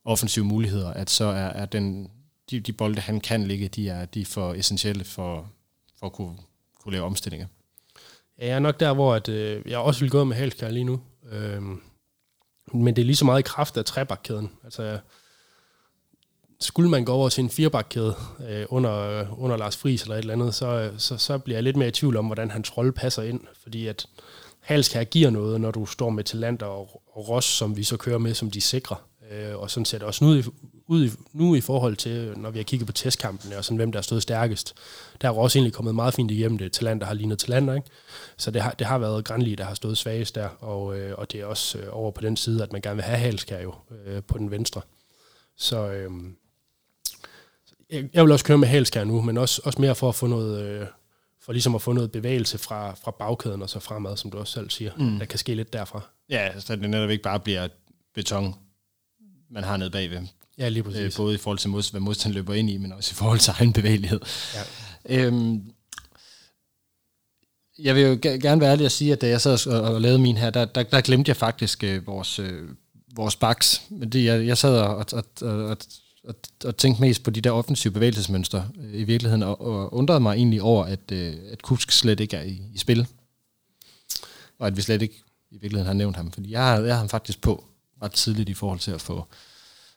offensive 0.06 0.46
muligheder, 0.46 0.94
at 0.94 1.10
så 1.10 1.26
er, 1.26 1.48
er 1.48 1.66
den, 1.66 2.12
de, 2.50 2.60
de 2.60 2.74
bolde, 2.74 3.02
han 3.02 3.20
kan 3.20 3.44
ligge, 3.44 3.68
de 3.68 3.90
er, 3.90 4.06
de 4.06 4.22
er 4.22 4.26
for 4.26 4.54
essentielle 4.54 5.04
for, 5.04 5.52
for 6.00 6.06
at 6.06 6.14
kunne, 6.14 6.38
kunne 6.80 6.92
lave 6.92 7.06
omstillinger. 7.06 7.48
Ja, 8.40 8.48
jeg 8.48 8.56
er 8.56 8.60
nok 8.60 8.80
der, 8.80 8.94
hvor 8.94 9.16
at, 9.16 9.30
øh, 9.30 9.62
jeg 9.66 9.80
også 9.80 10.00
vil 10.00 10.10
gå 10.10 10.24
med 10.24 10.36
Halskær 10.36 10.70
lige 10.70 10.84
nu. 10.84 11.02
Øhm, 11.32 11.82
men 12.74 12.96
det 12.96 13.02
er 13.02 13.06
lige 13.06 13.16
så 13.16 13.26
meget 13.26 13.40
i 13.40 13.50
kraft 13.50 13.78
af 13.78 13.86
trebakkæden. 13.86 14.52
Altså, 14.64 15.00
skulle 16.60 16.90
man 16.90 17.06
gå 17.06 17.14
over 17.14 17.30
til 17.30 17.44
en 17.44 17.50
firebakkæde 17.50 18.16
øh, 18.48 18.66
under, 18.70 19.26
under 19.40 19.58
Lars 19.58 19.78
Friis 19.78 20.02
eller 20.02 20.16
et 20.16 20.20
eller 20.20 20.34
andet, 20.34 20.56
så, 20.56 20.92
så, 20.98 21.18
så 21.18 21.38
bliver 21.38 21.58
jeg 21.58 21.64
lidt 21.64 21.76
mere 21.76 21.88
i 21.88 21.92
tvivl 21.92 22.18
om, 22.18 22.26
hvordan 22.26 22.52
hans 22.52 22.78
rolle 22.78 22.92
passer 22.92 23.24
ind. 23.24 23.42
Fordi 23.64 23.88
at 23.88 24.08
Halskær 24.66 25.04
giver 25.04 25.30
noget, 25.30 25.62
når 25.62 25.72
du 25.72 25.86
står 25.86 26.10
med 26.10 26.24
Talent 26.24 26.64
og, 26.64 27.02
og 27.14 27.30
Ross, 27.30 27.48
som 27.48 27.78
vi 27.78 27.84
så 27.84 27.98
kører 27.98 28.18
med, 28.18 28.34
som 28.34 28.52
de 28.52 28.62
sikrer. 28.62 28.96
Øh, 29.32 29.56
og 29.56 29.72
sådan 29.72 29.86
ser 29.86 29.98
det 29.98 30.08
også 30.08 30.26
nu 30.26 30.34
i, 30.34 30.44
ud 30.88 31.06
i, 31.06 31.12
nu 31.34 31.56
i 31.56 31.62
forhold 31.62 31.96
til, 31.96 32.34
når 32.38 32.50
vi 32.50 32.60
har 32.60 32.64
kigget 32.64 32.88
på 32.88 32.94
testkampene, 32.94 33.58
og 33.58 33.66
sådan, 33.66 33.78
hvem 33.78 33.92
der 33.92 34.00
har 34.00 34.04
stået 34.04 34.22
stærkest, 34.22 34.74
der 35.22 35.28
er 35.28 35.34
også 35.34 35.58
egentlig 35.58 35.74
kommet 35.74 35.96
meget 35.96 36.14
fint 36.14 36.32
igennem 36.32 36.58
det. 36.58 36.72
Talent, 36.72 37.04
har 37.04 37.14
lignet 37.14 37.40
talenter, 37.40 37.74
ikke? 37.74 37.88
Så 38.38 38.52
det 38.52 38.62
har, 38.62 38.72
det 38.72 38.88
har 38.88 38.98
været 38.98 39.26
Granli, 39.26 39.56
der 39.56 39.64
har 39.64 39.74
stået 39.74 39.98
svagest 39.98 40.36
der, 40.36 40.48
og, 40.48 40.98
øh, 41.00 41.18
og 41.18 41.32
det 41.32 41.42
er 41.42 41.46
også 41.46 41.78
øh, 41.78 41.88
over 41.92 42.12
på 42.12 42.22
den 42.22 42.38
side, 42.38 42.64
at 42.64 42.72
man 42.72 42.82
gerne 42.82 42.96
vil 42.96 43.04
have 43.04 43.18
Halskær 43.18 43.60
jo 43.60 43.74
øh, 44.06 44.24
på 44.24 44.38
den 44.38 44.52
venstre. 44.52 44.82
Så 45.58 45.92
øh, 45.92 46.12
jeg, 47.92 48.10
jeg 48.14 48.24
vil 48.24 48.32
også 48.32 48.46
køre 48.46 48.58
med 48.58 48.68
Halskær 48.68 49.04
nu, 49.04 49.22
men 49.22 49.38
også, 49.38 49.62
også 49.66 49.82
mere 49.82 49.96
for 49.96 50.10
at 50.10 50.16
få 50.16 50.28
noget... 50.28 50.62
Øh, 50.62 50.88
for 51.46 51.52
ligesom 51.54 51.76
at 51.76 51.82
få 51.82 51.94
noget 51.94 52.12
bevægelse 52.12 52.58
fra, 52.58 52.94
fra 53.04 53.12
bagkæden 53.12 53.62
og 53.62 53.70
så 53.70 53.80
fremad, 53.80 54.18
som 54.18 54.32
du 54.32 54.38
også 54.38 54.54
selv 54.54 54.70
siger. 54.70 54.92
Mm. 54.98 55.20
Der 55.20 55.26
kan 55.26 55.40
ske 55.40 55.56
lidt 55.56 55.74
derfra. 55.74 56.02
Ja, 56.30 56.60
så 56.60 56.76
det 56.76 56.90
netop 56.90 57.10
ikke 57.10 57.24
bare 57.24 57.40
bliver 57.40 57.68
beton, 58.16 58.56
man 59.52 59.64
har 59.64 59.78
nede 59.78 59.90
bagved. 59.90 60.22
Ja, 60.58 60.70
lige 60.70 60.80
Øh, 60.84 60.92
præcis. 60.92 61.18
både 61.18 61.36
i 61.36 61.38
forhold 61.38 61.58
til, 61.58 61.70
mod, 61.70 61.92
hvad 61.92 62.02
modstand 62.02 62.34
løber 62.34 62.54
ind 62.54 62.70
i, 62.70 62.78
men 62.78 62.92
også 62.94 63.12
i 63.14 63.16
forhold 63.16 63.40
til 63.40 63.54
egen 63.60 63.74
bevægelighed. 63.74 64.20
Ja. 65.10 65.26
Øhm, 65.26 65.62
jeg 67.80 67.96
vil 67.96 68.04
jo 68.04 68.14
ge- 68.14 68.40
gerne 68.42 68.62
være 68.62 68.72
ærlig 68.72 68.86
at 68.86 68.92
sige, 68.92 69.12
at 69.14 69.22
da 69.22 69.28
jeg 69.28 69.42
sad 69.42 69.68
og, 69.68 69.82
og 69.94 70.02
lavede 70.02 70.20
min 70.20 70.38
her, 70.38 70.50
der, 70.50 70.66
der, 70.66 70.84
der 70.84 71.02
glemte 71.02 71.30
jeg 71.30 71.38
faktisk 71.38 71.84
øh, 71.84 72.08
vores, 72.08 72.40
øh, 72.40 72.70
vores 73.16 73.36
backs. 73.36 73.82
Men 73.90 74.10
det, 74.10 74.26
jeg, 74.26 74.46
jeg 74.48 74.58
sad 74.58 74.78
og, 74.80 74.96
og, 74.96 75.06
og, 75.42 75.66
og, 75.66 75.78
og, 76.28 76.36
og 76.66 76.78
tænkte 76.78 77.02
mest 77.02 77.24
på 77.24 77.30
de 77.30 77.42
der 77.42 77.52
offensive 77.52 77.94
bevægelsesmønstre 77.94 78.70
øh, 78.80 78.94
i 78.94 79.04
virkeligheden, 79.04 79.44
og, 79.44 79.62
og 79.62 79.94
undrede 79.94 80.20
mig 80.20 80.36
egentlig 80.36 80.62
over, 80.62 80.86
at, 80.86 81.12
øh, 81.12 81.36
at 81.52 81.62
Kusk 81.62 81.92
slet 81.92 82.20
ikke 82.20 82.38
er 82.38 82.44
i, 82.44 82.62
i 82.74 82.78
spil. 82.78 83.08
Og 84.60 84.68
at 84.68 84.78
vi 84.78 84.82
slet 84.82 85.02
ikke 85.02 85.24
i 85.52 85.58
virkeligheden 85.58 85.88
har 85.88 85.94
nævnt 85.94 86.16
ham. 86.16 86.32
Fordi 86.32 86.52
jeg 86.52 86.62
har, 86.62 86.80
jeg 86.80 86.94
har 86.94 87.00
ham 87.00 87.10
faktisk 87.10 87.42
på 87.42 87.66
ret 88.02 88.12
tidligt 88.12 88.50
i 88.50 88.54
forhold 88.54 88.80
til 88.80 88.92
at 88.92 89.02
få, 89.02 89.28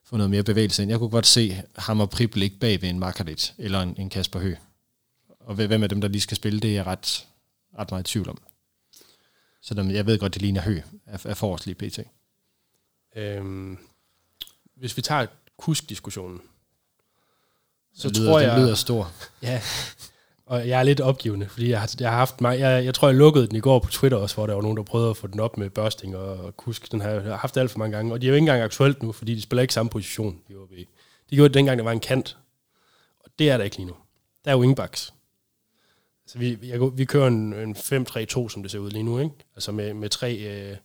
få 0.04 0.16
noget 0.16 0.30
mere 0.30 0.42
bevægelse 0.42 0.82
ind. 0.82 0.90
Jeg 0.90 0.98
kunne 0.98 1.10
godt 1.10 1.26
se 1.26 1.62
ham 1.76 2.00
og 2.00 2.10
Prip 2.10 2.34
ligge 2.34 2.56
bag 2.56 2.82
ved 2.82 2.88
en 2.88 2.98
Markarit 2.98 3.54
eller 3.58 3.80
en, 3.80 3.94
en 3.98 4.10
Kasper 4.10 4.40
Hø. 4.40 4.54
Og 5.40 5.54
hvem 5.54 5.82
af 5.82 5.88
dem, 5.88 6.00
der 6.00 6.08
lige 6.08 6.20
skal 6.20 6.36
spille, 6.36 6.60
det 6.60 6.70
er 6.70 6.74
jeg 6.74 6.86
ret, 6.86 7.26
ret 7.78 7.90
meget 7.90 8.08
i 8.08 8.12
tvivl 8.12 8.28
om. 8.28 8.38
Så 9.62 9.88
jeg 9.92 10.06
ved 10.06 10.18
godt, 10.18 10.34
det 10.34 10.42
ligner 10.42 10.60
Hø 10.60 10.80
af, 11.06 11.26
af 11.26 11.36
forrest 11.36 11.66
lige 11.66 11.74
pt. 11.74 11.98
Øhm, 13.16 13.78
hvis 14.76 14.96
vi 14.96 15.02
tager 15.02 15.26
kusk-diskussionen, 15.58 16.40
så 17.94 18.08
lyder, 18.08 18.30
tror 18.30 18.38
den 18.38 18.48
jeg... 18.48 18.58
lyder 18.58 18.74
stor. 18.74 19.12
Ja, 19.42 19.60
og 20.46 20.68
jeg 20.68 20.78
er 20.78 20.82
lidt 20.82 21.00
opgivende, 21.00 21.48
fordi 21.48 21.70
jeg 21.70 21.80
har, 21.80 21.94
jeg 22.00 22.10
har 22.10 22.16
haft 22.16 22.40
mig, 22.40 22.58
jeg, 22.58 22.84
jeg 22.84 22.94
tror, 22.94 23.08
jeg 23.08 23.16
lukkede 23.16 23.46
den 23.46 23.56
i 23.56 23.60
går 23.60 23.78
på 23.78 23.90
Twitter 23.90 24.18
også, 24.18 24.34
hvor 24.34 24.46
der 24.46 24.54
var 24.54 24.62
nogen, 24.62 24.76
der 24.76 24.82
prøvede 24.82 25.10
at 25.10 25.16
få 25.16 25.26
den 25.26 25.40
op 25.40 25.58
med 25.58 25.70
børsting 25.70 26.16
og 26.16 26.56
kusk. 26.56 26.92
Den 26.92 27.00
har 27.00 27.10
jeg 27.10 27.38
haft 27.38 27.56
alt 27.56 27.70
for 27.70 27.78
mange 27.78 27.96
gange, 27.96 28.12
og 28.12 28.20
de 28.20 28.26
er 28.26 28.28
jo 28.28 28.34
ikke 28.34 28.42
engang 28.42 28.62
aktuelt 28.62 29.02
nu, 29.02 29.12
fordi 29.12 29.34
de 29.34 29.42
spiller 29.42 29.62
ikke 29.62 29.74
samme 29.74 29.90
position 29.90 30.40
i 30.48 30.54
OB. 30.54 30.70
De 31.30 31.36
gjorde 31.36 31.48
det 31.48 31.54
dengang, 31.54 31.78
der 31.78 31.84
var 31.84 31.92
en 31.92 32.00
kant, 32.00 32.38
og 33.24 33.30
det 33.38 33.50
er 33.50 33.56
der 33.56 33.64
ikke 33.64 33.76
lige 33.76 33.86
nu. 33.86 33.94
Der 34.44 34.50
er 34.50 34.56
wingbacks. 34.56 35.12
Så 36.26 36.38
vi, 36.38 36.58
jeg, 36.62 36.80
vi 36.98 37.04
kører 37.04 37.26
en, 37.26 37.52
en 37.52 37.76
5-3-2, 37.76 38.48
som 38.48 38.62
det 38.62 38.70
ser 38.70 38.78
ud 38.78 38.90
lige 38.90 39.02
nu, 39.02 39.18
ikke? 39.18 39.34
Altså 39.54 39.72
med, 39.72 39.94
med 39.94 40.08
tre... 40.08 40.34
Øh, 40.34 40.76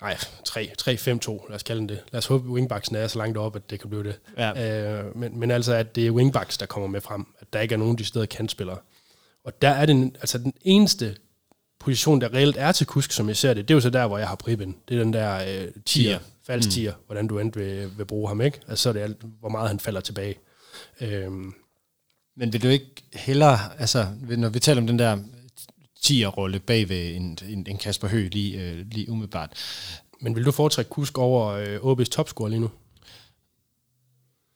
nej, 0.00 0.16
3, 0.44 0.70
3-5-2, 0.82 1.48
lad 1.48 1.54
os 1.54 1.62
kalde 1.62 1.80
den 1.80 1.88
det. 1.88 2.02
Lad 2.12 2.18
os 2.18 2.26
håbe, 2.26 2.48
at 2.48 2.52
wingbacksen 2.52 2.96
er 2.96 3.06
så 3.06 3.18
langt 3.18 3.38
op, 3.38 3.56
at 3.56 3.70
det 3.70 3.80
kan 3.80 3.90
blive 3.90 4.04
det. 4.04 4.20
Ja. 4.38 5.02
Øh, 5.02 5.16
men, 5.16 5.40
men 5.40 5.50
altså, 5.50 5.74
at 5.74 5.96
det 5.96 6.06
er 6.06 6.10
wingbacks, 6.10 6.58
der 6.58 6.66
kommer 6.66 6.88
med 6.88 7.00
frem. 7.00 7.26
At 7.38 7.52
der 7.52 7.60
ikke 7.60 7.72
er 7.72 7.78
nogen 7.78 7.98
de 7.98 8.04
steder 8.04 8.26
kantspillere. 8.26 8.78
Og 9.44 9.62
der 9.62 9.70
er 9.70 9.86
den, 9.86 10.16
altså 10.20 10.38
den 10.38 10.52
eneste 10.62 11.16
position, 11.78 12.20
der 12.20 12.34
reelt 12.34 12.56
er 12.56 12.72
til 12.72 12.86
kusk, 12.86 13.12
som 13.12 13.28
jeg 13.28 13.36
ser 13.36 13.54
det, 13.54 13.68
det 13.68 13.74
er 13.74 13.76
jo 13.76 13.80
så 13.80 13.90
der, 13.90 14.06
hvor 14.06 14.18
jeg 14.18 14.28
har 14.28 14.34
Pribben. 14.36 14.76
Det 14.88 14.94
er 14.94 14.98
den 15.02 15.12
der 15.12 15.62
øh, 15.64 15.68
tier, 15.86 16.18
falsk 16.46 16.70
tier, 16.70 16.92
hvordan 17.06 17.26
du 17.26 17.38
endte 17.38 17.58
vil, 17.60 17.98
vil 17.98 18.04
bruge 18.04 18.28
ham, 18.28 18.40
ikke? 18.40 18.60
Altså 18.68 18.82
så 18.82 18.88
er 18.88 18.92
det, 18.92 19.00
alt, 19.00 19.16
hvor 19.40 19.48
meget 19.48 19.68
han 19.68 19.80
falder 19.80 20.00
tilbage. 20.00 20.34
Øhm, 21.00 21.54
Men 22.36 22.52
vil 22.52 22.62
du 22.62 22.68
ikke 22.68 22.90
hellere, 23.14 23.58
altså 23.78 24.06
når 24.20 24.48
vi 24.48 24.58
taler 24.58 24.80
om 24.80 24.86
den 24.86 24.98
der 24.98 25.18
10'er-rolle 26.08 26.58
bag 26.58 26.88
ved 26.88 27.14
en, 27.14 27.38
en, 27.48 27.66
en 27.68 27.78
Kasper 27.78 28.08
Høgh 28.08 28.32
lige, 28.32 28.60
øh, 28.60 28.86
lige 28.92 29.10
umiddelbart, 29.10 29.52
men 30.20 30.34
vil 30.34 30.44
du 30.44 30.52
foretrække 30.52 30.88
kusk 30.88 31.18
over 31.18 31.46
øh, 31.52 31.76
OB's 31.76 32.04
topscorer 32.04 32.48
lige 32.48 32.60
nu? 32.60 32.70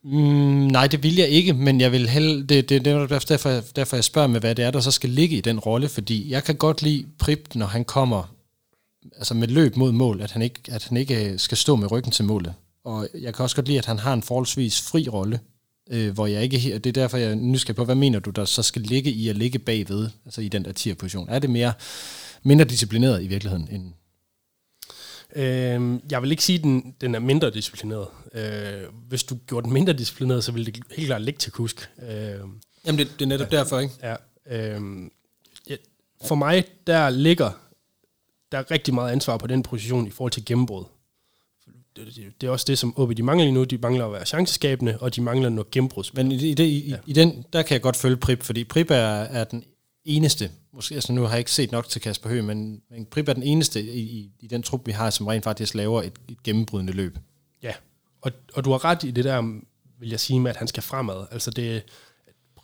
Mm, 0.05 0.69
nej, 0.73 0.87
det 0.87 1.03
vil 1.03 1.17
jeg 1.17 1.29
ikke, 1.29 1.53
men 1.53 1.81
jeg 1.81 1.93
vil 1.93 2.09
hellere, 2.09 2.41
det, 2.41 2.69
det, 2.69 2.85
det 2.85 2.87
er 2.87 3.19
derfor, 3.29 3.63
derfor, 3.77 3.97
jeg 3.97 4.05
spørger 4.05 4.29
med, 4.29 4.41
hvad 4.41 4.55
det 4.55 4.65
er, 4.65 4.71
der 4.71 4.81
så 4.81 4.91
skal 4.91 5.11
ligge 5.11 5.37
i 5.37 5.41
den 5.41 5.59
rolle, 5.59 5.89
fordi 5.89 6.31
jeg 6.31 6.45
kan 6.45 6.57
godt 6.57 6.83
lide 6.83 7.07
Prip, 7.19 7.49
når 7.55 7.67
han 7.67 7.85
kommer 7.85 8.35
altså 9.17 9.35
med 9.35 9.49
løb 9.49 9.77
mod 9.77 9.93
mål, 9.93 10.21
at 10.21 10.31
han, 10.31 10.43
ikke, 10.43 10.61
at 10.69 10.85
han 10.85 10.97
ikke 10.97 11.33
øh, 11.33 11.39
skal 11.39 11.59
stå 11.59 11.77
med 11.77 11.91
ryggen 11.91 12.13
til 12.13 12.25
målet. 12.25 12.55
Og 12.85 13.09
jeg 13.15 13.35
kan 13.35 13.43
også 13.43 13.57
godt 13.57 13.67
lide, 13.67 13.79
at 13.79 13.87
han 13.87 13.99
har 13.99 14.13
en 14.13 14.23
forholdsvis 14.23 14.83
fri 14.83 15.09
rolle, 15.09 15.41
øh, 15.91 16.15
hvor 16.15 16.27
jeg 16.27 16.43
ikke 16.43 16.57
he- 16.57 16.73
det 16.79 16.87
er 16.87 16.93
derfor, 16.93 17.17
jeg 17.19 17.31
er 17.31 17.35
nysgerrig 17.35 17.77
på, 17.77 17.85
hvad 17.85 17.95
mener 17.95 18.19
du, 18.19 18.31
der 18.31 18.45
så 18.45 18.63
skal 18.63 18.83
ligge 18.83 19.11
i 19.11 19.29
at 19.29 19.37
ligge 19.37 19.59
bagved, 19.59 20.09
altså 20.25 20.41
i 20.41 20.49
den 20.49 20.65
der 20.65 20.73
tier-position? 20.73 21.29
Er 21.29 21.39
det 21.39 21.51
mere 21.51 21.73
mindre 22.43 22.65
disciplineret 22.65 23.23
i 23.23 23.27
virkeligheden, 23.27 23.69
end, 23.73 23.93
Øhm, 25.37 26.01
jeg 26.11 26.23
vil 26.23 26.31
ikke 26.31 26.45
sige, 26.45 26.59
at 26.59 26.63
den, 26.65 26.95
den 27.01 27.15
er 27.15 27.19
mindre 27.19 27.51
disciplineret. 27.51 28.07
Øh, 28.35 28.83
hvis 29.09 29.23
du 29.23 29.39
gjorde 29.47 29.65
den 29.65 29.73
mindre 29.73 29.93
disciplineret, 29.93 30.45
så 30.45 30.53
ville 30.53 30.73
det 30.73 30.83
helt 30.97 31.07
klart 31.07 31.23
ligge 31.23 31.39
til 31.39 31.53
kusk. 31.53 31.91
Øh, 32.03 32.09
Jamen, 32.87 32.99
det, 32.99 33.09
det 33.19 33.23
er 33.23 33.27
netop 33.27 33.51
derfor, 33.51 33.79
ikke? 33.79 33.95
Ja, 34.03 34.17
øhm, 34.51 35.11
ja, 35.69 35.77
for 36.25 36.35
mig, 36.35 36.65
der 36.87 37.11
ligger 37.11 37.51
der 38.53 38.59
er 38.59 38.71
rigtig 38.71 38.95
meget 38.95 39.13
ansvar 39.13 39.37
på 39.37 39.47
den 39.47 39.63
position 39.63 40.07
i 40.07 40.11
forhold 40.11 40.33
til 40.33 40.45
gennembrud. 40.45 40.85
Det, 41.97 42.47
er 42.47 42.51
også 42.51 42.65
det, 42.69 42.79
som 42.79 42.95
OB 42.97 43.17
de 43.17 43.23
mangler 43.23 43.45
lige 43.45 43.55
nu. 43.55 43.65
De 43.65 43.79
mangler 43.79 44.07
at 44.07 44.13
være 44.13 44.27
chanceskabende, 44.27 44.99
og 45.01 45.17
de 45.17 45.23
mangler 45.23 45.49
noget 45.49 45.71
gennembrudsspil. 45.71 46.25
Men 46.25 46.33
i, 46.33 46.51
i, 46.51 46.55
det, 46.55 46.65
i, 46.65 46.89
ja. 46.89 46.97
i 47.07 47.13
den, 47.13 47.45
der 47.53 47.63
kan 47.63 47.75
jeg 47.75 47.83
godt 47.83 47.97
følge 47.97 48.17
Prip, 48.17 48.43
fordi 48.43 48.65
Prip 48.65 48.91
er, 48.91 48.95
er 48.97 49.45
den 49.45 49.65
eneste, 50.05 50.51
måske, 50.73 50.95
altså 50.95 51.13
nu 51.13 51.23
har 51.23 51.31
jeg 51.31 51.39
ikke 51.39 51.53
set 51.53 51.73
nok 51.73 51.89
til 51.89 52.01
Kasper 52.01 52.29
Høgh, 52.29 52.45
men, 52.45 52.83
men 52.91 53.07
Prip 53.07 53.29
er 53.29 53.33
den 53.33 53.43
eneste 53.43 53.83
i, 53.83 54.01
i, 54.01 54.33
i 54.41 54.47
den 54.47 54.63
trup, 54.63 54.87
vi 54.87 54.93
har, 54.93 55.11
som 55.11 55.27
rent 55.27 55.45
faktisk 55.45 55.75
laver 55.75 56.03
et, 56.03 56.13
et 56.29 56.43
gennembrydende 56.43 56.93
løb. 56.93 57.19
Ja, 57.63 57.73
og, 58.23 58.33
og 58.55 58.65
du 58.65 58.71
har 58.71 58.85
ret 58.85 59.05
i 59.05 59.11
det 59.11 59.25
der, 59.25 59.61
vil 60.01 60.09
jeg 60.09 60.21
sige, 60.21 60.41
med 60.41 60.51
at 60.51 60.57
han 60.57 60.69
skal 60.69 60.83
fremad. 60.83 61.27
Altså 61.31 61.51
det, 61.51 61.83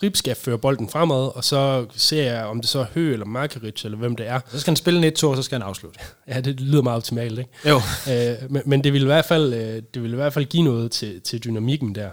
Prip 0.00 0.16
skal 0.16 0.34
føre 0.34 0.58
bolden 0.58 0.88
fremad, 0.88 1.36
og 1.36 1.44
så 1.44 1.86
ser 1.94 2.32
jeg, 2.32 2.44
om 2.44 2.60
det 2.60 2.70
så 2.70 2.78
er 2.78 2.86
Høgh 2.94 3.12
eller 3.12 3.26
Markeric, 3.26 3.84
eller 3.84 3.98
hvem 3.98 4.16
det 4.16 4.26
er. 4.26 4.40
Så 4.48 4.60
skal 4.60 4.70
han 4.70 4.76
spille 4.76 5.06
en 5.06 5.12
1-2, 5.12 5.26
og 5.26 5.36
så 5.36 5.42
skal 5.42 5.60
han 5.60 5.68
afslutte. 5.68 6.00
Ja, 6.28 6.40
det 6.40 6.60
lyder 6.60 6.82
meget 6.82 6.96
optimalt, 6.96 7.38
ikke? 7.38 7.50
Jo. 7.68 7.80
Øh, 8.12 8.52
men, 8.52 8.62
men 8.66 8.84
det 8.84 8.92
vil 8.92 9.02
i 9.02 9.04
hvert 9.04 9.24
fald, 9.24 9.54
øh, 9.54 9.82
det 9.94 10.02
vil 10.02 10.12
i 10.12 10.16
hvert 10.16 10.32
fald 10.32 10.44
give 10.44 10.62
noget 10.62 10.90
til, 10.90 11.20
til 11.20 11.44
dynamikken 11.44 11.94
der. 11.94 12.10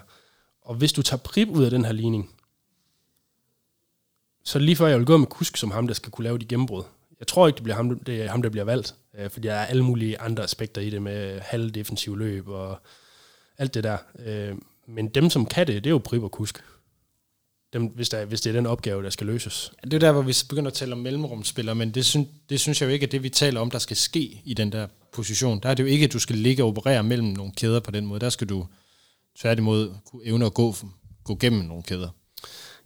Og 0.61 0.75
hvis 0.75 0.93
du 0.93 1.01
tager 1.01 1.21
Prip 1.21 1.47
ud 1.49 1.63
af 1.63 1.71
den 1.71 1.85
her 1.85 1.91
ligning, 1.91 2.29
så 4.43 4.59
lige 4.59 4.75
før 4.75 4.87
jeg 4.87 4.97
vil 4.97 5.05
gå 5.05 5.17
med 5.17 5.27
Kusk 5.27 5.57
som 5.57 5.71
ham, 5.71 5.87
der 5.87 5.93
skal 5.93 6.11
kunne 6.11 6.23
lave 6.23 6.37
de 6.37 6.45
gennembrud. 6.45 6.83
Jeg 7.19 7.27
tror 7.27 7.47
ikke, 7.47 7.57
det 7.57 7.63
bliver 7.63 7.75
ham, 7.75 7.99
det 7.99 8.23
er 8.23 8.29
ham 8.29 8.41
der 8.41 8.49
bliver 8.49 8.65
valgt, 8.65 8.95
øh, 9.19 9.29
fordi 9.29 9.47
der 9.47 9.53
er 9.53 9.65
alle 9.65 9.83
mulige 9.83 10.19
andre 10.19 10.43
aspekter 10.43 10.81
i 10.81 10.89
det 10.89 11.01
med 11.01 11.39
halvdefensiv 11.39 12.17
løb 12.17 12.47
og 12.47 12.79
alt 13.57 13.73
det 13.73 13.83
der. 13.83 13.97
Øh, 14.25 14.55
men 14.87 15.07
dem, 15.07 15.29
som 15.29 15.45
kan 15.45 15.67
det, 15.67 15.83
det 15.83 15.89
er 15.89 15.91
jo 15.91 15.97
Prip 15.97 16.23
og 16.23 16.31
Kusk. 16.31 16.63
Dem, 17.73 17.85
hvis, 17.85 18.09
der, 18.09 18.25
hvis 18.25 18.41
det 18.41 18.49
er 18.49 18.53
den 18.53 18.65
opgave, 18.65 19.03
der 19.03 19.09
skal 19.09 19.27
løses. 19.27 19.71
Det 19.83 19.93
er 19.93 19.99
der, 19.99 20.11
hvor 20.11 20.21
vi 20.21 20.35
begynder 20.49 20.71
at 20.71 20.73
tale 20.73 20.91
om 20.91 20.97
mellemrumspillere, 20.97 21.75
men 21.75 21.91
det, 21.91 22.05
synes, 22.05 22.27
det 22.49 22.59
synes 22.59 22.81
jeg 22.81 22.87
jo 22.87 22.93
ikke 22.93 23.03
er 23.03 23.09
det, 23.09 23.23
vi 23.23 23.29
taler 23.29 23.59
om, 23.59 23.71
der 23.71 23.79
skal 23.79 23.97
ske 23.97 24.41
i 24.45 24.53
den 24.53 24.71
der 24.71 24.87
position. 25.13 25.59
Der 25.63 25.69
er 25.69 25.73
det 25.73 25.83
jo 25.83 25.87
ikke, 25.87 26.05
at 26.05 26.13
du 26.13 26.19
skal 26.19 26.35
ligge 26.35 26.63
og 26.63 26.69
operere 26.69 27.03
mellem 27.03 27.27
nogle 27.27 27.51
kæder 27.51 27.79
på 27.79 27.91
den 27.91 28.05
måde. 28.05 28.19
Der 28.19 28.29
skal 28.29 28.49
du 28.49 28.67
tværtimod 29.39 29.93
kunne 30.05 30.25
evne 30.25 30.45
at 30.45 30.53
gå, 30.53 30.75
gå 31.23 31.35
gennem 31.39 31.61
nogle 31.65 31.83
kæder. 31.83 32.09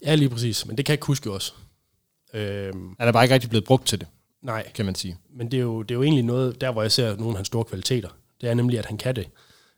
Ja, 0.06 0.16
lige 0.16 0.30
præcis. 0.30 0.66
Men 0.66 0.78
det 0.78 0.86
kan 0.86 0.98
Kusk 0.98 1.26
jo 1.26 1.34
også. 1.34 1.54
Øh, 2.34 2.74
Er 3.00 3.06
der 3.06 3.12
bare 3.12 3.24
ikke 3.24 3.34
rigtig 3.34 3.50
blevet 3.50 3.64
brugt 3.66 3.88
til 3.88 4.00
det, 4.00 4.08
nej, 4.42 4.72
kan 4.72 4.86
man 4.86 4.96
sige. 4.96 5.18
Men 5.36 5.52
det 5.52 5.58
er, 5.58 5.62
jo, 5.62 5.82
det 5.82 5.92
er 5.92 5.96
jo 5.96 6.04
egentlig 6.04 6.24
noget, 6.24 6.62
der 6.62 6.72
hvor 6.72 6.82
jeg 6.82 6.92
ser 6.92 7.16
nogle 7.16 7.30
af 7.32 7.36
hans 7.36 7.48
store 7.48 7.64
kvaliteter. 7.66 8.10
Det 8.42 8.50
er 8.50 8.54
nemlig, 8.54 8.80
at 8.80 8.86
han 8.86 8.98
kan 8.98 9.16
det. 9.16 9.28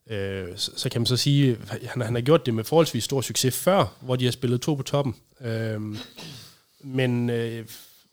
Øh, 0.09 0.47
så, 0.55 0.71
så 0.75 0.89
kan 0.89 1.01
man 1.01 1.05
så 1.05 1.17
sige, 1.17 1.57
at 1.71 1.83
han, 1.83 2.01
han 2.01 2.15
har 2.15 2.21
gjort 2.21 2.45
det 2.45 2.53
med 2.53 2.63
forholdsvis 2.63 3.03
stor 3.03 3.21
succes 3.21 3.57
før, 3.57 3.95
hvor 4.01 4.15
de 4.15 4.25
har 4.25 4.31
spillet 4.31 4.61
to 4.61 4.75
på 4.75 4.83
toppen. 4.83 5.15
Øh, 5.41 5.81
men, 6.83 7.29
øh, 7.29 7.65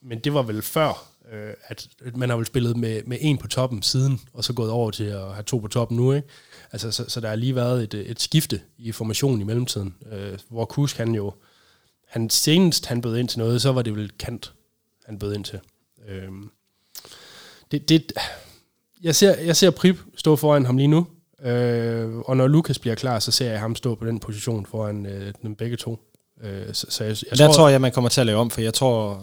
men 0.03 0.19
det 0.19 0.35
var 0.35 0.43
vel 0.43 0.63
før, 0.63 1.09
øh, 1.33 1.55
at 1.69 1.89
man 2.17 2.29
har 2.29 2.37
vel 2.37 2.47
spillet 2.47 2.77
med, 2.77 3.03
med 3.07 3.19
en 3.21 3.39
på 3.39 3.49
toppen 3.49 3.83
siden, 3.83 4.21
og 4.33 4.45
så 4.45 4.53
gået 4.53 4.71
over 4.71 4.91
til 4.91 5.05
at 5.05 5.21
have 5.21 5.43
to 5.43 5.59
på 5.59 5.69
toppen 5.69 5.97
nu. 5.97 6.13
Ikke? 6.13 6.29
Altså, 6.73 6.91
så, 6.91 7.05
så 7.09 7.21
der 7.21 7.29
har 7.29 7.37
lige 7.37 7.55
været 7.55 7.83
et, 7.83 8.11
et 8.11 8.21
skifte 8.21 8.61
i 8.79 8.93
formationen 8.93 9.41
i 9.41 9.45
mellemtiden, 9.45 9.95
øh, 10.13 10.39
hvor 10.49 10.65
Kusk 10.65 10.97
han 10.97 11.15
jo, 11.15 11.35
han 12.09 12.31
senest 12.31 12.87
han 12.87 13.01
bød 13.01 13.17
ind 13.17 13.29
til 13.29 13.39
noget, 13.39 13.63
så 13.63 13.73
var 13.73 13.83
det 13.83 13.97
vel 13.97 14.13
kant, 14.19 14.53
han 15.07 15.19
bød 15.19 15.35
ind 15.35 15.45
til. 15.45 15.61
Øh, 16.09 16.29
det, 17.71 17.89
det, 17.89 18.13
jeg, 19.03 19.15
ser, 19.15 19.41
jeg 19.41 19.57
ser 19.57 19.71
Prip 19.71 19.99
stå 20.17 20.37
foran 20.37 20.67
ham 20.67 20.77
lige 20.77 20.89
nu, 20.89 21.07
øh, 21.47 22.19
og 22.19 22.37
når 22.37 22.47
Lukas 22.47 22.79
bliver 22.79 22.95
klar, 22.95 23.19
så 23.19 23.31
ser 23.31 23.51
jeg 23.51 23.61
ham 23.61 23.75
stå 23.75 23.95
på 23.95 24.07
den 24.07 24.21
position 24.21 24.67
foran 24.67 25.07
øh, 25.07 25.35
dem 25.43 25.55
begge 25.55 25.77
to. 25.77 25.99
Øh, 26.43 26.75
så, 26.75 26.87
så 26.89 27.05
jeg, 27.05 27.17
jeg 27.31 27.39
der 27.39 27.47
tror, 27.47 27.55
tror 27.55 27.69
jeg, 27.69 27.81
man 27.81 27.93
kommer 27.93 28.11
til 28.11 28.21
at 28.21 28.27
lave 28.27 28.39
om, 28.39 28.51
for 28.51 28.61
jeg 28.61 28.75
tror, 28.75 29.23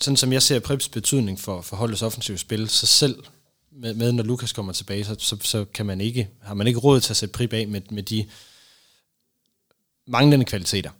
sådan 0.00 0.16
som 0.16 0.32
jeg 0.32 0.42
ser 0.42 0.60
Prips 0.60 0.88
betydning 0.88 1.40
for, 1.40 1.60
for 1.60 1.76
holdets 1.76 2.02
offensive 2.02 2.38
spil, 2.38 2.68
så 2.68 2.86
selv 2.86 3.24
med, 3.72 3.94
med 3.94 4.12
når 4.12 4.22
Lukas 4.22 4.52
kommer 4.52 4.72
tilbage, 4.72 5.04
så, 5.04 5.16
så, 5.18 5.36
så 5.40 5.64
kan 5.64 5.86
man 5.86 6.00
ikke, 6.00 6.28
har 6.42 6.54
man 6.54 6.66
ikke 6.66 6.80
råd 6.80 7.00
til 7.00 7.12
at 7.12 7.16
sætte 7.16 7.32
Prip 7.32 7.52
af 7.52 7.68
med, 7.68 7.80
med 7.90 8.02
de 8.02 8.26
manglende 10.06 10.44
kvaliteter, 10.44 10.90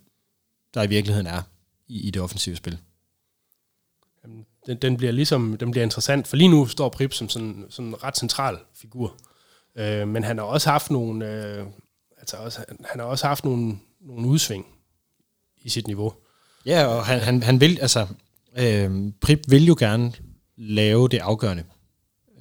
der 0.73 0.83
i 0.83 0.87
virkeligheden 0.87 1.27
er 1.27 1.41
i, 1.87 2.07
i 2.07 2.11
det 2.11 2.21
offensive 2.21 2.55
spil. 2.55 2.77
Den, 4.65 4.77
den 4.77 4.97
bliver 4.97 5.11
ligesom 5.11 5.57
den 5.57 5.71
bliver 5.71 5.83
interessant, 5.83 6.27
for 6.27 6.37
lige 6.37 6.47
nu 6.47 6.67
står 6.67 6.89
Prip 6.89 7.13
som 7.13 7.29
sådan, 7.29 7.65
sådan 7.69 7.89
en 7.89 8.03
ret 8.03 8.17
central 8.17 8.57
figur. 8.75 9.15
Øh, 9.77 10.07
men 10.07 10.23
han 10.23 10.37
har 10.37 10.45
også 10.45 10.69
haft 10.69 10.91
nogle, 10.91 11.25
øh, 11.33 11.65
altså 12.17 12.37
også, 12.37 12.65
han 12.85 12.99
har 12.99 13.07
også 13.07 13.27
haft 13.27 13.45
nogle, 13.45 13.77
nogle 14.01 14.27
udsving 14.27 14.65
i 15.61 15.69
sit 15.69 15.87
niveau. 15.87 16.13
Ja, 16.65 16.85
og 16.85 17.05
han, 17.05 17.19
han, 17.19 17.43
han 17.43 17.61
vil, 17.61 17.79
altså, 17.81 18.07
øh, 18.57 19.11
Prip 19.21 19.39
vil 19.47 19.65
jo 19.65 19.75
gerne 19.79 20.13
lave 20.57 21.07
det 21.07 21.17
afgørende. 21.17 21.63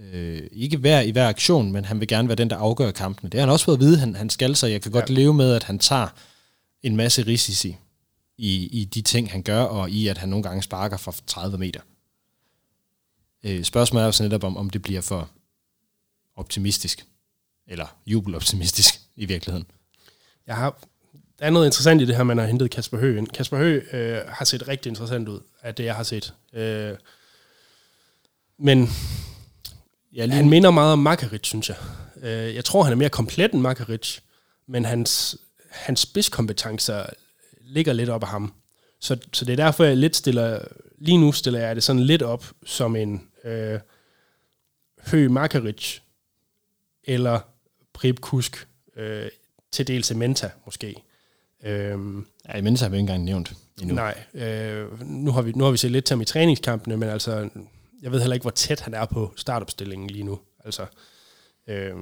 Øh, 0.00 0.42
ikke 0.52 0.76
hver 0.76 1.00
i 1.00 1.10
hver 1.10 1.28
aktion, 1.28 1.72
men 1.72 1.84
han 1.84 2.00
vil 2.00 2.08
gerne 2.08 2.28
være 2.28 2.36
den, 2.36 2.50
der 2.50 2.56
afgør 2.56 2.90
kampene. 2.90 3.30
Det 3.30 3.40
har 3.40 3.46
han 3.46 3.52
også 3.52 3.64
fået 3.64 3.76
at 3.76 3.80
vide, 3.80 3.98
han, 3.98 4.16
han 4.16 4.30
skal, 4.30 4.56
så 4.56 4.66
jeg 4.66 4.82
kan 4.82 4.92
godt 4.92 5.10
leve 5.10 5.34
med, 5.34 5.54
at 5.54 5.62
han 5.62 5.78
tager 5.78 6.08
en 6.82 6.96
masse 6.96 7.26
risici 7.26 7.76
i, 8.38 8.66
i 8.66 8.84
de 8.84 9.02
ting, 9.02 9.30
han 9.30 9.42
gør, 9.42 9.62
og 9.62 9.90
i, 9.90 10.08
at 10.08 10.18
han 10.18 10.28
nogle 10.28 10.42
gange 10.42 10.62
sparker 10.62 10.96
fra 10.96 11.12
30 11.26 11.58
meter. 11.58 11.80
Øh, 13.44 13.64
spørgsmålet 13.64 14.02
er 14.02 14.06
jo 14.06 14.12
så 14.12 14.22
netop, 14.22 14.44
om, 14.44 14.56
om 14.56 14.70
det 14.70 14.82
bliver 14.82 15.00
for 15.00 15.30
optimistisk, 16.36 17.06
eller 17.66 17.96
jubeloptimistisk 18.06 18.94
i 19.16 19.24
virkeligheden. 19.24 19.66
Jeg 20.46 20.56
har, 20.56 20.78
der 21.38 21.46
er 21.46 21.50
noget 21.50 21.66
interessant 21.66 22.02
i 22.02 22.04
det 22.04 22.16
her, 22.16 22.22
man 22.22 22.38
har 22.38 22.46
hentet 22.46 22.70
Kasper 22.70 22.98
Høgh 22.98 23.18
ind. 23.18 23.28
Kasper 23.28 23.56
Høgh 23.56 23.84
øh, 23.92 24.18
har 24.28 24.44
set 24.44 24.68
rigtig 24.68 24.90
interessant 24.90 25.28
ud, 25.28 25.40
af 25.62 25.74
det, 25.74 25.84
jeg 25.84 25.94
har 25.94 26.02
set. 26.02 26.34
Øh, 26.52 26.96
men 28.58 28.88
ja, 30.12 30.24
lige 30.24 30.36
han 30.36 30.50
minder 30.50 30.70
meget 30.70 30.92
om 30.92 30.98
Makaric, 30.98 31.46
synes 31.46 31.68
jeg. 31.68 31.76
Øh, 32.22 32.54
jeg 32.54 32.64
tror, 32.64 32.82
han 32.82 32.92
er 32.92 32.96
mere 32.96 33.08
komplet 33.08 33.52
end 33.52 33.60
Makaric, 33.60 34.18
men 34.68 34.84
hans, 34.84 35.36
hans 35.70 36.00
spidskompetencer 36.00 37.06
ligger 37.60 37.92
lidt 37.92 38.08
op 38.08 38.22
af 38.22 38.28
ham. 38.28 38.54
Så, 39.00 39.18
så 39.32 39.44
det 39.44 39.52
er 39.52 39.64
derfor, 39.64 39.84
jeg 39.84 39.96
lidt 39.96 40.16
stiller, 40.16 40.60
lige 40.98 41.18
nu 41.18 41.32
stiller 41.32 41.60
jeg 41.60 41.76
det 41.76 41.84
sådan 41.84 42.02
lidt 42.02 42.22
op 42.22 42.44
som 42.66 42.96
en 42.96 43.28
øh, 43.44 43.80
Høgh 45.06 45.30
Makaric, 45.30 45.98
eller 47.04 47.40
Prip 47.96 48.20
Kusk, 48.20 48.68
øh, 48.96 49.28
til 49.72 49.86
dels 49.86 50.14
Menta 50.14 50.50
måske. 50.64 50.94
Øhm, 51.64 52.26
ja, 52.48 52.62
Menta 52.62 52.84
har 52.84 52.90
vi 52.90 52.96
ikke 52.96 53.00
engang 53.00 53.24
nævnt 53.24 53.52
endnu. 53.82 53.94
Nej, 53.94 54.24
øh, 54.34 55.00
nu, 55.02 55.30
har 55.30 55.42
vi, 55.42 55.52
nu 55.52 55.64
har 55.64 55.70
vi 55.70 55.76
set 55.76 55.90
lidt 55.90 56.04
til 56.04 56.14
ham 56.14 56.20
i 56.20 56.24
træningskampene, 56.24 56.96
men 56.96 57.08
altså, 57.08 57.48
jeg 58.02 58.12
ved 58.12 58.20
heller 58.20 58.34
ikke, 58.34 58.44
hvor 58.44 58.50
tæt 58.50 58.80
han 58.80 58.94
er 58.94 59.04
på 59.04 59.32
startopstillingen 59.36 60.10
lige 60.10 60.24
nu. 60.24 60.38
Altså, 60.64 60.86
øh, 61.66 61.94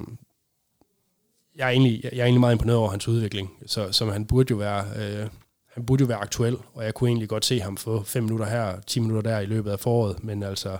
jeg, 1.55 1.65
er 1.65 1.69
egentlig, 1.69 2.03
jeg 2.03 2.19
er 2.19 2.23
egentlig 2.23 2.39
meget 2.39 2.53
imponeret 2.53 2.79
over 2.79 2.89
hans 2.89 3.07
udvikling, 3.07 3.51
så, 3.65 3.91
som 3.91 4.09
han 4.09 4.25
burde 4.25 4.51
jo 4.51 4.57
være... 4.57 4.85
Øh, 4.97 5.27
han 5.73 5.85
burde 5.85 6.01
jo 6.01 6.07
være 6.07 6.17
aktuel, 6.17 6.57
og 6.73 6.83
jeg 6.83 6.93
kunne 6.93 7.09
egentlig 7.09 7.29
godt 7.29 7.45
se 7.45 7.59
ham 7.59 7.77
få 7.77 8.03
5 8.03 8.23
minutter 8.23 8.45
her, 8.45 8.79
10 8.87 8.99
minutter 8.99 9.31
der 9.31 9.39
i 9.39 9.45
løbet 9.45 9.71
af 9.71 9.79
foråret, 9.79 10.23
men 10.23 10.43
altså, 10.43 10.77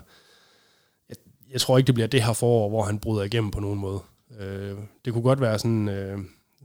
jeg, 1.10 1.18
jeg 1.50 1.62
tror 1.62 1.78
ikke, 1.78 1.88
det 1.88 1.96
bliver 1.96 2.08
det 2.08 2.24
her 2.24 2.34
forår, 2.34 2.70
hvor 2.70 2.84
han 2.84 3.00
bryder 3.00 3.24
igennem 3.24 3.52
på 3.52 3.60
nogen 3.60 3.80
måde. 3.80 4.00
Øh, 4.40 4.78
det 5.06 5.14
kunne 5.14 5.24
godt 5.24 5.42
være 5.42 5.60
sådan, 5.60 5.90
øh, 5.90 6.20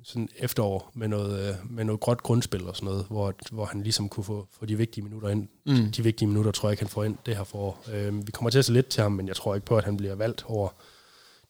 sådan 0.04 0.28
efterår 0.38 0.90
med 0.94 1.08
noget, 1.08 1.48
øh, 1.48 1.54
med 1.70 1.84
noget 1.84 2.00
gråt 2.00 2.22
grundspil 2.22 2.66
og 2.66 2.76
sådan 2.76 2.86
noget, 2.86 3.06
hvor, 3.10 3.34
hvor 3.52 3.64
han 3.64 3.82
ligesom 3.82 4.08
kunne 4.08 4.24
få, 4.24 4.48
få 4.58 4.66
de 4.66 4.76
vigtige 4.76 5.04
minutter 5.04 5.28
ind. 5.28 5.48
Mm. 5.66 5.92
De 5.92 6.02
vigtige 6.02 6.28
minutter 6.28 6.52
tror 6.52 6.68
jeg 6.68 6.72
ikke, 6.72 6.82
han 6.82 6.88
får 6.88 7.04
ind 7.04 7.16
det 7.26 7.36
her 7.36 7.44
forår. 7.44 7.84
Øh, 7.92 8.26
vi 8.26 8.32
kommer 8.32 8.50
til 8.50 8.58
at 8.58 8.64
se 8.64 8.72
lidt 8.72 8.86
til 8.86 9.02
ham, 9.02 9.12
men 9.12 9.28
jeg 9.28 9.36
tror 9.36 9.54
ikke 9.54 9.66
på, 9.66 9.76
at 9.76 9.84
han 9.84 9.96
bliver 9.96 10.14
valgt 10.14 10.44
over, 10.46 10.68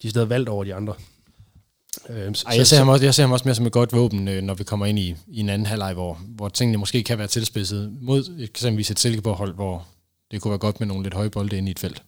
de 0.03 0.07
er 0.07 0.11
stadig 0.11 0.29
valgt 0.29 0.49
over 0.49 0.65
de 0.65 0.75
andre. 0.75 0.95
Øh, 2.09 2.17
Ej, 2.17 2.57
jeg, 2.57 2.67
ser 2.67 2.79
ham 2.79 2.89
også, 2.89 3.05
jeg 3.05 3.15
ser 3.15 3.23
ham 3.23 3.33
også 3.33 3.45
mere 3.45 3.55
som 3.55 3.67
et 3.67 3.73
godt 3.73 3.93
våben, 3.93 4.29
øh, 4.29 4.43
når 4.43 4.55
vi 4.55 4.65
kommer 4.65 4.87
ind 4.87 4.99
i, 4.99 5.17
i 5.29 5.41
en 5.41 5.49
anden 5.49 5.67
halvleg, 5.67 5.93
hvor, 5.95 6.21
hvor 6.29 6.49
tingene 6.49 6.79
måske 6.79 7.03
kan 7.03 7.19
være 7.19 7.27
tilspidset 7.27 7.97
mod 8.01 8.39
eksempelvis 8.41 8.91
et 8.91 8.99
Silkeborg-hold, 8.99 9.55
hvor 9.55 9.87
det 10.31 10.43
kunne 10.43 10.51
være 10.51 10.59
godt 10.59 10.81
med 10.81 10.87
nogle 10.87 11.03
lidt 11.03 11.15
høje 11.15 11.31
bolde 11.31 11.59
ind 11.59 11.69
i 11.69 11.71
et 11.71 11.79
felt. 11.79 12.03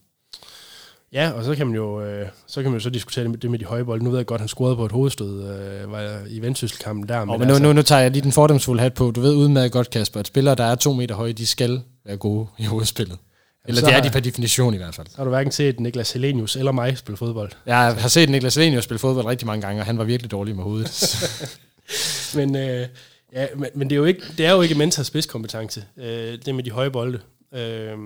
Ja, 1.13 1.31
og 1.31 1.43
så 1.43 1.55
kan 1.55 1.67
man 1.67 1.75
jo 1.75 2.01
øh, 2.01 2.27
så 2.47 2.61
kan 2.61 2.71
man 2.71 2.79
jo 2.79 2.83
så 2.83 2.89
diskutere 2.89 3.25
det 3.25 3.51
med 3.51 3.59
de 3.59 3.65
høje 3.65 3.85
bolde. 3.85 4.03
Nu 4.03 4.09
ved 4.09 4.19
jeg 4.19 4.25
godt, 4.25 4.41
han 4.41 4.47
scorede 4.47 4.75
på 4.75 4.85
et 4.85 4.91
hovedstød 4.91 5.43
øh, 5.43 5.91
var 5.91 6.19
i 6.27 6.39
vendsysselkampen 6.39 7.09
der. 7.09 7.25
Men, 7.25 7.39
men 7.39 7.47
nu, 7.47 7.53
altså, 7.53 7.63
nu, 7.63 7.73
nu 7.73 7.81
tager 7.81 8.01
jeg 8.01 8.11
lige 8.11 8.21
den 8.21 8.31
fordomsfulde 8.31 8.81
hat 8.81 8.93
på. 8.93 9.11
Du 9.11 9.21
ved 9.21 9.35
udmærket 9.35 9.71
godt, 9.71 9.89
Kasper, 9.89 10.19
at 10.19 10.27
spillere, 10.27 10.55
der 10.55 10.63
er 10.63 10.75
to 10.75 10.93
meter 10.93 11.15
høje, 11.15 11.33
de 11.33 11.47
skal 11.47 11.81
være 12.05 12.17
gode 12.17 12.47
i 12.57 12.65
hovedspillet. 12.65 13.17
Eller 13.65 13.81
det 13.81 13.93
er 13.93 14.01
de 14.01 14.09
per 14.09 14.19
definition 14.19 14.73
i 14.73 14.77
hvert 14.77 14.95
fald. 14.95 15.07
Har 15.15 15.23
du 15.23 15.29
hverken 15.29 15.51
set 15.51 15.79
Niklas 15.79 16.11
Helenius 16.11 16.55
eller 16.55 16.71
mig 16.71 16.97
spille 16.97 17.17
fodbold? 17.17 17.51
Jeg 17.65 17.77
har 17.77 18.07
set 18.07 18.29
Niklas 18.29 18.55
Helenius 18.55 18.83
spille 18.83 18.99
fodbold 18.99 19.25
rigtig 19.25 19.47
mange 19.47 19.61
gange, 19.61 19.81
og 19.81 19.85
han 19.85 19.97
var 19.97 20.03
virkelig 20.03 20.31
dårlig 20.31 20.55
med 20.55 20.63
hovedet. 20.63 21.15
men, 22.37 22.55
øh, 22.55 22.87
ja, 23.33 23.47
men, 23.55 23.69
men 23.75 23.89
det, 23.89 23.95
er 23.95 23.99
jo 23.99 24.05
ikke, 24.05 24.21
det 24.37 24.45
er 24.45 24.51
jo 24.51 24.61
ikke 24.61 24.75
Mentas 24.75 25.07
spidskompetence, 25.07 25.85
øh, 25.97 26.37
det 26.45 26.55
med 26.55 26.63
de 26.63 26.71
høje 26.71 26.91
bolde. 26.91 27.19
Øh, 27.53 27.97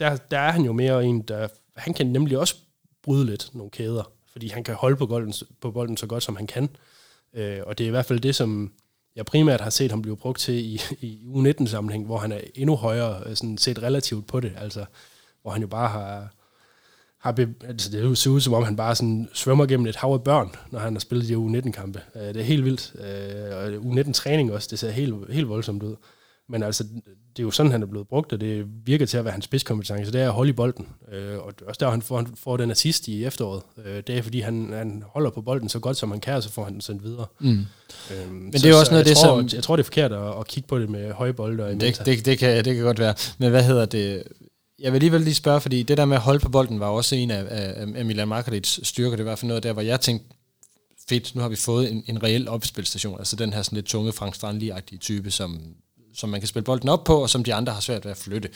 der, 0.00 0.16
der 0.30 0.38
er 0.38 0.52
han 0.52 0.62
jo 0.62 0.72
mere 0.72 1.04
en, 1.04 1.22
der... 1.22 1.48
Han 1.76 1.94
kan 1.94 2.06
nemlig 2.06 2.38
også 2.38 2.56
bryde 3.02 3.26
lidt 3.26 3.50
nogle 3.54 3.70
kæder, 3.70 4.12
fordi 4.32 4.48
han 4.48 4.64
kan 4.64 4.74
holde 4.74 4.96
på 4.96 5.06
bolden, 5.06 5.34
på 5.60 5.70
bolden 5.70 5.96
så 5.96 6.06
godt, 6.06 6.22
som 6.22 6.36
han 6.36 6.46
kan. 6.46 6.68
Øh, 7.34 7.60
og 7.66 7.78
det 7.78 7.84
er 7.84 7.88
i 7.88 7.90
hvert 7.90 8.06
fald 8.06 8.20
det, 8.20 8.34
som 8.34 8.72
jeg 9.16 9.26
primært 9.26 9.60
har 9.60 9.70
set 9.70 9.90
ham 9.90 10.02
blive 10.02 10.16
brugt 10.16 10.40
til 10.40 10.54
i, 10.54 10.80
i 11.00 11.20
U19-sammenhæng, 11.34 12.06
hvor 12.06 12.18
han 12.18 12.32
er 12.32 12.40
endnu 12.54 12.76
højere 12.76 13.22
øh, 13.26 13.36
sådan 13.36 13.58
set 13.58 13.82
relativt 13.82 14.26
på 14.26 14.40
det, 14.40 14.52
altså 14.56 14.84
hvor 15.42 15.50
han 15.50 15.62
jo 15.62 15.68
bare 15.68 15.88
har, 15.88 16.34
har 17.18 17.32
be, 17.32 17.54
altså 17.64 17.90
det 17.90 18.18
ser 18.18 18.30
ud 18.30 18.40
som 18.40 18.52
om 18.52 18.64
han 18.64 18.76
bare 18.76 18.94
sådan 18.94 19.28
svømmer 19.32 19.66
gennem 19.66 19.86
et 19.86 19.96
hav 19.96 20.12
af 20.12 20.24
børn, 20.24 20.50
når 20.70 20.78
han 20.78 20.92
har 20.92 21.00
spillet 21.00 21.28
de 21.28 21.36
U19-kampe. 21.36 22.02
Øh, 22.16 22.22
det 22.22 22.36
er 22.36 22.42
helt 22.42 22.64
vildt. 22.64 22.92
Øh, 22.94 23.56
og 23.56 23.68
U19-træning 23.68 24.52
også, 24.52 24.68
det 24.70 24.78
ser 24.78 24.90
helt, 24.90 25.32
helt 25.32 25.48
voldsomt 25.48 25.82
ud. 25.82 25.96
Men 26.50 26.62
altså, 26.62 26.84
det 27.36 27.38
er 27.38 27.42
jo 27.42 27.50
sådan, 27.50 27.72
han 27.72 27.82
er 27.82 27.86
blevet 27.86 28.08
brugt, 28.08 28.32
og 28.32 28.40
det 28.40 28.64
virker 28.84 29.06
til 29.06 29.18
at 29.18 29.24
være 29.24 29.32
hans 29.32 29.44
spidskompetence. 29.44 30.12
Det 30.12 30.20
er 30.20 30.26
at 30.26 30.32
holde 30.32 30.50
i 30.50 30.52
bolden. 30.52 30.86
Øh, 31.12 31.38
og 31.38 31.52
også 31.66 31.78
der, 31.80 31.90
han 31.90 32.02
får, 32.02 32.16
han 32.16 32.26
får 32.34 32.56
den 32.56 32.70
assist 32.70 33.08
i 33.08 33.24
efteråret. 33.24 33.62
Øh, 33.84 34.02
det 34.06 34.18
er, 34.18 34.22
fordi 34.22 34.40
han, 34.40 34.72
han 34.72 35.02
holder 35.06 35.30
på 35.30 35.42
bolden 35.42 35.68
så 35.68 35.78
godt, 35.78 35.96
som 35.96 36.10
han 36.10 36.20
kan, 36.20 36.34
og 36.34 36.42
så 36.42 36.50
får 36.50 36.64
han 36.64 36.72
den 36.72 36.80
sendt 36.80 37.04
videre. 37.04 37.26
Mm. 37.40 37.48
Øhm, 37.48 38.32
Men 38.32 38.52
det 38.52 38.64
er 38.64 38.68
jo 38.68 38.78
også 38.78 38.92
noget 38.92 39.06
det, 39.06 39.16
som... 39.16 39.48
Jeg 39.52 39.62
tror, 39.62 39.76
det 39.76 39.82
er 39.82 39.84
forkert 39.84 40.12
at, 40.12 40.38
at 40.38 40.46
kigge 40.46 40.66
på 40.66 40.78
det 40.78 40.90
med 40.90 41.12
høje 41.12 41.32
bolde. 41.32 41.64
Og 41.64 41.80
det, 41.80 42.02
det, 42.06 42.26
det, 42.26 42.38
kan, 42.38 42.64
det 42.64 42.74
kan 42.74 42.84
godt 42.84 42.98
være. 42.98 43.14
Men 43.38 43.50
hvad 43.50 43.64
hedder 43.64 43.84
det? 43.84 44.22
Jeg 44.78 44.92
vil 44.92 44.96
alligevel 44.96 45.20
lige 45.20 45.34
spørge, 45.34 45.60
fordi 45.60 45.82
det 45.82 45.96
der 45.96 46.04
med 46.04 46.16
at 46.16 46.22
holde 46.22 46.40
på 46.40 46.48
bolden 46.48 46.80
var 46.80 46.86
også 46.86 47.16
en 47.16 47.30
af, 47.30 47.46
af, 47.48 47.86
af 47.94 48.04
Milan 48.04 48.28
Markovits 48.28 48.88
styrker. 48.88 49.16
Det 49.16 49.26
var 49.26 49.36
for 49.36 49.46
noget 49.46 49.62
der, 49.62 49.72
hvor 49.72 49.82
jeg 49.82 50.00
tænkte, 50.00 50.26
fedt, 51.08 51.34
nu 51.34 51.40
har 51.40 51.48
vi 51.48 51.56
fået 51.56 51.92
en, 51.92 52.04
en 52.06 52.22
reel 52.22 52.48
opspilstation. 52.48 53.18
Altså 53.18 53.36
den 53.36 53.52
her 53.52 53.62
sådan 53.62 53.76
lidt 53.76 53.86
tunge 53.86 54.12
Frank 54.12 54.34
Strandli-agtige 54.36 54.98
type, 54.98 55.30
som 55.30 55.60
som 56.14 56.28
man 56.28 56.40
kan 56.40 56.48
spille 56.48 56.64
bolden 56.64 56.88
op 56.88 57.04
på, 57.04 57.22
og 57.22 57.30
som 57.30 57.44
de 57.44 57.54
andre 57.54 57.72
har 57.72 57.80
svært 57.80 58.04
ved 58.04 58.10
at 58.10 58.16
flytte. 58.16 58.50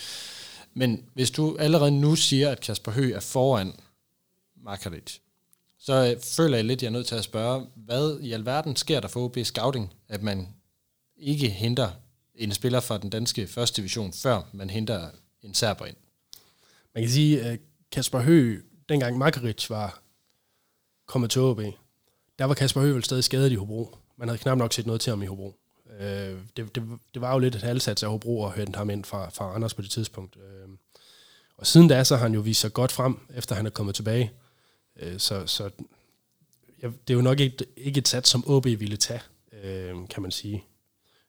Men 0.73 1.05
hvis 1.13 1.31
du 1.31 1.57
allerede 1.59 1.91
nu 1.91 2.15
siger, 2.15 2.49
at 2.49 2.61
Kasper 2.61 2.91
Høgh 2.91 3.15
er 3.15 3.19
foran 3.19 3.73
Markaric, 4.63 5.19
så 5.79 5.93
øh, 5.93 6.21
føler 6.21 6.57
jeg 6.57 6.65
lidt, 6.65 6.77
at 6.77 6.81
jeg 6.83 6.87
er 6.87 6.93
nødt 6.93 7.07
til 7.07 7.15
at 7.15 7.23
spørge, 7.23 7.67
hvad 7.75 8.19
i 8.21 8.31
alverden 8.31 8.75
sker 8.75 8.99
der 8.99 9.07
for 9.07 9.25
OB 9.25 9.37
Scouting, 9.43 9.93
at 10.09 10.23
man 10.23 10.47
ikke 11.17 11.49
henter 11.49 11.89
en 12.35 12.51
spiller 12.53 12.79
fra 12.79 12.97
den 12.97 13.09
danske 13.09 13.47
første 13.47 13.81
division, 13.81 14.13
før 14.13 14.41
man 14.53 14.69
henter 14.69 15.09
en 15.41 15.53
serber 15.53 15.85
ind? 15.85 15.95
Man 16.93 17.03
kan 17.03 17.11
sige, 17.11 17.41
at 17.41 17.59
Kasper 17.91 18.19
Høgh, 18.19 18.63
dengang 18.89 19.17
Markaric 19.17 19.69
var 19.69 20.01
kommet 21.05 21.31
til 21.31 21.41
OB, 21.41 21.61
der 22.39 22.45
var 22.45 22.53
Kasper 22.53 22.81
Høgh 22.81 22.95
vel 22.95 23.03
stadig 23.03 23.23
skadet 23.23 23.51
i 23.51 23.55
Hobro. 23.55 23.97
Man 24.17 24.27
havde 24.27 24.39
knap 24.39 24.57
nok 24.57 24.73
set 24.73 24.85
noget 24.85 25.01
til 25.01 25.09
ham 25.09 25.23
i 25.23 25.25
Hobro. 25.25 25.55
Øh, 25.99 26.39
det, 26.57 26.75
det, 26.75 26.83
det 27.13 27.21
var 27.21 27.33
jo 27.33 27.39
lidt 27.39 27.55
et 27.55 27.61
halvsats 27.61 28.03
af 28.03 28.09
Hobro 28.09 28.45
at 28.45 28.53
hente 28.55 28.77
ham 28.77 28.89
ind 28.89 29.05
fra, 29.05 29.29
fra 29.29 29.55
Anders 29.55 29.73
på 29.73 29.81
det 29.81 29.91
tidspunkt. 29.91 30.37
Øh, 30.37 30.69
og 31.57 31.67
siden 31.67 31.87
da, 31.87 32.03
så 32.03 32.15
har 32.15 32.23
han 32.23 32.33
jo 32.33 32.39
vist 32.39 32.61
sig 32.61 32.73
godt 32.73 32.91
frem, 32.91 33.19
efter 33.35 33.55
han 33.55 33.65
er 33.65 33.69
kommet 33.69 33.95
tilbage. 33.95 34.31
Øh, 34.99 35.19
så 35.19 35.47
så 35.47 35.69
ja, 36.81 36.87
det 36.87 37.13
er 37.13 37.17
jo 37.17 37.21
nok 37.21 37.39
ikke, 37.39 37.65
ikke 37.77 37.97
et 37.97 38.07
sats, 38.07 38.29
som 38.29 38.43
OB 38.47 38.65
ville 38.65 38.97
tage, 38.97 39.21
øh, 39.63 39.95
kan 40.09 40.21
man 40.21 40.31
sige. 40.31 40.63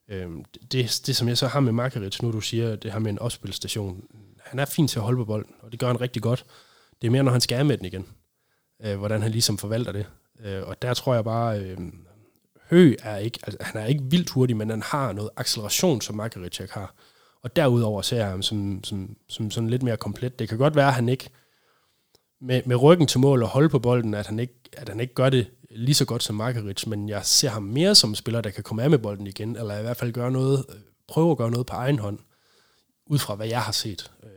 Øh, 0.08 0.30
det, 0.72 1.02
det, 1.06 1.16
som 1.16 1.28
jeg 1.28 1.38
så 1.38 1.46
har 1.46 1.60
med 1.60 1.72
Markerits, 1.72 2.22
nu 2.22 2.32
du 2.32 2.40
siger, 2.40 2.76
det 2.76 2.92
her 2.92 2.98
med 2.98 3.10
en 3.10 3.18
opspilstation, 3.18 4.04
han 4.44 4.58
er 4.58 4.64
fin 4.64 4.88
til 4.88 4.98
at 4.98 5.02
holde 5.02 5.16
på 5.16 5.24
bolden, 5.24 5.54
og 5.60 5.72
det 5.72 5.80
gør 5.80 5.86
han 5.86 6.00
rigtig 6.00 6.22
godt. 6.22 6.44
Det 7.02 7.06
er 7.06 7.10
mere, 7.10 7.22
når 7.22 7.32
han 7.32 7.40
skal 7.40 7.66
med 7.66 7.78
den 7.78 7.86
igen, 7.86 8.06
øh, 8.82 8.98
hvordan 8.98 9.22
han 9.22 9.30
ligesom 9.30 9.58
forvalter 9.58 9.92
det. 9.92 10.06
Øh, 10.40 10.62
og 10.62 10.82
der 10.82 10.94
tror 10.94 11.14
jeg 11.14 11.24
bare, 11.24 11.60
øh, 11.60 11.78
Hø 12.70 12.94
er 13.02 13.16
ikke, 13.16 13.38
altså, 13.42 13.58
han 13.60 13.80
er 13.80 13.86
ikke 13.86 14.04
vildt 14.04 14.30
hurtig, 14.30 14.56
men 14.56 14.70
han 14.70 14.82
har 14.82 15.12
noget 15.12 15.30
acceleration, 15.36 16.00
som 16.00 16.16
Makaricek 16.16 16.70
har. 16.70 16.94
Og 17.42 17.56
derudover 17.56 18.02
ser 18.02 18.16
jeg 18.16 18.28
ham 18.28 18.42
som, 18.42 18.84
som, 18.84 19.16
som 19.28 19.50
sådan 19.50 19.70
lidt 19.70 19.82
mere 19.82 19.96
komplet. 19.96 20.38
Det 20.38 20.48
kan 20.48 20.58
godt 20.58 20.76
være, 20.76 20.88
at 20.88 20.94
han 20.94 21.08
ikke 21.08 21.30
med, 22.40 22.62
med 22.66 22.82
ryggen 22.82 23.06
til 23.06 23.20
mål 23.20 23.42
og 23.42 23.48
holde 23.48 23.68
på 23.68 23.78
bolden, 23.78 24.14
at 24.14 24.26
han 24.26 24.38
ikke, 24.38 24.54
at 24.72 24.88
han 24.88 25.00
ikke 25.00 25.14
gør 25.14 25.30
det 25.30 25.50
lige 25.70 25.94
så 25.94 26.04
godt 26.04 26.22
som 26.22 26.36
Markaric, 26.36 26.86
men 26.86 27.08
jeg 27.08 27.24
ser 27.24 27.48
ham 27.48 27.62
mere 27.62 27.94
som 27.94 28.10
en 28.10 28.16
spiller, 28.16 28.40
der 28.40 28.50
kan 28.50 28.64
komme 28.64 28.82
af 28.82 28.90
med 28.90 28.98
bolden 28.98 29.26
igen, 29.26 29.56
eller 29.56 29.78
i 29.78 29.82
hvert 29.82 29.96
fald 29.96 30.12
gøre 30.12 30.30
noget, 30.30 30.64
prøve 31.08 31.30
at 31.30 31.36
gøre 31.36 31.50
noget 31.50 31.66
på 31.66 31.74
egen 31.74 31.98
hånd, 31.98 32.18
ud 33.06 33.18
fra 33.18 33.34
hvad 33.34 33.46
jeg 33.46 33.62
har 33.62 33.72
set. 33.72 34.10
Øh, 34.24 34.30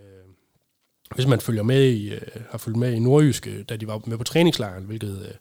hvis 1.16 1.28
man 1.28 1.40
følger 1.40 1.64
med 1.64 1.84
i, 1.84 2.14
øh, 2.14 2.22
har 2.50 2.58
fulgt 2.58 2.80
med 2.80 2.94
i 2.94 3.00
Nordjyske, 3.00 3.64
da 3.64 3.78
de 3.78 3.88
var 3.88 4.02
med 4.06 4.18
på 4.18 4.24
træningslejren, 4.24 4.84
hvilket 4.84 5.22
øh, 5.28 5.34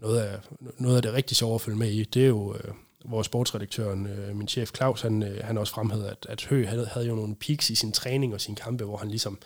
noget, 0.00 0.20
af, 0.20 0.38
noget 0.78 0.96
af 0.96 1.02
det 1.02 1.12
rigtig 1.12 1.36
sjove 1.36 1.54
at 1.54 1.60
følge 1.60 1.78
med 1.78 1.90
i, 1.90 2.04
det 2.04 2.22
er 2.22 2.26
jo, 2.28 2.54
øh, 2.54 2.74
vores 3.04 3.26
sportsredaktøren, 3.26 4.06
øh, 4.06 4.36
min 4.36 4.48
chef 4.48 4.70
Claus, 4.76 5.00
han, 5.00 5.22
øh, 5.22 5.44
han 5.44 5.58
også 5.58 5.72
fremhævede, 5.72 6.10
at, 6.10 6.26
at 6.28 6.44
Høgh 6.44 6.68
havde, 6.68 6.86
havde 6.86 7.06
jo 7.06 7.14
nogle 7.14 7.34
peaks 7.34 7.70
i 7.70 7.74
sin 7.74 7.92
træning 7.92 8.34
og 8.34 8.40
sin 8.40 8.54
kampe, 8.54 8.84
hvor 8.84 8.96
han 8.96 9.08
ligesom 9.08 9.38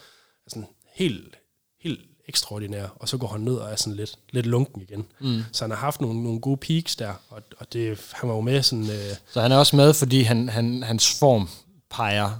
er 0.47 0.51
sådan 0.51 0.67
helt, 0.95 1.37
helt 1.81 2.01
ekstraordinær, 2.29 2.87
og 2.97 3.09
så 3.09 3.17
går 3.19 3.27
han 3.27 3.41
ned 3.41 3.55
og 3.55 3.71
er 3.71 3.77
sådan 3.77 3.97
lidt, 3.97 4.19
lidt 4.31 4.47
lunken 4.47 4.83
igen. 4.83 5.07
Mm. 5.21 5.43
Så 5.53 5.65
han 5.65 5.71
har 5.71 5.79
haft 5.79 6.01
nogle, 6.01 6.23
nogle 6.23 6.41
gode 6.41 6.57
peaks 6.57 6.97
der, 6.97 7.13
og, 7.29 7.43
og 7.59 7.73
det, 7.73 8.11
han 8.13 8.29
var 8.29 8.35
jo 8.35 8.41
med 8.41 8.63
sådan... 8.63 8.85
Øh, 8.91 9.17
Så 9.33 9.41
han 9.41 9.53
er 9.53 9.57
også 9.57 9.77
med, 9.77 9.95
fordi 9.95 10.23
han, 10.23 10.49
han, 10.49 10.83
hans 10.83 11.19
form 11.19 11.49
peger 11.91 12.31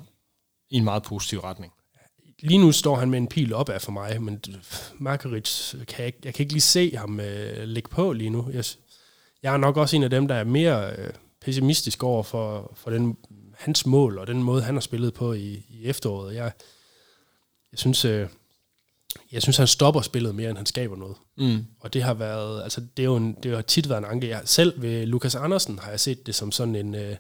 i 0.71 0.77
en 0.77 0.85
meget 0.85 1.03
positiv 1.03 1.39
retning. 1.39 1.73
Lige 2.45 2.59
nu 2.59 2.73
står 2.73 2.97
han 2.97 3.11
med 3.11 3.19
en 3.19 3.27
pil 3.29 3.55
opad 3.55 3.81
for 3.81 3.93
mig, 3.93 4.23
men 4.23 4.41
Markeric 4.99 5.71
kan 5.89 5.99
jeg, 5.99 6.07
ikke- 6.07 6.19
jeg 6.25 6.35
kan 6.35 6.43
ikke 6.43 6.53
lige 6.53 6.61
se 6.61 6.97
ham 6.97 7.21
øh, 7.21 7.69
lægge 7.69 7.89
på 7.89 8.13
lige 8.13 8.31
nu. 8.31 8.49
Jeg, 8.53 8.65
jeg 9.43 9.53
er 9.53 9.57
nok 9.57 9.77
også 9.77 9.97
en 9.97 10.03
af 10.03 10.11
dem, 10.11 10.29
der 10.29 10.35
er 10.35 10.45
mere 10.45 10.97
øh, 10.97 11.11
pessimistisk 11.41 12.03
over 12.03 12.23
for, 12.23 12.73
for 12.77 12.91
den, 12.91 13.17
hans 13.59 13.87
mål 13.87 14.19
og 14.19 14.27
den 14.27 14.43
måde, 14.43 14.63
han 14.63 14.75
har 14.75 14.81
spillet 14.81 15.15
på 15.15 15.33
i, 15.33 15.67
i 15.69 15.85
efteråret. 15.85 16.35
Jeg, 16.35 16.53
jeg 17.73 17.79
synes, 17.79 18.05
øh, 18.05 18.29
jeg 19.33 19.43
synes, 19.43 19.57
han 19.57 19.67
stopper 19.67 20.01
spillet 20.01 20.35
mere, 20.35 20.49
end 20.51 20.57
han 20.57 20.67
skaber 20.67 20.97
noget. 20.97 21.17
Mm. 21.39 21.65
Og 21.81 21.93
det 21.95 22.03
har 22.03 22.15
været, 22.15 22.63
altså 22.63 22.81
det 22.97 23.03
er 23.03 23.05
jo 23.07 23.17
en, 23.17 23.37
det 23.43 23.55
har 23.55 23.63
tit 23.63 23.89
været 23.89 23.99
en 23.99 24.05
anke. 24.11 24.29
Jeg, 24.29 24.43
selv 24.45 24.83
ved 24.83 25.07
Lukas 25.07 25.35
Andersen 25.35 25.79
har 25.79 25.91
jeg 25.91 26.01
set 26.01 26.27
det 26.27 26.35
som 26.35 26.53
sådan 26.53 26.77
en, 26.77 26.95
øh, 26.95 27.17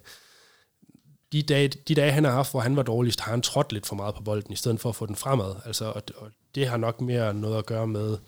de, 1.34 1.42
dage, 1.42 1.68
de 1.68 1.94
dage, 1.94 2.12
han 2.12 2.24
har 2.24 2.32
haft, 2.32 2.50
hvor 2.50 2.60
han 2.60 2.76
var 2.76 2.82
dårligst, 2.82 3.20
har 3.20 3.30
han 3.30 3.42
trådt 3.42 3.72
lidt 3.72 3.86
for 3.86 3.96
meget 3.96 4.14
på 4.14 4.22
bolden, 4.22 4.52
i 4.52 4.56
stedet 4.56 4.80
for 4.80 4.88
at 4.88 4.96
få 4.96 5.06
den 5.06 5.16
fremad. 5.16 5.54
Altså, 5.66 5.84
og, 5.84 6.02
og 6.16 6.30
det 6.54 6.68
har 6.68 6.76
nok 6.76 7.00
mere 7.00 7.34
noget 7.34 7.58
at 7.58 7.66
gøre 7.66 7.86
med, 7.86 8.18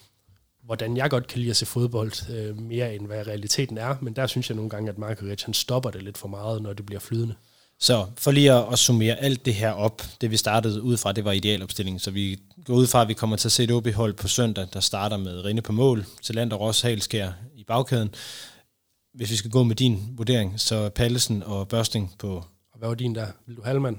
hvordan 0.64 0.96
jeg 0.96 1.10
godt 1.10 1.26
kan 1.26 1.38
lide 1.38 1.50
at 1.50 1.56
se 1.56 1.66
fodbold, 1.66 2.30
øh, 2.30 2.58
mere 2.58 2.94
end 2.94 3.06
hvad 3.06 3.26
realiteten 3.26 3.78
er. 3.78 3.96
Men 4.00 4.16
der 4.16 4.26
synes 4.26 4.50
jeg 4.50 4.56
nogle 4.56 4.70
gange, 4.70 4.90
at 4.90 4.98
Markovic, 4.98 5.42
han 5.42 5.54
stopper 5.54 5.90
det 5.90 6.02
lidt 6.02 6.18
for 6.18 6.28
meget, 6.28 6.62
når 6.62 6.72
det 6.72 6.86
bliver 6.86 7.00
flydende. 7.00 7.34
Så 7.80 8.06
for 8.16 8.30
lige 8.30 8.52
at, 8.52 8.72
at 8.72 8.78
summere 8.78 9.16
alt 9.16 9.44
det 9.44 9.54
her 9.54 9.70
op, 9.70 10.02
det 10.20 10.30
vi 10.30 10.36
startede 10.36 10.82
ud 10.82 10.96
fra, 10.96 11.12
det 11.12 11.24
var 11.24 11.32
idealopstillingen. 11.32 12.00
Så 12.00 12.10
vi 12.10 12.38
går 12.64 12.74
ud 12.74 12.86
fra, 12.86 13.02
at 13.02 13.08
vi 13.08 13.14
kommer 13.14 13.36
til 13.36 13.48
at 13.48 13.52
se 13.52 13.64
et 13.64 13.70
OB-hold 13.70 14.14
på 14.14 14.28
søndag, 14.28 14.66
der 14.72 14.80
starter 14.80 15.16
med 15.16 15.44
Rinde 15.44 15.62
på 15.62 15.72
mål, 15.72 16.04
til 16.22 16.52
og 16.52 16.60
Ross 16.60 16.80
Halskær 16.80 17.32
i 17.54 17.64
bagkæden. 17.64 18.14
Hvis 19.14 19.30
vi 19.30 19.36
skal 19.36 19.50
gå 19.50 19.62
med 19.62 19.76
din 19.76 20.14
vurdering, 20.16 20.60
så 20.60 20.88
Pallesen 20.88 21.42
og 21.42 21.68
Børsting 21.68 22.14
på... 22.18 22.44
Og 22.76 22.78
hvad 22.78 22.88
var 22.88 22.94
din 22.94 23.14
der? 23.14 23.26
Vil 23.46 23.56
du 23.56 23.62
Halvmand? 23.62 23.96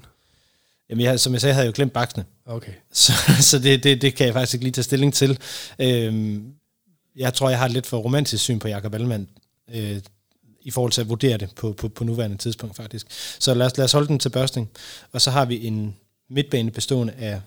Jamen, 0.89 1.05
jeg, 1.05 1.19
som 1.19 1.33
jeg 1.33 1.41
sagde, 1.41 1.53
havde 1.53 1.65
jeg 1.65 1.71
jo 1.71 1.75
glemt 1.75 1.93
baksene. 1.93 2.25
Okay. 2.45 2.71
Så, 2.91 3.13
så 3.49 3.59
det, 3.59 3.83
det, 3.83 4.01
det 4.01 4.15
kan 4.15 4.25
jeg 4.25 4.33
faktisk 4.33 4.53
ikke 4.53 4.65
lige 4.65 4.73
tage 4.73 4.83
stilling 4.83 5.13
til. 5.13 5.39
Øhm, 5.79 6.53
jeg 7.15 7.33
tror, 7.33 7.49
jeg 7.49 7.59
har 7.59 7.65
et 7.65 7.71
lidt 7.71 7.87
for 7.87 7.97
romantisk 7.97 8.43
syn 8.43 8.59
på 8.59 8.67
Jakob 8.67 8.93
Allmann, 8.93 9.27
øh, 9.73 10.01
i 10.61 10.71
forhold 10.71 10.91
til 10.91 11.01
at 11.01 11.09
vurdere 11.09 11.37
det 11.37 11.55
på, 11.55 11.73
på, 11.73 11.87
på 11.87 12.03
nuværende 12.03 12.37
tidspunkt 12.37 12.75
faktisk. 12.75 13.07
Så 13.39 13.53
lad 13.53 13.65
os, 13.65 13.77
lad 13.77 13.85
os 13.85 13.91
holde 13.91 14.07
den 14.07 14.19
til 14.19 14.29
børsting. 14.29 14.69
Og 15.11 15.21
så 15.21 15.31
har 15.31 15.45
vi 15.45 15.67
en 15.67 15.95
midtbane 16.29 16.71
bestående 16.71 17.13
af 17.13 17.41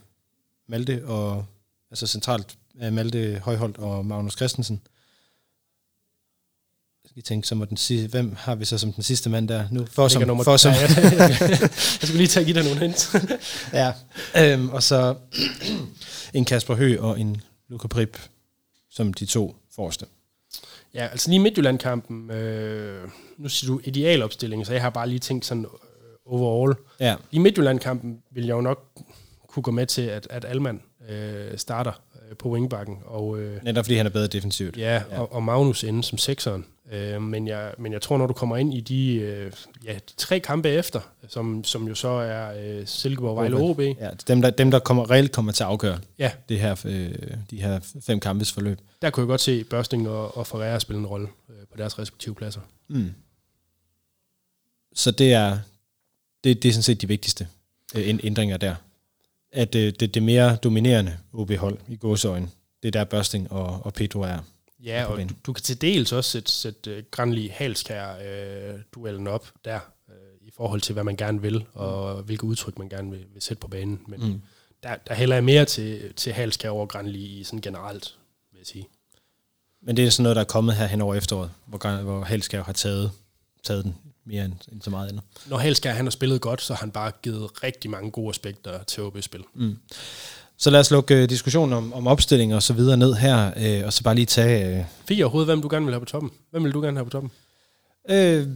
Malte 0.68 1.06
og 1.06 1.44
altså 1.90 2.06
centralt 2.06 2.56
af 2.80 2.92
Malte 2.92 3.40
Højholdt 3.44 3.78
og 3.78 4.06
Magnus 4.06 4.32
Christensen. 4.32 4.80
Jeg 7.20 7.24
skal 7.24 7.34
tænke, 7.34 7.48
så 7.48 7.54
må 7.54 7.64
den 7.64 7.76
sige, 7.76 8.08
hvem 8.08 8.34
har 8.38 8.54
vi 8.54 8.64
så 8.64 8.78
som 8.78 8.92
den 8.92 9.02
sidste 9.02 9.30
mand 9.30 9.48
der 9.48 9.64
nu? 9.70 9.86
For 9.92 10.08
som, 10.08 10.22
nummer- 10.22 10.44
for 10.44 10.56
som, 10.56 10.72
Ja, 10.72 10.80
jeg, 10.80 11.36
jeg 11.60 11.68
skulle 12.02 12.16
lige 12.16 12.26
tage 12.26 12.44
give 12.44 12.54
dig 12.54 12.64
nogle 12.64 12.80
hint. 12.80 13.14
Ja, 13.72 13.92
øhm, 14.36 14.68
og 14.68 14.82
så 14.82 15.14
en 16.34 16.44
Kasper 16.44 16.74
Høgh 16.74 17.04
og 17.04 17.20
en 17.20 17.40
Luca 17.68 17.88
Prip 17.88 18.18
som 18.90 19.14
de 19.14 19.26
to 19.26 19.56
forreste. 19.74 20.06
Ja, 20.94 21.06
altså 21.06 21.30
lige 21.30 21.40
Midtjylland-kampen, 21.40 22.30
øh, 22.30 23.08
nu 23.38 23.48
siger 23.48 23.72
du 23.72 23.80
idealopstilling, 23.84 24.66
så 24.66 24.72
jeg 24.72 24.82
har 24.82 24.90
bare 24.90 25.08
lige 25.08 25.18
tænkt 25.18 25.46
sådan 25.46 25.64
øh, 25.64 25.70
overall. 26.26 26.74
Ja, 27.00 27.16
I 27.32 27.38
Midtjylland-kampen 27.38 28.18
vil 28.34 28.44
jeg 28.46 28.52
jo 28.54 28.60
nok 28.60 28.84
kunne 29.48 29.62
gå 29.62 29.70
med 29.70 29.86
til, 29.86 30.02
at, 30.02 30.26
at 30.30 30.44
Alman 30.44 30.80
øh, 31.08 31.58
starter 31.58 31.92
på 32.38 32.48
wingbacken, 32.48 32.98
og, 33.04 33.38
øh, 33.40 33.64
netop 33.64 33.84
fordi 33.84 33.96
han 33.96 34.06
er 34.06 34.10
bedre 34.10 34.26
defensivt. 34.26 34.76
ja, 34.76 34.94
ja. 35.10 35.20
Og, 35.20 35.32
og 35.32 35.42
Magnus 35.42 35.82
inde 35.82 36.04
som 36.04 36.18
sekseren. 36.18 36.66
Øh, 36.92 37.22
men, 37.22 37.48
jeg, 37.48 37.74
men 37.78 37.92
jeg 37.92 38.02
tror, 38.02 38.18
når 38.18 38.26
du 38.26 38.32
kommer 38.32 38.56
ind 38.56 38.74
i 38.74 38.80
de, 38.80 39.14
øh, 39.14 39.52
ja, 39.84 39.94
de 39.94 40.14
tre 40.16 40.40
kampe 40.40 40.68
efter, 40.68 41.00
som, 41.28 41.64
som 41.64 41.88
jo 41.88 41.94
så 41.94 42.08
er 42.08 42.52
øh, 42.78 42.86
Silkeborg, 42.86 43.36
Vejle 43.36 43.56
og 43.56 43.62
OB, 43.70 43.80
Ja, 43.80 44.10
dem 44.28 44.42
der, 44.42 44.50
dem, 44.50 44.70
der 44.70 44.78
kommer, 44.78 45.10
reelt 45.10 45.32
kommer 45.32 45.52
til 45.52 45.62
at 45.62 45.68
afgøre 45.68 45.98
ja, 46.18 46.32
det 46.48 46.60
her, 46.60 46.82
øh, 46.84 47.14
de 47.50 47.62
her 47.62 47.80
fem 48.02 48.20
kampes 48.20 48.52
forløb. 48.52 48.78
der 49.02 49.10
kunne 49.10 49.22
jeg 49.22 49.28
godt 49.28 49.40
se 49.40 49.64
Børsting 49.64 50.08
og, 50.08 50.36
og 50.36 50.46
Ferreira 50.46 50.80
spille 50.80 50.98
en 51.00 51.06
rolle 51.06 51.28
øh, 51.50 51.66
på 51.70 51.76
deres 51.78 51.98
respektive 51.98 52.34
pladser. 52.34 52.60
Mm. 52.88 53.10
Så 54.94 55.10
det 55.10 55.32
er, 55.32 55.58
det, 56.44 56.62
det 56.62 56.68
er 56.68 56.72
sådan 56.72 56.82
set 56.82 57.00
de 57.02 57.08
vigtigste 57.08 57.48
øh, 57.96 58.08
ænd- 58.08 58.20
ændringer 58.24 58.56
der. 58.56 58.74
At 59.52 59.74
øh, 59.74 59.92
det, 60.00 60.14
det 60.14 60.22
mere 60.22 60.56
dominerende 60.56 61.16
OB-hold 61.32 61.78
i 61.88 61.96
gåsøjne, 61.96 62.48
det 62.82 62.88
er 62.88 62.92
der 62.92 63.04
Børsting 63.04 63.52
og, 63.52 63.80
og 63.84 63.94
Pedro 63.94 64.20
er. 64.20 64.38
Ja, 64.84 65.04
og 65.04 65.18
du, 65.18 65.34
du 65.46 65.52
kan 65.52 65.62
til 65.62 65.80
dels 65.80 66.12
også 66.12 66.30
sætte, 66.30 66.50
sætte 66.50 66.96
uh, 66.96 67.02
Granli 67.10 67.48
Halskær 67.48 68.14
uh, 68.14 68.80
duellen 68.94 69.26
op 69.26 69.48
der, 69.64 69.80
uh, 70.08 70.14
i 70.40 70.50
forhold 70.56 70.80
til, 70.80 70.92
hvad 70.92 71.04
man 71.04 71.16
gerne 71.16 71.42
vil, 71.42 71.64
og 71.72 72.22
hvilke 72.22 72.44
udtryk 72.44 72.78
man 72.78 72.88
gerne 72.88 73.10
vil, 73.10 73.24
vil 73.32 73.42
sætte 73.42 73.60
på 73.60 73.68
banen. 73.68 74.00
Men 74.06 74.20
mm. 74.20 74.42
der, 74.82 74.96
der 75.08 75.14
hælder 75.14 75.36
jeg 75.36 75.44
mere 75.44 75.64
til, 75.64 76.14
til 76.14 76.32
Halskær 76.32 76.70
over 76.70 76.86
Granli 76.86 77.24
i 77.24 77.44
sådan 77.44 77.60
generelt, 77.60 78.14
vil 78.52 78.58
jeg 78.58 78.66
sige. 78.66 78.88
Men 79.82 79.96
det 79.96 80.04
er 80.04 80.10
sådan 80.10 80.22
noget, 80.22 80.36
der 80.36 80.42
er 80.42 80.46
kommet 80.46 80.74
her 80.74 80.86
hen 80.86 81.00
over 81.00 81.14
efteråret, 81.14 81.50
hvor, 81.66 82.02
hvor 82.02 82.24
Halskær 82.24 82.62
har 82.62 82.72
taget, 82.72 83.10
taget 83.62 83.84
den 83.84 83.94
mere 84.24 84.44
end, 84.44 84.54
end 84.72 84.82
så 84.82 84.90
meget 84.90 85.08
andet. 85.08 85.22
Når 85.46 85.58
Halskær 85.58 85.92
han 85.92 86.04
har 86.04 86.10
spillet 86.10 86.40
godt, 86.40 86.62
så 86.62 86.74
har 86.74 86.80
han 86.80 86.90
bare 86.90 87.12
givet 87.22 87.64
rigtig 87.64 87.90
mange 87.90 88.10
gode 88.10 88.30
aspekter 88.30 88.82
til 88.82 89.02
OB-spil. 89.02 89.40
Mm. 89.54 89.76
Så 90.56 90.70
lad 90.70 90.80
os 90.80 90.90
lukke 90.90 91.14
øh, 91.22 91.28
diskussionen 91.28 91.72
om, 91.72 91.92
om 91.92 92.06
opstilling 92.06 92.54
og 92.54 92.62
så 92.62 92.72
videre 92.72 92.96
ned 92.96 93.14
her, 93.14 93.52
øh, 93.56 93.86
og 93.86 93.92
så 93.92 94.02
bare 94.02 94.14
lige 94.14 94.26
tage... 94.26 94.78
Øh, 94.78 94.84
Fik 95.08 95.18
jeg 95.18 95.24
overhovedet, 95.24 95.48
hvem 95.48 95.62
du 95.62 95.68
gerne 95.70 95.86
vil 95.86 95.94
have 95.94 96.00
på 96.00 96.06
toppen? 96.06 96.30
Hvem 96.50 96.64
vil 96.64 96.72
du 96.72 96.80
gerne 96.80 96.96
have 96.96 97.04
på 97.04 97.10
toppen? 97.10 97.30
øh, 98.10 98.46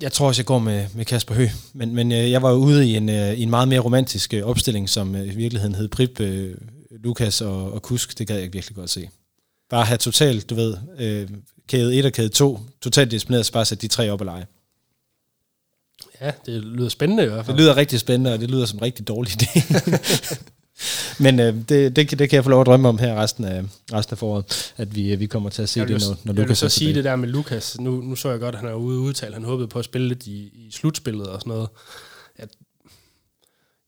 jeg 0.00 0.12
tror 0.12 0.26
også, 0.28 0.40
jeg 0.40 0.46
går 0.46 0.58
med, 0.58 0.86
med 0.94 1.04
Kasper 1.04 1.34
Høgh, 1.34 1.52
men, 1.72 1.94
men 1.94 2.12
øh, 2.12 2.30
jeg 2.30 2.42
var 2.42 2.50
jo 2.50 2.56
ude 2.56 2.88
i 2.88 2.96
en, 2.96 3.08
øh, 3.08 3.32
i 3.32 3.42
en 3.42 3.50
meget 3.50 3.68
mere 3.68 3.80
romantisk 3.80 4.34
øh, 4.34 4.42
opstilling, 4.42 4.88
som 4.88 5.14
øh, 5.14 5.26
i 5.26 5.36
virkeligheden 5.36 5.74
hed 5.74 5.88
Prip, 5.88 6.20
øh, 6.20 6.54
Lukas 6.90 7.40
og, 7.40 7.72
og 7.72 7.82
Kusk. 7.82 8.18
Det 8.18 8.26
gad 8.26 8.38
jeg 8.38 8.52
virkelig 8.52 8.76
godt 8.76 8.90
se. 8.90 9.08
Bare 9.70 9.84
have 9.84 9.98
totalt, 9.98 10.50
du 10.50 10.54
ved, 10.54 10.76
øh, 10.98 11.28
kæde 11.68 11.96
1 11.98 12.04
og 12.06 12.12
kæde 12.12 12.28
2, 12.28 12.60
totalt 12.80 13.10
disciplineret, 13.10 13.46
så 13.46 13.52
bare 13.52 13.64
sætte 13.64 13.82
de 13.82 13.88
tre 13.88 14.10
op 14.10 14.20
og 14.20 14.24
lege. 14.26 14.46
Ja, 16.20 16.30
det 16.46 16.64
lyder 16.64 16.88
spændende 16.88 17.24
i 17.24 17.26
hvert 17.26 17.46
fald. 17.46 17.56
Det 17.56 17.62
lyder 17.64 17.76
rigtig 17.76 18.00
spændende, 18.00 18.32
og 18.34 18.40
det 18.40 18.50
lyder 18.50 18.66
som 18.66 18.78
en 18.78 18.82
rigtig 18.82 19.08
dårlig 19.08 19.32
idé. 19.32 19.60
Men 21.24 21.40
øh, 21.40 21.54
det, 21.68 21.96
det, 21.96 22.08
kan- 22.08 22.18
det 22.18 22.30
kan 22.30 22.36
jeg 22.36 22.44
få 22.44 22.50
lov 22.50 22.60
at 22.60 22.66
drømme 22.66 22.88
om 22.88 22.98
her 22.98 23.14
resten 23.22 23.44
af, 23.44 23.62
resten 23.92 24.14
af 24.14 24.18
foråret, 24.18 24.72
at 24.76 24.94
vi, 24.96 25.12
øh, 25.12 25.20
vi 25.20 25.26
kommer 25.26 25.50
til 25.50 25.62
at 25.62 25.68
se 25.68 25.80
det, 25.80 25.90
når, 25.90 26.16
når 26.24 26.32
jeg 26.32 26.34
Lukas 26.42 26.58
så 26.58 26.64
er 26.64 26.68
sige 26.68 26.94
det 26.94 27.04
der 27.04 27.16
med 27.16 27.28
Lukas. 27.28 27.80
Nu, 27.80 27.90
nu 28.00 28.16
så 28.16 28.30
jeg 28.30 28.40
godt, 28.40 28.54
at 28.54 28.60
han 28.60 28.70
er 28.70 28.74
ude 28.74 28.98
udtalt. 28.98 29.34
Han 29.34 29.44
håbede 29.44 29.68
på 29.68 29.78
at 29.78 29.84
spille 29.84 30.08
lidt 30.08 30.26
i, 30.26 30.36
i 30.54 30.70
slutspillet 30.72 31.26
og 31.28 31.40
sådan 31.40 31.50
noget. 31.50 31.68
Jeg, 32.38 32.48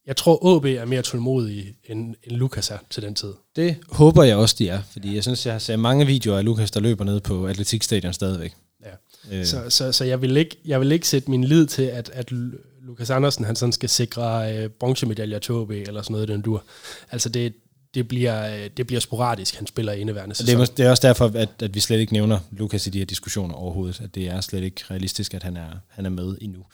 jeg 0.07 0.17
tror, 0.17 0.57
AB 0.57 0.65
er 0.65 0.85
mere 0.85 1.01
tålmodig, 1.01 1.75
end, 1.89 2.15
end 2.23 2.37
Lukas 2.37 2.69
er 2.71 2.77
til 2.89 3.03
den 3.03 3.15
tid. 3.15 3.33
Det 3.55 3.75
håber 3.89 4.23
jeg 4.23 4.35
også, 4.37 4.55
de 4.59 4.69
er, 4.69 4.81
fordi 4.91 5.15
jeg 5.15 5.23
synes, 5.23 5.45
jeg 5.45 5.53
har 5.53 5.59
set 5.59 5.79
mange 5.79 6.05
videoer 6.05 6.37
af 6.37 6.45
Lukas, 6.45 6.71
der 6.71 6.79
løber 6.79 7.03
ned 7.05 7.19
på 7.19 7.45
Atletikstadion 7.47 8.13
stadigvæk. 8.13 8.53
Ja. 8.85 9.37
Øh, 9.39 9.45
Så, 9.45 9.69
så, 9.69 9.91
så 9.91 10.03
jeg, 10.05 10.21
vil 10.21 10.37
ikke, 10.37 10.57
jeg 10.65 10.79
vil 10.79 10.91
ikke 10.91 11.07
sætte 11.07 11.29
min 11.31 11.43
lid 11.43 11.67
til, 11.67 11.81
at, 11.83 12.09
at 12.13 12.31
Lu- 12.31 12.85
Lukas 12.87 13.09
Andersen 13.09 13.45
han 13.45 13.55
sådan 13.55 13.73
skal 13.73 13.89
sikre 13.89 14.55
øh, 14.57 14.69
bronzemedaljer 14.69 15.39
til 15.39 15.51
AB 15.53 15.71
eller 15.71 16.01
sådan 16.01 16.11
noget 16.13 16.29
i 16.29 16.33
den 16.33 16.41
dur. 16.41 16.63
Altså 17.11 17.29
det, 17.29 17.53
det, 17.93 18.07
bliver, 18.07 18.55
øh, 18.63 18.69
det 18.77 18.87
bliver 18.87 18.99
sporadisk, 18.99 19.55
han 19.55 19.67
spiller 19.67 19.93
i 19.93 19.99
indeværende 19.99 20.33
og 20.33 20.45
det, 20.45 20.53
er, 20.53 20.59
sæson. 20.59 20.77
det 20.77 20.85
er 20.85 20.89
også 20.89 21.07
derfor, 21.07 21.31
at, 21.35 21.49
at 21.59 21.75
vi 21.75 21.79
slet 21.79 21.99
ikke 21.99 22.13
nævner 22.13 22.39
Lukas 22.51 22.87
i 22.87 22.89
de 22.89 22.97
her 22.97 23.05
diskussioner 23.05 23.53
overhovedet, 23.55 24.01
at 24.01 24.15
det 24.15 24.27
er 24.27 24.41
slet 24.41 24.63
ikke 24.63 24.81
realistisk, 24.91 25.33
at 25.33 25.43
han 25.43 25.57
er, 25.57 25.69
han 25.87 26.05
er 26.05 26.09
med 26.09 26.37
endnu. 26.41 26.65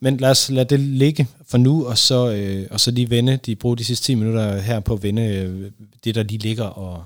Men 0.00 0.16
lad 0.16 0.30
os 0.30 0.50
lade 0.50 0.68
det 0.68 0.80
ligge 0.80 1.28
for 1.46 1.58
nu, 1.58 1.86
og 1.86 1.98
så, 1.98 2.30
øh, 2.30 2.66
og 2.70 2.80
så 2.80 2.90
lige 2.90 3.10
vende, 3.10 3.36
de 3.36 3.56
bruger 3.56 3.76
de 3.76 3.84
sidste 3.84 4.06
10 4.06 4.14
minutter 4.14 4.60
her 4.60 4.80
på 4.80 4.94
at 4.94 5.02
vende 5.02 5.22
øh, 5.22 5.70
det, 6.04 6.14
der 6.14 6.22
lige 6.22 6.38
ligger 6.38 6.64
og 6.64 7.04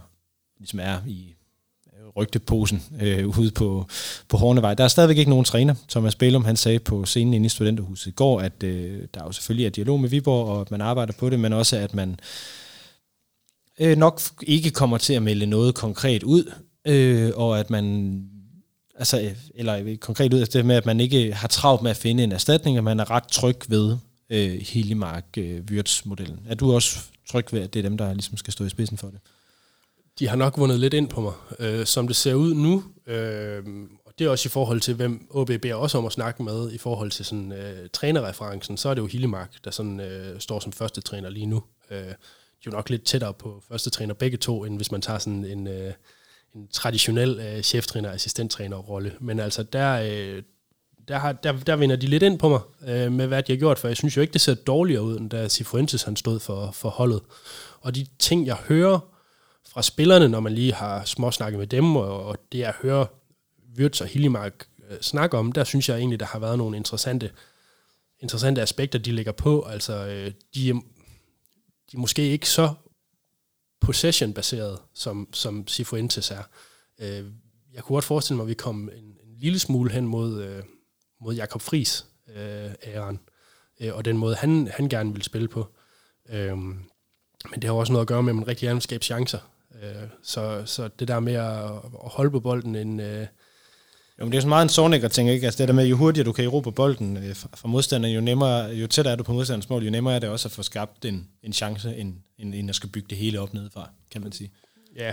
ligesom 0.58 0.80
er 0.80 0.98
i 1.06 1.34
øh, 1.86 2.08
rygteposen 2.16 2.82
øh, 3.00 3.38
ude 3.38 3.50
på, 3.50 3.86
på 4.28 4.36
Hornevej. 4.36 4.74
Der 4.74 4.84
er 4.84 4.88
stadigvæk 4.88 5.18
ikke 5.18 5.30
nogen 5.30 5.44
træner. 5.44 5.74
Thomas 5.88 6.14
Bælum, 6.14 6.44
han 6.44 6.56
sagde 6.56 6.78
på 6.78 7.04
scenen 7.04 7.34
inde 7.34 7.46
i 7.46 7.48
Studenterhuset 7.48 8.06
i 8.06 8.14
går, 8.14 8.40
at 8.40 8.62
øh, 8.62 9.02
der 9.14 9.24
jo 9.24 9.32
selvfølgelig 9.32 9.66
er 9.66 9.70
dialog 9.70 10.00
med 10.00 10.08
Viborg, 10.08 10.48
og 10.48 10.60
at 10.60 10.70
man 10.70 10.80
arbejder 10.80 11.12
på 11.12 11.30
det, 11.30 11.40
men 11.40 11.52
også 11.52 11.76
at 11.76 11.94
man 11.94 12.20
øh, 13.80 13.98
nok 13.98 14.20
ikke 14.42 14.70
kommer 14.70 14.98
til 14.98 15.12
at 15.12 15.22
melde 15.22 15.46
noget 15.46 15.74
konkret 15.74 16.22
ud, 16.22 16.52
øh, 16.86 17.32
og 17.34 17.58
at 17.60 17.70
man 17.70 18.24
altså, 19.00 19.34
eller 19.54 19.76
øh, 19.76 19.96
konkret 19.96 20.34
ud 20.34 20.40
af 20.40 20.48
det 20.48 20.66
med, 20.66 20.76
at 20.76 20.86
man 20.86 21.00
ikke 21.00 21.32
har 21.32 21.48
travlt 21.48 21.82
med 21.82 21.90
at 21.90 21.96
finde 21.96 22.24
en 22.24 22.32
erstatning, 22.32 22.78
og 22.78 22.84
man 22.84 23.00
er 23.00 23.10
ret 23.10 23.28
tryg 23.28 23.56
ved 23.68 23.96
øh, 24.30 24.60
Helimark 24.60 25.24
øh, 25.38 25.60
Wirtz-modellen. 25.70 26.40
Er 26.48 26.54
du 26.54 26.74
også 26.74 26.98
tryg 27.28 27.52
ved, 27.52 27.60
at 27.60 27.74
det 27.74 27.78
er 27.78 27.88
dem, 27.88 27.98
der 27.98 28.12
ligesom 28.12 28.36
skal 28.36 28.52
stå 28.52 28.64
i 28.64 28.68
spidsen 28.68 28.98
for 28.98 29.08
det. 29.08 29.20
De 30.18 30.28
har 30.28 30.36
nok 30.36 30.58
vundet 30.58 30.80
lidt 30.80 30.94
ind 30.94 31.08
på 31.08 31.20
mig. 31.20 31.32
Øh, 31.58 31.86
som 31.86 32.06
det 32.06 32.16
ser 32.16 32.34
ud 32.34 32.54
nu, 32.54 32.84
øh, 33.06 33.62
og 34.04 34.12
det 34.18 34.24
er 34.24 34.30
også 34.30 34.48
i 34.48 34.50
forhold 34.50 34.80
til, 34.80 34.94
hvem 34.94 35.26
OB 35.30 35.46
beder 35.46 35.74
også 35.74 35.98
om 35.98 36.06
at 36.06 36.12
snakke 36.12 36.42
med, 36.42 36.72
i 36.72 36.78
forhold 36.78 37.10
til 37.10 37.24
sådan 37.24 37.52
øh, 37.52 37.88
trænerreferencen, 37.92 38.76
så 38.76 38.88
er 38.88 38.94
det 38.94 39.02
jo 39.02 39.06
Hillemark, 39.06 39.64
der 39.64 39.70
sådan 39.70 40.00
øh, 40.00 40.40
står 40.40 40.60
som 40.60 40.72
første 40.72 41.00
træner 41.00 41.30
lige 41.30 41.46
nu. 41.46 41.62
Øh, 41.90 41.98
de 41.98 42.04
er 42.04 42.14
jo 42.66 42.70
nok 42.70 42.90
lidt 42.90 43.04
tættere 43.04 43.34
på 43.34 43.62
første 43.68 43.90
træner 43.90 44.14
begge 44.14 44.36
to, 44.36 44.64
end 44.64 44.76
hvis 44.76 44.92
man 44.92 45.02
tager 45.02 45.18
sådan 45.18 45.44
en, 45.44 45.66
øh, 45.66 45.92
en 46.54 46.68
traditionel 46.68 47.40
øh, 47.40 47.62
cheftræner, 47.62 48.10
assistenttræner 48.10 48.76
rolle. 48.76 49.16
Men 49.20 49.40
altså, 49.40 49.62
der, 49.62 50.02
øh, 50.02 50.42
der, 51.08 51.18
har, 51.18 51.32
der, 51.32 51.52
der 51.52 51.76
vinder 51.76 51.96
de 51.96 52.06
lidt 52.06 52.22
ind 52.22 52.38
på 52.38 52.48
mig 52.48 52.60
øh, 52.88 53.12
med, 53.12 53.26
hvad 53.26 53.42
de 53.42 53.52
har 53.52 53.58
gjort, 53.58 53.78
for 53.78 53.88
jeg 53.88 53.96
synes 53.96 54.16
jo 54.16 54.20
ikke, 54.20 54.32
det 54.32 54.40
ser 54.40 54.54
dårligere 54.54 55.02
ud, 55.02 55.18
end 55.18 55.30
da 55.30 55.48
Sifuentes 55.48 56.02
han 56.02 56.16
stod 56.16 56.40
for, 56.40 56.70
for 56.70 56.88
holdet. 56.88 57.20
Og 57.80 57.94
de 57.94 58.06
ting, 58.18 58.46
jeg 58.46 58.56
hører 58.56 58.98
fra 59.68 59.82
spillerne, 59.82 60.28
når 60.28 60.40
man 60.40 60.52
lige 60.52 60.74
har 60.74 61.04
småsnakket 61.04 61.58
med 61.58 61.66
dem, 61.66 61.96
og, 61.96 62.24
og 62.24 62.38
det 62.52 62.58
jeg 62.58 62.74
hører 62.82 63.06
Wirtz 63.78 64.00
og 64.00 64.06
Hillimark 64.06 64.66
øh, 64.90 65.00
snakke 65.00 65.38
om, 65.38 65.52
der 65.52 65.64
synes 65.64 65.88
jeg 65.88 65.98
egentlig, 65.98 66.20
der 66.20 66.26
har 66.26 66.38
været 66.38 66.58
nogle 66.58 66.76
interessante, 66.76 67.30
interessante 68.20 68.62
aspekter, 68.62 68.98
de 68.98 69.12
ligger 69.12 69.32
på. 69.32 69.62
Altså, 69.62 70.06
øh, 70.06 70.32
de, 70.54 70.70
er, 70.70 70.74
de 71.92 71.96
er 71.96 71.98
måske 71.98 72.22
ikke 72.22 72.48
så 72.48 72.74
possession-baseret, 73.80 74.78
som, 74.94 75.28
som 75.32 75.68
Cifuentes 75.68 76.30
er. 76.30 76.42
Øh, 76.98 77.24
jeg 77.74 77.84
kunne 77.84 77.94
godt 77.94 78.04
forestille 78.04 78.36
mig, 78.36 78.44
at 78.44 78.48
vi 78.48 78.54
kom 78.54 78.90
en, 78.96 79.04
en 79.04 79.36
lille 79.38 79.58
smule 79.58 79.90
hen 79.90 80.06
mod, 80.06 80.42
øh, 80.42 80.62
mod 81.20 81.34
Jakob 81.34 81.62
Friis 81.62 82.06
øh, 82.36 82.70
æren, 82.84 83.20
øh, 83.80 83.94
og 83.94 84.04
den 84.04 84.16
måde, 84.18 84.34
han, 84.34 84.68
han 84.68 84.88
gerne 84.88 85.12
vil 85.12 85.22
spille 85.22 85.48
på. 85.48 85.66
Øh, 86.28 86.56
men 86.56 87.54
det 87.54 87.64
har 87.64 87.72
også 87.72 87.92
noget 87.92 88.04
at 88.04 88.08
gøre 88.08 88.22
med, 88.22 88.30
at 88.30 88.36
man 88.36 88.48
rigtig 88.48 88.66
gerne 88.66 88.76
vil 88.76 88.82
skabe 88.82 89.04
chancer. 89.04 89.38
Øh, 89.82 90.08
så, 90.22 90.62
så 90.66 90.88
det 90.88 91.08
der 91.08 91.20
med 91.20 91.34
at, 91.34 91.64
at 92.04 92.10
holde 92.10 92.30
på 92.30 92.40
bolden 92.40 92.76
en... 92.76 93.00
Øh, 93.00 93.26
jo, 94.20 94.24
men 94.24 94.32
det 94.32 94.38
er 94.38 94.42
jo 94.42 94.48
meget 94.48 94.62
en 94.62 94.68
Sonic 94.68 95.04
at 95.04 95.10
tænke, 95.10 95.32
ikke? 95.32 95.46
Altså 95.46 95.58
det 95.58 95.68
der 95.68 95.74
med, 95.74 95.86
jo 95.86 95.96
hurtigere 95.96 96.26
du 96.26 96.32
kan 96.32 96.44
erobre 96.44 96.72
bolden 96.72 97.16
øh, 97.16 97.36
fra 97.36 97.68
modstanderen, 97.68 98.14
jo 98.14 98.20
nemmere, 98.20 98.70
jo 98.70 98.86
tættere 98.86 99.12
er 99.12 99.16
du 99.16 99.22
på 99.22 99.32
modstanderens 99.32 99.68
mål, 99.68 99.84
jo 99.84 99.90
nemmere 99.90 100.14
er 100.14 100.18
det 100.18 100.28
også 100.28 100.48
at 100.48 100.52
få 100.52 100.62
skabt 100.62 101.04
en, 101.04 101.28
en 101.42 101.52
chance, 101.52 101.96
end, 101.96 102.14
end, 102.38 102.54
end 102.54 102.68
at 102.68 102.74
skal 102.74 102.88
bygge 102.88 103.08
det 103.10 103.18
hele 103.18 103.40
op 103.40 103.54
nedefra, 103.54 103.90
kan 104.10 104.22
man 104.22 104.32
sige. 104.32 104.50
Ja, 104.96 105.12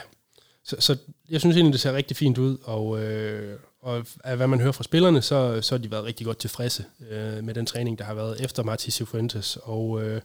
så, 0.64 0.76
så 0.80 0.98
jeg 1.30 1.40
synes 1.40 1.56
egentlig, 1.56 1.74
det 1.74 1.82
ser 1.82 1.94
rigtig 1.94 2.18
fint 2.18 2.38
ud, 2.38 2.58
og, 2.64 3.04
øh, 3.04 3.60
og 3.82 4.06
af 4.24 4.38
hvad 4.38 4.48
man 4.48 4.60
hører 4.60 4.72
fra 4.72 4.84
spillerne, 4.84 5.22
så, 5.22 5.62
så 5.62 5.76
har 5.76 5.80
de 5.80 5.92
været 5.92 6.04
rigtig 6.04 6.26
godt 6.26 6.38
tilfredse 6.38 6.86
øh, 7.10 7.44
med 7.44 7.54
den 7.54 7.66
træning, 7.66 8.00
der 8.00 8.06
har 8.06 8.14
været 8.14 8.42
efter 8.42 8.64
Martis 8.64 8.94
Cifuentes, 8.94 9.58
og, 9.64 10.04
øh, 10.04 10.22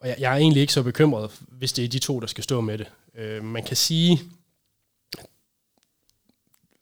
og 0.00 0.08
jeg, 0.08 0.16
jeg 0.18 0.32
er 0.32 0.36
egentlig 0.36 0.60
ikke 0.60 0.72
så 0.72 0.82
bekymret, 0.82 1.30
hvis 1.40 1.72
det 1.72 1.84
er 1.84 1.88
de 1.88 1.98
to, 1.98 2.20
der 2.20 2.26
skal 2.26 2.44
stå 2.44 2.60
med 2.60 2.78
det. 2.78 2.86
Øh, 3.18 3.44
man 3.44 3.64
kan 3.64 3.76
sige, 3.76 4.20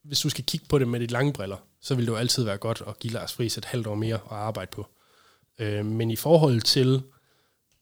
hvis 0.06 0.20
du 0.20 0.28
skal 0.28 0.44
kigge 0.44 0.66
på 0.68 0.78
det 0.78 0.88
med 0.88 1.00
de 1.00 1.06
lange 1.06 1.32
briller, 1.32 1.56
så 1.80 1.94
vil 1.94 2.06
det 2.06 2.12
jo 2.12 2.16
altid 2.16 2.44
være 2.44 2.56
godt 2.56 2.82
at 2.88 2.98
give 2.98 3.12
Lars 3.12 3.32
Friis 3.32 3.58
et 3.58 3.64
halvt 3.64 3.86
år 3.86 3.94
mere 3.94 4.14
at 4.14 4.20
arbejde 4.30 4.70
på. 4.70 4.86
Øh, 5.58 5.86
men 5.86 6.10
i 6.10 6.16
forhold 6.16 6.60
til, 6.60 7.02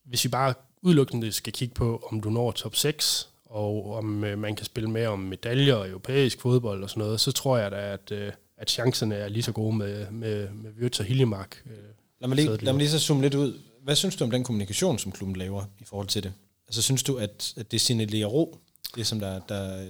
hvis 0.04 0.24
vi 0.24 0.28
bare 0.28 0.54
udelukkende 0.82 1.32
skal 1.32 1.52
kigge 1.52 1.74
på, 1.74 2.08
om 2.12 2.20
du 2.20 2.30
når 2.30 2.52
top 2.52 2.76
6, 2.76 3.28
og 3.44 3.94
om 3.94 4.24
øh, 4.24 4.38
man 4.38 4.56
kan 4.56 4.66
spille 4.66 4.90
med 4.90 5.06
om 5.06 5.18
medaljer 5.18 5.74
og 5.74 5.88
europæisk 5.88 6.40
fodbold 6.40 6.82
og 6.82 6.90
sådan 6.90 7.00
noget, 7.00 7.20
så 7.20 7.32
tror 7.32 7.58
jeg 7.58 7.70
da, 7.70 7.92
at, 7.92 8.12
øh, 8.12 8.32
at 8.56 8.70
chancerne 8.70 9.14
er 9.14 9.28
lige 9.28 9.42
så 9.42 9.52
gode 9.52 9.76
med, 9.76 10.10
med, 10.10 10.48
med 10.50 10.70
Wirtz 10.80 11.00
og 11.00 11.06
Hiljemark. 11.06 11.62
Øh, 11.66 11.72
lad, 12.20 12.28
mig 12.28 12.36
lige, 12.36 12.56
lad 12.56 12.72
mig 12.72 12.78
lige 12.78 12.90
så 12.90 12.98
zoome 12.98 13.22
lidt 13.22 13.34
ud. 13.34 13.60
Hvad 13.84 13.96
synes 13.96 14.16
du 14.16 14.24
om 14.24 14.30
den 14.30 14.44
kommunikation, 14.44 14.98
som 14.98 15.12
klubben 15.12 15.36
laver 15.36 15.64
i 15.80 15.84
forhold 15.84 16.08
til 16.08 16.22
det? 16.22 16.32
Altså 16.66 16.82
synes 16.82 17.02
du, 17.02 17.16
at, 17.16 17.54
at 17.56 17.72
det 17.72 17.80
signalerer 17.80 18.26
ro, 18.26 18.58
det 18.96 19.06
som 19.06 19.20
der, 19.20 19.40
der 19.48 19.86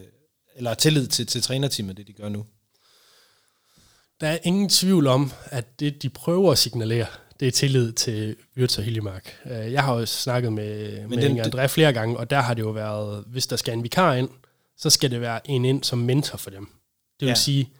eller 0.57 0.71
er 0.71 0.75
tillid 0.75 1.07
til, 1.07 1.27
til 1.27 1.43
trænerteamet, 1.43 1.97
det 1.97 2.07
de 2.07 2.13
gør 2.13 2.29
nu? 2.29 2.47
Der 4.21 4.29
er 4.29 4.39
ingen 4.43 4.69
tvivl 4.69 5.07
om, 5.07 5.33
at 5.45 5.81
det, 5.81 6.03
de 6.03 6.09
prøver 6.09 6.53
at 6.53 6.59
signalere, 6.59 7.07
det 7.41 7.49
er 7.49 7.53
tillid 7.53 7.93
til 7.93 8.37
Wirtz 8.57 8.79
og 8.79 8.85
Hiljemark. 8.85 9.37
Øh, 9.47 9.73
jeg 9.73 9.83
har 9.83 9.95
jo 9.95 10.07
snakket 10.07 10.53
med, 10.53 11.01
Men 11.01 11.11
med 11.11 11.23
den, 11.23 11.31
Inge 11.31 11.43
André 11.43 11.67
flere 11.67 11.93
gange, 11.93 12.17
og 12.17 12.31
der 12.31 12.41
har 12.41 12.55
det 12.55 12.63
jo 12.63 12.71
været, 12.71 13.25
hvis 13.27 13.47
der 13.47 13.57
skal 13.57 13.75
en 13.75 13.83
vikar 13.83 14.15
ind, 14.15 14.29
så 14.77 14.91
skal 14.91 15.11
det 15.11 15.21
være 15.21 15.51
en 15.51 15.65
ind 15.65 15.85
som 15.85 15.99
mentor 15.99 16.39
for 16.39 16.51
dem. 16.51 16.67
Det 17.21 17.27
vil 17.27 17.29
ja. 17.29 17.35
sige, 17.35 17.71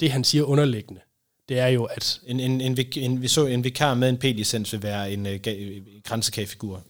det 0.00 0.10
han 0.10 0.24
siger 0.24 0.44
underliggende, 0.44 1.00
det 1.48 1.58
er 1.58 1.66
jo, 1.66 1.84
at... 1.84 2.20
En, 2.26 2.40
en, 2.40 2.60
en, 2.60 2.78
en, 2.96 3.22
vi 3.22 3.28
så 3.28 3.46
en 3.46 3.64
vikar 3.64 3.94
med 3.94 4.08
en 4.08 4.18
P-licens 4.18 4.72
vil 4.72 4.82
være 4.82 5.12
en 5.12 5.26
uh, 5.26 5.32
grænsekagefigur. 6.04 6.82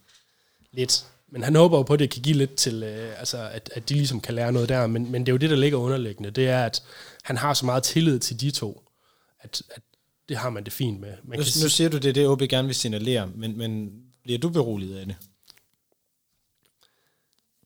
Lidt. 0.73 1.07
Men 1.33 1.43
han 1.43 1.57
håber 1.57 1.77
jo 1.77 1.83
på, 1.83 1.93
at 1.93 1.99
det 1.99 2.11
kan 2.11 2.23
give 2.23 2.37
lidt 2.37 2.55
til, 2.55 2.83
øh, 2.83 3.19
altså, 3.19 3.49
at, 3.53 3.71
at 3.75 3.89
de 3.89 3.95
ligesom 3.95 4.21
kan 4.21 4.35
lære 4.35 4.53
noget 4.53 4.69
der. 4.69 4.87
Men, 4.87 5.13
men 5.13 5.27
det 5.27 5.29
er 5.29 5.33
jo 5.33 5.37
det, 5.39 5.51
der 5.51 5.57
ligger 5.57 5.79
underliggende. 5.79 6.31
Det 6.31 6.49
er, 6.49 6.65
at 6.65 6.83
han 7.23 7.37
har 7.37 7.55
så 7.55 7.67
meget 7.67 7.83
tillid 7.83 8.19
til 8.19 8.41
de 8.41 8.51
to, 8.51 8.83
at, 9.41 9.63
at 9.71 9.83
det 10.29 10.37
har 10.37 10.51
man 10.51 10.65
det 10.65 10.73
fint 10.73 11.01
med. 11.01 11.09
Man 11.25 11.39
nu, 11.39 11.45
kan 11.45 11.63
nu 11.63 11.69
siger 11.69 11.91
du, 11.91 11.97
det 11.97 12.09
er 12.09 12.13
det, 12.13 12.29
OB 12.29 12.41
gerne 12.41 12.69
vil 12.69 12.75
signalere, 12.75 13.31
men, 13.35 13.59
men 13.59 13.93
bliver 14.23 14.39
du 14.39 14.49
beroliget 14.49 14.99
af 14.99 15.07
det? 15.07 15.17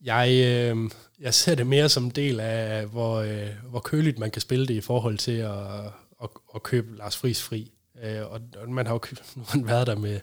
Jeg, 0.05 0.31
øh, 0.31 0.91
jeg 1.21 1.35
ser 1.35 1.55
det 1.55 1.67
mere 1.67 1.89
som 1.89 2.05
en 2.05 2.11
del 2.11 2.41
af, 2.41 2.87
hvor, 2.87 3.17
øh, 3.17 3.49
hvor 3.71 3.81
køligt 3.81 4.19
man 4.19 4.31
kan 4.31 4.43
spille 4.43 4.67
det 4.67 4.75
i 4.75 4.81
forhold 4.81 5.19
til 5.19 5.33
at, 5.33 5.85
at, 6.23 6.31
at 6.55 6.63
købe 6.63 6.97
Lars 6.97 7.17
Friis 7.17 7.43
fri. 7.43 7.73
Øh, 8.03 8.23
og, 8.23 8.41
og 8.57 8.71
man 8.71 8.87
har 8.87 8.95
jo 8.95 9.01
nu 9.37 9.45
har 9.49 9.65
været 9.65 9.87
der 9.87 9.97
med 9.97 10.21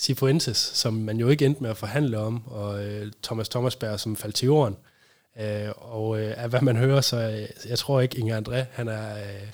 Sifuentes, 0.00 0.56
som 0.56 0.94
man 0.94 1.16
jo 1.16 1.28
ikke 1.28 1.44
endte 1.46 1.62
med 1.62 1.70
at 1.70 1.76
forhandle 1.76 2.18
om, 2.18 2.42
og 2.46 2.84
øh, 2.84 3.12
Thomas 3.22 3.48
Thomasberg, 3.48 4.00
som 4.00 4.16
faldt 4.16 4.34
til 4.34 4.46
jorden. 4.46 4.76
Øh, 5.40 5.68
og 5.76 6.20
øh, 6.20 6.42
af 6.42 6.48
hvad 6.48 6.60
man 6.60 6.76
hører, 6.76 7.00
så 7.00 7.16
øh, 7.16 7.68
jeg 7.70 7.78
tror 7.78 8.00
ikke, 8.00 8.18
Inger 8.18 8.40
André, 8.40 8.64
han 8.72 8.88
er... 8.88 9.16
Øh, 9.16 9.48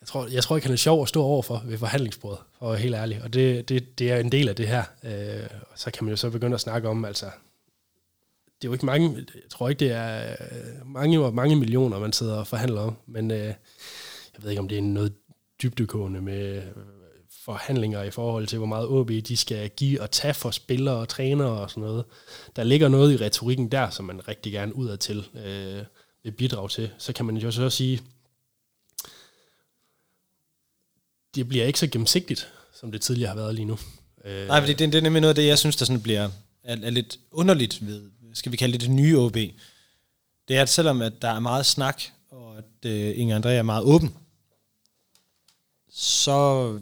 jeg 0.00 0.06
tror, 0.06 0.26
jeg 0.26 0.42
tror 0.42 0.56
ikke, 0.56 0.66
han 0.66 0.72
er 0.72 0.76
sjov 0.76 1.02
at 1.02 1.08
stå 1.08 1.22
overfor 1.22 1.62
ved 1.64 1.78
forhandlingsbordet, 1.78 2.38
for 2.58 2.66
at 2.66 2.72
være 2.72 2.80
helt 2.80 2.94
ærlig. 2.94 3.20
Og 3.22 3.32
det, 3.32 3.68
det, 3.68 3.98
det 3.98 4.12
er 4.12 4.16
en 4.16 4.32
del 4.32 4.48
af 4.48 4.56
det 4.56 4.68
her. 4.68 4.84
Øh, 5.04 5.48
og 5.70 5.78
så 5.78 5.90
kan 5.90 6.04
man 6.04 6.10
jo 6.10 6.16
så 6.16 6.30
begynde 6.30 6.54
at 6.54 6.60
snakke 6.60 6.88
om, 6.88 7.04
altså, 7.04 7.26
det 7.26 8.64
er 8.64 8.68
jo 8.68 8.72
ikke 8.72 8.86
mange, 8.86 9.16
jeg 9.16 9.50
tror 9.50 9.68
ikke, 9.68 9.80
det 9.80 9.92
er 9.92 10.30
øh, 10.30 10.92
mange 10.92 11.24
og 11.24 11.34
mange 11.34 11.56
millioner, 11.56 11.98
man 11.98 12.12
sidder 12.12 12.36
og 12.36 12.46
forhandler 12.46 12.80
om, 12.80 12.96
men 13.06 13.30
øh, 13.30 13.46
jeg 14.34 14.42
ved 14.42 14.50
ikke, 14.50 14.60
om 14.60 14.68
det 14.68 14.78
er 14.78 14.82
noget 14.82 15.12
dybdegående 15.62 16.20
med 16.20 16.62
forhandlinger 17.44 18.02
i 18.02 18.10
forhold 18.10 18.46
til, 18.46 18.58
hvor 18.58 18.66
meget 18.66 18.86
OB 18.86 19.08
de 19.08 19.36
skal 19.36 19.70
give 19.70 20.02
og 20.02 20.10
tage 20.10 20.34
for 20.34 20.50
spillere 20.50 20.96
og 20.96 21.08
trænere 21.08 21.60
og 21.60 21.70
sådan 21.70 21.82
noget. 21.82 22.04
Der 22.56 22.64
ligger 22.64 22.88
noget 22.88 23.12
i 23.12 23.24
retorikken 23.24 23.72
der, 23.72 23.90
som 23.90 24.04
man 24.04 24.28
rigtig 24.28 24.52
gerne 24.52 24.76
udad 24.76 24.96
til 24.96 25.24
øh, 25.34 25.84
vil 26.22 26.32
bidrage 26.32 26.68
til. 26.68 26.90
Så 26.98 27.12
kan 27.12 27.26
man 27.26 27.36
jo 27.36 27.50
så 27.50 27.70
sige, 27.70 28.00
det 31.34 31.48
bliver 31.48 31.64
ikke 31.64 31.78
så 31.78 31.86
gennemsigtigt, 31.86 32.52
som 32.80 32.92
det 32.92 33.00
tidligere 33.00 33.28
har 33.28 33.36
været 33.36 33.54
lige 33.54 33.64
nu. 33.64 33.78
Øh, 34.24 34.46
Nej, 34.46 34.60
fordi 34.60 34.72
det, 34.72 34.92
det 34.92 34.98
er 34.98 35.02
nemlig 35.02 35.20
noget 35.20 35.30
af 35.30 35.34
det, 35.34 35.46
jeg 35.46 35.58
synes, 35.58 35.76
der 35.76 35.84
sådan 35.84 36.02
bliver 36.02 36.30
er, 36.62 36.76
er 36.82 36.90
lidt 36.90 37.18
underligt 37.30 37.86
ved, 37.86 38.10
skal 38.34 38.52
vi 38.52 38.56
kalde 38.56 38.72
det 38.72 38.80
det 38.80 38.90
nye 38.90 39.18
OB. 39.18 39.36
Det 40.48 40.56
er, 40.56 40.62
at 40.62 40.68
selvom 40.68 41.02
at 41.02 41.12
der 41.22 41.28
er 41.28 41.40
meget 41.40 41.66
snak, 41.66 42.02
og 42.30 42.58
at 42.58 42.90
øh, 42.90 43.18
Inger 43.18 43.40
André 43.40 43.48
er 43.48 43.62
meget 43.62 43.84
åben, 43.84 44.14
så 45.90 46.78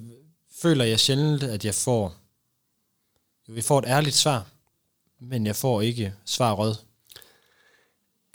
føler 0.62 0.84
jeg 0.84 1.00
sjældent, 1.00 1.42
at 1.42 1.64
jeg 1.64 1.74
får, 1.74 2.14
vi 3.48 3.60
får 3.60 3.78
et 3.78 3.84
ærligt 3.86 4.16
svar, 4.16 4.46
men 5.20 5.46
jeg 5.46 5.56
får 5.56 5.80
ikke 5.80 6.12
svar 6.24 6.52
rød. 6.52 6.74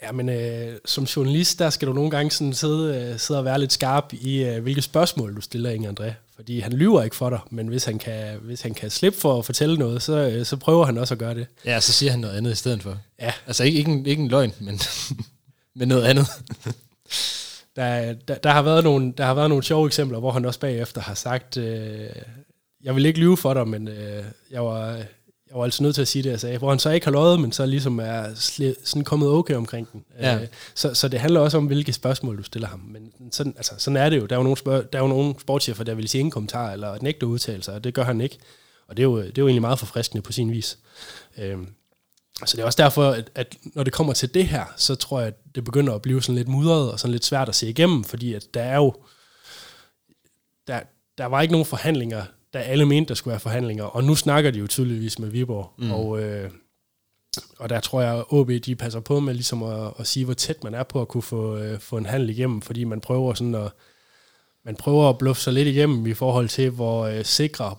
Ja, 0.02 0.12
men 0.12 0.28
øh, 0.28 0.78
som 0.84 1.04
journalist, 1.04 1.58
der 1.58 1.70
skal 1.70 1.88
du 1.88 1.92
nogle 1.92 2.10
gange 2.10 2.30
sådan 2.30 2.54
sidde, 2.54 3.12
øh, 3.12 3.18
sidde 3.18 3.40
og 3.40 3.44
være 3.44 3.58
lidt 3.58 3.72
skarp 3.72 4.12
i, 4.12 4.44
øh, 4.44 4.62
hvilke 4.62 4.82
spørgsmål 4.82 5.36
du 5.36 5.40
stiller 5.40 5.70
Inge 5.70 5.88
André. 5.88 6.12
Fordi 6.36 6.60
han 6.60 6.72
lyver 6.72 7.02
ikke 7.02 7.16
for 7.16 7.30
dig, 7.30 7.40
men 7.50 7.68
hvis 7.68 7.84
han 7.84 7.98
kan, 7.98 8.38
hvis 8.38 8.60
han 8.60 8.74
kan 8.74 8.90
slippe 8.90 9.18
for 9.18 9.38
at 9.38 9.44
fortælle 9.44 9.76
noget, 9.76 10.02
så, 10.02 10.12
øh, 10.12 10.46
så 10.46 10.56
prøver 10.56 10.86
han 10.86 10.98
også 10.98 11.14
at 11.14 11.18
gøre 11.18 11.34
det. 11.34 11.46
Ja, 11.64 11.80
så 11.80 11.92
siger 11.92 12.10
han 12.10 12.20
noget 12.20 12.36
andet 12.36 12.52
i 12.52 12.54
stedet 12.54 12.82
for. 12.82 12.98
Ja. 13.20 13.32
Altså 13.46 13.64
ikke, 13.64 13.78
ikke, 13.78 13.90
en, 13.90 14.06
ikke 14.06 14.22
en 14.22 14.28
løgn, 14.28 14.52
men, 14.60 14.80
men 15.74 15.88
noget 15.88 16.04
andet. 16.04 16.26
Der, 17.76 18.12
der, 18.12 18.34
der, 18.34 18.50
har 18.50 18.62
været 18.62 18.84
nogle, 18.84 19.12
der 19.18 19.24
har 19.24 19.34
været 19.34 19.48
nogle 19.48 19.64
sjove 19.64 19.86
eksempler, 19.86 20.18
hvor 20.18 20.30
han 20.30 20.44
også 20.44 20.60
bagefter 20.60 21.00
har 21.00 21.14
sagt, 21.14 21.56
øh, 21.56 22.08
jeg 22.84 22.96
vil 22.96 23.06
ikke 23.06 23.20
lyve 23.20 23.36
for 23.36 23.54
dig, 23.54 23.68
men 23.68 23.88
øh, 23.88 24.24
jeg, 24.50 24.64
var, 24.64 24.86
jeg 24.86 25.54
var 25.54 25.64
altså 25.64 25.82
nødt 25.82 25.94
til 25.94 26.02
at 26.02 26.08
sige 26.08 26.22
det, 26.22 26.30
jeg 26.30 26.40
sagde. 26.40 26.58
Hvor 26.58 26.68
han 26.70 26.78
så 26.78 26.90
ikke 26.90 27.06
har 27.06 27.12
løjet, 27.12 27.40
men 27.40 27.52
så 27.52 27.66
ligesom 27.66 27.98
er 27.98 28.34
sli, 28.34 28.74
sådan 28.84 29.04
kommet 29.04 29.28
okay 29.28 29.54
omkring 29.54 29.92
den. 29.92 30.04
Ja. 30.20 30.34
Øh, 30.34 30.46
så, 30.74 30.94
så 30.94 31.08
det 31.08 31.20
handler 31.20 31.40
også 31.40 31.58
om, 31.58 31.66
hvilke 31.66 31.92
spørgsmål 31.92 32.38
du 32.38 32.42
stiller 32.42 32.68
ham. 32.68 32.80
Men 32.80 33.12
sådan, 33.32 33.54
altså, 33.56 33.74
sådan 33.78 33.96
er 33.96 34.10
det 34.10 34.16
jo. 34.16 34.26
Der 34.26 34.34
er 34.34 34.38
jo 34.38 34.42
nogle, 34.42 34.56
spørg, 34.56 34.92
der 34.92 34.98
er 34.98 35.02
jo 35.02 35.08
nogle 35.08 35.34
sportschefer, 35.40 35.84
der 35.84 35.94
vil 35.94 36.08
sige 36.08 36.20
ingen 36.20 36.30
kommentar 36.30 36.72
eller 36.72 36.98
nægte 37.00 37.26
udtalelser, 37.26 37.72
og 37.72 37.84
det 37.84 37.94
gør 37.94 38.04
han 38.04 38.20
ikke. 38.20 38.38
Og 38.88 38.96
det 38.96 39.02
er 39.02 39.04
jo, 39.04 39.18
det 39.18 39.26
er 39.26 39.32
jo 39.42 39.46
egentlig 39.46 39.62
meget 39.62 39.78
forfriskende 39.78 40.22
på 40.22 40.32
sin 40.32 40.52
vis. 40.52 40.78
Øh, 41.38 41.58
så 42.44 42.56
det 42.56 42.62
er 42.62 42.66
også 42.66 42.82
derfor, 42.82 43.10
at, 43.10 43.30
at 43.34 43.56
når 43.64 43.82
det 43.82 43.92
kommer 43.92 44.12
til 44.12 44.34
det 44.34 44.48
her, 44.48 44.64
så 44.76 44.94
tror 44.94 45.18
jeg, 45.18 45.28
at 45.28 45.54
det 45.54 45.64
begynder 45.64 45.94
at 45.94 46.02
blive 46.02 46.22
sådan 46.22 46.34
lidt 46.34 46.48
mudret 46.48 46.92
og 46.92 47.00
sådan 47.00 47.12
lidt 47.12 47.24
svært 47.24 47.48
at 47.48 47.54
se 47.54 47.68
igennem, 47.68 48.04
fordi 48.04 48.34
at 48.34 48.46
der 48.54 48.62
er 48.62 48.76
jo, 48.76 48.94
der, 50.66 50.80
der 51.18 51.26
var 51.26 51.42
ikke 51.42 51.52
nogen 51.52 51.66
forhandlinger, 51.66 52.24
da 52.54 52.58
alle 52.58 52.86
mente, 52.86 53.08
der 53.08 53.14
skulle 53.14 53.32
være 53.32 53.40
forhandlinger. 53.40 53.84
Og 53.84 54.04
nu 54.04 54.14
snakker 54.14 54.50
de 54.50 54.58
jo 54.58 54.66
tydeligvis 54.66 55.18
med 55.18 55.28
Viborg. 55.28 55.72
Mm. 55.78 55.92
Og, 55.92 56.22
øh, 56.22 56.50
og 57.58 57.68
der 57.68 57.80
tror 57.80 58.00
jeg, 58.00 58.14
at 58.14 58.24
OB 58.28 58.50
de 58.64 58.76
passer 58.76 59.00
på 59.00 59.20
med 59.20 59.34
ligesom 59.34 59.62
at, 59.62 59.92
at 59.98 60.06
sige, 60.06 60.24
hvor 60.24 60.34
tæt 60.34 60.64
man 60.64 60.74
er 60.74 60.82
på 60.82 61.00
at 61.00 61.08
kunne 61.08 61.22
få, 61.22 61.56
øh, 61.56 61.80
få 61.80 61.96
en 61.96 62.06
handel 62.06 62.30
igennem, 62.30 62.62
fordi 62.62 62.84
man 62.84 63.00
prøver 63.00 63.34
sådan 63.34 63.54
at, 63.54 63.72
man 64.64 64.76
prøver 64.76 65.08
at 65.08 65.18
bluffe 65.18 65.42
sig 65.42 65.52
lidt 65.52 65.68
igennem 65.68 66.06
i 66.06 66.14
forhold 66.14 66.48
til, 66.48 66.70
hvor 66.70 67.06
øh, 67.06 67.24
sikre 67.24 67.76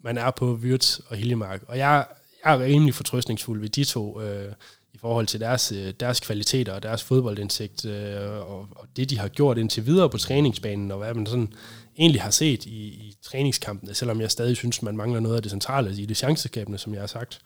man 0.00 0.18
er 0.18 0.30
på 0.30 0.54
Wirtz 0.54 0.98
og 0.98 1.16
Hiljemark. 1.16 1.62
Og 1.68 1.78
jeg, 1.78 2.06
jeg 2.44 2.54
er 2.54 2.60
rimelig 2.60 2.94
fortrøstningsfuld 2.94 3.60
ved 3.60 3.68
de 3.68 3.84
to 3.84 4.20
øh, 4.20 4.52
i 4.92 4.98
forhold 4.98 5.26
til 5.26 5.40
deres, 5.40 5.72
øh, 5.72 5.94
deres 6.00 6.20
kvaliteter 6.20 6.72
og 6.72 6.82
deres 6.82 7.02
fodboldindsigt 7.02 7.84
øh, 7.84 8.30
og, 8.30 8.68
og 8.70 8.86
det, 8.96 9.10
de 9.10 9.18
har 9.18 9.28
gjort 9.28 9.58
indtil 9.58 9.86
videre 9.86 10.10
på 10.10 10.18
træningsbanen, 10.18 10.90
og 10.90 10.98
hvad 10.98 11.14
man 11.14 11.26
sådan 11.26 11.52
egentlig 11.98 12.22
har 12.22 12.30
set 12.30 12.66
i, 12.66 12.86
i 12.86 13.16
træningskampene, 13.22 13.94
selvom 13.94 14.20
jeg 14.20 14.30
stadig 14.30 14.56
synes, 14.56 14.82
man 14.82 14.96
mangler 14.96 15.20
noget 15.20 15.36
af 15.36 15.42
det 15.42 15.50
centrale 15.50 16.02
i 16.02 16.06
det 16.06 16.16
chanceskabende, 16.16 16.78
som 16.78 16.92
jeg 16.92 17.02
har 17.02 17.06
sagt, 17.06 17.40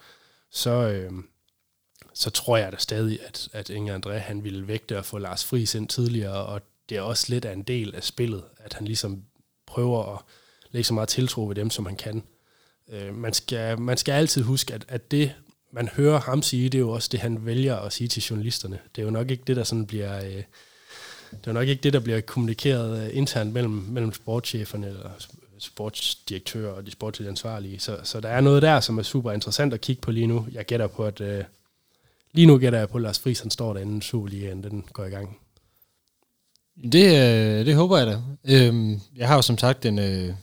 så, 0.51 0.71
øh, 0.71 1.13
så 2.15 2.31
tror 2.31 2.57
jeg 2.57 2.73
da 2.73 2.77
stadig, 2.77 3.19
at, 3.27 3.49
at 3.53 3.71
Inger 3.71 3.99
André 3.99 4.13
han 4.13 4.45
ville 4.45 4.69
vægte 4.69 4.99
at 4.99 5.05
få 5.05 5.19
Lars 5.19 5.45
Friis 5.45 5.75
ind 5.75 5.89
tidligere, 5.89 6.47
og 6.47 6.63
det 6.89 6.97
er 6.97 7.03
også 7.03 7.27
lidt 7.29 7.45
af 7.45 7.53
en 7.53 7.63
del 7.63 7.95
af 7.95 8.05
spillet, 8.05 8.45
at 8.59 8.73
han 8.73 8.85
ligesom 8.85 9.23
prøver 9.67 10.15
at 10.15 10.21
lægge 10.71 10.87
så 10.87 10.95
meget 10.95 11.09
tiltro 11.09 11.47
ved 11.47 11.55
dem, 11.55 11.71
som 11.71 11.87
han 11.87 11.97
kan. 11.97 12.23
Øh, 12.89 13.15
man, 13.15 13.33
skal, 13.33 13.81
man 13.81 13.97
skal 13.97 14.13
altid 14.13 14.43
huske, 14.43 14.75
at, 14.75 14.85
at 14.89 15.11
det, 15.11 15.33
man 15.73 15.89
hører 15.89 16.21
ham 16.21 16.43
sige, 16.43 16.69
det 16.69 16.79
er 16.79 16.83
jo 16.83 16.91
også 16.91 17.09
det, 17.13 17.21
han 17.21 17.47
vælger 17.47 17.77
at 17.77 17.93
sige 17.93 18.09
til 18.09 18.23
journalisterne. 18.23 18.79
Det 18.97 19.03
er 19.03 19.07
jo 19.07 19.11
nok 19.11 19.31
ikke 19.31 19.45
det, 19.47 19.57
der 19.57 19.65
sådan 19.65 19.87
bliver... 19.87 20.25
Øh, 20.25 20.43
det 21.31 21.47
er 21.47 21.53
nok 21.53 21.69
ikke 21.69 21.83
det, 21.83 21.93
der 21.93 22.01
bliver 22.01 22.21
kommunikeret 22.21 23.07
øh, 23.07 23.17
internt 23.17 23.53
mellem, 23.53 23.73
mellem 23.73 24.13
sportscheferne 24.13 24.87
eller 24.87 25.11
sportsdirektører 25.59 26.73
og 26.73 26.87
de 26.87 26.91
sportslige 26.91 27.29
ansvarlige. 27.29 27.81
Så, 27.81 27.99
så 28.03 28.21
der 28.21 28.29
er 28.29 28.41
noget 28.41 28.63
der, 28.63 28.81
som 28.81 28.99
er 28.99 29.03
super 29.03 29.33
interessant 29.33 29.75
at 29.75 29.81
kigge 29.81 30.03
på 30.03 30.11
lige 30.11 30.27
nu. 30.27 30.47
Jeg 30.53 30.65
gætter 30.65 30.87
på, 30.87 31.05
at 31.05 31.21
øh, 31.21 31.45
lige 32.33 32.47
nu 32.47 32.59
gætter 32.59 32.79
jeg 32.79 32.89
på, 32.89 32.99
at 32.99 33.03
Lars 33.03 33.19
Friis 33.19 33.41
han 33.41 33.51
står 33.51 33.73
derinde, 33.73 34.03
Superligaen 34.03 34.63
den 34.63 34.85
går 34.93 35.05
i 35.05 35.11
gang. 35.11 35.39
Det, 36.93 37.05
øh, 37.05 37.67
det 37.67 37.75
håber 37.75 37.99
jeg 37.99 38.07
da. 38.07 38.19
Øhm, 38.45 39.01
jeg 39.17 39.29
har 39.29 39.35
jo 39.35 39.43
som 39.43 39.59
sagt 39.59 39.87
en, 39.87 39.99
øh, 39.99 40.35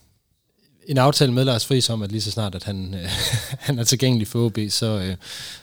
en 0.90 0.98
aftale 0.98 1.34
med 1.34 1.46
Lars 1.46 1.66
Friis 1.66 1.90
om, 1.90 2.02
at 2.02 2.12
lige 2.12 2.22
så 2.22 2.32
snart, 2.32 2.56
at 2.56 2.64
han, 2.64 2.94
øh, 2.94 3.10
han 3.68 3.80
er 3.80 3.84
tilgængelig 3.84 4.28
for 4.28 4.46
OB, 4.46 4.58
så, 4.70 4.86
øh, 4.86 5.16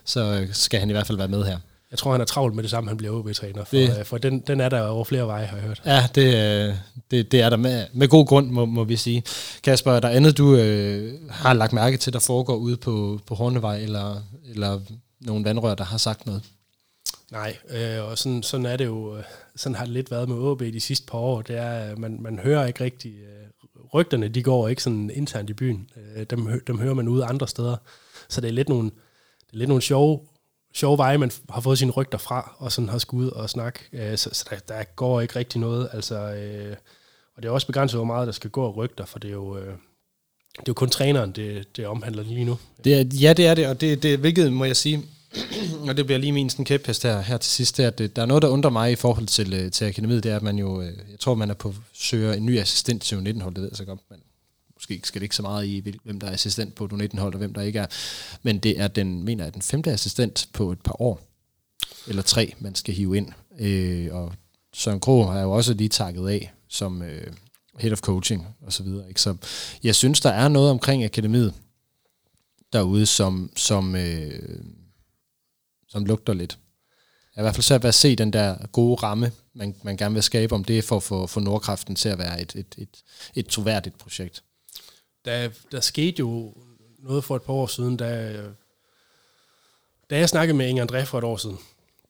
så 0.05 0.47
skal 0.53 0.81
han 0.81 0.91
i 0.91 0.93
hvert 0.93 1.07
fald 1.07 1.19
være 1.19 1.29
med 1.29 1.45
her. 1.45 1.59
Jeg 1.91 1.99
tror, 1.99 2.13
han 2.13 2.21
er 2.21 2.25
travlt 2.25 2.55
med 2.55 2.63
det 2.63 2.71
samme, 2.71 2.91
han 2.91 2.97
bliver 2.97 3.19
OB-træner, 3.19 3.65
for, 3.65 3.77
det, 3.77 3.99
øh, 3.99 4.05
for 4.05 4.19
den, 4.19 4.41
den 4.41 4.61
er 4.61 4.69
der 4.69 4.83
over 4.83 5.05
flere 5.05 5.27
veje, 5.27 5.47
har 5.47 5.57
jeg 5.57 5.67
hørt. 5.67 5.83
Ja, 5.85 6.07
det, 6.15 6.35
øh, 6.69 6.75
det, 7.11 7.33
det 7.33 7.41
er 7.41 7.51
der 7.51 7.57
med, 7.57 7.87
med 7.93 8.09
god 8.09 8.27
grund, 8.27 8.51
må, 8.51 8.65
må 8.65 8.85
vi 8.85 8.97
sige. 8.97 9.23
Kasper, 9.63 9.93
er 9.93 10.01
der 10.01 10.09
andet, 10.09 10.39
du 10.39 10.57
øh, 10.57 11.15
har 11.31 11.53
lagt 11.53 11.73
mærke 11.73 11.97
til, 11.97 12.13
der 12.13 12.19
foregår 12.19 12.57
ude 12.57 12.77
på, 12.77 13.21
på 13.27 13.35
Hornevej, 13.35 13.79
eller, 13.79 14.23
eller 14.51 14.81
nogle 15.21 15.45
vandrør, 15.45 15.75
der 15.75 15.85
har 15.85 15.99
sagt 15.99 16.27
noget? 16.27 16.43
Nej, 17.33 17.57
øh, 17.71 18.11
og 18.11 18.19
sådan, 18.19 18.43
sådan 18.43 18.67
er 18.67 18.77
det 18.77 18.85
jo, 18.85 19.17
øh, 19.17 19.23
sådan 19.57 19.77
har 19.77 19.85
det 19.85 19.95
lidt 19.95 20.11
været 20.11 20.29
med 20.29 20.37
OB 20.37 20.61
de 20.61 20.81
sidste 20.81 21.07
par 21.07 21.19
år. 21.19 21.43
Det 21.43 21.57
er, 21.57 21.97
man, 21.97 22.19
man 22.21 22.39
hører 22.39 22.67
ikke 22.67 22.85
rigtig, 22.85 23.13
øh, 23.13 23.36
rygterne 23.97 24.29
de 24.29 24.43
går 24.43 24.69
ikke 24.69 24.83
sådan 24.83 25.11
internt 25.15 25.51
i 25.51 25.53
byen. 25.53 25.91
Øh, 25.97 26.27
dem, 26.31 26.61
dem 26.67 26.79
hører 26.79 26.95
man 26.95 27.09
ude 27.09 27.25
andre 27.25 27.49
steder. 27.49 27.77
Så 28.29 28.41
det 28.41 28.49
er 28.49 28.53
lidt 28.53 28.69
nogle, 28.69 28.91
det 29.47 29.53
er 29.53 29.59
lidt 29.59 29.69
nogle 29.69 29.83
sjove, 29.83 30.21
sjove 30.75 30.99
veje, 30.99 31.19
man 31.19 31.31
har 31.51 31.61
fået 31.61 31.79
sine 31.79 31.93
rygter 31.93 32.19
fra, 32.19 32.57
og 32.59 32.73
sådan 32.73 32.89
har 32.89 32.99
skudt 32.99 33.33
og 33.33 33.51
snakke. 33.51 33.81
Øh, 33.93 34.19
så 34.19 34.31
så 34.33 34.45
der, 34.51 34.59
der 34.59 34.85
går 34.97 35.21
ikke 35.21 35.37
rigtig 35.37 35.61
noget. 35.61 35.89
Altså, 35.93 36.15
øh, 36.15 36.77
og 37.37 37.43
det 37.43 37.49
er 37.49 37.53
også 37.53 37.67
begrænset, 37.67 37.99
hvor 37.99 38.05
meget 38.05 38.27
der 38.27 38.33
skal 38.33 38.51
gå 38.51 38.63
og 38.63 38.77
rygter, 38.77 39.05
for 39.05 39.19
det 39.19 39.29
er 39.29 39.35
jo... 39.35 39.59
Øh, 39.59 39.75
det 40.57 40.63
er 40.63 40.69
jo 40.69 40.75
kun 40.75 40.89
træneren, 40.89 41.33
det, 41.33 41.77
det 41.77 41.87
omhandler 41.87 42.23
lige 42.23 42.45
nu. 42.45 42.59
Det 42.85 42.95
er, 42.95 43.05
ja, 43.21 43.33
det 43.33 43.47
er 43.47 43.55
det, 43.55 43.67
og 43.67 43.81
det, 43.81 44.03
det, 44.03 44.19
hvilket 44.19 44.53
må 44.53 44.65
jeg 44.65 44.77
sige, 44.77 45.03
og 45.89 45.97
det 45.97 46.07
bliver 46.07 46.19
lige 46.19 46.33
min 46.33 46.51
sådan 46.51 46.65
kæphest 46.65 47.03
her, 47.03 47.21
her 47.21 47.37
til 47.37 47.53
sidst, 47.53 47.77
det 47.77 47.83
er, 47.83 47.87
at 47.89 47.99
det, 47.99 48.17
der 48.17 48.23
er 48.23 48.27
noget, 48.27 48.43
der 48.43 48.49
undrer 48.49 48.71
mig 48.71 48.93
i 48.93 48.97
forhold 48.97 49.27
til, 49.27 49.55
øh, 49.55 49.71
til 49.71 49.85
akademiet, 49.85 50.23
det 50.23 50.33
er, 50.33 50.37
at 50.37 50.43
man 50.43 50.59
jo, 50.59 50.81
øh, 50.81 50.93
jeg 51.11 51.21
tror, 51.21 51.35
man 51.35 51.51
er 51.51 51.55
på 51.55 51.75
søger 51.93 52.33
en 52.33 52.47
ny 52.47 52.59
assistent 52.59 53.03
til 53.03 53.23
19 53.23 53.43
hold 53.43 53.55
det 53.55 53.63
ved 53.63 53.69
jeg 53.73 53.77
så 53.77 53.85
godt, 53.85 54.01
men 54.11 54.19
måske 54.75 55.01
skal 55.05 55.21
det 55.21 55.25
ikke 55.25 55.37
så 55.37 55.43
meget 55.43 55.67
i, 55.67 55.97
hvem 56.05 56.21
der 56.21 56.27
er 56.27 56.33
assistent 56.33 56.75
på 56.75 56.87
19 56.87 57.19
hold 57.19 57.35
og 57.35 57.39
hvem 57.39 57.55
der 57.55 57.63
ikke 57.63 57.79
er, 57.79 57.87
men 58.43 58.59
det 58.59 58.81
er 58.81 58.89
den, 58.89 59.23
mener 59.23 59.45
jeg, 59.45 59.55
den 59.55 59.63
femte 59.63 59.93
assistent 59.93 60.49
på 60.53 60.73
et 60.73 60.81
par 60.81 61.03
år, 61.03 61.21
eller 62.07 62.23
tre, 62.23 62.55
man 62.59 62.75
skal 62.75 62.95
hive 62.95 63.17
ind, 63.17 63.29
øh, 63.59 64.15
og 64.15 64.33
Søren 64.75 65.01
Kro 65.01 65.25
har 65.25 65.41
jo 65.41 65.53
også 65.53 65.75
lige 65.75 65.89
takket 65.89 66.29
af, 66.29 66.53
som 66.69 67.03
øh, 67.03 67.27
head 67.79 67.93
of 67.93 68.01
coaching 68.01 68.47
og 68.67 68.73
så 68.73 68.83
videre, 68.83 69.09
ikke? 69.09 69.21
så 69.21 69.37
jeg 69.83 69.95
synes, 69.95 70.21
der 70.21 70.31
er 70.31 70.49
noget 70.49 70.71
omkring 70.71 71.05
akademiet, 71.05 71.55
derude, 72.73 73.07
som, 73.07 73.51
som 73.57 73.97
øh, 73.97 74.61
som 75.97 76.05
lugter 76.05 76.35
lidt. 76.35 76.59
Jeg 77.37 77.41
er 77.41 77.43
i 77.43 77.45
hvert 77.45 77.55
fald 77.55 77.63
svært 77.63 77.83
ved 77.83 77.89
at 77.89 77.95
se 77.95 78.17
den 78.17 78.33
der 78.33 78.67
gode 78.67 78.95
ramme, 78.95 79.33
man, 79.55 79.75
man 79.83 79.97
gerne 79.97 80.15
vil 80.15 80.23
skabe, 80.23 80.55
om 80.55 80.65
det 80.65 80.85
for 80.85 80.97
at 80.97 81.03
få, 81.03 81.27
få 81.27 81.41
Nordkraften 81.41 81.97
til 81.97 82.09
at 82.09 82.19
være 82.19 82.41
et, 82.41 82.55
et, 82.55 82.75
et, 82.79 83.03
et 83.35 83.47
troværdigt 83.47 83.99
projekt. 83.99 84.43
Der, 85.25 85.49
der 85.73 85.81
skete 85.81 86.19
jo 86.19 86.55
noget 86.99 87.25
for 87.25 87.37
et 87.37 87.43
par 87.43 87.53
år 87.53 87.67
siden, 87.67 87.97
da, 87.97 88.43
da 90.11 90.19
jeg 90.19 90.29
snakkede 90.29 90.57
med 90.57 90.69
Inger 90.69 90.87
André 90.87 91.05
for 91.05 91.19
et 91.19 91.25
år 91.25 91.37
siden, 91.37 91.59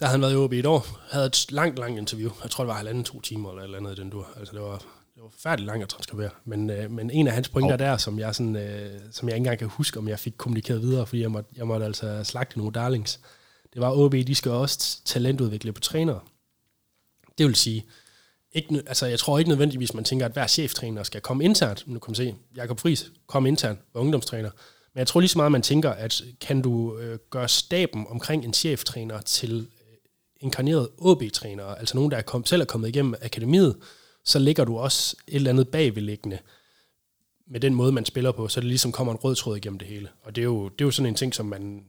der 0.01 0.07
havde 0.07 0.13
han 0.13 0.21
været 0.21 0.33
i 0.33 0.37
OB 0.37 0.53
i 0.53 0.59
et 0.59 0.67
år, 0.67 0.87
havde 1.11 1.27
et 1.27 1.53
langt, 1.53 1.79
langt 1.79 1.99
interview. 1.99 2.31
Jeg 2.43 2.51
tror, 2.51 2.65
det 2.65 2.69
var 2.69 2.75
halvanden 2.75 3.05
to 3.05 3.21
timer 3.21 3.51
eller 3.51 3.63
eller 3.63 3.79
andet 3.79 3.97
den 3.97 4.11
du. 4.11 4.25
Altså, 4.37 4.53
det 4.53 4.63
var, 4.63 4.79
det 5.15 5.23
var 5.23 5.31
færdigt 5.39 5.67
langt 5.67 5.83
at 5.83 5.89
transkribere. 5.89 6.31
Men, 6.45 6.71
øh, 6.71 6.91
men 6.91 7.11
en 7.11 7.27
af 7.27 7.33
hans 7.33 7.49
pointer 7.49 7.75
oh. 7.75 7.79
der, 7.79 7.97
som 7.97 8.19
jeg, 8.19 8.35
sådan, 8.35 8.57
øh, 8.57 9.01
som 9.11 9.29
jeg 9.29 9.37
ikke 9.37 9.41
engang 9.41 9.59
kan 9.59 9.69
huske, 9.69 9.99
om 9.99 10.09
jeg 10.09 10.19
fik 10.19 10.35
kommunikeret 10.37 10.83
videre, 10.83 11.07
fordi 11.07 11.23
jeg 11.23 11.31
måtte, 11.31 11.51
jeg 11.57 11.67
måtte 11.67 11.87
altså 11.87 12.25
slagte 12.25 12.59
nogle 12.59 12.73
darlings, 12.73 13.21
øh, 13.23 13.46
det 13.75 13.83
var 13.83 13.93
OB, 13.93 14.13
de 14.13 14.35
skal 14.35 14.51
også 14.51 15.05
talentudvikle 15.05 15.73
på 15.73 15.81
trænere. 15.81 16.21
Det 17.39 17.47
vil 17.47 17.55
sige, 17.55 17.87
ikke, 18.53 18.83
altså 18.87 19.07
jeg 19.07 19.19
tror 19.19 19.39
ikke 19.39 19.49
nødvendigvis, 19.49 19.95
man 19.95 20.05
tænker, 20.05 20.27
at 20.27 20.33
hver 20.33 20.47
cheftræner 20.47 21.03
skal 21.03 21.21
komme 21.21 21.45
internt. 21.45 21.85
Nu 21.87 21.99
kan 21.99 22.11
man 22.11 22.15
se, 22.15 22.35
Jakob 22.57 22.81
Friis 22.81 23.11
kom 23.27 23.47
internt, 23.47 23.81
var 23.95 24.01
ungdomstræner. 24.01 24.51
Men 24.95 24.99
jeg 24.99 25.07
tror 25.07 25.21
lige 25.21 25.29
så 25.29 25.39
meget, 25.39 25.53
man 25.53 25.63
tænker, 25.63 25.91
at 25.91 26.23
kan 26.41 26.63
du 26.63 26.99
øh, 26.99 27.19
gøre 27.31 27.49
staben 27.49 28.07
omkring 28.09 28.45
en 28.45 28.55
cheftræner 28.55 29.21
til 29.21 29.59
øh, 29.61 29.97
inkarneret 30.41 30.89
OB-trænere, 30.99 31.79
altså 31.79 31.97
nogen, 31.97 32.11
der 32.11 32.17
er 32.17 32.23
kom, 32.23 32.47
selv 32.47 32.63
er 32.63 32.67
kommet 32.67 32.89
igennem 32.89 33.15
akademiet, 33.23 33.77
så 34.25 34.39
ligger 34.39 34.65
du 34.65 34.79
også 34.79 35.17
et 35.29 35.35
eller 35.35 35.51
andet 35.51 35.69
bagvedliggende 35.69 36.39
med 37.47 37.61
den 37.61 37.75
måde, 37.75 37.93
man 37.93 38.05
spiller 38.05 38.33
på, 38.33 38.49
så 38.49 38.61
det 38.61 38.69
ligesom 38.69 38.93
kommer 38.93 39.13
en 39.13 39.19
rød 39.19 39.35
tråd 39.35 39.57
igennem 39.57 39.79
det 39.79 39.89
hele. 39.89 40.09
Og 40.23 40.37
det 40.37 40.43
er 40.43 40.45
jo, 40.45 40.69
det 40.69 40.81
er 40.81 40.85
jo 40.85 40.91
sådan 40.91 41.09
en 41.09 41.15
ting, 41.15 41.35
som 41.35 41.47
man 41.47 41.85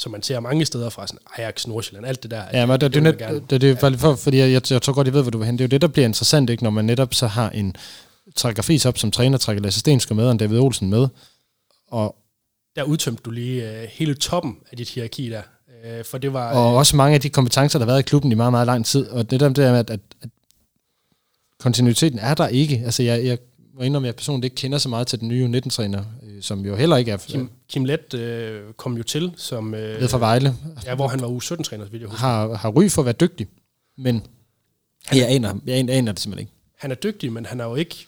som 0.00 0.12
man 0.12 0.22
ser 0.22 0.40
mange 0.40 0.64
steder 0.64 0.90
fra, 0.90 1.06
sådan 1.06 1.20
Ajax, 1.36 1.66
Nordsjælland, 1.66 2.06
alt 2.06 2.22
det 2.22 2.30
der. 2.30 2.42
Ja, 2.52 2.66
men 2.66 2.80
det, 2.80 2.94
det, 2.94 3.04
det, 3.04 3.18
det, 3.18 3.50
det, 3.50 3.60
det, 3.60 3.80
det 3.82 4.00
for, 4.00 4.14
fordi 4.14 4.38
jeg, 4.38 4.52
jeg, 4.52 4.70
jeg 4.70 4.82
tror 4.82 4.92
godt, 4.92 5.06
jeg 5.06 5.14
ved, 5.14 5.22
hvor 5.22 5.30
du 5.30 5.38
vil 5.38 5.46
hen. 5.46 5.58
Det 5.58 5.64
er 5.64 5.66
jo 5.66 5.70
det, 5.70 5.82
der 5.82 5.88
bliver 5.88 6.06
interessant, 6.06 6.50
ikke, 6.50 6.62
når 6.62 6.70
man 6.70 6.84
netop 6.84 7.14
så 7.14 7.26
har 7.26 7.50
en 7.50 7.76
trækker 8.36 8.62
Friis 8.62 8.86
op 8.86 8.98
som 8.98 9.10
træner, 9.10 9.38
trækker 9.38 9.62
Lasse 9.62 9.80
Stensker 9.80 10.14
med, 10.14 10.24
og 10.24 10.40
David 10.40 10.58
Olsen 10.58 10.90
med. 10.90 11.08
Og 11.88 12.16
der 12.76 12.82
udtømte 12.82 13.22
du 13.22 13.30
lige 13.30 13.62
uh, 13.62 13.88
hele 13.88 14.14
toppen 14.14 14.56
af 14.70 14.76
dit 14.76 14.88
hierarki 14.88 15.30
der. 15.30 15.42
Uh, 15.84 16.04
for 16.04 16.18
det 16.18 16.32
var, 16.32 16.52
og 16.52 16.72
uh, 16.72 16.78
også 16.78 16.96
mange 16.96 17.14
af 17.14 17.20
de 17.20 17.28
kompetencer, 17.28 17.78
der 17.78 17.86
har 17.86 17.92
været 17.92 18.00
i 18.00 18.08
klubben 18.08 18.32
i 18.32 18.34
meget, 18.34 18.52
meget 18.52 18.66
lang 18.66 18.86
tid. 18.86 19.08
Og 19.08 19.30
det 19.30 19.40
der 19.40 19.48
med, 19.48 19.78
at, 19.78 19.90
at, 19.90 20.00
at 20.22 20.28
kontinuiteten 21.58 22.18
er 22.18 22.34
der 22.34 22.48
ikke. 22.48 22.82
Altså, 22.84 23.02
jeg, 23.02 23.24
jeg 23.24 23.38
må 23.74 23.82
indrømme, 23.82 24.06
at 24.06 24.12
jeg 24.12 24.16
personligt 24.16 24.44
ikke 24.44 24.60
kender 24.60 24.78
så 24.78 24.88
meget 24.88 25.06
til 25.06 25.20
den 25.20 25.28
nye 25.28 25.60
19-træner, 25.64 26.04
øh, 26.22 26.29
som 26.42 26.66
jo 26.66 26.76
heller 26.76 26.96
ikke 26.96 27.10
er... 27.10 27.16
Kim, 27.16 27.50
Kim 27.68 27.84
Let 27.84 28.14
øh, 28.14 28.72
kom 28.72 28.96
jo 28.96 29.02
til 29.02 29.32
som... 29.36 29.74
Øh, 29.74 30.00
ved 30.00 30.08
fra 30.08 30.18
Vejle. 30.18 30.54
Ja, 30.86 30.94
hvor 30.94 31.08
han 31.08 31.20
var 31.20 31.28
U17-træner, 31.28 31.84
vil 31.84 32.00
jeg 32.00 32.08
huske. 32.08 32.20
Har, 32.20 32.54
har 32.54 32.68
ry 32.68 32.88
for 32.88 33.02
at 33.02 33.06
være 33.06 33.14
dygtig, 33.20 33.48
men 33.98 34.26
jeg 35.12 35.28
aner, 35.28 35.54
jeg 35.66 35.88
aner 35.90 36.12
det 36.12 36.20
simpelthen 36.20 36.38
ikke. 36.38 36.52
Han 36.78 36.90
er 36.90 36.94
dygtig, 36.94 37.32
men 37.32 37.46
han 37.46 37.58
har 37.58 37.66
jo 37.66 37.74
ikke, 37.74 38.06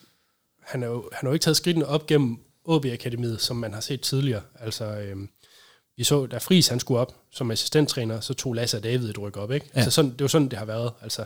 han 0.60 0.82
er 0.82 0.86
jo, 0.86 1.08
han 1.12 1.26
har 1.26 1.28
jo 1.28 1.32
ikke 1.32 1.44
taget 1.44 1.56
skridtene 1.56 1.86
op 1.86 2.06
gennem 2.06 2.38
OB 2.64 2.84
Akademiet, 2.84 3.40
som 3.40 3.56
man 3.56 3.74
har 3.74 3.80
set 3.80 4.00
tidligere. 4.00 4.42
Altså, 4.60 4.84
øh, 4.84 5.16
vi 5.96 6.04
så, 6.04 6.26
da 6.26 6.38
Friis 6.38 6.68
han 6.68 6.80
skulle 6.80 7.00
op 7.00 7.14
som 7.30 7.50
assistenttræner, 7.50 8.20
så 8.20 8.34
tog 8.34 8.54
Lasse 8.54 8.76
og 8.76 8.84
David 8.84 9.10
et 9.10 9.18
ryk 9.18 9.36
op. 9.36 9.52
Ikke? 9.52 9.66
Ja. 9.74 9.78
Altså 9.78 9.90
sådan, 9.90 10.10
det 10.10 10.20
var 10.20 10.28
sådan, 10.28 10.48
det 10.48 10.58
har 10.58 10.64
været. 10.64 10.92
Altså, 11.02 11.24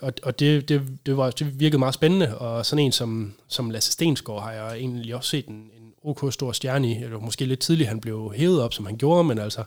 og 0.00 0.12
og 0.22 0.38
det, 0.38 0.68
det, 0.68 0.82
det, 1.06 1.16
var, 1.16 1.30
det 1.30 1.60
virkede 1.60 1.78
meget 1.78 1.94
spændende, 1.94 2.38
og 2.38 2.66
sådan 2.66 2.84
en 2.84 2.92
som, 2.92 3.34
som 3.48 3.70
Lasse 3.70 3.92
Stensgaard 3.92 4.42
har 4.42 4.52
jeg 4.52 4.76
egentlig 4.76 5.14
også 5.14 5.30
set 5.30 5.46
en 5.46 5.70
OK 6.06 6.32
stor 6.32 6.52
stjerne 6.52 6.90
i. 6.90 7.02
Eller 7.02 7.20
måske 7.20 7.44
lidt 7.44 7.60
tidligt, 7.60 7.88
han 7.88 8.00
blev 8.00 8.32
hævet 8.36 8.62
op, 8.62 8.74
som 8.74 8.86
han 8.86 8.96
gjorde, 8.96 9.24
men 9.24 9.38
altså... 9.38 9.64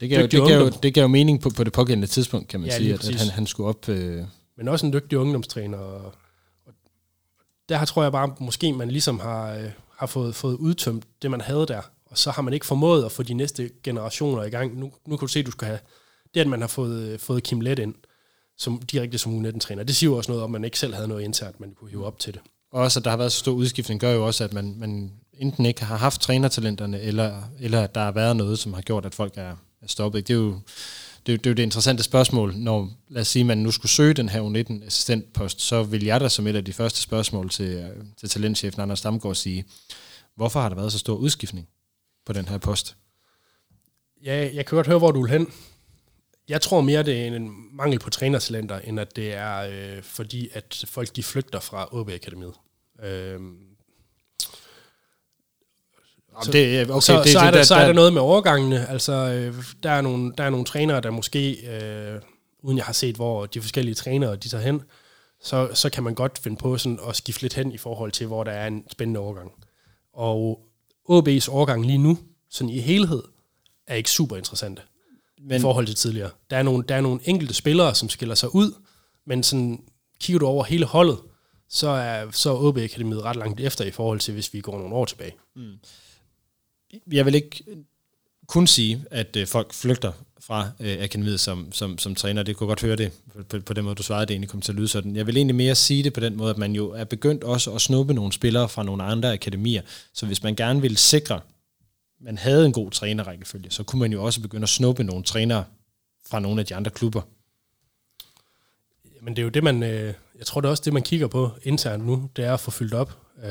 Det 0.00 0.08
gav, 0.08 0.22
det 0.22 0.30
gav, 0.46 0.60
jo, 0.60 0.68
det 0.68 0.94
gav 0.94 1.02
jo 1.02 1.08
mening 1.08 1.40
på, 1.40 1.50
på 1.50 1.64
det 1.64 1.72
pågældende 1.72 2.06
tidspunkt, 2.06 2.48
kan 2.48 2.60
man 2.60 2.68
ja, 2.68 2.76
sige, 2.76 2.94
at, 2.94 3.08
at 3.08 3.14
han, 3.14 3.28
han 3.28 3.46
skulle 3.46 3.68
op... 3.68 3.88
Øh... 3.88 4.24
Men 4.56 4.68
også 4.68 4.86
en 4.86 4.92
dygtig 4.92 5.18
ungdomstræner. 5.18 5.78
Og, 5.78 6.04
og 6.66 6.72
der 7.68 7.84
tror 7.84 8.02
jeg 8.02 8.12
bare, 8.12 8.34
måske 8.40 8.72
man 8.72 8.90
ligesom 8.90 9.20
har, 9.20 9.54
øh, 9.54 9.70
har 9.96 10.06
fået, 10.06 10.34
fået 10.34 10.54
udtømt 10.54 11.04
det, 11.22 11.30
man 11.30 11.40
havde 11.40 11.66
der 11.66 11.80
og 12.16 12.18
så 12.18 12.30
har 12.30 12.42
man 12.42 12.54
ikke 12.54 12.66
formået 12.66 13.04
at 13.04 13.12
få 13.12 13.22
de 13.22 13.34
næste 13.34 13.70
generationer 13.82 14.42
i 14.42 14.50
gang. 14.50 14.78
Nu, 14.78 14.92
nu 15.06 15.16
kan 15.16 15.26
du 15.26 15.32
se, 15.32 15.38
at 15.38 15.46
du 15.46 15.50
skal 15.50 15.66
have 15.66 15.78
det, 16.34 16.40
at 16.40 16.46
man 16.46 16.60
har 16.60 16.68
fået, 16.68 17.20
fået 17.20 17.42
Kim 17.42 17.60
Let 17.60 17.78
ind, 17.78 17.94
som 18.58 18.82
direkte 18.82 19.18
som 19.18 19.40
U19-træner. 19.40 19.82
Det 19.82 19.96
siger 19.96 20.10
jo 20.10 20.16
også 20.16 20.30
noget 20.30 20.44
om, 20.44 20.50
at 20.54 20.60
man 20.60 20.64
ikke 20.64 20.78
selv 20.78 20.94
havde 20.94 21.08
noget 21.08 21.22
internt, 21.22 21.60
man 21.60 21.74
kunne 21.74 21.90
hive 21.90 22.06
op 22.06 22.18
til 22.18 22.34
det. 22.34 22.42
Og 22.72 22.82
også, 22.82 23.00
at 23.00 23.04
der 23.04 23.10
har 23.10 23.16
været 23.16 23.32
så 23.32 23.38
stor 23.38 23.52
udskiftning, 23.52 24.00
gør 24.00 24.12
jo 24.12 24.26
også, 24.26 24.44
at 24.44 24.52
man, 24.52 24.74
man 24.78 25.12
enten 25.38 25.66
ikke 25.66 25.84
har 25.84 25.96
haft 25.96 26.20
trænertalenterne, 26.20 27.00
eller, 27.00 27.42
eller 27.60 27.82
at 27.82 27.94
der 27.94 28.00
har 28.00 28.12
været 28.12 28.36
noget, 28.36 28.58
som 28.58 28.74
har 28.74 28.82
gjort, 28.82 29.06
at 29.06 29.14
folk 29.14 29.32
er, 29.36 29.56
er 29.82 29.86
stoppet. 29.86 30.28
Det 30.28 30.34
er 30.34 30.38
jo 30.38 30.60
det, 31.26 31.32
er, 31.32 31.36
det 31.36 31.46
er 31.46 31.50
jo 31.50 31.54
det 31.54 31.62
interessante 31.62 32.02
spørgsmål, 32.02 32.54
når, 32.56 32.90
lad 33.08 33.20
os 33.20 33.28
sige, 33.28 33.44
man 33.44 33.58
nu 33.58 33.70
skulle 33.70 33.92
søge 33.92 34.14
den 34.14 34.28
her 34.28 34.40
U19-assistentpost, 34.40 35.60
så 35.60 35.82
vil 35.82 36.04
jeg 36.04 36.20
da 36.20 36.28
som 36.28 36.46
et 36.46 36.56
af 36.56 36.64
de 36.64 36.72
første 36.72 37.00
spørgsmål 37.00 37.50
til, 37.50 37.66
øh, 37.66 38.04
til 38.16 38.28
talentchefen 38.28 38.80
Anders 38.80 39.00
Damgaard 39.00 39.34
sige, 39.34 39.64
hvorfor 40.34 40.60
har 40.60 40.68
der 40.68 40.76
været 40.76 40.92
så 40.92 40.98
stor 40.98 41.16
udskiftning 41.16 41.68
på 42.26 42.32
den 42.32 42.48
her 42.48 42.58
post? 42.58 42.96
Ja, 44.24 44.50
jeg 44.54 44.66
kan 44.66 44.76
godt 44.76 44.86
høre, 44.86 44.98
hvor 44.98 45.10
du 45.10 45.22
vil 45.22 45.30
hen. 45.30 45.46
Jeg 46.48 46.60
tror 46.60 46.80
mere, 46.80 47.02
det 47.02 47.22
er 47.22 47.26
en 47.26 47.50
mangel 47.72 47.98
på 47.98 48.10
trænertalenter, 48.10 48.78
end 48.78 49.00
at 49.00 49.16
det 49.16 49.32
er 49.34 49.58
øh, 49.58 50.02
fordi, 50.02 50.48
at 50.52 50.84
folk 50.86 51.16
de 51.16 51.22
flygter 51.22 51.60
fra 51.60 51.88
OB 51.92 52.08
Akademiet. 52.10 52.54
Øh, 53.02 53.40
så, 56.42 56.52
det, 56.52 56.90
okay, 56.90 57.00
så, 57.00 57.22
det, 57.22 57.32
så, 57.32 57.38
er 57.38 57.44
der, 57.44 57.50
der, 57.50 57.62
så 57.62 57.74
er 57.74 57.86
der 57.86 57.92
noget 57.92 58.12
med 58.12 58.20
overgangene. 58.20 58.88
Altså, 58.88 59.12
øh, 59.12 59.54
der, 59.82 59.90
er 59.90 60.00
nogle, 60.00 60.32
der 60.38 60.44
er 60.44 60.50
nogle 60.50 60.66
trænere, 60.66 61.00
der 61.00 61.10
måske, 61.10 61.52
øh, 61.52 62.20
uden 62.62 62.78
jeg 62.78 62.84
har 62.84 62.92
set, 62.92 63.16
hvor 63.16 63.46
de 63.46 63.60
forskellige 63.60 63.94
trænere 63.94 64.36
de 64.36 64.48
tager 64.48 64.64
hen, 64.64 64.82
så, 65.42 65.68
så 65.74 65.90
kan 65.90 66.02
man 66.02 66.14
godt 66.14 66.38
finde 66.38 66.56
på 66.56 66.78
sådan 66.78 66.98
at 67.08 67.16
skifte 67.16 67.42
lidt 67.42 67.54
hen 67.54 67.72
i 67.72 67.78
forhold 67.78 68.12
til, 68.12 68.26
hvor 68.26 68.44
der 68.44 68.52
er 68.52 68.66
en 68.66 68.84
spændende 68.92 69.20
overgang. 69.20 69.52
Og 70.12 70.60
OB's 71.10 71.50
overgang 71.50 71.86
lige 71.86 71.98
nu, 71.98 72.18
sådan 72.50 72.70
i 72.70 72.78
helhed, 72.78 73.22
er 73.86 73.94
ikke 73.94 74.10
super 74.10 74.36
interessante 74.36 74.82
men, 75.42 75.56
i 75.56 75.60
forhold 75.60 75.86
til 75.86 75.94
tidligere. 75.94 76.30
Der 76.50 76.56
er, 76.56 76.62
nogle, 76.62 76.84
der 76.88 76.94
er 76.94 77.00
nogle 77.00 77.20
enkelte 77.24 77.54
spillere, 77.54 77.94
som 77.94 78.08
skiller 78.08 78.34
sig 78.34 78.54
ud, 78.54 78.72
men 79.26 79.42
sådan, 79.42 79.82
kigger 80.20 80.38
du 80.38 80.46
over 80.46 80.64
hele 80.64 80.84
holdet, 80.84 81.18
så 81.68 81.88
er, 81.88 82.30
så 82.30 82.50
er 82.50 82.62
OB 82.62 82.78
Akademiet 82.78 83.22
ret 83.22 83.36
langt 83.36 83.60
efter 83.60 83.84
i 83.84 83.90
forhold 83.90 84.20
til, 84.20 84.34
hvis 84.34 84.54
vi 84.54 84.60
går 84.60 84.78
nogle 84.78 84.94
år 84.94 85.04
tilbage. 85.04 85.34
Mm 85.56 85.78
jeg 87.12 87.26
vil 87.26 87.34
ikke 87.34 87.64
kun 88.46 88.66
sige, 88.66 89.04
at 89.10 89.36
øh, 89.36 89.46
folk 89.46 89.74
flygter 89.74 90.12
fra 90.40 90.70
øh, 90.80 91.02
akademiet 91.02 91.40
som, 91.40 91.72
som, 91.72 91.98
som 91.98 92.14
træner. 92.14 92.42
Det 92.42 92.56
kunne 92.56 92.66
godt 92.66 92.82
høre 92.82 92.96
det 92.96 93.12
på, 93.48 93.60
på 93.60 93.72
den 93.72 93.84
måde, 93.84 93.94
du 93.94 94.02
svarede, 94.02 94.26
det 94.26 94.30
egentlig 94.30 94.50
kom 94.50 94.60
til 94.60 94.72
at 94.72 94.76
lyde 94.76 94.88
sådan. 94.88 95.16
Jeg 95.16 95.26
vil 95.26 95.36
egentlig 95.36 95.54
mere 95.54 95.74
sige 95.74 96.02
det 96.02 96.12
på 96.12 96.20
den 96.20 96.36
måde, 96.36 96.50
at 96.50 96.58
man 96.58 96.72
jo 96.72 96.90
er 96.90 97.04
begyndt 97.04 97.44
også 97.44 97.72
at 97.72 97.80
snuppe 97.80 98.14
nogle 98.14 98.32
spillere 98.32 98.68
fra 98.68 98.82
nogle 98.82 99.02
andre 99.02 99.32
akademier. 99.32 99.82
Så 100.12 100.26
hvis 100.26 100.42
man 100.42 100.56
gerne 100.56 100.80
vil 100.80 100.96
sikre, 100.96 101.40
man 102.20 102.38
havde 102.38 102.66
en 102.66 102.72
god 102.72 102.90
trænerrækkefølge, 102.90 103.70
så 103.70 103.82
kunne 103.82 104.00
man 104.00 104.12
jo 104.12 104.24
også 104.24 104.40
begynde 104.40 104.62
at 104.62 104.68
snuppe 104.68 105.04
nogle 105.04 105.24
trænere 105.24 105.64
fra 106.26 106.40
nogle 106.40 106.60
af 106.60 106.66
de 106.66 106.74
andre 106.74 106.90
klubber. 106.90 107.22
Men 109.20 109.36
det 109.36 109.42
er 109.42 109.44
jo 109.44 109.50
det, 109.50 109.64
man, 109.64 109.82
øh, 109.82 110.14
jeg 110.38 110.46
tror 110.46 110.60
det 110.60 110.68
er 110.68 110.70
også 110.70 110.82
det, 110.84 110.92
man 110.92 111.02
kigger 111.02 111.26
på 111.26 111.50
internt 111.62 112.06
nu, 112.06 112.30
det 112.36 112.44
er 112.44 112.54
at 112.54 112.60
få 112.60 112.70
fyldt 112.70 112.94
op. 112.94 113.25
Øh, 113.44 113.50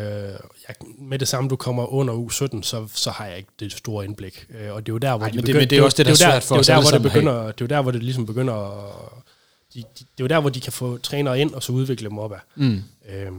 jeg, 0.67 0.75
med 0.99 1.19
det 1.19 1.27
samme, 1.27 1.49
du 1.49 1.55
kommer 1.55 1.93
under 1.93 2.13
U17, 2.13 2.61
så, 2.61 2.87
så 2.93 3.11
har 3.11 3.25
jeg 3.25 3.37
ikke 3.37 3.49
det 3.59 3.71
store 3.71 4.05
indblik. 4.05 4.47
Øh, 4.49 4.73
og 4.73 4.85
det 4.85 4.91
er 4.91 4.93
jo 4.93 4.97
der, 4.97 5.17
hvor 5.17 5.25
Ej, 5.25 5.31
de 5.31 5.37
begynder... 5.37 5.59
Det, 5.59 5.69
det 5.69 5.77
er 5.77 5.83
også 5.83 5.97
det, 5.97 6.05
der 6.05 6.11
er 6.11 6.15
svært 6.15 6.43
for 6.43 6.55
os 6.55 6.67
hvor 6.67 6.81
det 6.91 7.01
begynder, 7.01 7.33
Det 7.33 7.47
er 7.47 7.55
jo 7.61 7.67
der, 7.67 7.81
hvor 7.81 7.91
det 7.91 8.03
ligesom 8.03 8.25
begynder 8.25 8.53
at, 8.53 9.23
de, 9.73 9.79
de, 9.79 9.85
det 9.99 10.03
er 10.03 10.23
jo 10.23 10.27
der, 10.27 10.39
hvor 10.39 10.49
de 10.49 10.61
kan 10.61 10.73
få 10.73 10.97
trænere 10.97 11.39
ind, 11.39 11.53
og 11.53 11.63
så 11.63 11.71
udvikle 11.71 12.09
dem 12.09 12.19
opad. 12.19 12.37
Mm. 12.55 12.81
Øh, 13.09 13.31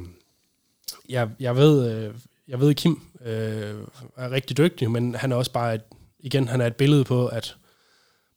jeg, 1.09 1.29
jeg 1.41 1.57
ved, 1.57 1.91
øh, 1.91 2.15
jeg 2.49 2.61
ved, 2.61 2.75
Kim 2.75 3.01
øh, 3.25 3.75
er 4.17 4.31
rigtig 4.31 4.57
dygtig, 4.57 4.91
men 4.91 5.15
han 5.15 5.33
er 5.33 5.37
også 5.37 5.53
bare, 5.53 5.75
et, 5.75 5.83
igen, 6.21 6.49
han 6.49 6.61
er 6.61 6.67
et 6.67 6.77
billede 6.77 7.05
på, 7.05 7.27
at 7.27 7.57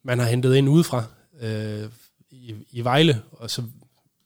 man 0.04 0.20
har 0.20 0.26
hentet 0.26 0.56
ind 0.56 0.70
udefra 0.70 1.04
øh, 1.42 1.90
i, 2.32 2.56
i 2.72 2.84
Vejle, 2.84 3.22
og 3.32 3.50
så, 3.50 3.64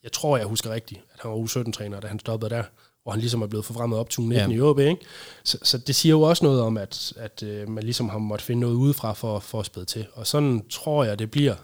jeg 0.04 0.12
tror, 0.12 0.38
jeg 0.38 0.46
husker 0.46 0.70
rigtigt, 0.70 1.02
at 1.14 1.20
han 1.22 1.32
var 1.32 1.38
U17-træner, 1.38 2.00
da 2.00 2.08
han 2.08 2.20
stoppede 2.20 2.50
der 2.50 2.64
hvor 3.04 3.12
han 3.12 3.22
ligesom 3.22 3.42
er 3.42 3.48
blevet 3.48 3.66
forfremmet 3.66 4.00
op 4.00 4.10
til 4.10 4.22
19 4.22 4.52
ja. 4.52 4.58
i 4.58 4.62
OB, 4.62 4.80
ikke? 4.80 5.02
Så, 5.44 5.58
så 5.64 5.78
det 5.78 5.96
siger 5.96 6.12
jo 6.12 6.22
også 6.22 6.46
noget 6.46 6.62
om, 6.62 6.78
at, 6.78 7.14
at 7.16 7.44
øh, 7.44 7.70
man 7.70 7.84
ligesom 7.84 8.10
har 8.10 8.18
måttet 8.18 8.46
finde 8.46 8.62
noget 8.62 8.76
udefra 8.76 9.14
for, 9.14 9.40
for 9.40 9.60
at 9.60 9.66
spæde 9.66 9.86
til. 9.86 10.08
Og 10.14 10.28
sådan 10.28 10.66
tror 10.70 11.04
jeg, 11.04 11.20
det 11.20 11.32
bliver 11.32 11.56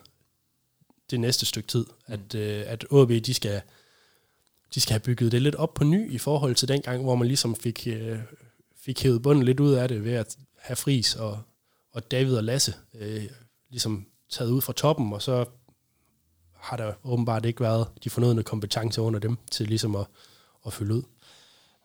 det 1.11 1.19
næste 1.19 1.45
stykke 1.45 1.67
tid, 1.67 1.85
mm. 2.07 2.13
at, 2.13 2.35
øh, 2.35 2.63
at 2.65 2.85
OB, 2.91 3.09
de 3.09 3.33
skal, 3.33 3.61
de 4.75 4.81
skal 4.81 4.93
have 4.93 4.99
bygget 4.99 5.31
det 5.31 5.41
lidt 5.41 5.55
op 5.55 5.73
på 5.73 5.83
ny 5.83 6.11
i 6.11 6.17
forhold 6.17 6.55
til 6.55 6.67
den 6.67 6.81
gang, 6.81 7.03
hvor 7.03 7.15
man 7.15 7.27
ligesom 7.27 7.55
fik, 7.55 7.87
øh, 7.87 8.19
fik 8.75 9.03
hævet 9.03 9.21
bunden 9.21 9.43
lidt 9.43 9.59
ud 9.59 9.73
af 9.73 9.87
det 9.87 10.03
ved 10.03 10.13
at 10.13 10.37
have 10.57 10.75
Fris 10.75 11.15
og, 11.15 11.39
og 11.91 12.11
David 12.11 12.37
og 12.37 12.43
Lasse 12.43 12.73
øh, 12.93 13.23
ligesom 13.69 14.05
taget 14.29 14.51
ud 14.51 14.61
fra 14.61 14.73
toppen, 14.73 15.13
og 15.13 15.21
så 15.21 15.45
har 16.55 16.77
der 16.77 16.93
åbenbart 17.03 17.45
ikke 17.45 17.61
været 17.61 17.87
de 18.03 18.09
fornødne 18.09 18.43
kompetencer 18.43 19.01
under 19.01 19.19
dem 19.19 19.37
til 19.51 19.67
ligesom 19.67 19.95
at, 19.95 20.05
at 20.65 20.73
fylde 20.73 20.93
ud. 20.93 21.03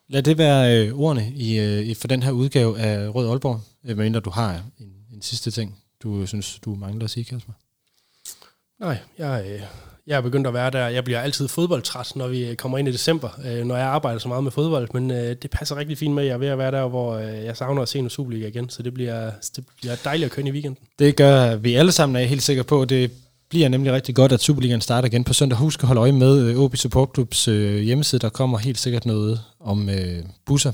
Lad 0.09 0.23
det 0.23 0.39
være 0.39 0.87
øh, 0.87 0.99
ordene 0.99 1.33
i, 1.35 1.59
øh, 1.59 1.97
for 1.97 2.09
den 2.09 2.23
her 2.23 2.31
udgave 2.31 2.79
af 2.79 3.15
Rød 3.15 3.29
Aalborg, 3.29 3.61
øh, 3.85 3.97
medmindre 3.97 4.21
du 4.21 4.31
har 4.31 4.63
en, 4.79 4.93
en 5.15 5.23
sidste 5.23 5.51
ting, 5.51 5.79
du 6.03 6.27
synes, 6.27 6.59
du 6.65 6.75
mangler 6.75 7.05
at 7.05 7.11
sige, 7.11 7.25
Kasper. 7.25 7.53
Nej, 8.81 8.99
jeg, 9.19 9.45
øh, 9.49 9.61
jeg 10.07 10.17
er 10.17 10.21
begyndt 10.21 10.47
at 10.47 10.55
være 10.55 10.71
der. 10.71 10.89
Jeg 10.89 11.05
bliver 11.05 11.21
altid 11.21 11.49
fodboldtræt, 11.49 12.13
når 12.17 12.29
vi 12.29 12.55
kommer 12.55 12.79
ind 12.79 12.89
i 12.89 12.93
december, 12.93 13.29
øh, 13.45 13.65
når 13.65 13.77
jeg 13.77 13.87
arbejder 13.87 14.19
så 14.19 14.29
meget 14.29 14.45
med 14.45 14.53
fodbold, 14.53 14.89
men 14.93 15.11
øh, 15.11 15.37
det 15.43 15.51
passer 15.51 15.77
rigtig 15.77 15.99
fint 15.99 16.15
med, 16.15 16.23
at 16.23 16.27
jeg 16.27 16.35
er 16.35 16.39
ved 16.39 16.49
at 16.49 16.59
være 16.59 16.71
der, 16.71 16.89
hvor 16.89 17.15
øh, 17.15 17.45
jeg 17.45 17.57
savner 17.57 17.83
at 17.83 17.89
se 17.89 17.99
en 17.99 18.11
Superliga 18.11 18.47
igen, 18.47 18.71
så 18.71 18.83
det 18.83 18.95
bliver, 18.95 19.31
det 19.57 19.65
bliver 19.81 19.97
dejligt 20.05 20.27
at 20.27 20.33
køre 20.33 20.47
i 20.47 20.51
weekenden. 20.51 20.85
Det 20.99 21.17
gør 21.17 21.57
vi 21.57 21.75
alle 21.75 21.93
sammen, 21.93 22.17
er 22.17 22.21
jeg 22.21 22.29
helt 22.29 22.43
sikker 22.43 22.63
på. 22.63 22.85
Det 22.85 23.11
bliver 23.55 23.69
nemlig 23.69 23.93
rigtig 23.93 24.15
godt, 24.15 24.33
at 24.33 24.41
Superligaen 24.41 24.81
starter 24.81 25.07
igen 25.07 25.25
på 25.25 25.33
søndag. 25.33 25.59
Husk 25.59 25.83
at 25.83 25.87
holde 25.87 26.01
øje 26.01 26.13
med 26.13 26.41
øh, 26.41 26.59
OB 26.59 26.77
Support 26.77 27.09
Clubs 27.15 27.49
øh, 27.49 27.81
hjemmeside. 27.81 28.21
Der 28.21 28.29
kommer 28.29 28.59
helt 28.59 28.79
sikkert 28.79 29.07
noget 29.07 29.41
om 29.61 29.89
øh, 29.89 30.23
busser 30.47 30.73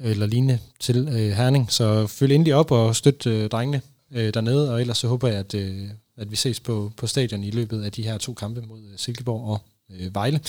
eller 0.00 0.26
lignende 0.26 0.58
til 0.80 1.08
øh, 1.08 1.30
Herning. 1.30 1.72
Så 1.72 2.06
følg 2.06 2.34
endelig 2.34 2.54
op 2.54 2.70
og 2.70 2.96
støt 2.96 3.26
øh, 3.26 3.48
drengene 3.48 3.80
øh, 4.12 4.34
dernede, 4.34 4.72
og 4.72 4.80
ellers 4.80 4.98
så 4.98 5.08
håber 5.08 5.28
jeg, 5.28 5.38
at, 5.38 5.54
øh, 5.54 5.88
at 6.16 6.30
vi 6.30 6.36
ses 6.36 6.60
på, 6.60 6.92
på 6.96 7.06
stadion 7.06 7.44
i 7.44 7.50
løbet 7.50 7.82
af 7.82 7.92
de 7.92 8.02
her 8.02 8.18
to 8.18 8.34
kampe 8.34 8.60
mod 8.60 8.80
øh, 8.80 8.92
Silkeborg 8.98 9.44
og 9.44 9.60
øh, 9.90 10.14
Vejle. 10.14 10.40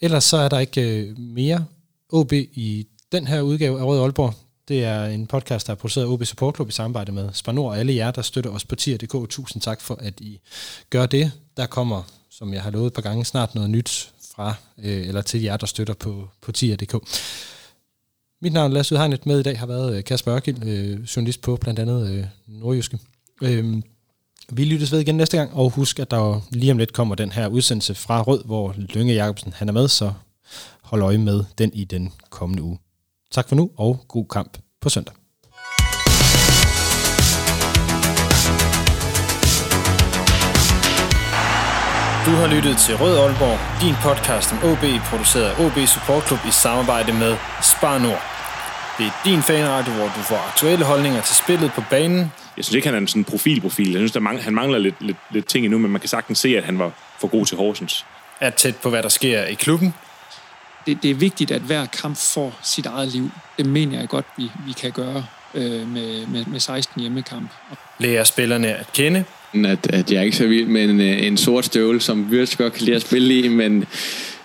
Ellers 0.00 0.24
så 0.24 0.36
er 0.36 0.48
der 0.48 0.58
ikke 0.58 0.98
øh, 0.98 1.18
mere 1.18 1.64
OB 2.12 2.32
i 2.32 2.86
den 3.12 3.26
her 3.26 3.40
udgave 3.40 3.80
af 3.80 3.84
Rød 3.84 4.00
Aalborg. 4.00 4.34
Det 4.68 4.84
er 4.84 5.04
en 5.04 5.26
podcast, 5.26 5.66
der 5.66 5.72
er 5.72 5.76
produceret 5.76 6.04
af 6.04 6.08
OB 6.08 6.24
Support 6.24 6.54
Club 6.54 6.68
i 6.68 6.72
samarbejde 6.72 7.12
med 7.12 7.28
Spanor 7.32 7.70
og 7.70 7.78
alle 7.78 7.94
jer, 7.94 8.10
der 8.10 8.22
støtter 8.22 8.50
os 8.50 8.64
på 8.64 8.74
tier.dk. 8.74 9.30
Tusind 9.30 9.62
tak 9.62 9.80
for, 9.80 9.94
at 10.00 10.20
I 10.20 10.40
gør 10.90 11.06
det. 11.06 11.32
Der 11.56 11.66
kommer, 11.66 12.02
som 12.30 12.54
jeg 12.54 12.62
har 12.62 12.70
lovet 12.70 12.86
et 12.86 12.92
par 12.92 13.02
gange, 13.02 13.24
snart 13.24 13.54
noget 13.54 13.70
nyt 13.70 14.12
fra, 14.34 14.54
øh, 14.78 15.08
eller 15.08 15.22
til 15.22 15.42
jer, 15.42 15.56
der 15.56 15.66
støtter 15.66 15.94
på, 15.94 16.28
på 16.40 16.52
tier.dk. 16.52 16.94
Mit 18.42 18.52
navn 18.52 18.70
er 18.70 18.74
Lasse 18.74 18.94
Udhegnet. 18.94 19.26
Med 19.26 19.40
i 19.40 19.42
dag 19.42 19.58
har 19.58 19.66
været 19.66 19.96
øh, 19.96 20.04
Kasper 20.04 20.34
Ørkild, 20.34 20.64
øh, 20.64 21.00
journalist 21.00 21.40
på 21.40 21.56
blandt 21.56 21.80
andet 21.80 22.10
øh, 22.10 22.24
Nordjyske. 22.46 22.98
Øh, 23.42 23.82
vi 24.48 24.64
lyttes 24.64 24.92
ved 24.92 25.00
igen 25.00 25.16
næste 25.16 25.36
gang, 25.36 25.54
og 25.54 25.70
husk, 25.70 25.98
at 25.98 26.10
der 26.10 26.40
lige 26.50 26.72
om 26.72 26.78
lidt 26.78 26.92
kommer 26.92 27.14
den 27.14 27.32
her 27.32 27.48
udsendelse 27.48 27.94
fra 27.94 28.22
Rød, 28.22 28.44
hvor 28.44 28.74
Lønge 28.76 29.14
Jacobsen 29.14 29.52
han 29.52 29.68
er 29.68 29.72
med, 29.72 29.88
så 29.88 30.12
hold 30.82 31.02
øje 31.02 31.18
med 31.18 31.44
den 31.58 31.72
i 31.74 31.84
den 31.84 32.12
kommende 32.30 32.62
uge. 32.62 32.78
Tak 33.32 33.48
for 33.48 33.56
nu, 33.56 33.70
og 33.76 34.04
god 34.08 34.26
kamp 34.28 34.58
på 34.80 34.88
søndag. 34.88 35.14
Du 42.26 42.30
har 42.40 42.48
lyttet 42.54 42.76
til 42.78 42.96
Rød 42.96 43.18
Aalborg, 43.18 43.58
din 43.82 43.94
podcast 44.06 44.52
om 44.52 44.58
OB, 44.70 44.84
produceret 45.10 45.44
af 45.50 45.64
OB 45.64 45.78
Support 45.94 46.26
Club 46.26 46.40
i 46.48 46.50
samarbejde 46.50 47.12
med 47.12 47.36
Spar 47.62 47.98
Nord. 47.98 48.22
Det 48.98 49.06
er 49.06 49.14
din 49.24 49.42
fanradio, 49.42 49.92
hvor 49.92 50.04
du 50.16 50.22
får 50.30 50.40
aktuelle 50.50 50.84
holdninger 50.84 51.22
til 51.22 51.36
spillet 51.36 51.72
på 51.72 51.82
banen. 51.90 52.18
Jeg 52.56 52.64
synes 52.64 52.74
ikke, 52.74 52.88
han 52.88 52.94
er 52.94 52.98
en 52.98 53.08
sådan 53.08 53.24
profilprofil. 53.24 53.90
Jeg 53.90 53.98
synes, 53.98 54.12
der 54.12 54.20
mangler, 54.20 54.42
han 54.42 54.54
mangler 54.54 54.78
lidt, 54.78 55.02
lidt, 55.02 55.16
lidt 55.30 55.46
ting 55.46 55.64
endnu, 55.64 55.78
men 55.78 55.90
man 55.90 56.00
kan 56.00 56.08
sagtens 56.08 56.38
se, 56.38 56.56
at 56.56 56.64
han 56.64 56.78
var 56.78 56.90
for 57.20 57.28
god 57.28 57.46
til 57.46 57.56
Horsens. 57.56 58.06
Er 58.40 58.50
tæt 58.50 58.76
på, 58.76 58.90
hvad 58.90 59.02
der 59.02 59.08
sker 59.08 59.44
i 59.44 59.54
klubben, 59.54 59.94
det, 60.86 61.02
det 61.02 61.10
er 61.10 61.14
vigtigt, 61.14 61.50
at 61.50 61.62
hver 61.62 61.86
kamp 61.86 62.16
får 62.16 62.58
sit 62.62 62.86
eget 62.86 63.08
liv. 63.08 63.30
Det 63.56 63.66
mener 63.66 63.98
jeg 63.98 64.08
godt, 64.08 64.26
vi, 64.36 64.50
vi 64.66 64.72
kan 64.72 64.92
gøre 64.92 65.24
øh, 65.54 65.88
med, 65.88 66.26
med, 66.26 66.44
med 66.44 66.60
16 66.60 67.00
hjemmekamp. 67.00 67.50
Lærer 67.98 68.24
spillerne 68.24 68.68
at 68.74 68.92
kende. 68.92 69.24
At, 69.54 69.86
at 69.86 70.12
jeg 70.12 70.18
er 70.18 70.22
ikke 70.22 70.36
så 70.36 70.46
vild 70.46 70.66
med 70.66 70.84
en, 70.84 71.00
øh, 71.00 71.26
en 71.26 71.36
sort 71.36 71.64
støvle, 71.64 72.00
som 72.00 72.28
Wirtz 72.30 72.56
godt 72.56 72.72
kan 72.72 72.84
lide 72.84 72.96
at 72.96 73.02
spille 73.02 73.38
i, 73.38 73.48
men, 73.48 73.84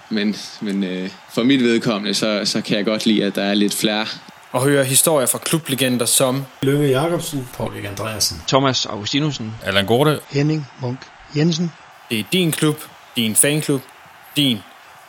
men, 0.09 0.35
men 0.61 0.83
øh, 0.83 1.09
for 1.29 1.43
mit 1.43 1.63
vedkommende, 1.63 2.13
så, 2.13 2.41
så 2.45 2.61
kan 2.61 2.77
jeg 2.77 2.85
godt 2.85 3.05
lide, 3.05 3.25
at 3.25 3.35
der 3.35 3.43
er 3.43 3.53
lidt 3.53 3.75
flere. 3.75 4.05
Og 4.51 4.63
høre 4.63 4.83
historier 4.83 5.27
fra 5.27 5.37
klublegender 5.37 6.05
som 6.05 6.45
Lønge 6.61 6.87
Jacobsen, 6.87 7.49
Paul 7.57 7.85
Andreasen, 7.85 8.41
Thomas 8.47 8.85
Augustinusen, 8.85 9.55
Allan 9.65 9.85
Gorte, 9.85 10.19
Henning 10.29 10.67
Munk 10.81 10.99
Jensen. 11.35 11.71
Det 12.09 12.19
er 12.19 12.23
din 12.33 12.51
klub, 12.51 12.75
din 13.15 13.35
fanklub, 13.35 13.81
din 14.35 14.57